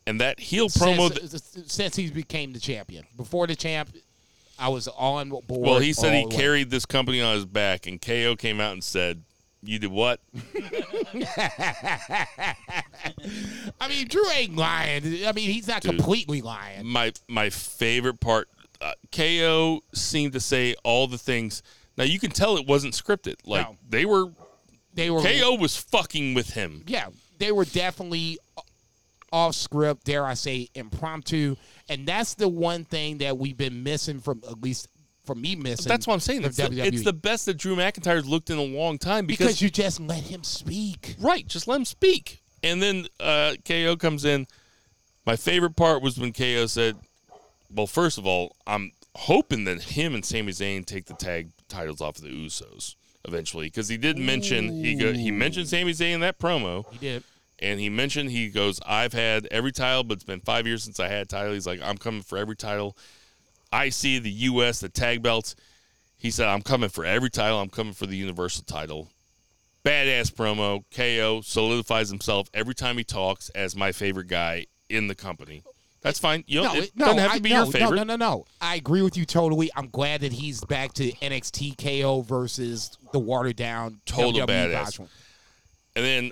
and 0.06 0.20
that 0.20 0.40
heel 0.40 0.68
promo. 0.68 1.16
since, 1.16 1.32
that- 1.52 1.70
since 1.70 1.96
he 1.96 2.10
became 2.10 2.52
the 2.52 2.60
champion. 2.60 3.04
Before 3.16 3.46
the 3.46 3.54
champ, 3.56 3.90
I 4.58 4.68
was 4.68 4.88
on 4.88 5.28
board. 5.30 5.44
well, 5.48 5.78
he 5.78 5.92
said 5.92 6.12
he 6.12 6.22
all 6.22 6.28
the 6.28 6.36
way. 6.36 6.42
carried 6.42 6.70
this 6.70 6.86
company 6.86 7.20
on 7.20 7.34
his 7.34 7.44
back, 7.46 7.86
and 7.86 8.00
KO 8.00 8.36
came 8.36 8.60
out 8.60 8.72
and 8.72 8.82
said, 8.84 9.22
"You 9.62 9.78
did 9.78 9.90
what?" 9.90 10.20
I 13.80 13.88
mean, 13.88 14.06
Drew 14.08 14.28
ain't 14.30 14.56
lying. 14.56 15.24
I 15.26 15.32
mean, 15.32 15.50
he's 15.50 15.68
not 15.68 15.82
Dude. 15.82 15.96
completely 15.96 16.42
lying. 16.42 16.86
my 16.86 17.12
my 17.28 17.50
favorite 17.50 18.20
part 18.20 18.48
uh, 18.80 18.92
KO 19.12 19.82
seemed 19.92 20.32
to 20.34 20.40
say 20.40 20.74
all 20.84 21.06
the 21.06 21.18
things 21.18 21.62
now 21.96 22.04
you 22.04 22.18
can 22.18 22.30
tell 22.30 22.56
it 22.56 22.66
wasn't 22.66 22.92
scripted 22.94 23.36
like 23.46 23.66
No. 23.68 23.76
they 23.88 24.04
were 24.04 24.26
They 24.94 25.10
were 25.10 25.20
KO 25.20 25.56
was 25.56 25.76
fucking 25.76 26.34
with 26.34 26.50
him 26.50 26.84
yeah, 26.86 27.08
they 27.38 27.52
were 27.52 27.64
definitely 27.64 28.38
off 29.32 29.54
script, 29.56 30.04
dare 30.04 30.24
I 30.24 30.34
say, 30.34 30.68
impromptu, 30.74 31.56
and 31.88 32.06
that's 32.06 32.34
the 32.34 32.48
one 32.48 32.84
thing 32.84 33.18
that 33.18 33.36
we've 33.36 33.56
been 33.56 33.82
missing 33.82 34.20
from 34.20 34.42
at 34.48 34.62
least 34.62 34.88
from 35.24 35.40
me 35.40 35.56
missing. 35.56 35.88
that's 35.88 36.06
what 36.06 36.14
I'm 36.14 36.20
saying 36.20 36.44
it's 36.44 36.58
the, 36.58 36.86
it's 36.86 37.02
the 37.02 37.12
best 37.12 37.46
that 37.46 37.54
Drew 37.54 37.74
McIntyre's 37.74 38.28
looked 38.28 38.50
in 38.50 38.58
a 38.58 38.62
long 38.62 38.98
time 38.98 39.26
because, 39.26 39.46
because 39.46 39.62
you 39.62 39.70
just 39.70 39.98
let 39.98 40.22
him 40.22 40.44
speak. 40.44 41.16
right 41.18 41.46
just 41.46 41.66
let 41.66 41.76
him 41.76 41.84
speak 41.84 42.42
And 42.62 42.80
then 42.80 43.06
uh, 43.20 43.54
KO 43.64 43.96
comes 43.96 44.24
in. 44.24 44.46
My 45.26 45.36
favorite 45.36 45.76
part 45.76 46.02
was 46.02 46.18
when 46.18 46.32
KO 46.32 46.66
said, 46.66 46.96
"Well, 47.74 47.86
first 47.86 48.18
of 48.18 48.26
all, 48.26 48.56
I'm 48.66 48.92
hoping 49.14 49.64
that 49.64 49.82
him 49.82 50.14
and 50.14 50.24
Sami 50.24 50.52
Zayn 50.52 50.84
take 50.84 51.06
the 51.06 51.14
tag 51.14 51.50
titles 51.68 52.00
off 52.00 52.16
of 52.16 52.22
the 52.22 52.28
Usos 52.28 52.94
eventually, 53.24 53.66
because 53.66 53.88
he 53.88 53.96
did 53.96 54.18
mention 54.18 54.84
he 54.84 54.94
go, 54.94 55.12
he 55.12 55.30
mentioned 55.30 55.68
Sami 55.68 55.92
Zayn 55.92 56.14
in 56.14 56.20
that 56.20 56.38
promo, 56.38 56.84
He 56.92 56.98
did. 56.98 57.24
and 57.58 57.80
he 57.80 57.88
mentioned 57.88 58.30
he 58.30 58.48
goes, 58.48 58.80
I've 58.86 59.12
had 59.12 59.46
every 59.50 59.72
title, 59.72 60.04
but 60.04 60.14
it's 60.14 60.24
been 60.24 60.40
five 60.40 60.66
years 60.66 60.82
since 60.84 61.00
I 61.00 61.08
had 61.08 61.22
a 61.22 61.26
title. 61.26 61.52
He's 61.52 61.66
like, 61.66 61.80
I'm 61.82 61.96
coming 61.98 62.22
for 62.22 62.38
every 62.38 62.56
title. 62.56 62.96
I 63.72 63.88
see 63.88 64.18
the 64.18 64.30
U.S. 64.30 64.80
the 64.80 64.88
tag 64.88 65.22
belts. 65.22 65.56
He 66.16 66.30
said, 66.30 66.46
I'm 66.48 66.62
coming 66.62 66.88
for 66.90 67.04
every 67.04 67.30
title. 67.30 67.60
I'm 67.60 67.68
coming 67.70 67.92
for 67.92 68.06
the 68.06 68.16
Universal 68.16 68.64
title. 68.64 69.08
Badass 69.84 70.32
promo. 70.32 70.84
KO 70.94 71.40
solidifies 71.42 72.08
himself 72.08 72.48
every 72.54 72.74
time 72.74 72.96
he 72.96 73.04
talks 73.04 73.50
as 73.50 73.76
my 73.76 73.92
favorite 73.92 74.28
guy 74.28 74.66
in 74.88 75.08
the 75.08 75.14
company. 75.14 75.62
That's 76.04 76.18
fine. 76.18 76.44
You 76.46 76.62
know, 76.62 76.74
it, 76.74 76.94
doesn't 76.94 77.18
have 77.18 77.30
to 77.30 77.36
I- 77.36 77.38
be 77.40 77.48
no, 77.48 77.62
your 77.64 77.72
favorite. 77.72 77.96
No, 77.96 78.02
no, 78.04 78.16
no, 78.16 78.32
no. 78.32 78.44
I 78.60 78.76
agree 78.76 79.00
with 79.00 79.16
you 79.16 79.24
totally. 79.24 79.70
I'm 79.74 79.88
glad 79.88 80.20
that 80.20 80.34
he's 80.34 80.62
back 80.62 80.92
to 80.94 81.10
NXT 81.12 81.78
KO 81.82 82.20
versus 82.20 82.96
the 83.12 83.18
watered 83.18 83.56
down 83.56 84.02
Total 84.04 84.46
WWE 84.46 84.70
badass. 84.70 84.98
And 85.96 86.04
then, 86.04 86.30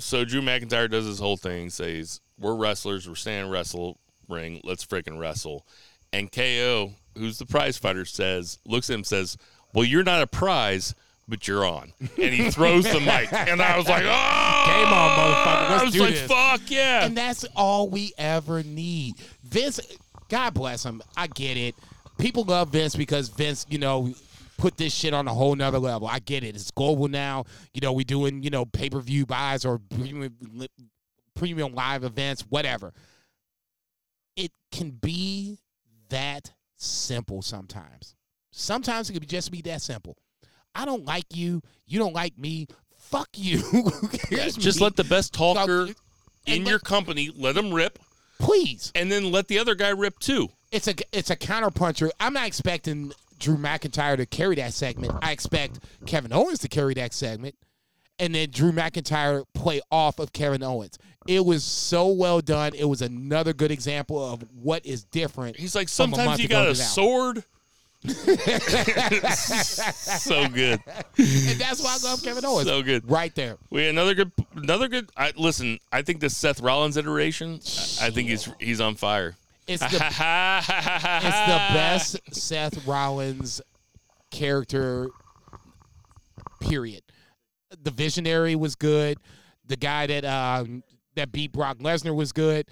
so 0.00 0.24
Drew 0.24 0.42
McIntyre 0.42 0.90
does 0.90 1.06
his 1.06 1.20
whole 1.20 1.36
thing, 1.36 1.70
says, 1.70 2.20
We're 2.36 2.56
wrestlers, 2.56 3.08
we're 3.08 3.14
standing 3.14 3.50
wrestle 3.50 4.00
ring, 4.28 4.60
let's 4.64 4.84
freaking 4.84 5.20
wrestle. 5.20 5.64
And 6.12 6.32
KO, 6.32 6.92
who's 7.16 7.38
the 7.38 7.46
prize 7.46 7.78
fighter, 7.78 8.04
says, 8.04 8.58
looks 8.66 8.90
at 8.90 8.94
him, 8.94 9.04
says, 9.04 9.36
Well, 9.72 9.84
you're 9.84 10.02
not 10.02 10.22
a 10.22 10.26
prize, 10.26 10.96
but 11.28 11.46
you're 11.48 11.64
on. 11.64 11.92
And 12.00 12.34
he 12.34 12.50
throws 12.50 12.84
the 12.84 13.00
mic. 13.00 13.32
And 13.32 13.60
I 13.60 13.76
was 13.76 13.88
like, 13.88 14.04
Oh, 14.04 14.64
Game 14.66 14.92
on, 14.92 15.10
motherfucker. 15.18 15.70
Let's 15.70 15.82
I 15.82 15.84
was 15.84 15.94
do 15.94 16.00
like, 16.00 16.14
this. 16.14 16.26
Fuck 16.26 16.70
yeah. 16.70 17.04
And 17.04 17.16
that's 17.16 17.44
all 17.54 17.88
we 17.88 18.12
ever 18.18 18.62
need. 18.62 19.14
Vince, 19.42 19.80
God 20.28 20.54
bless 20.54 20.84
him. 20.84 21.02
I 21.16 21.26
get 21.26 21.56
it. 21.56 21.74
People 22.18 22.44
love 22.44 22.70
Vince 22.70 22.96
because 22.96 23.28
Vince, 23.28 23.66
you 23.68 23.78
know, 23.78 24.14
put 24.56 24.76
this 24.76 24.94
shit 24.94 25.12
on 25.14 25.28
a 25.28 25.34
whole 25.34 25.54
nother 25.54 25.78
level. 25.78 26.08
I 26.08 26.18
get 26.18 26.44
it. 26.44 26.54
It's 26.54 26.70
global 26.70 27.08
now. 27.08 27.44
You 27.74 27.80
know, 27.80 27.92
we 27.92 28.04
doing, 28.04 28.42
you 28.42 28.50
know, 28.50 28.64
pay 28.64 28.88
per 28.88 29.00
view 29.00 29.26
buys 29.26 29.64
or 29.64 29.78
premium, 29.78 30.34
premium 31.34 31.74
live 31.74 32.04
events, 32.04 32.42
whatever. 32.48 32.92
It 34.36 34.52
can 34.70 34.90
be 34.90 35.58
that 36.08 36.52
simple 36.76 37.42
sometimes. 37.42 38.14
Sometimes 38.50 39.10
it 39.10 39.14
can 39.14 39.26
just 39.26 39.50
be 39.50 39.60
that 39.62 39.82
simple. 39.82 40.16
I 40.76 40.84
don't 40.84 41.04
like 41.04 41.34
you. 41.34 41.62
You 41.86 41.98
don't 41.98 42.12
like 42.14 42.36
me. 42.38 42.66
Fuck 42.98 43.28
you. 43.34 43.58
Here's 44.28 44.56
Just 44.56 44.78
me. 44.80 44.84
let 44.84 44.96
the 44.96 45.04
best 45.04 45.32
talker 45.32 45.82
and 45.82 45.94
in 46.46 46.64
let- 46.64 46.70
your 46.70 46.78
company 46.78 47.30
let 47.34 47.56
him 47.56 47.72
rip, 47.72 47.98
please. 48.38 48.92
and 48.94 49.10
then 49.10 49.30
let 49.32 49.48
the 49.48 49.58
other 49.58 49.74
guy 49.74 49.88
rip 49.90 50.18
too. 50.18 50.48
it's 50.72 50.88
a 50.88 50.94
it's 51.12 51.30
a 51.30 51.36
counterpuncher. 51.36 52.10
I'm 52.20 52.32
not 52.34 52.46
expecting 52.46 53.12
Drew 53.38 53.56
McIntyre 53.56 54.16
to 54.16 54.26
carry 54.26 54.56
that 54.56 54.72
segment. 54.72 55.12
I 55.22 55.30
expect 55.32 55.80
Kevin 56.06 56.32
Owens 56.32 56.58
to 56.60 56.68
carry 56.68 56.94
that 56.94 57.12
segment, 57.14 57.54
and 58.18 58.34
then 58.34 58.50
Drew 58.50 58.72
McIntyre 58.72 59.44
play 59.54 59.80
off 59.90 60.18
of 60.18 60.32
Kevin 60.32 60.62
Owens. 60.62 60.98
It 61.28 61.44
was 61.44 61.64
so 61.64 62.08
well 62.08 62.40
done. 62.40 62.72
It 62.74 62.84
was 62.84 63.02
another 63.02 63.52
good 63.52 63.70
example 63.70 64.24
of 64.24 64.42
what 64.54 64.84
is 64.86 65.04
different. 65.04 65.56
He's 65.56 65.74
like, 65.74 65.88
sometimes 65.88 66.40
you 66.40 66.48
got 66.48 66.68
a 66.68 66.74
sword. 66.74 67.36
now." 67.36 67.42
so 69.34 70.48
good, 70.48 70.80
and 71.18 71.58
that's 71.58 71.82
why 71.82 71.96
I 72.00 72.04
love 72.04 72.22
Kevin 72.22 72.44
Owens. 72.44 72.68
so 72.68 72.82
good. 72.82 73.10
Right 73.10 73.34
there. 73.34 73.56
We 73.70 73.82
had 73.82 73.90
another 73.90 74.14
good, 74.14 74.30
another 74.54 74.88
good. 74.88 75.10
I, 75.16 75.32
listen, 75.36 75.80
I 75.90 76.02
think 76.02 76.20
the 76.20 76.30
Seth 76.30 76.60
Rollins 76.60 76.96
iteration. 76.96 77.60
I 78.00 78.06
I 78.06 78.10
think 78.10 78.28
he's 78.28 78.48
he's 78.60 78.80
on 78.80 78.94
fire. 78.94 79.34
It's 79.66 79.80
the 79.90 79.96
it's 79.96 79.98
the 79.98 81.62
best 81.74 82.20
Seth 82.32 82.86
Rollins 82.86 83.60
character. 84.30 85.08
Period. 86.60 87.02
The 87.82 87.90
Visionary 87.90 88.54
was 88.54 88.76
good. 88.76 89.18
The 89.66 89.76
guy 89.76 90.06
that 90.06 90.24
um, 90.24 90.82
that 91.16 91.32
beat 91.32 91.52
Brock 91.52 91.78
Lesnar 91.78 92.14
was 92.14 92.32
good. 92.32 92.66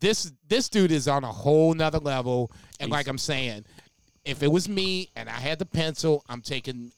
This 0.00 0.32
this 0.48 0.68
dude 0.68 0.92
is 0.92 1.06
on 1.08 1.24
a 1.24 1.32
whole 1.32 1.74
nother 1.74 1.98
level. 1.98 2.50
And 2.80 2.90
like 2.90 3.06
I'm 3.06 3.18
saying, 3.18 3.64
if 4.28 4.42
it 4.42 4.52
was 4.52 4.68
me 4.68 5.08
and 5.16 5.28
I 5.28 5.32
had 5.32 5.58
the 5.58 5.66
pencil, 5.66 6.24
I'm 6.28 6.42
taking. 6.42 6.92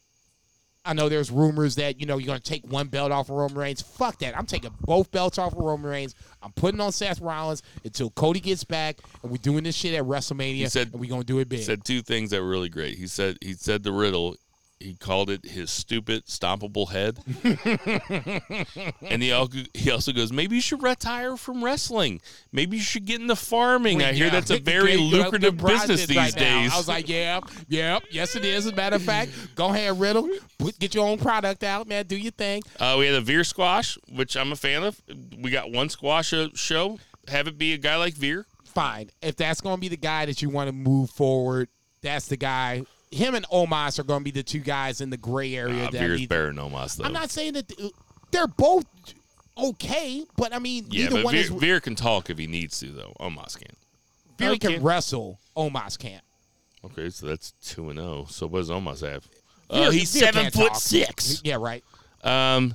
I 0.82 0.94
know 0.94 1.10
there's 1.10 1.30
rumors 1.30 1.74
that 1.74 2.00
you 2.00 2.06
know 2.06 2.16
you're 2.16 2.26
gonna 2.26 2.40
take 2.40 2.64
one 2.66 2.88
belt 2.88 3.12
off 3.12 3.28
of 3.28 3.36
Roman 3.36 3.58
Reigns. 3.58 3.82
Fuck 3.82 4.18
that. 4.20 4.36
I'm 4.36 4.46
taking 4.46 4.70
both 4.80 5.10
belts 5.10 5.36
off 5.38 5.52
of 5.52 5.58
Roman 5.58 5.90
Reigns. 5.90 6.14
I'm 6.42 6.52
putting 6.52 6.80
on 6.80 6.90
Seth 6.90 7.20
Rollins 7.20 7.62
until 7.84 8.08
Cody 8.10 8.40
gets 8.40 8.64
back, 8.64 8.96
and 9.22 9.30
we're 9.30 9.36
doing 9.38 9.62
this 9.64 9.74
shit 9.76 9.94
at 9.94 10.04
WrestleMania, 10.04 10.54
He 10.56 10.68
said- 10.68 10.88
and 10.92 11.00
we're 11.00 11.10
gonna 11.10 11.22
do 11.24 11.38
it 11.38 11.48
big. 11.50 11.58
He 11.58 11.64
said 11.66 11.84
two 11.84 12.00
things 12.00 12.30
that 12.30 12.40
were 12.40 12.48
really 12.48 12.70
great. 12.70 12.96
He 12.96 13.06
said 13.06 13.36
he 13.42 13.52
said 13.52 13.82
the 13.82 13.92
riddle. 13.92 14.36
He 14.82 14.94
called 14.94 15.28
it 15.28 15.44
his 15.44 15.70
stupid 15.70 16.24
stompable 16.24 16.88
head, 16.90 17.18
and 19.02 19.22
he 19.22 19.30
also, 19.32 19.58
he 19.74 19.90
also 19.90 20.12
goes, 20.12 20.32
maybe 20.32 20.56
you 20.56 20.62
should 20.62 20.82
retire 20.82 21.36
from 21.36 21.62
wrestling. 21.62 22.20
Maybe 22.50 22.78
you 22.78 22.82
should 22.82 23.04
get 23.04 23.20
into 23.20 23.36
farming. 23.36 24.02
I 24.02 24.12
hear 24.12 24.26
Yeah. 24.26 24.30
that's 24.30 24.50
a 24.50 24.58
very 24.60 24.96
lucrative 24.96 25.58
business 25.58 26.06
these 26.06 26.16
right 26.16 26.34
now. 26.34 26.62
days. 26.62 26.72
I 26.72 26.76
was 26.78 26.88
like, 26.88 27.08
yeah, 27.08 27.40
yeah, 27.68 27.98
yes 28.10 28.36
it 28.36 28.44
is. 28.44 28.66
As 28.66 28.72
a 28.72 28.74
matter 28.74 28.96
of 28.96 29.02
fact, 29.02 29.30
go 29.54 29.68
ahead, 29.68 30.00
Riddle, 30.00 30.28
put, 30.58 30.78
get 30.78 30.94
your 30.94 31.06
own 31.06 31.18
product 31.18 31.62
out, 31.62 31.86
man. 31.86 32.06
Do 32.06 32.16
your 32.16 32.32
thing. 32.32 32.62
Uh, 32.78 32.96
we 32.98 33.06
had 33.06 33.14
a 33.16 33.20
Veer 33.20 33.44
squash, 33.44 33.98
which 34.10 34.36
I'm 34.36 34.50
a 34.52 34.56
fan 34.56 34.82
of. 34.82 35.00
We 35.38 35.50
got 35.50 35.70
one 35.70 35.88
squash 35.90 36.32
uh, 36.32 36.48
show. 36.54 36.98
Have 37.28 37.46
it 37.48 37.58
be 37.58 37.74
a 37.74 37.78
guy 37.78 37.96
like 37.96 38.14
Veer. 38.14 38.46
Fine. 38.64 39.10
If 39.20 39.36
that's 39.36 39.60
gonna 39.60 39.76
be 39.78 39.88
the 39.88 39.96
guy 39.96 40.26
that 40.26 40.40
you 40.42 40.48
want 40.48 40.68
to 40.68 40.72
move 40.72 41.10
forward, 41.10 41.68
that's 42.02 42.28
the 42.28 42.36
guy. 42.36 42.84
Him 43.10 43.34
and 43.34 43.46
Omos 43.48 43.98
are 43.98 44.04
gonna 44.04 44.24
be 44.24 44.30
the 44.30 44.42
two 44.42 44.60
guys 44.60 45.00
in 45.00 45.10
the 45.10 45.16
gray 45.16 45.54
area. 45.54 45.84
Uh, 45.86 45.90
that 45.90 45.98
Veer's 46.00 46.20
need- 46.20 46.28
better 46.28 46.46
than 46.46 46.56
Omos, 46.56 46.96
though. 46.96 47.04
I'm 47.04 47.12
not 47.12 47.30
saying 47.30 47.54
that 47.54 47.72
they're 48.30 48.46
both 48.46 48.86
okay, 49.58 50.24
but 50.36 50.54
I 50.54 50.58
mean, 50.60 50.86
yeah, 50.90 51.04
neither 51.04 51.16
but 51.16 51.24
one 51.24 51.34
Veer, 51.34 51.42
is. 51.44 51.48
Veer 51.50 51.80
can 51.80 51.94
talk 51.96 52.30
if 52.30 52.38
he 52.38 52.46
needs 52.46 52.78
to, 52.80 52.86
though. 52.86 53.14
Omos 53.20 53.58
can't. 53.58 53.76
Veer 54.38 54.56
can 54.56 54.70
can't. 54.72 54.82
wrestle. 54.82 55.38
Omos 55.56 55.98
can't. 55.98 56.22
Okay, 56.84 57.10
so 57.10 57.26
that's 57.26 57.52
two 57.64 57.90
and 57.90 57.98
zero. 57.98 58.26
So 58.30 58.46
what 58.46 58.60
does 58.60 58.70
Omos 58.70 59.00
have? 59.00 59.24
Veer- 59.24 59.32
Oh, 59.86 59.90
he's 59.90 60.12
Veer 60.12 60.32
seven 60.32 60.50
foot 60.50 60.72
talk. 60.72 60.80
six. 60.80 61.40
Yeah, 61.44 61.56
right. 61.60 61.84
Um, 62.24 62.74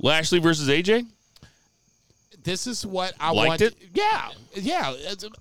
Lashley 0.00 0.38
versus 0.40 0.68
AJ. 0.68 1.06
this 2.42 2.66
is 2.66 2.84
what 2.86 3.14
I 3.20 3.30
Liked 3.32 3.48
want. 3.48 3.60
it? 3.62 3.74
Yeah, 3.94 4.30
yeah. 4.54 4.94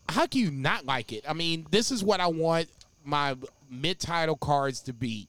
How 0.09 0.25
can 0.27 0.41
you 0.41 0.51
not 0.51 0.85
like 0.85 1.13
it? 1.13 1.23
I 1.27 1.33
mean, 1.33 1.65
this 1.71 1.91
is 1.91 2.03
what 2.03 2.19
I 2.19 2.27
want 2.27 2.67
my 3.05 3.35
mid-title 3.69 4.37
cards 4.37 4.81
to 4.81 4.93
be. 4.93 5.27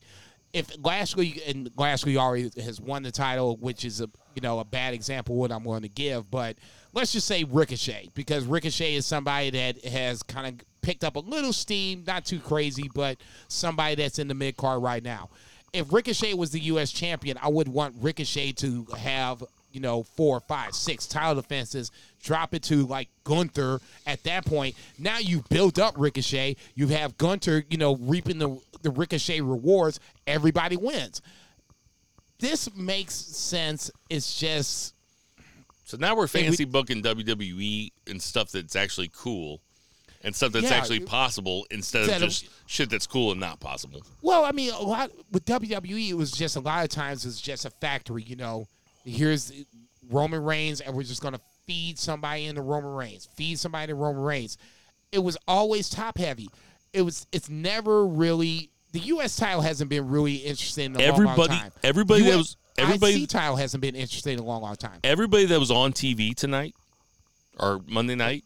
If 0.52 0.82
Lashley 0.82 1.42
and 1.46 1.70
Lashley 1.76 2.16
already 2.16 2.50
has 2.62 2.80
won 2.80 3.02
the 3.02 3.10
title, 3.10 3.56
which 3.58 3.84
is 3.84 4.00
a 4.00 4.08
you 4.34 4.40
know 4.40 4.60
a 4.60 4.64
bad 4.64 4.94
example 4.94 5.36
what 5.36 5.52
I'm 5.52 5.64
going 5.64 5.82
to 5.82 5.88
give, 5.88 6.30
but 6.30 6.56
let's 6.94 7.12
just 7.12 7.26
say 7.26 7.44
Ricochet 7.44 8.08
because 8.14 8.44
Ricochet 8.44 8.94
is 8.94 9.04
somebody 9.04 9.50
that 9.50 9.84
has 9.84 10.22
kind 10.22 10.46
of 10.46 10.66
picked 10.80 11.04
up 11.04 11.16
a 11.16 11.20
little 11.20 11.52
steam, 11.52 12.02
not 12.06 12.24
too 12.24 12.38
crazy, 12.38 12.88
but 12.94 13.18
somebody 13.48 13.96
that's 13.96 14.18
in 14.18 14.26
the 14.26 14.34
mid 14.34 14.56
card 14.56 14.82
right 14.82 15.02
now. 15.02 15.28
If 15.74 15.92
Ricochet 15.92 16.32
was 16.32 16.50
the 16.50 16.60
U.S. 16.60 16.90
champion, 16.90 17.36
I 17.42 17.48
would 17.48 17.68
want 17.68 17.94
Ricochet 18.00 18.52
to 18.52 18.86
have 18.96 19.44
you 19.72 19.80
know, 19.80 20.02
four, 20.02 20.40
five, 20.40 20.74
six 20.74 21.06
title 21.06 21.34
defenses, 21.34 21.90
drop 22.22 22.54
it 22.54 22.62
to 22.64 22.86
like 22.86 23.08
Gunther 23.24 23.80
at 24.06 24.22
that 24.24 24.44
point. 24.46 24.74
Now 24.98 25.18
you've 25.18 25.48
built 25.48 25.78
up 25.78 25.94
Ricochet. 25.96 26.56
You 26.74 26.88
have 26.88 27.16
Gunther, 27.18 27.64
you 27.70 27.78
know, 27.78 27.96
reaping 27.96 28.38
the, 28.38 28.58
the 28.82 28.90
Ricochet 28.90 29.40
rewards. 29.40 30.00
Everybody 30.26 30.76
wins. 30.76 31.22
This 32.38 32.74
makes 32.76 33.14
sense. 33.14 33.90
It's 34.08 34.38
just, 34.38 34.94
So 35.84 35.96
now 35.96 36.14
we're 36.14 36.26
Hey, 36.28 36.42
we- 36.42 36.46
fancy 36.48 36.64
booking 36.64 37.02
WWE 37.02 37.90
and 38.06 38.22
stuff 38.22 38.52
that's 38.52 38.76
actually 38.76 39.10
cool, 39.16 39.60
and 40.22 40.34
stuff 40.34 40.52
that's 40.52 40.70
Yeah, 40.70 40.76
actually 40.76 41.00
possible 41.00 41.66
instead 41.70 42.02
of 42.02 42.08
Instead 42.08 42.22
of- 42.22 42.28
just 42.30 42.46
shit 42.66 42.90
that's 42.90 43.06
cool 43.06 43.30
and 43.32 43.40
not 43.40 43.58
possible. 43.60 44.02
well, 44.22 44.44
I 44.44 44.52
mean, 44.52 44.70
a 44.72 44.80
lot 44.82 45.10
with 45.32 45.44
WWE, 45.46 46.10
it 46.10 46.14
was 46.14 46.30
just 46.32 46.56
a 46.56 46.60
lot 46.60 46.84
of 46.84 46.90
times 46.90 47.24
it's 47.24 47.40
just 47.40 47.64
a 47.64 47.70
factory, 47.70 48.22
you 48.22 48.36
know. 48.36 48.66
Here's 49.04 49.52
Roman 50.10 50.42
Reigns, 50.44 50.80
and 50.80 50.94
we're 50.94 51.02
just 51.04 51.22
going 51.22 51.34
to 51.34 51.40
feed 51.68 51.98
somebody 51.98 52.46
into 52.46 52.62
Roman 52.62 52.92
Reigns, 52.94 53.28
feed 53.36 53.58
somebody 53.58 53.84
into 53.84 53.94
Roman 53.94 54.22
Reigns. 54.22 54.56
It 55.12 55.18
was 55.20 55.36
always 55.46 55.88
top 55.90 56.16
heavy. 56.18 56.48
It 56.94 57.02
was. 57.02 57.26
It's 57.30 57.48
never 57.50 58.06
really. 58.06 58.70
The 58.92 59.00
U.S. 59.00 59.36
title 59.36 59.60
hasn't 59.60 59.90
been 59.90 60.08
really 60.08 60.36
interesting 60.36 60.86
in 60.86 60.96
a 60.96 60.98
long, 61.00 61.08
Everybody- 61.08 61.48
long 61.52 61.58
time. 61.60 61.72
everybody 61.84 62.22
that 62.22 62.36
was- 62.38 62.56
everybody- 62.78 63.22
IC 63.24 63.28
title 63.28 63.56
hasn't 63.56 63.82
been 63.82 63.94
interesting 63.94 64.32
in 64.32 64.38
a 64.38 64.42
long, 64.44 64.62
long 64.62 64.76
time. 64.76 64.98
Everybody 65.04 65.44
that 65.44 65.60
was 65.60 65.70
on 65.70 65.92
TV 65.92 66.34
tonight 66.34 66.74
or 67.60 67.82
Monday 67.86 68.14
night 68.14 68.44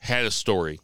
had 0.00 0.26
a 0.26 0.30
story. 0.30 0.78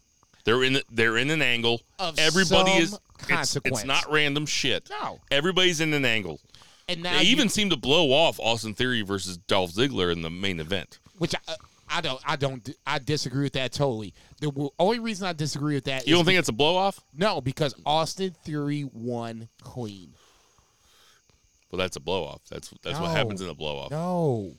They're 0.45 0.65
in. 0.65 0.81
They're 0.91 1.19
in 1.19 1.29
an 1.31 1.43
angle. 1.43 1.83
Of 1.99 2.19
Everybody 2.19 2.71
some 2.73 2.83
is. 2.83 2.99
It's, 3.29 3.57
it's 3.65 3.85
not 3.85 4.11
random 4.11 4.47
shit. 4.47 4.89
No. 4.91 5.21
Everybody's 5.31 5.81
in 5.81 5.93
an 5.93 6.05
angle. 6.07 6.41
And 6.89 7.03
now 7.03 7.19
They 7.19 7.25
you- 7.25 7.31
even 7.33 7.49
seem 7.51 7.69
to 7.71 7.77
blow 7.77 8.11
off 8.11 8.41
Austin 8.41 8.75
Theory 8.75 9.03
versus 9.03 9.37
Dolph 9.37 9.73
Ziggler 9.73 10.11
in 10.11 10.23
the 10.23 10.31
main 10.31 10.59
event. 10.59 10.99
Which 11.23 11.37
I, 11.47 11.55
I 11.89 12.01
don't, 12.01 12.21
I 12.27 12.35
don't, 12.35 12.69
I 12.85 12.99
disagree 12.99 13.45
with 13.45 13.53
that 13.53 13.71
totally. 13.71 14.13
The 14.41 14.71
only 14.77 14.99
reason 14.99 15.29
I 15.29 15.33
disagree 15.33 15.77
with 15.77 15.85
that 15.85 16.05
You 16.05 16.17
don't 16.17 16.25
think 16.25 16.37
it's 16.37 16.49
a 16.49 16.53
blow 16.53 16.75
off? 16.75 16.99
no, 17.17 17.41
because 17.41 17.77
Austin 17.87 18.35
Theory 18.43 18.91
won 18.93 19.49
clean. 19.63 20.15
Well, 21.71 21.79
that's 21.79 21.95
a 21.95 22.01
blow 22.01 22.25
off. 22.25 22.41
That's 22.51 22.71
that's 22.83 22.99
what 22.99 23.13
happens 23.13 23.41
in 23.41 23.49
a 23.49 23.55
blow 23.55 23.77
off. 23.79 23.93
No. 23.93 24.51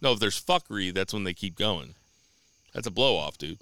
No, 0.00 0.12
if 0.12 0.18
there's 0.18 0.42
fuckery, 0.42 0.94
that's 0.94 1.12
when 1.12 1.24
they 1.24 1.34
keep 1.34 1.56
going. 1.56 1.94
That's 2.72 2.86
a 2.86 2.90
blow 2.90 3.18
off, 3.18 3.36
dude. 3.36 3.58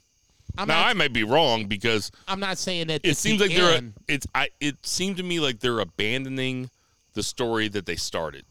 I'm 0.57 0.69
now 0.69 0.83
not. 0.83 0.87
I 0.91 0.93
might 0.93 1.13
be 1.13 1.25
wrong 1.25 1.67
because 1.67 2.13
I'm 2.29 2.39
not 2.39 2.59
saying 2.59 2.87
that. 2.87 3.01
it 3.03 3.17
seems 3.17 3.41
the 3.41 3.49
like 3.49 3.57
they're 3.57 3.77
end. 3.77 3.95
it's 4.07 4.27
I 4.37 4.51
it 4.61 4.87
seemed 4.87 5.17
to 5.17 5.25
me 5.25 5.41
like 5.41 5.59
they're 5.59 5.81
abandoning 5.81 6.71
the 7.15 7.25
story 7.25 7.67
that 7.69 7.87
they 7.87 7.97
started. 7.97 8.45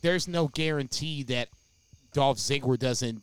there's 0.00 0.26
no 0.26 0.48
guarantee 0.48 1.22
that 1.24 1.48
Dolph 2.12 2.38
Ziggler 2.38 2.78
doesn't 2.78 3.22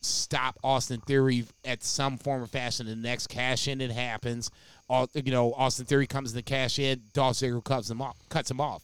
stop 0.00 0.58
Austin 0.62 1.00
Theory 1.00 1.44
at 1.64 1.82
some 1.82 2.18
form 2.18 2.42
or 2.42 2.46
fashion. 2.46 2.86
The 2.86 2.96
next 2.96 3.28
cash 3.28 3.68
in 3.68 3.80
it 3.80 3.90
happens. 3.90 4.50
All 4.88 5.08
you 5.14 5.32
know, 5.32 5.52
Austin 5.54 5.86
Theory 5.86 6.06
comes 6.06 6.30
in 6.30 6.36
the 6.36 6.42
cash 6.42 6.78
in. 6.78 7.02
Dolph 7.12 7.36
Ziggler 7.36 7.64
cuts 7.64 7.90
him 7.90 8.00
off. 8.00 8.16
Cuts 8.28 8.50
him 8.50 8.60
off. 8.60 8.82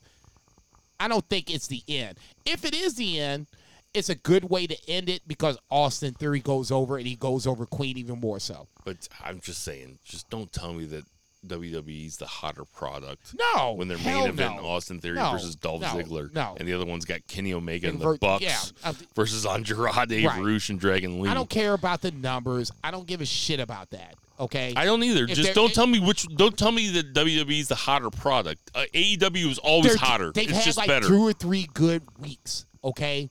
I 1.00 1.08
don't 1.08 1.28
think 1.28 1.52
it's 1.52 1.66
the 1.66 1.82
end. 1.88 2.18
If 2.44 2.64
it 2.64 2.74
is 2.74 2.94
the 2.94 3.20
end, 3.20 3.46
it's 3.94 4.08
a 4.08 4.14
good 4.14 4.50
way 4.50 4.66
to 4.66 4.76
end 4.88 5.08
it 5.08 5.22
because 5.26 5.56
Austin 5.70 6.14
Theory 6.14 6.40
goes 6.40 6.70
over 6.70 6.96
and 6.96 7.06
he 7.06 7.14
goes 7.14 7.46
over 7.46 7.64
Queen 7.64 7.96
even 7.96 8.20
more 8.20 8.40
so. 8.40 8.66
But 8.84 9.08
I'm 9.22 9.40
just 9.40 9.62
saying, 9.62 9.98
just 10.04 10.28
don't 10.30 10.52
tell 10.52 10.72
me 10.72 10.84
that 10.86 11.04
WWE's 11.48 12.16
the 12.16 12.26
hotter 12.26 12.64
product. 12.64 13.34
No, 13.54 13.72
when 13.72 13.88
their 13.88 13.98
main 13.98 14.26
event 14.28 14.56
no. 14.56 14.66
Austin 14.66 15.00
Theory 15.00 15.16
No, 15.16 15.32
versus 15.32 15.56
Dolph 15.56 15.82
no, 15.82 15.88
Ziggler, 15.88 16.32
no. 16.32 16.54
and 16.58 16.66
the 16.68 16.72
other 16.72 16.86
one's 16.86 17.04
got 17.04 17.26
Kenny 17.26 17.52
Omega 17.54 17.88
and 17.88 18.00
the 18.00 18.18
Bucks 18.20 18.42
yeah, 18.42 18.58
uh, 18.84 18.92
versus 19.14 19.44
Andrade, 19.46 20.24
Right. 20.24 20.42
Rush, 20.42 20.70
and 20.70 20.78
Dragon 20.80 21.20
Lee. 21.20 21.28
I 21.28 21.34
don't 21.34 21.50
care 21.50 21.72
about 21.74 22.00
the 22.00 22.10
numbers. 22.10 22.70
I 22.82 22.90
don't 22.90 23.06
give 23.06 23.20
a 23.20 23.26
shit 23.26 23.60
about 23.60 23.90
that. 23.90 24.14
Okay. 24.38 24.72
I 24.76 24.84
don't 24.84 25.02
either. 25.04 25.24
If 25.24 25.30
Just 25.36 25.54
don't 25.54 25.72
tell 25.72 25.86
me 25.86 26.00
which. 26.00 26.26
Don't 26.36 26.58
tell 26.58 26.72
me 26.72 26.88
that 26.90 27.12
WWE's 27.14 27.68
the 27.68 27.76
hotter 27.76 28.10
product. 28.10 28.70
Uh, 28.74 28.84
AEW 28.92 29.50
is 29.50 29.58
always 29.58 29.94
hotter. 29.94 30.32
They've 30.32 30.48
it's 30.48 30.58
had 30.58 30.64
just 30.64 30.78
like 30.78 30.88
better. 30.88 31.06
two 31.06 31.22
or 31.22 31.32
three 31.32 31.68
good 31.72 32.02
weeks. 32.18 32.66
Okay, 32.82 33.30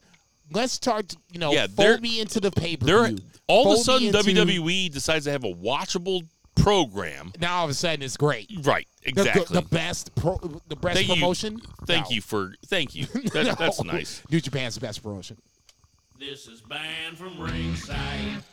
let's 0.51 0.71
start. 0.73 1.13
You 1.31 1.39
know, 1.39 1.51
Yeah, 1.51 1.67
fold 1.67 2.01
me 2.01 2.21
into 2.21 2.39
the 2.39 2.51
pay 2.51 2.77
per 2.77 2.85
They're 2.85 3.07
view. 3.09 3.17
all 3.47 3.73
of 3.73 3.79
a 3.79 3.83
sudden 3.83 4.13
WWE 4.13 4.91
decides 4.91 5.25
to 5.25 5.31
have 5.31 5.43
a 5.43 5.53
watchable 5.53 6.23
program. 6.55 7.31
now 7.39 7.57
all 7.57 7.63
of 7.65 7.69
a 7.69 7.73
sudden 7.73 8.01
it's 8.03 8.17
great. 8.17 8.49
Right. 8.63 8.87
The- 9.05 9.11
the- 9.11 9.21
Exactly. 9.21 9.59
The, 9.59 9.61
best 9.67 10.15
pro, 10.15 10.37
the 10.67 10.75
best 10.75 10.95
Thank 10.95 11.07
you. 11.09 11.15
promotion. 11.15 11.59
Thank 11.85 12.09
No. 12.09 12.15
you 12.15 12.21
for. 12.21 12.53
Thank 12.67 12.95
you. 12.95 13.05
That, 13.33 13.57
That's 13.57 13.83
nice. 13.83 14.21
New 14.31 14.39
Japan's 14.39 14.75
the 14.75 14.81
best 14.81 15.03
promotion. 15.03 15.37
This 16.19 16.47
is 16.47 16.61
banned 16.61 17.17
from 17.17 17.39
ringside. 17.39 18.43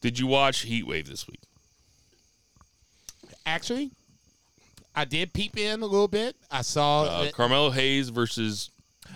Did 0.00 0.18
you 0.18 0.26
watch 0.28 0.60
Heat 0.60 0.86
Wave 0.86 1.08
this 1.08 1.26
week? 1.26 1.40
Actually, 3.46 3.90
I 4.94 5.04
did 5.04 5.32
peep 5.32 5.56
in 5.56 5.82
a 5.82 5.86
little 5.86 6.08
bit. 6.08 6.36
I 6.50 6.62
saw. 6.62 7.04
Uh, 7.04 7.24
that- 7.24 7.34
Carmelo 7.34 7.70
Hayes 7.70 8.08
versus. 8.10 8.70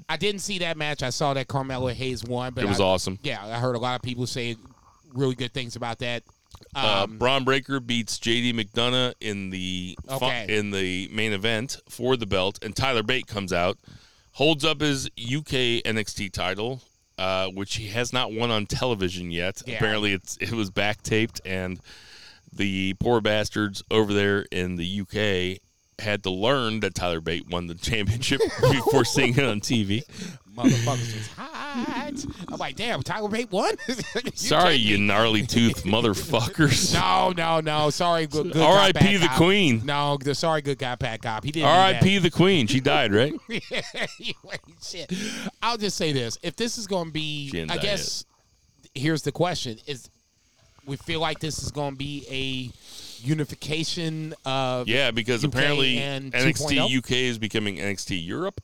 I 0.08 0.16
didn't 0.16 0.40
see 0.40 0.58
that 0.60 0.76
match. 0.78 1.02
I 1.02 1.10
saw 1.10 1.34
that 1.34 1.48
Carmelo 1.48 1.88
Hayes 1.88 2.24
won, 2.24 2.54
but 2.54 2.64
It 2.64 2.66
was 2.68 2.80
I, 2.80 2.84
awesome. 2.84 3.18
Yeah, 3.22 3.44
I 3.44 3.58
heard 3.60 3.76
a 3.76 3.78
lot 3.78 3.94
of 3.96 4.02
people 4.02 4.26
say 4.26 4.56
really 5.12 5.34
good 5.34 5.52
things 5.52 5.76
about 5.76 5.98
that. 5.98 6.22
Uh, 6.74 7.02
Um, 7.04 7.18
Bron 7.18 7.44
Breakker 7.44 7.80
beats 7.80 8.18
JD 8.18 8.52
McDonagh 8.54 9.14
in 9.20 9.50
the 9.50 9.96
fu- 10.06 10.14
in 10.48 10.70
the 10.70 11.08
main 11.12 11.32
event 11.32 11.76
for 11.88 12.16
the 12.16 12.26
belt, 12.26 12.58
and 12.62 12.74
Tyler 12.74 13.02
Bate 13.02 13.26
comes 13.26 13.52
out, 13.52 13.78
holds 14.32 14.64
up 14.64 14.80
his 14.80 15.06
UK 15.18 15.82
NXT 15.84 16.32
title, 16.32 16.80
uh, 17.18 17.48
which 17.48 17.76
he 17.76 17.88
has 17.88 18.12
not 18.12 18.32
won 18.32 18.50
on 18.50 18.64
television 18.66 19.30
yet. 19.30 19.60
Yeah. 19.66 19.76
Apparently, 19.76 20.12
it's 20.12 20.36
it 20.38 20.52
was 20.52 20.70
back 20.70 21.02
taped, 21.02 21.40
and 21.44 21.78
the 22.52 22.94
poor 22.94 23.20
bastards 23.20 23.82
over 23.90 24.12
there 24.12 24.46
in 24.50 24.76
the 24.76 25.00
UK 25.00 25.61
had 25.98 26.22
to 26.24 26.30
learn 26.30 26.80
that 26.80 26.94
Tyler 26.94 27.20
Bate 27.20 27.48
won 27.48 27.66
the 27.66 27.74
championship 27.74 28.40
before 28.60 29.04
seeing 29.04 29.36
it 29.36 29.44
on 29.44 29.60
TV. 29.60 30.02
motherfuckers 30.54 31.14
was 31.14 31.26
hot. 31.36 32.26
I'm 32.48 32.58
like, 32.58 32.76
damn, 32.76 33.02
Tyler 33.02 33.28
Bate 33.28 33.50
won. 33.50 33.74
You 33.88 34.30
Sorry, 34.34 34.74
you 34.74 34.98
gnarly 34.98 35.46
tooth 35.46 35.84
motherfuckers. 35.84 36.92
No, 36.94 37.32
no, 37.36 37.60
no. 37.60 37.90
Sorry, 37.90 38.26
good, 38.26 38.52
good 38.52 38.54
guy, 38.54 38.60
R.I.P. 38.64 38.92
bad 38.92 39.20
the 39.20 39.26
cop. 39.28 39.36
Queen. 39.36 39.82
No, 39.84 40.18
the 40.20 40.34
sorry, 40.34 40.62
good 40.62 40.78
guy, 40.78 40.94
bad 40.96 41.22
cop. 41.22 41.44
He 41.44 41.50
didn't. 41.52 41.66
do 41.66 41.72
R.I.P. 41.72 42.18
the 42.18 42.30
Queen. 42.30 42.66
She 42.66 42.80
died, 42.80 43.12
right? 43.12 43.32
Shit. 44.82 45.12
I'll 45.62 45.78
just 45.78 45.96
say 45.96 46.12
this: 46.12 46.38
if 46.42 46.56
this 46.56 46.78
is 46.78 46.86
going 46.86 47.06
to 47.06 47.12
be, 47.12 47.46
She 47.46 47.52
didn't 47.52 47.72
I 47.72 47.76
die 47.76 47.82
guess 47.82 48.24
here's 48.94 49.22
the 49.22 49.32
question: 49.32 49.78
Is 49.86 50.10
we 50.86 50.96
feel 50.96 51.20
like 51.20 51.38
this 51.40 51.62
is 51.62 51.70
going 51.70 51.92
to 51.92 51.98
be 51.98 52.24
a 52.30 52.70
unification 53.22 54.34
of 54.44 54.88
Yeah, 54.88 55.10
because 55.10 55.44
UK 55.44 55.48
apparently 55.54 55.98
and 55.98 56.32
NXT 56.32 56.76
2.0? 56.88 56.98
UK 56.98 57.10
is 57.12 57.38
becoming 57.38 57.76
NXT 57.76 58.24
Europe, 58.26 58.60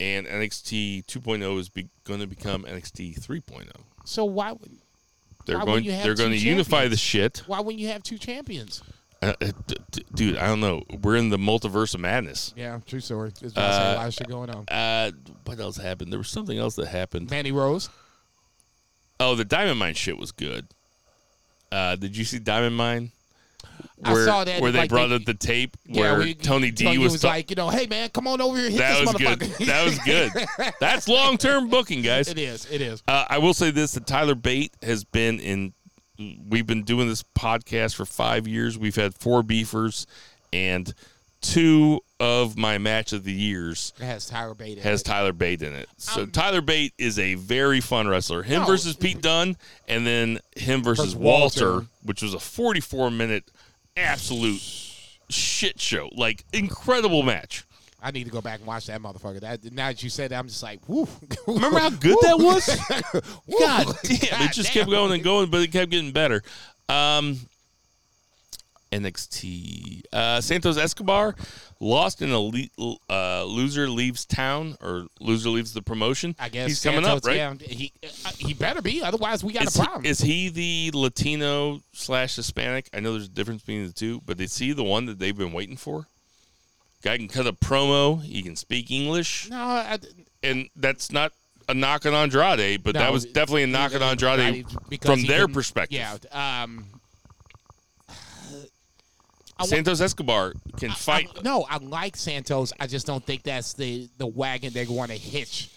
and 0.00 0.26
NXT 0.26 1.04
2.0 1.06 1.58
is 1.58 1.68
be- 1.68 1.88
going 2.04 2.20
to 2.20 2.26
become 2.26 2.64
NXT 2.64 3.18
3.0. 3.20 3.68
So 4.04 4.24
why 4.24 4.52
would 4.52 4.70
They're 5.46 5.58
Why 5.58 5.64
going. 5.64 5.84
They're 5.86 6.14
going 6.14 6.30
to 6.32 6.36
unify 6.38 6.88
the 6.88 6.96
shit, 6.96 7.42
why 7.46 7.60
wouldn't 7.60 7.80
you 7.80 7.88
have 7.88 8.02
two 8.02 8.18
champions? 8.18 8.82
uh, 9.22 9.32
uh, 9.40 9.52
d- 9.66 9.76
d- 9.90 10.04
dude. 10.14 10.36
I 10.36 10.46
don't 10.46 10.60
know. 10.60 10.82
We're 11.02 11.16
in 11.16 11.30
the 11.30 11.38
multiverse 11.38 11.94
of 11.94 12.00
madness. 12.00 12.52
Yeah, 12.56 12.78
true 12.86 13.00
story. 13.00 13.32
There's 13.40 13.52
about 13.52 13.70
to 13.70 13.88
a 13.88 13.92
Uh, 13.92 13.96
lot 13.96 14.06
of 14.08 14.14
shit 14.14 14.28
going 14.28 14.50
on. 14.50 14.64
Uh, 14.68 15.12
what 15.44 15.58
else 15.58 15.76
happened? 15.78 16.12
There 16.12 16.18
was 16.18 16.28
something 16.28 16.58
else 16.58 16.74
that 16.76 16.88
happened. 16.88 17.30
Manny 17.30 17.52
Rose. 17.52 17.88
Oh, 19.20 19.34
the 19.34 19.44
Diamond 19.44 19.78
Mine 19.78 19.94
shit 19.94 20.18
was 20.18 20.32
good. 20.32 20.66
Uh, 21.72 21.96
did 21.96 22.16
you 22.16 22.24
see 22.24 22.38
Diamond 22.38 22.76
Mine? 22.76 23.12
I 24.02 24.12
Where, 24.12 24.24
saw 24.26 24.44
that, 24.44 24.60
where 24.60 24.70
they 24.72 24.80
like, 24.80 24.90
brought 24.90 25.08
they- 25.08 25.14
up 25.16 25.24
the 25.24 25.34
tape 25.34 25.76
Yeah, 25.86 26.00
where 26.12 26.18
we- 26.18 26.34
Tony 26.34 26.70
D 26.70 26.84
Tony 26.84 26.98
was, 26.98 27.12
was 27.12 27.22
ta- 27.22 27.28
like, 27.28 27.48
you 27.50 27.56
know, 27.56 27.70
hey 27.70 27.86
man, 27.86 28.10
come 28.10 28.26
on 28.26 28.40
over 28.40 28.56
here, 28.58 28.68
hit 28.70 28.78
that 28.78 28.98
this 28.98 29.06
was 29.06 29.16
good. 29.16 29.40
That 29.66 29.84
was 29.84 29.98
good. 30.00 30.72
That's 30.80 31.08
long 31.08 31.38
term 31.38 31.68
booking, 31.68 32.02
guys. 32.02 32.28
it 32.28 32.38
is. 32.38 32.66
It 32.70 32.80
is. 32.82 33.02
Uh, 33.08 33.24
I 33.28 33.38
will 33.38 33.54
say 33.54 33.70
this: 33.70 33.92
that 33.92 34.06
Tyler 34.06 34.34
Bate 34.34 34.72
has 34.82 35.04
been 35.04 35.40
in. 35.40 35.72
We've 36.48 36.66
been 36.66 36.82
doing 36.84 37.08
this 37.08 37.22
podcast 37.22 37.94
for 37.96 38.04
five 38.04 38.46
years. 38.46 38.76
We've 38.78 38.94
had 38.94 39.14
four 39.14 39.42
beefers, 39.42 40.06
and 40.52 40.92
two 41.40 42.00
of 42.20 42.56
my 42.56 42.78
match 42.78 43.12
of 43.12 43.22
the 43.24 43.32
years 43.32 43.92
It 44.00 44.04
has 44.04 44.26
Tyler 44.26 44.54
Bate. 44.54 44.78
in 44.78 44.82
has 44.84 45.02
it. 45.02 45.04
Tyler 45.04 45.32
Bate 45.32 45.60
in 45.62 45.74
it. 45.74 45.88
So 45.98 46.22
Um, 46.22 46.30
Tyler 46.30 46.60
Bate 46.62 46.94
is 46.98 47.18
a 47.18 47.34
very 47.34 47.80
fun 47.82 48.06
wrestler. 48.08 48.42
Him 48.42 48.60
No, 48.62 48.66
versus 48.66 48.96
Pete 48.96 49.20
Dunne, 49.20 49.56
and 49.88 50.06
then 50.06 50.38
him 50.56 50.82
versus 50.82 51.06
Versus 51.12 51.16
Walter, 51.16 51.70
Walter. 51.72 51.86
which 52.02 52.22
was 52.22 52.32
a 52.32 52.38
44 52.40 53.10
minute 53.10 53.50
absolute 53.96 54.60
shit 55.28 55.80
show. 55.80 56.10
Like 56.14 56.44
incredible 56.52 57.22
match. 57.22 57.64
I 58.02 58.10
need 58.10 58.24
to 58.24 58.30
go 58.30 58.42
back 58.42 58.58
and 58.58 58.66
watch 58.66 58.86
that 58.86 59.00
motherfucker. 59.00 59.40
That 59.40 59.72
now 59.72 59.88
that 59.88 60.02
you 60.02 60.10
said 60.10 60.30
that, 60.30 60.38
I'm 60.38 60.48
just 60.48 60.62
like, 60.62 60.80
woo. 60.88 61.08
Remember 61.46 61.78
how 61.78 61.90
good 61.90 62.18
that 62.20 62.38
was? 62.38 62.66
God 63.58 63.96
damn! 64.02 64.42
It 64.42 64.52
just 64.52 64.72
kept 64.72 64.90
going 64.90 65.12
and 65.12 65.22
going, 65.22 65.50
but 65.50 65.62
it 65.62 65.72
kept 65.72 65.90
getting 65.90 66.12
better. 66.12 66.42
Um, 66.88 67.38
NXT 69.02 70.02
uh, 70.12 70.40
Santos 70.40 70.76
Escobar 70.76 71.34
lost 71.80 72.22
in 72.22 72.30
a 72.30 72.38
le- 72.38 72.96
uh, 73.10 73.44
loser 73.44 73.88
leaves 73.88 74.24
town 74.24 74.76
or 74.80 75.06
loser 75.20 75.50
leaves 75.50 75.72
the 75.72 75.82
promotion. 75.82 76.34
I 76.38 76.48
guess 76.48 76.68
he's 76.68 76.82
coming 76.82 77.04
up, 77.04 77.24
right? 77.24 77.36
Yeah, 77.36 77.54
he 77.60 77.92
uh, 78.24 78.30
he 78.38 78.54
better 78.54 78.80
be, 78.82 79.02
otherwise 79.02 79.42
we 79.44 79.52
got 79.52 79.64
Is 79.64 79.76
a 79.76 79.80
he, 79.80 79.84
problem. 79.84 80.06
is 80.06 80.20
he 80.20 80.48
the 80.48 80.90
Latino 80.94 81.80
slash 81.92 82.36
Hispanic? 82.36 82.88
I 82.94 83.00
know 83.00 83.12
there's 83.12 83.26
a 83.26 83.30
difference 83.30 83.62
between 83.62 83.86
the 83.86 83.92
two, 83.92 84.20
but 84.24 84.40
is 84.40 84.56
he 84.56 84.72
the 84.72 84.84
one 84.84 85.06
that 85.06 85.18
they've 85.18 85.36
been 85.36 85.52
waiting 85.52 85.76
for? 85.76 86.06
Guy 87.02 87.18
can 87.18 87.28
cut 87.28 87.46
a 87.46 87.52
promo. 87.52 88.22
He 88.22 88.42
can 88.42 88.56
speak 88.56 88.90
English, 88.90 89.50
no, 89.50 89.56
I, 89.58 89.98
and 90.42 90.68
that's 90.76 91.12
not 91.12 91.32
a 91.68 91.74
knock 91.74 92.06
on 92.06 92.14
Andrade, 92.14 92.82
but 92.82 92.94
that 92.94 93.12
was 93.12 93.24
definitely 93.24 93.64
a 93.64 93.66
knock 93.66 93.94
on 93.94 94.00
he- 94.00 94.06
Andrade 94.06 94.66
from 95.02 95.22
their 95.24 95.48
perspective. 95.48 95.98
Yeah. 95.98 96.62
Um. 96.62 96.86
I 99.58 99.66
Santos 99.66 100.00
Escobar 100.00 100.54
can 100.78 100.90
fight. 100.90 101.28
I- 101.36 101.42
no, 101.42 101.64
I 101.68 101.76
like 101.78 102.16
Santos. 102.16 102.72
I 102.80 102.86
just 102.86 103.06
don't 103.06 103.24
think 103.24 103.42
that's 103.44 103.74
the 103.74 104.08
the 104.18 104.26
wagon 104.26 104.72
they 104.72 104.86
want 104.86 105.10
to 105.10 105.16
hitch 105.16 105.70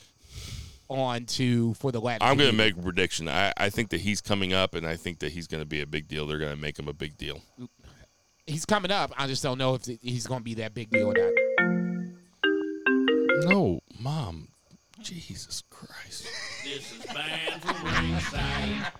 on 0.89 1.25
to 1.25 1.73
for 1.75 1.91
the 1.91 1.99
Latin. 1.99 2.27
I'm 2.27 2.37
going 2.37 2.49
to 2.49 2.55
make 2.55 2.75
a 2.77 2.81
prediction. 2.81 3.27
I, 3.27 3.51
I 3.57 3.69
think 3.69 3.89
that 3.89 4.01
he's 4.01 4.21
coming 4.21 4.53
up, 4.53 4.73
and 4.73 4.87
I 4.87 4.95
think 4.95 5.19
that 5.19 5.31
he's 5.33 5.45
going 5.47 5.61
to 5.61 5.67
be 5.67 5.81
a 5.81 5.85
big 5.85 6.07
deal. 6.07 6.25
They're 6.25 6.37
going 6.39 6.55
to 6.55 6.61
make 6.61 6.79
him 6.79 6.87
a 6.87 6.93
big 6.93 7.17
deal. 7.17 7.41
He's 8.45 8.65
coming 8.65 8.91
up. 8.91 9.11
I 9.17 9.27
just 9.27 9.43
don't 9.43 9.57
know 9.57 9.75
if 9.75 9.85
he's 10.01 10.25
going 10.25 10.39
to 10.39 10.43
be 10.45 10.53
that 10.55 10.73
big 10.73 10.89
deal 10.89 11.11
or 11.11 11.13
not. 11.13 11.33
No, 13.49 13.81
mom. 13.99 14.47
Jesus 15.01 15.63
Christ. 15.69 16.27
This 16.63 16.91
is 16.91 17.05
banned 17.13 17.61
from 17.61 17.83
ringside. 17.85 18.91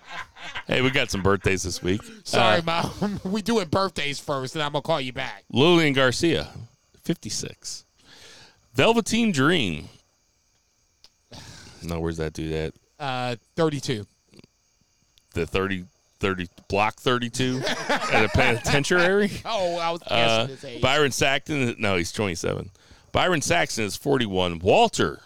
Hey, 0.66 0.80
we 0.82 0.90
got 0.90 1.10
some 1.10 1.22
birthdays 1.22 1.62
this 1.62 1.82
week. 1.82 2.00
Sorry, 2.24 2.60
Uh, 2.60 2.62
mom. 3.00 3.20
we 3.24 3.42
doing 3.42 3.68
birthdays 3.68 4.18
first, 4.18 4.54
and 4.54 4.62
I'm 4.62 4.72
gonna 4.72 4.82
call 4.82 5.00
you 5.00 5.12
back. 5.12 5.44
Lillian 5.50 5.92
Garcia, 5.92 6.48
56. 7.04 7.84
Velveteen 8.74 9.32
Dream. 9.32 9.88
No, 11.82 12.00
where's 12.00 12.16
that 12.18 12.32
dude 12.32 12.52
at? 12.52 12.74
Uh, 12.98 13.36
32. 13.56 14.06
The 15.34 15.46
30, 15.46 15.84
30 16.20 16.48
block 16.68 16.96
32 16.96 17.62
at 17.64 18.24
a 18.24 18.28
penitentiary? 18.28 19.30
Oh, 19.44 19.76
I 19.78 19.90
was 19.90 20.00
guessing 20.00 20.16
Uh, 20.18 20.46
his 20.48 20.64
age. 20.64 20.80
Byron 20.82 21.12
Saxton, 21.12 21.76
no, 21.78 21.96
he's 21.96 22.12
27. 22.12 22.70
Byron 23.12 23.40
Saxton 23.42 23.84
is 23.84 23.96
41. 23.96 24.58
Walter, 24.58 25.20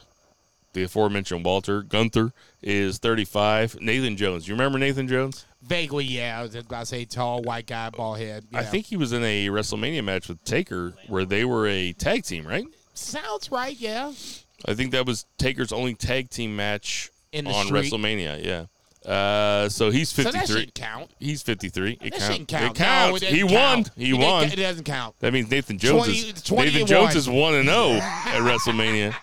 the 0.73 0.85
aforementioned 0.85 1.45
Walter 1.45 1.83
Gunther, 1.83 2.33
is 2.63 2.99
35. 2.99 3.81
Nathan 3.81 4.17
Jones, 4.17 4.47
you 4.49 4.55
remember 4.55 4.79
Nathan 4.79 5.07
Jones? 5.09 5.45
Vaguely, 5.63 6.05
yeah. 6.05 6.39
I 6.39 6.43
was 6.43 6.55
about 6.55 6.81
to 6.81 6.87
say 6.87 7.05
tall, 7.05 7.43
white 7.43 7.67
guy, 7.67 7.91
bald 7.91 8.19
head. 8.19 8.45
I 8.53 8.65
think 8.65 8.87
he 8.87 8.97
was 8.97 9.13
in 9.13 9.23
a 9.23 9.47
WrestleMania 9.49 10.03
match 10.03 10.29
with 10.29 10.43
Taker 10.45 10.95
where 11.09 11.25
they 11.25 11.45
were 11.45 11.67
a 11.69 11.93
tag 11.93 12.25
team, 12.25 12.47
right? 12.47 12.65
Sounds 12.95 13.51
right, 13.51 13.77
yeah. 13.79 14.13
I 14.67 14.75
think 14.75 14.93
that 14.93 15.07
was 15.07 15.25
Taker's 15.39 15.73
only 15.73 15.95
tag 15.95 16.31
team 16.31 16.55
match 16.57 17.11
In 17.33 17.47
on 17.47 17.67
streak. 17.67 17.93
WrestleMania. 17.93 18.45
Yeah. 18.45 18.67
Uh, 19.11 19.69
so 19.69 19.91
he's 19.91 20.11
So 20.11 20.23
that 20.23 20.33
53. 20.47 20.71
count. 20.75 21.11
he's 21.19 21.43
53. 21.43 21.99
It 22.01 22.15
shouldn't 22.21 22.47
count. 22.49 22.77
It 22.77 22.81
counts. 22.81 23.23
No, 23.23 23.29
it 23.29 23.35
he 23.35 23.41
doesn't 23.43 23.57
won. 23.57 23.85
He 23.97 24.11
It 24.11 24.15
won. 24.15 24.45
It 24.45 24.57
doesn't 24.57 24.85
count. 24.85 25.17
That 25.19 25.33
means 25.33 25.51
Nathan 25.51 25.79
Jones 25.79 26.05
20 26.05 26.19
is 26.19 26.43
20 26.43 26.71
Nathan 26.71 26.87
Jones 26.87 27.09
one. 27.09 27.17
is 27.17 27.29
one 27.29 27.55
and 27.55 27.69
zero 27.69 27.91
at 28.01 28.41
WrestleMania. 28.43 29.15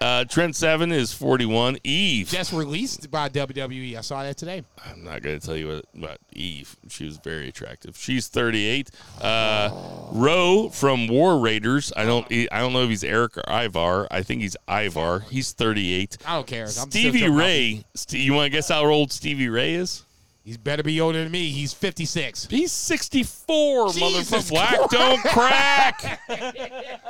Uh, 0.00 0.24
Trent 0.24 0.54
Seven 0.54 0.92
is 0.92 1.12
41. 1.12 1.78
Eve. 1.82 2.28
Just 2.28 2.52
released 2.52 3.10
by 3.10 3.28
WWE. 3.28 3.96
I 3.96 4.00
saw 4.00 4.22
that 4.22 4.36
today. 4.36 4.62
I'm 4.86 5.02
not 5.04 5.22
going 5.22 5.38
to 5.38 5.44
tell 5.44 5.56
you 5.56 5.68
what 5.68 5.84
about 5.96 6.18
Eve. 6.32 6.76
She 6.88 7.04
was 7.04 7.18
very 7.18 7.48
attractive. 7.48 7.96
She's 7.96 8.28
38. 8.28 8.90
Uh, 9.20 9.70
Rowe 10.12 10.68
from 10.68 11.08
War 11.08 11.38
Raiders. 11.38 11.92
I 11.96 12.04
don't. 12.04 12.26
I 12.30 12.60
don't 12.60 12.72
know 12.72 12.82
if 12.84 12.90
he's 12.90 13.04
Erik 13.04 13.36
or 13.38 13.44
Ivar. 13.48 14.06
I 14.10 14.22
think 14.22 14.40
he's 14.42 14.56
Ivar. 14.68 15.20
He's 15.30 15.52
38. 15.52 16.18
I 16.26 16.34
don't 16.36 16.46
care. 16.46 16.64
I'm 16.64 16.68
Stevie 16.68 17.28
Ray. 17.28 17.84
St- 17.94 18.22
you 18.22 18.34
want 18.34 18.46
to 18.46 18.50
guess 18.50 18.68
how 18.68 18.84
old 18.86 19.12
Stevie 19.12 19.48
Ray 19.48 19.74
is? 19.74 20.04
He's 20.48 20.56
better 20.56 20.82
be 20.82 20.98
older 20.98 21.22
than 21.24 21.30
me. 21.30 21.50
He's 21.50 21.74
56. 21.74 22.46
He's 22.46 22.72
64, 22.72 23.92
Jesus 23.92 24.02
motherfucker. 24.02 24.48
Black 24.48 24.88
don't 24.88 25.20
crack. 25.24 26.20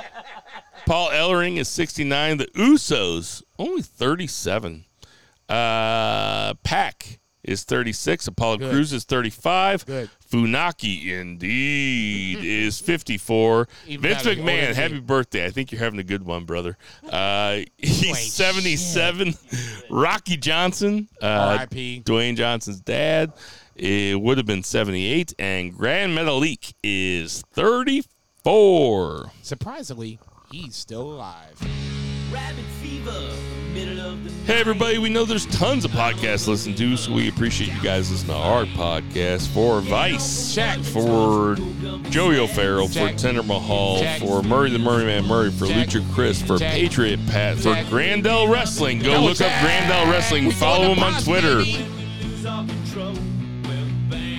Paul 0.87 1.11
Ellering 1.11 1.59
is 1.59 1.69
69. 1.69 2.39
The 2.39 2.47
Usos, 2.47 3.45
only 3.57 3.83
37. 3.83 4.87
Uh, 5.49 6.55
PAC 6.65 7.21
is 7.45 7.63
36. 7.63 8.27
Apollo 8.27 8.57
Good. 8.59 8.73
Crews 8.73 8.93
is 8.93 9.05
35. 9.05 9.87
Good. 9.87 10.11
Funaki, 10.31 11.07
indeed, 11.07 12.45
is 12.45 12.79
54. 12.81 13.67
Even 13.87 14.03
Vince 14.03 14.25
better, 14.25 14.41
older 14.41 14.43
McMahon, 14.43 14.75
happy 14.75 15.01
birthday. 15.01 15.47
I 15.47 15.51
think 15.51 15.73
you're 15.73 15.81
having 15.81 15.99
a 16.01 16.05
good 16.05 16.25
one, 16.25 16.45
brother. 16.45 16.77
Uh, 17.09 17.61
he's 17.79 18.05
ain't 18.05 18.17
77. 18.19 19.35
Rocky 19.91 20.37
Johnson, 20.37 21.09
uh, 21.23 21.55
R.I.P.. 21.57 22.03
Dwayne 22.05 22.37
Johnson's 22.37 22.81
dad, 22.81 23.33
it 23.75 24.21
would 24.21 24.37
have 24.37 24.47
been 24.47 24.63
78. 24.63 25.33
And 25.39 25.75
Gran 25.75 26.15
Metalik 26.15 26.75
is 26.83 27.43
34. 27.53 29.33
Surprisingly, 29.43 30.19
he's 30.51 30.77
still 30.77 31.13
alive. 31.13 31.59
Rabbit 32.31 32.65
fever, 32.83 33.11
middle 33.11 33.31
of 33.31 33.37
the 33.43 33.48
Hey, 33.79 34.59
everybody, 34.61 34.99
we 34.99 35.09
know 35.09 35.25
there's 35.25 35.47
tons 35.47 35.85
of 35.85 35.93
podcasts 35.93 36.45
to 36.45 36.51
listen 36.51 36.75
to, 36.75 36.97
so 36.97 37.13
we 37.13 37.29
appreciate 37.29 37.73
you 37.73 37.81
guys 37.81 38.11
listening 38.11 38.35
to 38.35 38.43
our 38.43 38.65
podcast. 38.65 39.47
For 39.49 39.81
Vice, 39.81 40.53
Check. 40.53 40.81
for 40.81 41.55
Joey 42.11 42.39
O'Farrell, 42.39 42.89
for 42.89 43.11
Tender 43.17 43.45
Mahal, 43.45 44.03
for 44.19 44.43
Murray 44.43 44.71
the 44.71 44.81
Murray 44.81 45.05
Man 45.05 45.27
Murray, 45.27 45.53
for 45.53 45.67
Check. 45.67 45.89
Lucha 45.91 46.15
Chris, 46.15 46.43
for. 46.43 46.59
Patriot 46.59 47.21
Pat, 47.29 47.59
for. 47.59 47.75
Grandel 47.89 48.51
Wrestling. 48.51 48.99
Go 48.99 49.21
look 49.23 49.41
up. 49.41 49.53
Grandel 49.63 50.11
Wrestling. 50.11 50.47
We 50.47 50.51
Follow 50.53 50.93
him 50.93 51.03
on 51.05 51.23
Twitter. 51.23 51.63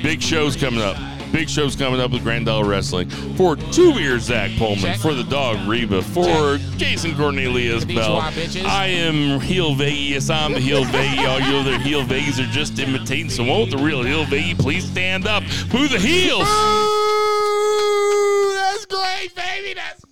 Big 0.03 0.21
shows 0.21 0.57
coming 0.57 0.81
up. 0.81 0.97
Big 1.31 1.49
shows 1.49 1.75
coming 1.75 1.99
up 1.99 2.11
with 2.11 2.23
Grandel 2.23 2.67
Wrestling. 2.67 3.09
For 3.35 3.55
two 3.55 3.93
beers, 3.93 4.23
Zach 4.23 4.51
Pullman. 4.57 4.79
Check. 4.79 4.97
For 4.97 5.13
the 5.13 5.23
dog, 5.23 5.67
Reba. 5.67 6.01
For 6.01 6.57
Jason 6.77 7.15
Cornelius 7.15 7.85
Bell. 7.85 8.17
I 8.17 8.87
am 8.87 9.39
Heel 9.39 9.75
Veggie. 9.75 10.09
Yes, 10.09 10.29
I'm 10.29 10.53
the 10.53 10.59
Heel 10.59 10.83
Veggie. 10.85 11.19
All 11.29 11.39
you 11.39 11.57
other 11.57 11.77
Heel 11.77 12.03
Veggies 12.03 12.39
are 12.39 12.51
just 12.51 12.79
imitating. 12.79 13.29
So 13.29 13.43
won't 13.43 13.71
the 13.71 13.77
real 13.77 14.03
Heel 14.03 14.25
Veggie 14.25 14.57
please 14.57 14.89
stand 14.89 15.27
up? 15.27 15.43
Who 15.43 15.87
the 15.87 15.99
heels? 15.99 16.47
Ooh, 16.47 18.53
that's 18.55 18.85
great, 18.85 19.35
baby. 19.35 19.73
That's 19.75 20.03